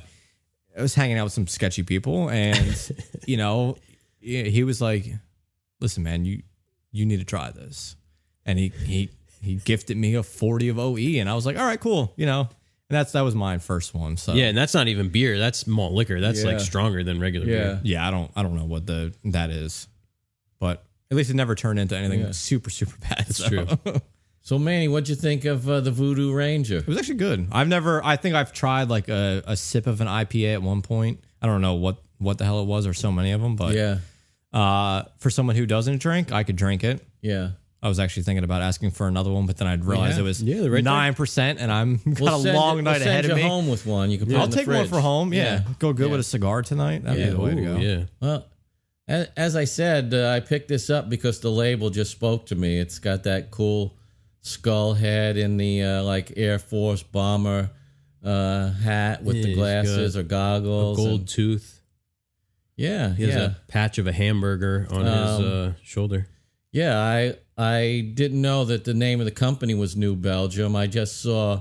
[0.77, 2.93] I was hanging out with some sketchy people and
[3.27, 3.77] you know,
[4.21, 5.07] he he was like,
[5.81, 6.43] "Listen, man, you
[6.93, 7.97] you need to try this."
[8.47, 9.11] And he he
[9.43, 12.27] he gifted me a 40 of OE and I was like, "All right, cool." You
[12.27, 12.49] know.
[12.91, 14.19] And that's that was my first one.
[14.19, 15.39] So Yeah, and that's not even beer.
[15.39, 16.21] That's malt liquor.
[16.21, 16.51] That's Yeah.
[16.51, 17.53] like stronger than regular Yeah.
[17.65, 17.81] beer.
[17.83, 19.89] Yeah, I don't I don't know what the that is.
[21.11, 22.31] At least it never turned into anything Yeah.
[22.33, 23.19] super super bad.
[23.27, 23.67] That's true.
[24.47, 26.77] So Manny, what'd you think of uh, the Voodoo Ranger?
[26.77, 27.49] It was actually good.
[27.51, 28.05] I've never.
[28.05, 31.21] I think I've tried like a, a sip of an IPA at one point.
[31.41, 32.87] I don't know what what the hell it was.
[32.87, 34.01] or so many of them, but Yeah,
[34.53, 37.03] uh, for someone who doesn't drink, I could drink it.
[37.23, 37.53] yeah.
[37.83, 40.21] I was actually thinking about asking for another one, but then I'd realize Yeah.
[40.21, 40.93] it was Yeah, they're right there.
[40.93, 43.39] nine percent, and I'm got We'll a send long you- night we'll ahead send of
[43.39, 43.49] you me.
[43.51, 44.11] home with one.
[44.11, 44.89] You can put it I'll in the take one fridge.
[44.91, 45.33] for home.
[45.33, 47.03] Yeah, go good with a cigar tonight.
[47.05, 47.77] That'd be the way to go.
[47.77, 48.05] Yeah.
[48.21, 48.47] Well,
[49.09, 52.79] as, I said, uh, I picked this up because the label just spoke to me.
[52.79, 53.97] It's got that cool
[54.41, 57.71] skull head in the uh, like Air Force bomber
[58.25, 60.97] uh, hat with Yeah, the glasses or goggles.
[60.97, 61.81] Gold and- tooth.
[62.77, 66.27] yeah, He has yeah, a patch of a hamburger on his Um, uh, shoulder.
[66.73, 66.99] yeah.
[66.99, 70.75] I I didn't know that the name of the company was New Belgium.
[70.75, 71.61] I just saw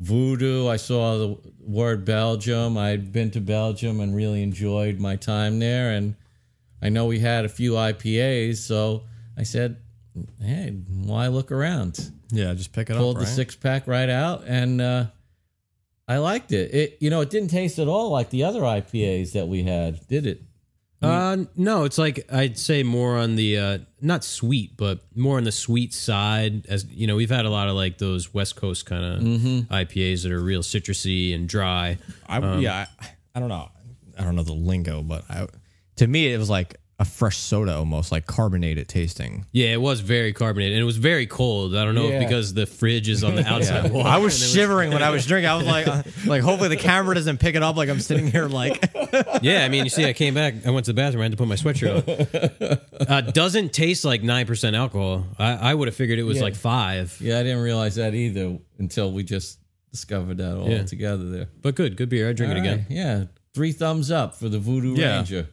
[0.00, 0.66] Voodoo.
[0.66, 2.76] I saw the word Belgium.
[2.76, 5.92] I'd been to Belgium and really enjoyed my time there.
[5.92, 6.16] And
[6.82, 9.02] I know we had a few IPAs, so
[9.36, 9.76] I said,
[10.40, 13.02] "Hey, why look around?" Yeah, just pick it Pulled up.
[13.02, 13.28] Pulled the right?
[13.28, 15.06] six pack right out, and uh,
[16.08, 16.72] I liked it.
[16.74, 20.06] It you know it didn't taste at all like the other IPAs that we had,
[20.08, 20.42] did it?
[21.02, 25.44] Uh, no, it's like I'd say more on the uh, not sweet, but more on
[25.44, 26.66] the sweet side.
[26.66, 29.72] As you know, we've had a lot of like those West Coast kind of Mm-hmm.
[29.72, 31.96] IPAs that are real citrusy and dry.
[32.28, 33.70] I, yeah, I, I don't know.
[34.18, 35.46] I don't know the lingo, but I,
[36.00, 39.46] to me, it was like a fresh soda almost like carbonated tasting.
[39.52, 41.74] Yeah, it was very carbonated and it was very cold.
[41.74, 42.16] I don't know Yeah.
[42.20, 44.06] if because the fridge is on the outside wall.
[44.06, 45.48] I was and it shivering when I was drinking.
[45.48, 47.76] I was like, uh, like hopefully the camera doesn't pick it up.
[47.76, 48.84] Like I'm sitting here like,
[49.42, 50.66] Yeah, I mean, you see, I came back.
[50.66, 51.22] I went to the bathroom.
[51.22, 53.06] I had to put my sweatshirt on.
[53.08, 55.24] Uh, doesn't taste like nine percent alcohol.
[55.38, 56.42] I, I would have figured it was Yeah.
[56.42, 57.16] like five.
[57.18, 59.58] Yeah, I didn't realize that either until we just
[59.90, 60.82] discovered that all Yeah.
[60.84, 61.46] together there.
[61.62, 62.28] But good, good beer.
[62.28, 62.78] I drink it All again.
[62.80, 65.16] right, Yeah, three thumbs up for the Voodoo Yeah.
[65.16, 65.48] Ranger.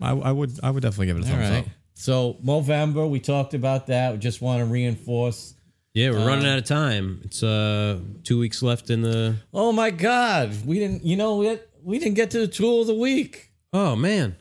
[0.00, 1.58] I, I would, I would definitely give it a All thumbs right.
[1.64, 1.70] up.
[1.94, 4.12] So Movember, we talked about that.
[4.12, 5.54] We just want to reinforce.
[5.94, 7.22] Yeah, we're running out of time.
[7.24, 9.36] It's uh two weeks left in the.
[9.52, 11.04] Oh my God, we didn't.
[11.04, 13.50] You know we we didn't get to the tool of the week.
[13.72, 14.36] Oh man,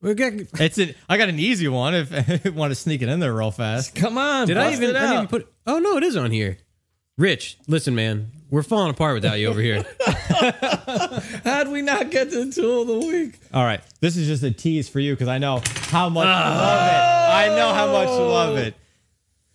[0.00, 0.48] we're getting.
[0.58, 3.34] It's an, I got an easy one if you want to sneak it in there
[3.34, 3.94] real fast.
[3.94, 4.96] Come on, Did I bust even?
[4.96, 5.52] it I didn't even put.
[5.66, 6.56] Oh no, it is on here.
[7.18, 9.84] Rich, listen, man, we're falling apart without you over here.
[11.44, 13.38] How'd we not get to the tool of the week?
[13.52, 16.30] All right, this is just a tease for you because I know how much you
[16.30, 16.94] love it.
[17.34, 18.74] I know how much you love it.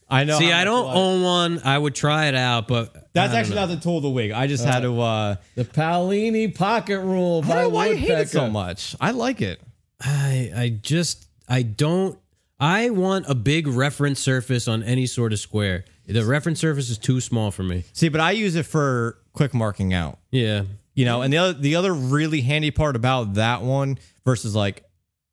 [0.09, 0.39] I know.
[0.39, 0.99] See, how I much don't love it.
[0.99, 1.61] own one.
[1.63, 3.61] I would try it out, but That's I don't actually know.
[3.67, 4.31] not the tool of the week.
[4.33, 4.99] I just had to.
[5.01, 8.21] uh The Paolini Pocket Rule I by don't know why you hate Woodpecker.
[8.23, 8.95] it so much.
[8.99, 9.61] I like it.
[10.01, 12.17] I I just I don't
[12.59, 15.85] I want a big reference surface on any sort of square.
[16.09, 17.83] The reference surface is too small for me.
[17.93, 20.17] See, but I use it for quick marking out.
[20.31, 20.63] Yeah.
[20.95, 24.83] You know, and the other the other really handy part about that one versus like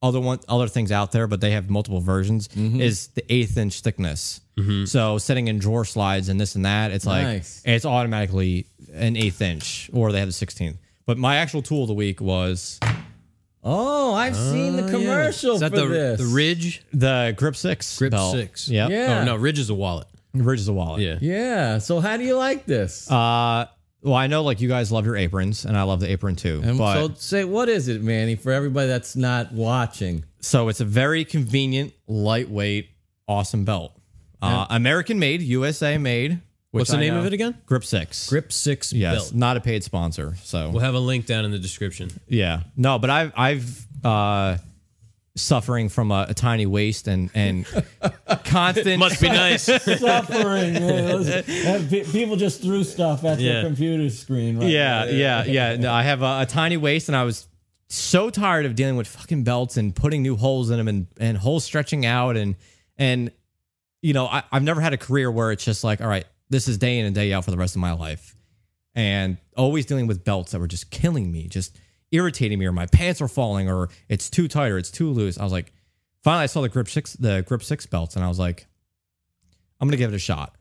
[0.03, 2.81] other one other things out there, but they have multiple versions, mm-hmm.
[2.81, 4.41] is the eighth inch thickness.
[4.57, 4.85] Mm-hmm.
[4.85, 7.63] So setting in drawer slides and this and that, it's like Nice.
[7.65, 10.77] it's automatically an eighth inch, or they have the sixteenth.
[11.07, 12.79] But my actual tool of the week was
[13.65, 14.93] Oh, I've oh, seen the Oh, yeah.
[14.93, 16.21] commercial Is that for the this.
[16.21, 16.83] the Ridge?
[16.93, 17.99] the Grip Six.
[17.99, 18.35] Grip belt.
[18.35, 18.69] Six.
[18.69, 18.89] Yep.
[18.89, 19.21] Oh, yeah.
[19.21, 20.07] Oh no, Ridge is a wallet.
[20.45, 21.01] Ridge is a wallet.
[21.03, 21.19] Yeah.
[21.21, 21.79] Yeah.
[21.79, 23.11] So how do you like this?
[23.11, 23.67] Uh,
[24.03, 26.61] well, I know like you guys love your aprons, and I love the apron too.
[26.65, 30.25] And but so say what is it, Manny, for everybody that's not watching?
[30.41, 32.89] So it's a very convenient, lightweight,
[33.27, 33.93] awesome belt.
[34.43, 36.41] Uh, American made, USA made.
[36.71, 37.57] What's the I name of it again?
[37.65, 38.29] Grip Six.
[38.29, 39.35] Grip Six Yes, belt.
[39.35, 40.35] not a paid sponsor.
[40.43, 42.11] So We'll have a link down in the description.
[42.29, 44.59] yeah, no, but I've I've uh,
[45.37, 47.67] suffering from a, a tiny waist and and
[48.45, 48.99] constant.
[48.99, 49.63] Must be nice.
[50.01, 50.73] Suffering.
[50.75, 51.23] man.
[51.23, 53.53] Listen, pe- People just threw stuff at Yeah.
[53.55, 54.59] their computer screen.
[54.59, 55.77] Right yeah, yeah, yeah.
[55.77, 57.47] No, I have a, a tiny waist, and I was
[57.89, 61.37] so tired of dealing with fucking belts and putting new holes in them and and
[61.37, 62.57] holes stretching out and
[62.99, 63.31] and
[64.03, 66.67] you know I, I've never had a career where it's just like all right, this
[66.67, 68.35] is day in and day out for the rest of my life,
[68.95, 71.79] and always dealing with belts that were just killing me, just
[72.13, 75.39] irritating me, or my pants are falling, or it's too tight or it's too loose.
[75.39, 75.73] I was like,
[76.23, 78.67] finally, I saw the grip six, the grip six belts, and I was like,
[79.81, 80.55] I'm gonna give it a shot.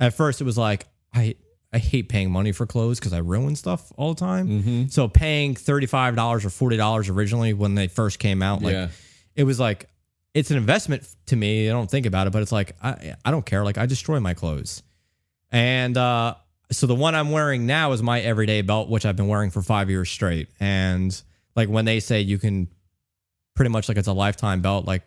[0.00, 1.36] At first, it was like I
[1.72, 4.48] I hate paying money for clothes because I ruin stuff all the time.
[4.48, 4.86] Mm-hmm.
[4.88, 8.72] So paying thirty five dollars or forty dollars originally when they first came out, like
[8.74, 8.88] Yeah.
[9.36, 9.88] it was like
[10.34, 11.68] it's an investment to me.
[11.68, 13.64] I don't think about it, but it's like I I don't care.
[13.64, 14.82] Like I destroy my clothes,
[15.50, 16.34] and uh,
[16.70, 19.62] so the one I'm wearing now is my everyday belt, which I've been wearing for
[19.62, 20.48] five years straight.
[20.60, 21.20] And
[21.56, 22.68] like when they say you can
[23.54, 25.02] pretty much like it's a lifetime belt, like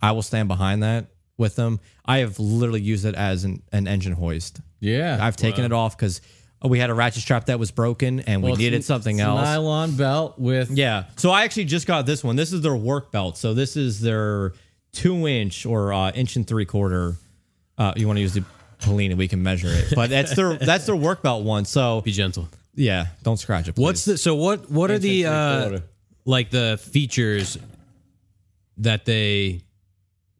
[0.00, 1.80] I will stand behind that with them.
[2.04, 4.60] I have literally used it as an, an engine hoist.
[4.80, 5.18] Yeah.
[5.20, 6.20] I've taken it off because
[6.64, 9.42] we had a ratchet strap that was broken and we Well, it's needed something else.
[9.42, 11.04] Nylon belt with Yeah.
[11.16, 12.36] So I actually just got this one.
[12.36, 13.36] This is their work belt.
[13.36, 14.54] So this is their
[14.92, 17.16] two inch or uh, inch and three quarter.
[17.76, 18.44] Uh, you want to use the
[18.80, 19.92] Paolini, we can measure it.
[19.94, 21.64] But that's their that's their work belt one.
[21.64, 22.48] So Be gentle.
[22.74, 23.74] yeah, don't scratch it.
[23.74, 23.82] Please.
[23.82, 25.78] What's the so what what are the uh
[26.24, 27.56] like the features
[28.78, 29.62] that they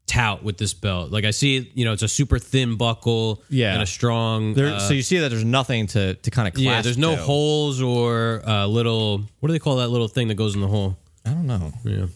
[0.06, 1.10] tout with this belt?
[1.10, 3.73] Like I see, you know, it's a super thin buckle, Yeah.
[3.74, 4.55] and a strong.
[4.55, 4.74] there?
[4.74, 7.81] uh, so you see that there's nothing to to kind of yeah, there's no holes
[7.82, 9.23] or uh, little.
[9.40, 10.97] What do they call that little thing that goes in the hole?
[11.24, 12.06] I don't know, Yeah.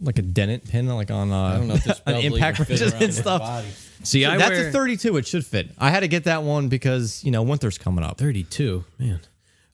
[0.00, 2.34] like a dennant pin, like on uh, I don't know if this on belt will
[2.34, 3.40] impact even fit wrenches around and your stuff.
[3.40, 3.68] body.
[4.02, 5.16] See, I That's wear a 32.
[5.16, 5.70] It should fit.
[5.78, 8.18] I had to get that one because you know winter's coming up.
[8.18, 8.84] 32.
[8.98, 9.20] Man,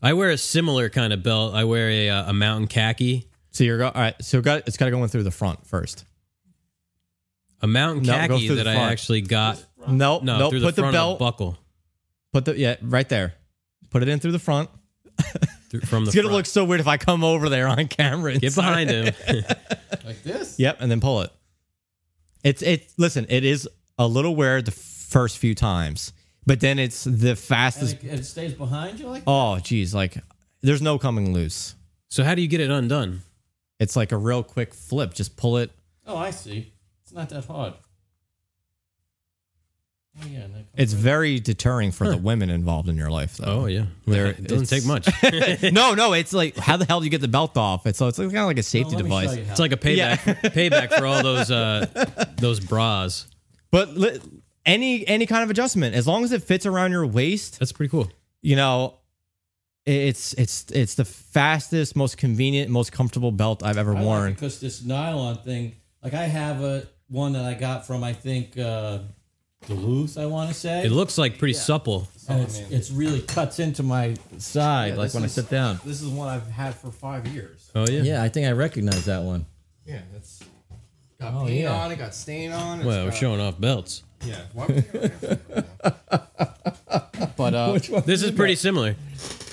[0.01, 1.55] I wear a similar kind of belt.
[1.55, 3.29] I wear a uh, a mountain khaki.
[3.51, 4.15] So you're all right.
[4.23, 6.05] So got it's got to go in through the front first.
[7.61, 9.65] A mountain No, khaki that I actually got.
[9.87, 10.53] Nope, No, nope.
[10.53, 11.19] Put the the, belt.
[11.19, 11.59] buckle
[12.33, 13.35] Put the yeah right there.
[13.91, 14.71] Put it in through the front.
[15.71, 16.09] through, from the.
[16.09, 16.33] It's gonna front.
[16.37, 18.33] look so weird if I come over there on camera.
[18.33, 19.15] and Get behind him.
[20.05, 20.59] Like this?
[20.59, 21.31] Yep, and then pull it.
[22.43, 22.91] It's it.
[22.99, 23.69] Listen, it is
[23.99, 26.13] a little weird the first few times,
[26.47, 28.03] but then it's the And fastest.
[28.03, 30.17] it, it stays behind you like Oh, geez, like
[30.63, 31.75] there's no coming loose.
[32.09, 33.23] so how do you get it undone?
[33.81, 35.13] It's like a real quick flip.
[35.13, 35.71] Just pull it.
[36.07, 36.73] Oh, I see.
[37.03, 37.75] It's not that hard.
[40.23, 40.47] Oh, yeah,
[40.77, 43.63] It's very deterring for the women involved in your life, though.
[43.63, 45.09] Oh yeah, There- it doesn't take much.
[45.73, 47.87] no, no, it's like how the hell do you get the belt off?
[47.87, 49.33] It's so it's kind of like a safety device.
[49.33, 50.19] It's like a payback
[50.53, 51.87] payback for all those uh
[52.37, 53.27] those bras.
[53.73, 54.21] But li-
[54.65, 57.91] any any kind of adjustment, as long as it fits around your waist, That's pretty
[57.91, 58.09] cool.
[58.43, 58.99] you know,
[59.85, 64.31] it's it's it's the fastest, most convenient, most comfortable belt I've ever I like worn.
[64.31, 68.13] it because this nylon thing, like I have a one that I got from I
[68.13, 68.99] think uh,
[69.67, 70.17] Duluth.
[70.19, 70.85] I want to say.
[70.85, 72.07] It looks like pretty supple.
[72.29, 75.81] and it's, it's really cuts into my side, like this when I sit down.
[75.85, 77.71] This is one I've had for five years.
[77.75, 78.03] Oh yeah.
[78.03, 79.47] Yeah, I think I recognize that one.
[79.87, 80.42] Yeah, it's
[81.23, 81.73] got Oh, paint yeah.
[81.73, 82.87] on it, got stain on it.
[82.87, 84.03] Well, we're showing off belts.
[84.25, 84.41] Yeah.
[87.37, 88.97] but uh, This is pretty similar.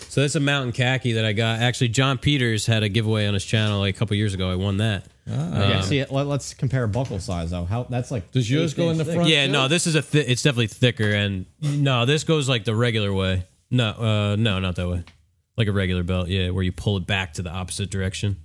[0.09, 1.59] So this is a mountain khaki that I got.
[1.59, 4.49] Actually, John Peters had a giveaway on his channel like a couple years ago.
[4.51, 5.05] I won that.
[5.27, 7.65] yeah, see, let, us compare buckle size though.
[7.65, 9.13] How that's like Does yours go in the thick.
[9.13, 9.29] front?
[9.29, 9.51] Yeah, too?
[9.51, 10.01] no, this is a.
[10.01, 13.45] Th- it's definitely thicker, and no, this goes like the regular way.
[13.69, 15.03] No, uh, no, not that way.
[15.57, 18.37] Like a regular belt, yeah, where you pull it back to the opposite direction,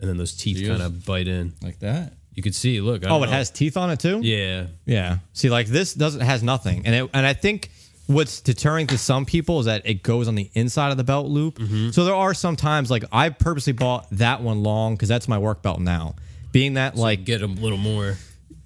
[0.00, 1.52] and then those teeth kind of bite in.
[1.62, 2.14] like that.
[2.34, 2.80] You could see.
[2.80, 3.04] Look.
[3.04, 3.32] I Oh, don't it know.
[3.32, 4.20] has teeth on it too.
[4.22, 5.18] Yeah, Yeah.
[5.34, 7.70] See, like this doesn't has nothing, and it, and I think
[8.06, 11.26] what's deterring to some people is that it goes on the inside of the belt
[11.28, 11.58] loop.
[11.58, 11.90] Mm-hmm.
[11.90, 15.38] So there are some times like I purposely bought that one long because that's my
[15.38, 16.16] work belt now.
[16.52, 18.16] Being that like get a little more.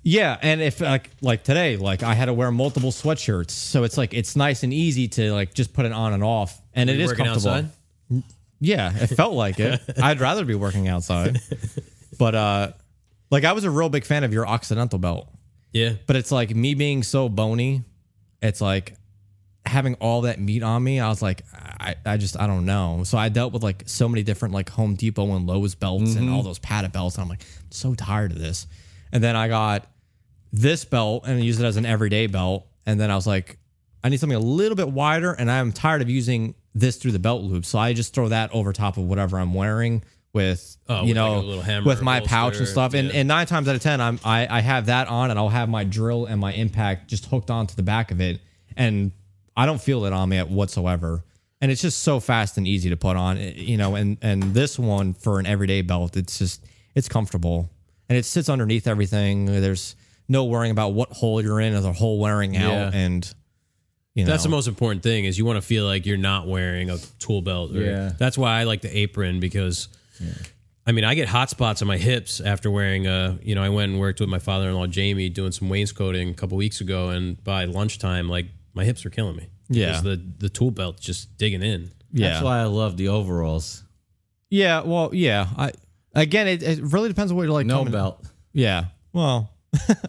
[0.03, 3.99] yeah, and if like like today like I had to wear multiple sweatshirts, so it's
[3.99, 6.97] like it's nice and easy to like just put it on and off, and it
[6.97, 7.49] You is comfortable.
[7.51, 7.71] outside?
[8.61, 9.81] Yeah, it felt like it.
[10.03, 11.41] I'd rather be working outside,
[12.19, 12.73] but uh,
[13.31, 15.29] like I was a real big fan of your Occidental belt.
[15.73, 17.83] Yeah, But it's like me being so bony,
[18.41, 18.95] it's like
[19.67, 20.99] having all that meat on me.
[20.99, 23.03] I was like, I, I just, I don't know.
[23.05, 26.31] So I dealt with like so many different like Home Depot and Lowe's belts and
[26.31, 27.17] all those padded belts.
[27.17, 28.67] And I'm like, I'm so tired of this.
[29.13, 29.87] And then I got
[30.53, 32.67] this belt and I used it as an everyday belt.
[32.87, 33.59] And then I was like,
[34.03, 35.33] I need something a little bit wider.
[35.33, 37.65] And I'm tired of using this through the belt loop.
[37.65, 41.17] So I just throw that over top of whatever I'm wearing with, Oh, you with,
[41.17, 42.95] like, know, hammer with my pouch and stuff.
[42.95, 43.21] And, Yeah.
[43.21, 45.69] and nine times out of ten, I'm I, I have that on, and I'll have
[45.69, 48.41] my drill and my impact just hooked onto the back of it,
[48.77, 49.13] and
[49.57, 51.25] I don't feel it on me whatsoever.
[51.61, 53.95] And it's just so fast and easy to put on, eh, you know.
[53.97, 57.69] And and this one for an everyday belt, it's just it's comfortable,
[58.09, 59.47] and it sits underneath everything.
[59.47, 59.97] There's
[60.29, 62.91] no worrying about what hole you're in or the hole wearing out, Yeah.
[62.93, 63.35] and
[64.19, 66.47] you know That's the most important thing is you want to feel like you're not
[66.47, 67.75] wearing a tool belt.
[67.75, 68.13] or- Yeah.
[68.19, 69.89] That's why I like the apron because
[70.87, 73.69] I mean, I get hot spots on my hips after wearing a, you know, I
[73.69, 77.43] went and worked with my father-in-law Jamie doing some wainscoting a couple weeks ago and
[77.45, 79.49] by lunchtime like my hips were killing me.
[79.69, 79.89] Yeah.
[79.89, 81.91] Because the the tool belt just digging in.
[82.13, 82.31] yeah.
[82.31, 83.85] That's why I love the overalls.
[84.51, 85.47] Yeah, well, yeah.
[85.59, 85.73] I
[86.15, 87.67] again, it, it really depends on what you're like.
[87.67, 88.25] No belt.
[88.55, 88.85] Yeah.
[89.13, 89.51] Well,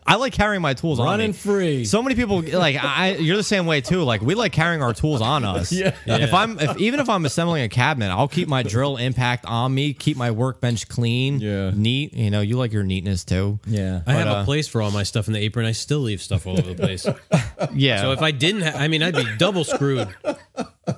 [0.07, 1.33] I like carrying my tools on Running me.
[1.33, 1.85] free.
[1.85, 3.15] So many people like I.
[3.15, 4.03] You're the same way too.
[4.03, 5.71] Like we like carrying our tools on us.
[5.79, 5.93] Yeah.
[6.05, 9.73] If I'm if even if I'm assembling a cabinet, I'll keep my drill impact on
[9.73, 9.93] me.
[9.93, 11.39] Keep my workbench clean.
[11.41, 11.71] Yeah.
[11.75, 12.13] Neat.
[12.13, 13.59] You know, you like your neatness too.
[13.67, 14.01] yeah.
[14.07, 15.65] I have uh, a place for all my stuff in the apron.
[15.65, 17.05] I still leave stuff all over the place.
[17.73, 18.01] Yeah.
[18.01, 20.07] so if I didn't, ha- I mean, I'd be double screwed.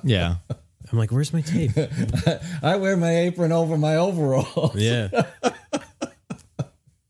[0.04, 0.36] yeah.
[0.92, 1.72] I'm like, where's my tape?
[2.62, 4.76] I wear my apron over my overalls.
[4.76, 5.08] Yeah,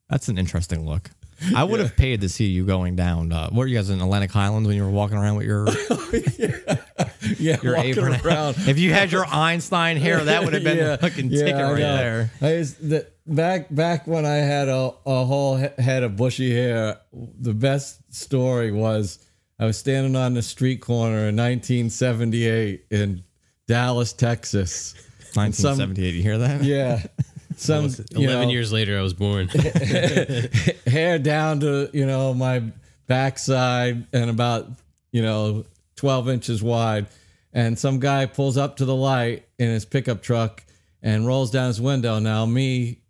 [0.09, 1.11] That's an interesting look.
[1.57, 3.33] I would have paid to see you going down.
[3.33, 5.67] Uh, were you guys in Atlantic Highlands when you were walking around with your
[7.39, 8.21] yeah, your walking apron?
[8.21, 8.57] around.
[8.69, 12.31] if you had your Einstein hair, that would have been the fucking ticket right there.
[12.41, 17.01] I used, the, back back when I had a, a whole head of bushy hair,
[17.13, 19.19] the best story was
[19.59, 23.23] I was standing on the street corner in 1978 in
[23.69, 24.95] Dallas, Texas.
[25.37, 26.15] And some- 1978.
[26.15, 26.63] You hear that?
[26.63, 27.03] Yeah.
[27.57, 29.49] Some you eleven know, years later, I was born.
[30.87, 32.63] hair down to you know my
[33.07, 34.69] backside and about
[35.13, 35.65] you know
[35.97, 37.07] 12 inches wide.
[37.53, 40.65] And some guy pulls up to the light in his pickup truck
[41.03, 42.19] and rolls down his window.
[42.19, 43.01] Now me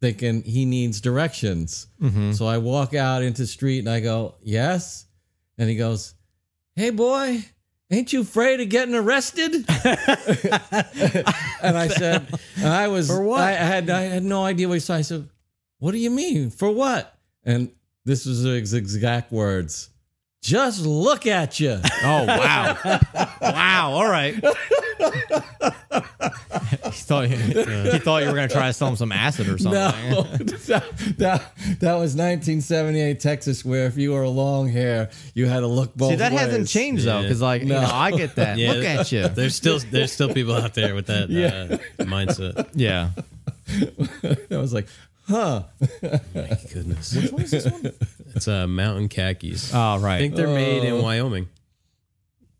[0.00, 1.86] thinking he needs directions.
[2.02, 2.32] Mm-hmm.
[2.32, 5.06] So i walk out into the street and i go yes?
[5.56, 6.14] And he goes
[6.76, 7.44] hey boy
[7.94, 9.54] ain't you afraid of getting arrested
[11.62, 13.40] and i said and i was For what?
[13.40, 15.28] I, I had i had no idea what he said i said
[15.84, 16.48] what do you mean?
[16.48, 17.14] For what?
[17.44, 17.70] And
[18.06, 19.90] this was his exact words.
[20.42, 21.78] Just look at you.
[22.02, 23.00] Oh wow,
[23.42, 23.90] wow!
[23.92, 24.34] All right.
[26.94, 29.80] he thought he thought you were gonna try to sell him some acid or something.
[30.10, 30.22] No,
[30.68, 30.84] that,
[31.18, 35.66] that, that was 1978 Texas, where if you were a long hair, you had to
[35.66, 37.22] look both See, that hasn't changed though, Yeah.
[37.22, 37.80] because like you No.
[37.82, 38.58] know, I get that.
[38.58, 38.72] Yeah.
[38.72, 39.28] Look at you.
[39.34, 41.76] There's still there's still people out there with that Yeah.
[41.98, 42.68] uh, mindset.
[42.74, 43.10] Yeah.
[44.50, 44.86] I was like,
[45.28, 45.64] huh?
[46.34, 47.14] My goodness.
[47.16, 47.92] Which one is this one?
[48.34, 49.72] It's uh, Mountain Khakis.
[49.74, 50.16] Oh, right.
[50.16, 51.02] I think they're made in Oh.
[51.02, 51.48] Wyoming.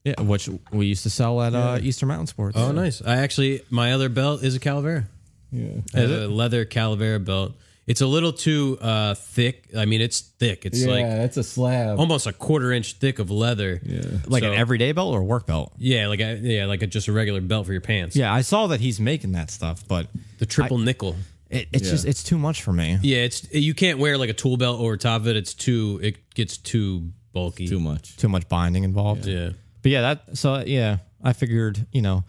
[0.05, 2.57] Yeah, which we used to sell at uh, Eastern Mountain Sports.
[2.59, 3.03] Oh, nice.
[3.03, 5.05] I actually, my other belt is a Calavera.
[5.51, 5.81] Yeah.
[5.95, 7.53] I a leather Calavera belt.
[7.87, 9.69] It's a little too uh, thick.
[9.77, 10.65] I mean, it's thick.
[10.65, 11.99] It's yeah, like it's a slab.
[11.99, 13.79] almost a quarter inch thick of leather.
[13.85, 14.01] yeah.
[14.27, 15.73] Like So- an everyday belt or a work belt?
[15.77, 18.17] Yeah, like a, yeah, like a, just a regular belt for your pants.
[18.17, 20.07] Yeah, I saw that he's making that stuff, but
[20.39, 21.15] the triple nickel.
[21.51, 21.91] it, it's Yeah.
[21.91, 22.99] just it's too much for me.
[23.03, 25.37] Yeah, it's you can't wear like a tool belt over top of it.
[25.37, 27.69] It's too it gets too bulky.
[27.69, 28.17] Too much.
[28.17, 29.27] Too much binding involved.
[29.27, 29.51] Yeah.
[29.85, 32.25] But yeah, that so yeah, I figured you know,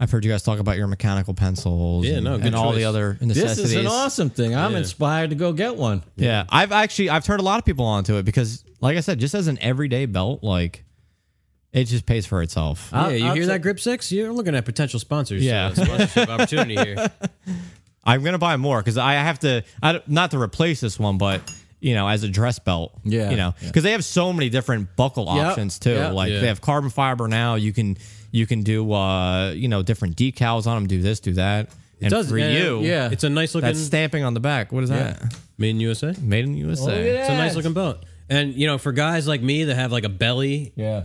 [0.00, 2.04] I've heard you guys talk about your mechanical pencils.
[2.06, 3.56] Yeah, and, no, good and all the other necessities.
[3.58, 4.56] This is an awesome thing.
[4.56, 4.78] I'm Yeah.
[4.78, 6.02] inspired to go get one.
[6.16, 9.20] Yeah, I've actually I've turned a lot of people onto it because, like I said,
[9.20, 10.82] just as an everyday belt, like
[11.74, 12.88] it just pays for itself.
[12.92, 14.10] I'll- yeah, you I'll hear ta- that grip six?
[14.10, 15.44] You're looking at potential sponsors.
[15.44, 15.66] Yeah.
[15.66, 17.10] uh, sponsorship opportunity here.
[18.04, 21.40] I'm gonna buy more because I have to, I, not to replace this one, but
[21.84, 22.92] you know, as a dress belt.
[23.04, 23.68] Yeah, you know, yeah.
[23.68, 25.90] because they have so many different buckle Yep, options too.
[25.90, 26.12] yep.
[26.14, 26.40] Like Yeah.
[26.40, 27.56] they have carbon fiber now.
[27.56, 27.96] You can
[28.32, 30.86] you can do uh you know different decals on them.
[30.86, 31.68] Do this, do that.
[32.00, 33.10] and does, for and, you, yeah.
[33.10, 34.72] It's a nice looking that's stamping on the back.
[34.72, 35.22] What is that?
[35.58, 36.14] made in USA.
[36.20, 36.82] Made in USA.
[36.84, 37.98] Look at It's a nice looking belt.
[38.28, 41.04] And you know, for guys like me that have like a belly Yeah.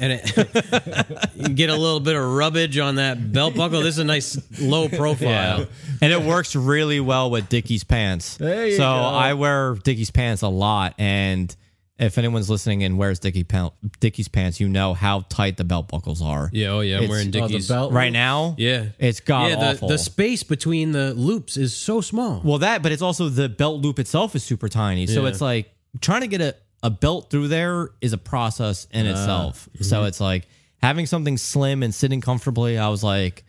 [0.00, 3.98] And it, you get a little bit of rubbage on that belt buckle, this is
[3.98, 5.60] a nice low profile.
[5.60, 5.64] Yeah.
[6.02, 8.36] and it works really well with Dickies pants.
[8.36, 8.86] There you so go.
[8.86, 11.54] I wear Dickies pants a lot, and
[11.98, 15.88] if anyone's listening and wears Dickie pa- Dickies pants, you know how tight the belt
[15.88, 16.48] buckles are.
[16.52, 17.68] Yeah, oh yeah, I'm It's- wearing Oh, Dickies.
[17.68, 18.86] belt Right now, Yeah.
[19.00, 19.88] it's god yeah, the, awful.
[19.88, 22.40] the space between the loops is so small.
[22.44, 25.06] well, that, but it's also the belt loop itself is super tiny.
[25.08, 25.28] So Yeah.
[25.30, 29.10] it's like trying to get a, a belt through there is a process in Ah.
[29.10, 29.68] itself.
[29.74, 29.84] Mm-hmm.
[29.84, 30.46] So it's like
[30.78, 32.78] having something slim and sitting comfortably.
[32.78, 33.44] I was like,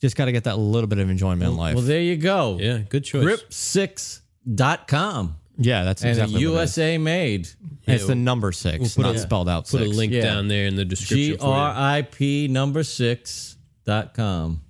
[0.00, 1.76] just got to get that little bit of enjoyment in life.
[1.76, 2.58] Well, there you go.
[2.60, 3.24] yeah, good choice.
[3.24, 5.36] Grip6.com.
[5.58, 6.76] yeah, that's And exactly a what it is.
[6.76, 7.48] USA made.
[7.86, 10.22] It's the number six, put not a- spelled out Put a link Yeah.
[10.22, 11.16] down there in the description.
[11.18, 11.52] G for you.
[11.52, 14.60] R I P number six dot com.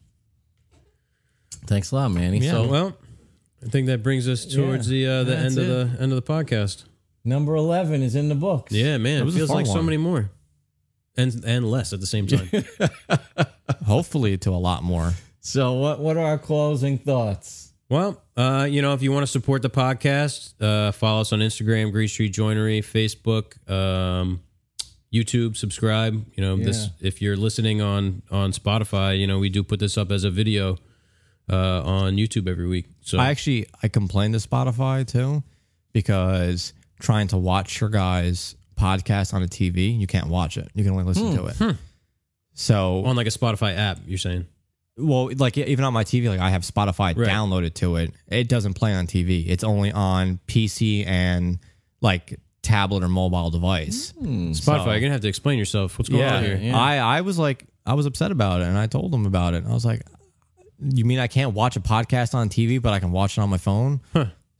[1.67, 2.39] Thanks a lot, Manny.
[2.41, 2.97] Yeah, so Well,
[3.65, 6.17] I think that brings us towards the uh, the That's end of the end of
[6.17, 6.85] the podcast.
[7.25, 8.73] Number eleven is in the books.
[8.73, 10.31] Yeah, man, it was a feels fun like so many more,
[11.17, 12.49] and and less at the same time.
[13.87, 15.13] Hopefully, to a lot more.
[15.41, 17.73] So what what are our closing thoughts?
[17.93, 21.41] well, uh, you know, if you want to support the podcast, uh, follow us on
[21.41, 24.41] Instagram, Greene Street Joinery, Facebook, um,
[25.13, 25.57] YouTube.
[25.57, 26.25] Subscribe.
[26.35, 29.99] You know, this if you're listening on on Spotify, you know, we do put this
[29.99, 30.79] up as a video
[31.51, 32.87] uh, on YouTube every week.
[33.03, 35.43] So I actually I complained to Spotify too
[35.93, 40.69] because trying to watch your guys' podcast on a TV, you can't watch it.
[40.75, 41.37] You can only listen hmm.
[41.37, 41.57] to it.
[41.57, 41.71] Hmm.
[42.55, 44.47] So, on like a Spotify app, you're saying.
[44.97, 47.29] well, like even on my TV, like I have Spotify Right.
[47.29, 48.13] downloaded to it.
[48.29, 49.49] It doesn't play on TV.
[49.49, 51.59] It's only on PC and
[52.01, 54.13] like tablet or mobile device.
[54.19, 54.53] Hmm.
[54.53, 55.99] Spotify, you're gonna have to explain yourself.
[55.99, 56.57] What's going yeah, on here?
[56.57, 56.79] yeah.
[56.79, 59.65] I I was like I was upset about it, and I told them about it.
[59.67, 60.03] I was like,
[60.79, 63.51] "You mean I can't watch a podcast on TV, but I can watch it on
[63.51, 64.01] my phone?"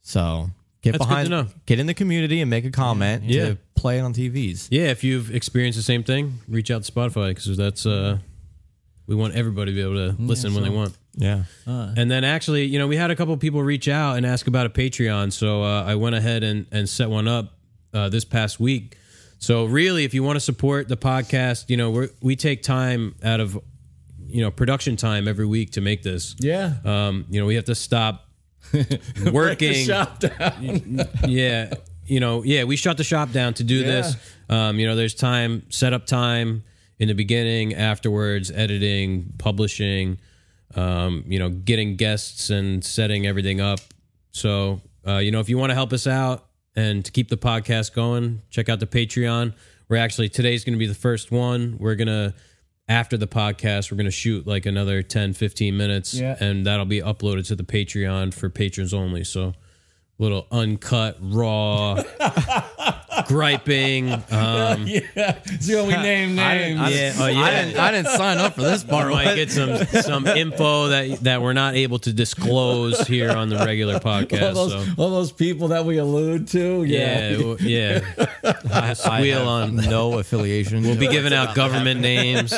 [0.05, 0.49] So
[0.83, 1.47] get That's good behind, to know.
[1.65, 3.45] get in the community, and make a comment Yeah.
[3.49, 4.67] to play it on TVs.
[4.69, 8.19] Yeah, if you've experienced the same thing, reach out to Spotify because that's uh,
[9.07, 10.95] we want everybody to be able to listen when they want.
[11.15, 14.47] Yeah, And then actually, you know, we had a couple people reach out and ask
[14.47, 17.53] about a Patreon, so uh, I went ahead and and set one up
[17.93, 18.97] uh, this past week.
[19.39, 23.13] So really, if you want to support the podcast, you know, we we take time
[23.23, 23.59] out of
[24.25, 26.35] you know production time every week to make this.
[26.39, 26.75] Yeah.
[26.83, 28.32] Um, you know, we have to stop The
[29.31, 29.73] working.
[29.85, 31.01] shop down.
[31.27, 31.73] yeah
[32.05, 33.85] you know yeah we shut the shop down to do Yeah.
[33.87, 34.15] this
[34.49, 36.63] um you know there's time setup time
[36.99, 40.19] in the beginning afterwards editing publishing
[40.75, 43.79] um you know getting guests and setting everything up
[44.31, 47.37] so uh you know if you want to help us out and to keep the
[47.37, 49.53] podcast going check out the patreon
[49.87, 52.33] we're actually today's going to be the first one we're going to
[52.89, 56.35] after the podcast we're going to shoot like another 10 15 minutes Yeah.
[56.39, 59.53] and that'll be uploaded to the patreon for patrons only so
[60.19, 61.95] little uncut, raw,
[63.27, 64.09] griping.
[64.33, 65.39] Um, yeah.
[65.59, 66.79] So we name names.
[66.95, 67.39] yeah, oh, yeah.
[67.41, 69.11] I didn't I didn't sign up for this part.
[69.11, 73.57] might get some some info that that we're not able to disclose here on the
[73.57, 74.53] regular all podcast.
[74.53, 76.83] those, So all those people that we allude to.
[76.83, 77.29] yeah,
[77.59, 77.99] Yeah.
[78.43, 78.53] yeah.
[78.71, 79.75] I Squeal have on.
[79.75, 80.81] no affiliation.
[80.83, 82.53] We'll be giving out government names.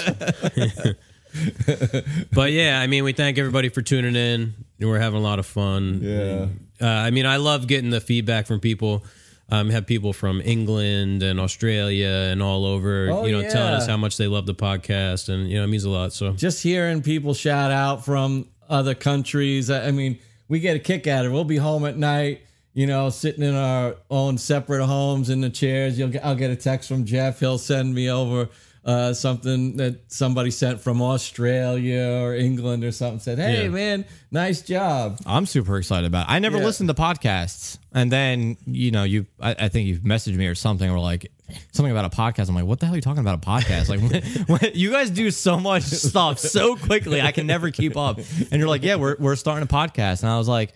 [2.34, 4.54] but yeah, I mean, we thank everybody for tuning in.
[4.80, 6.00] We're having a lot of fun.
[6.02, 6.48] Yeah.
[6.82, 9.04] Uh, I mean, I love getting the feedback from people.
[9.50, 13.86] Um, have people from England and Australia and all over, Oh, you know, telling us
[13.86, 16.14] how much they love the podcast, and you know, it means a lot.
[16.14, 19.70] So Just hearing people shout out from other countries.
[19.70, 20.18] I I mean,
[20.48, 21.36] we get a kick out of it.
[21.36, 22.42] We'll be home at night.
[22.74, 25.98] you know, sitting in our own separate homes in the chairs.
[25.98, 27.40] You'll get, I'll get a text from Jeff.
[27.40, 28.50] He'll send me over
[28.86, 33.20] uh, something that somebody sent from Australia or England or something.
[33.20, 33.70] Said, "Hey, Yeah.
[33.70, 36.28] man, nice job." I'm super excited about.
[36.30, 36.32] It.
[36.34, 36.66] I never Yeah.
[36.66, 39.26] listened to podcasts, and then you know you.
[39.40, 41.32] I, I think you've messaged me or something, or like
[41.72, 42.48] something about a podcast.
[42.50, 43.90] I'm like, what the hell are you talking about a podcast?
[43.90, 44.02] Like,
[44.48, 48.18] when, when- you guys do so much stuff so quickly, I can never keep up.
[48.18, 50.74] And you're like, yeah, we're we're starting a podcast, and I was like.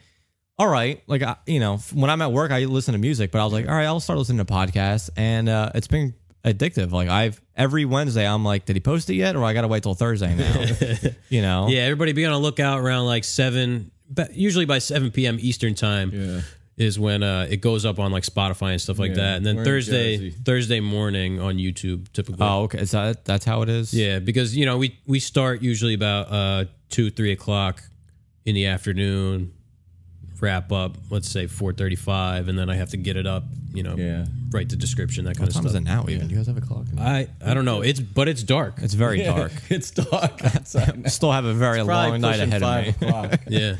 [0.57, 3.39] All right, like I, you know, when I'm at work, I listen to music, but
[3.39, 6.13] I was like, all right, I'll start listening to podcasts, and uh, it's been
[6.43, 6.91] addictive.
[6.91, 9.67] Like I've every Wednesday, I'm like, did he post it yet, or I got to
[9.67, 11.09] wait till Thursday now?
[11.29, 15.11] you know, Yeah, everybody be on a lookout around like seven, but usually by seven
[15.11, 15.37] p.m.
[15.39, 16.11] Eastern time.
[16.13, 16.41] Yeah.
[16.77, 19.45] Is when uh, it goes up on like Spotify and stuff like Yeah, that, and
[19.45, 22.37] then we're Thursday Thursday morning on YouTube typically.
[22.39, 22.79] Oh, okay.
[22.79, 23.93] Is that that's how it is?
[23.93, 27.83] Yeah, because you know we we start usually about uh two three o'clock
[28.45, 29.51] in the afternoon,
[30.41, 33.43] wrap up let's say four thirty five, and then I have to get it up.
[33.71, 34.25] You know, Yeah.
[34.51, 35.81] write the description that kind What of time is stuff.
[35.83, 36.05] it now?
[36.09, 36.85] Even do you guys have a clock?
[36.97, 37.81] I I don't know.
[37.81, 38.75] It's but it's dark.
[38.81, 39.51] It's very dark.
[39.69, 40.99] it's dark outside.
[41.03, 41.09] now.
[41.09, 43.07] Still have a very Probably long night pushing ahead of five me.
[43.07, 43.39] o'clock.
[43.47, 43.75] yeah.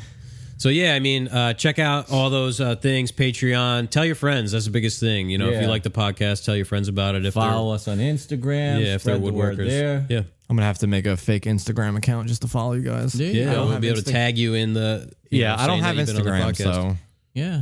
[0.59, 3.11] So yeah, I mean, uh, check out all those uh, things.
[3.13, 3.89] Patreon.
[3.89, 4.51] Tell your friends.
[4.51, 5.29] That's the biggest thing.
[5.29, 5.61] You know, if Yeah.
[5.61, 7.25] you like the podcast, tell your friends about it.
[7.25, 8.81] If Follow us on Instagram.
[8.85, 10.05] yeah, if they're spread the word woodworkers, there.
[10.09, 13.15] yeah, I'm gonna have to make a fake Instagram account just to follow you guys.
[13.15, 15.09] yeah, I don't we'll have be able to Insta- tag you in the.
[15.31, 16.73] you Yeah, know, I don't saying have that you've been on the Instagram, podcast.
[16.91, 16.97] so
[17.33, 17.61] Yeah.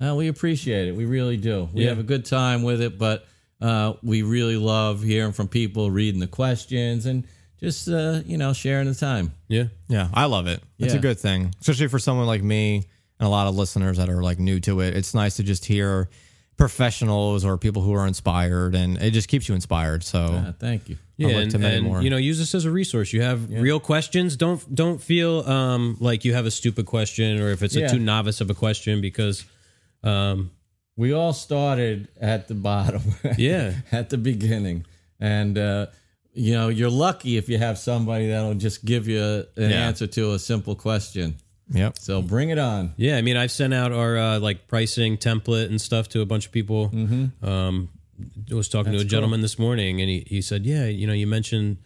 [0.00, 0.94] Uh, we appreciate it.
[0.94, 1.68] We really do.
[1.72, 1.88] We Yeah.
[1.90, 3.26] have a good time with it, but
[3.60, 7.24] uh, we really love hearing from people, reading the questions, and
[7.64, 9.32] just, uh, you know, sharing the time.
[9.48, 9.64] yeah.
[9.88, 10.62] yeah, I love it.
[10.78, 12.84] It's a good thing, especially for someone like me
[13.18, 14.96] and a lot of listeners that are like new to it.
[14.96, 16.08] It's nice to just hear
[16.56, 20.02] professionals or people who are inspired, and it just keeps you inspired.
[20.04, 20.96] So Uh, thank you.
[21.16, 22.02] Yeah, and, to many and, more.
[22.02, 23.12] you know, use this as a resource.
[23.12, 24.36] You have real questions.
[24.36, 27.86] Don't don't feel um, like you have a stupid question or if it's Yeah.
[27.86, 29.44] a too novice of a question because,
[30.02, 30.50] um,
[30.96, 33.02] We all started at the bottom.
[33.38, 33.74] Yeah.
[33.92, 34.84] at the beginning.
[35.20, 35.86] And, uh,
[36.34, 39.86] you know, you're lucky if you have somebody that'll just give you an Yeah.
[39.86, 41.36] answer to a simple question.
[41.70, 41.96] yep.
[41.98, 42.92] So bring it on.
[42.96, 46.26] yeah, I mean, I've sent out our uh, like pricing template and stuff to a
[46.26, 46.90] bunch of people.
[46.90, 47.44] Mm-hmm.
[47.48, 47.88] Um,
[48.50, 51.06] I was talking to a That's gentleman this morning, and he, he said, "Yeah, you
[51.06, 51.78] know, you mentioned,"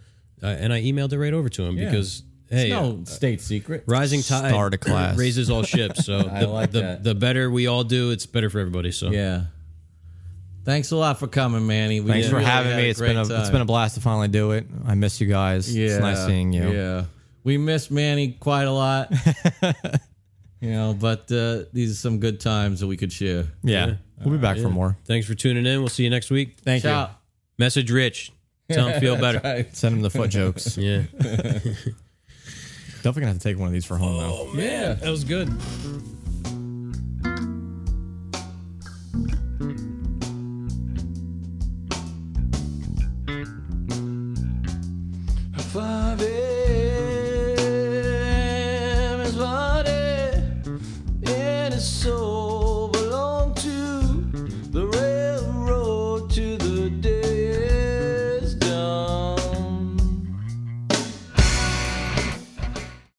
[0.42, 1.86] uh, and I emailed it right over to him Yeah.
[1.90, 3.84] because hey, It's uh, no state secret.
[3.86, 5.16] rising tide Start a class.
[5.24, 6.04] raises all ships.
[6.04, 7.04] So I the, like the, that.
[7.04, 8.92] the better we all do, it's better for everybody.
[8.92, 9.44] So Yeah.
[10.68, 12.00] Thanks a lot for coming, Manny.
[12.02, 12.90] We Thanks for really having me.
[12.90, 14.66] It's been a great it's been a blast to finally do it.
[14.86, 15.74] I miss you guys.
[15.74, 16.70] yeah, It's nice seeing you.
[16.70, 17.04] Yeah,
[17.42, 19.10] we miss Manny quite a lot.
[20.60, 23.46] you know, but uh, these are some good times that we could share.
[23.62, 23.94] Yeah.
[24.22, 24.68] We'll be back for Yeah.
[24.68, 24.98] more.
[25.06, 25.78] Thanks for tuning in.
[25.78, 26.58] We'll see you next week.
[26.60, 27.06] Thank you.
[27.56, 28.32] Message Rich.
[28.70, 29.40] Tell him feel better.
[29.42, 29.74] Right.
[29.74, 30.76] Send him the foot jokes.
[30.76, 31.04] Yeah.
[33.00, 34.52] Definitely gonna have to take one of these for home though.
[34.60, 34.92] Yeah.
[34.92, 35.48] That was good.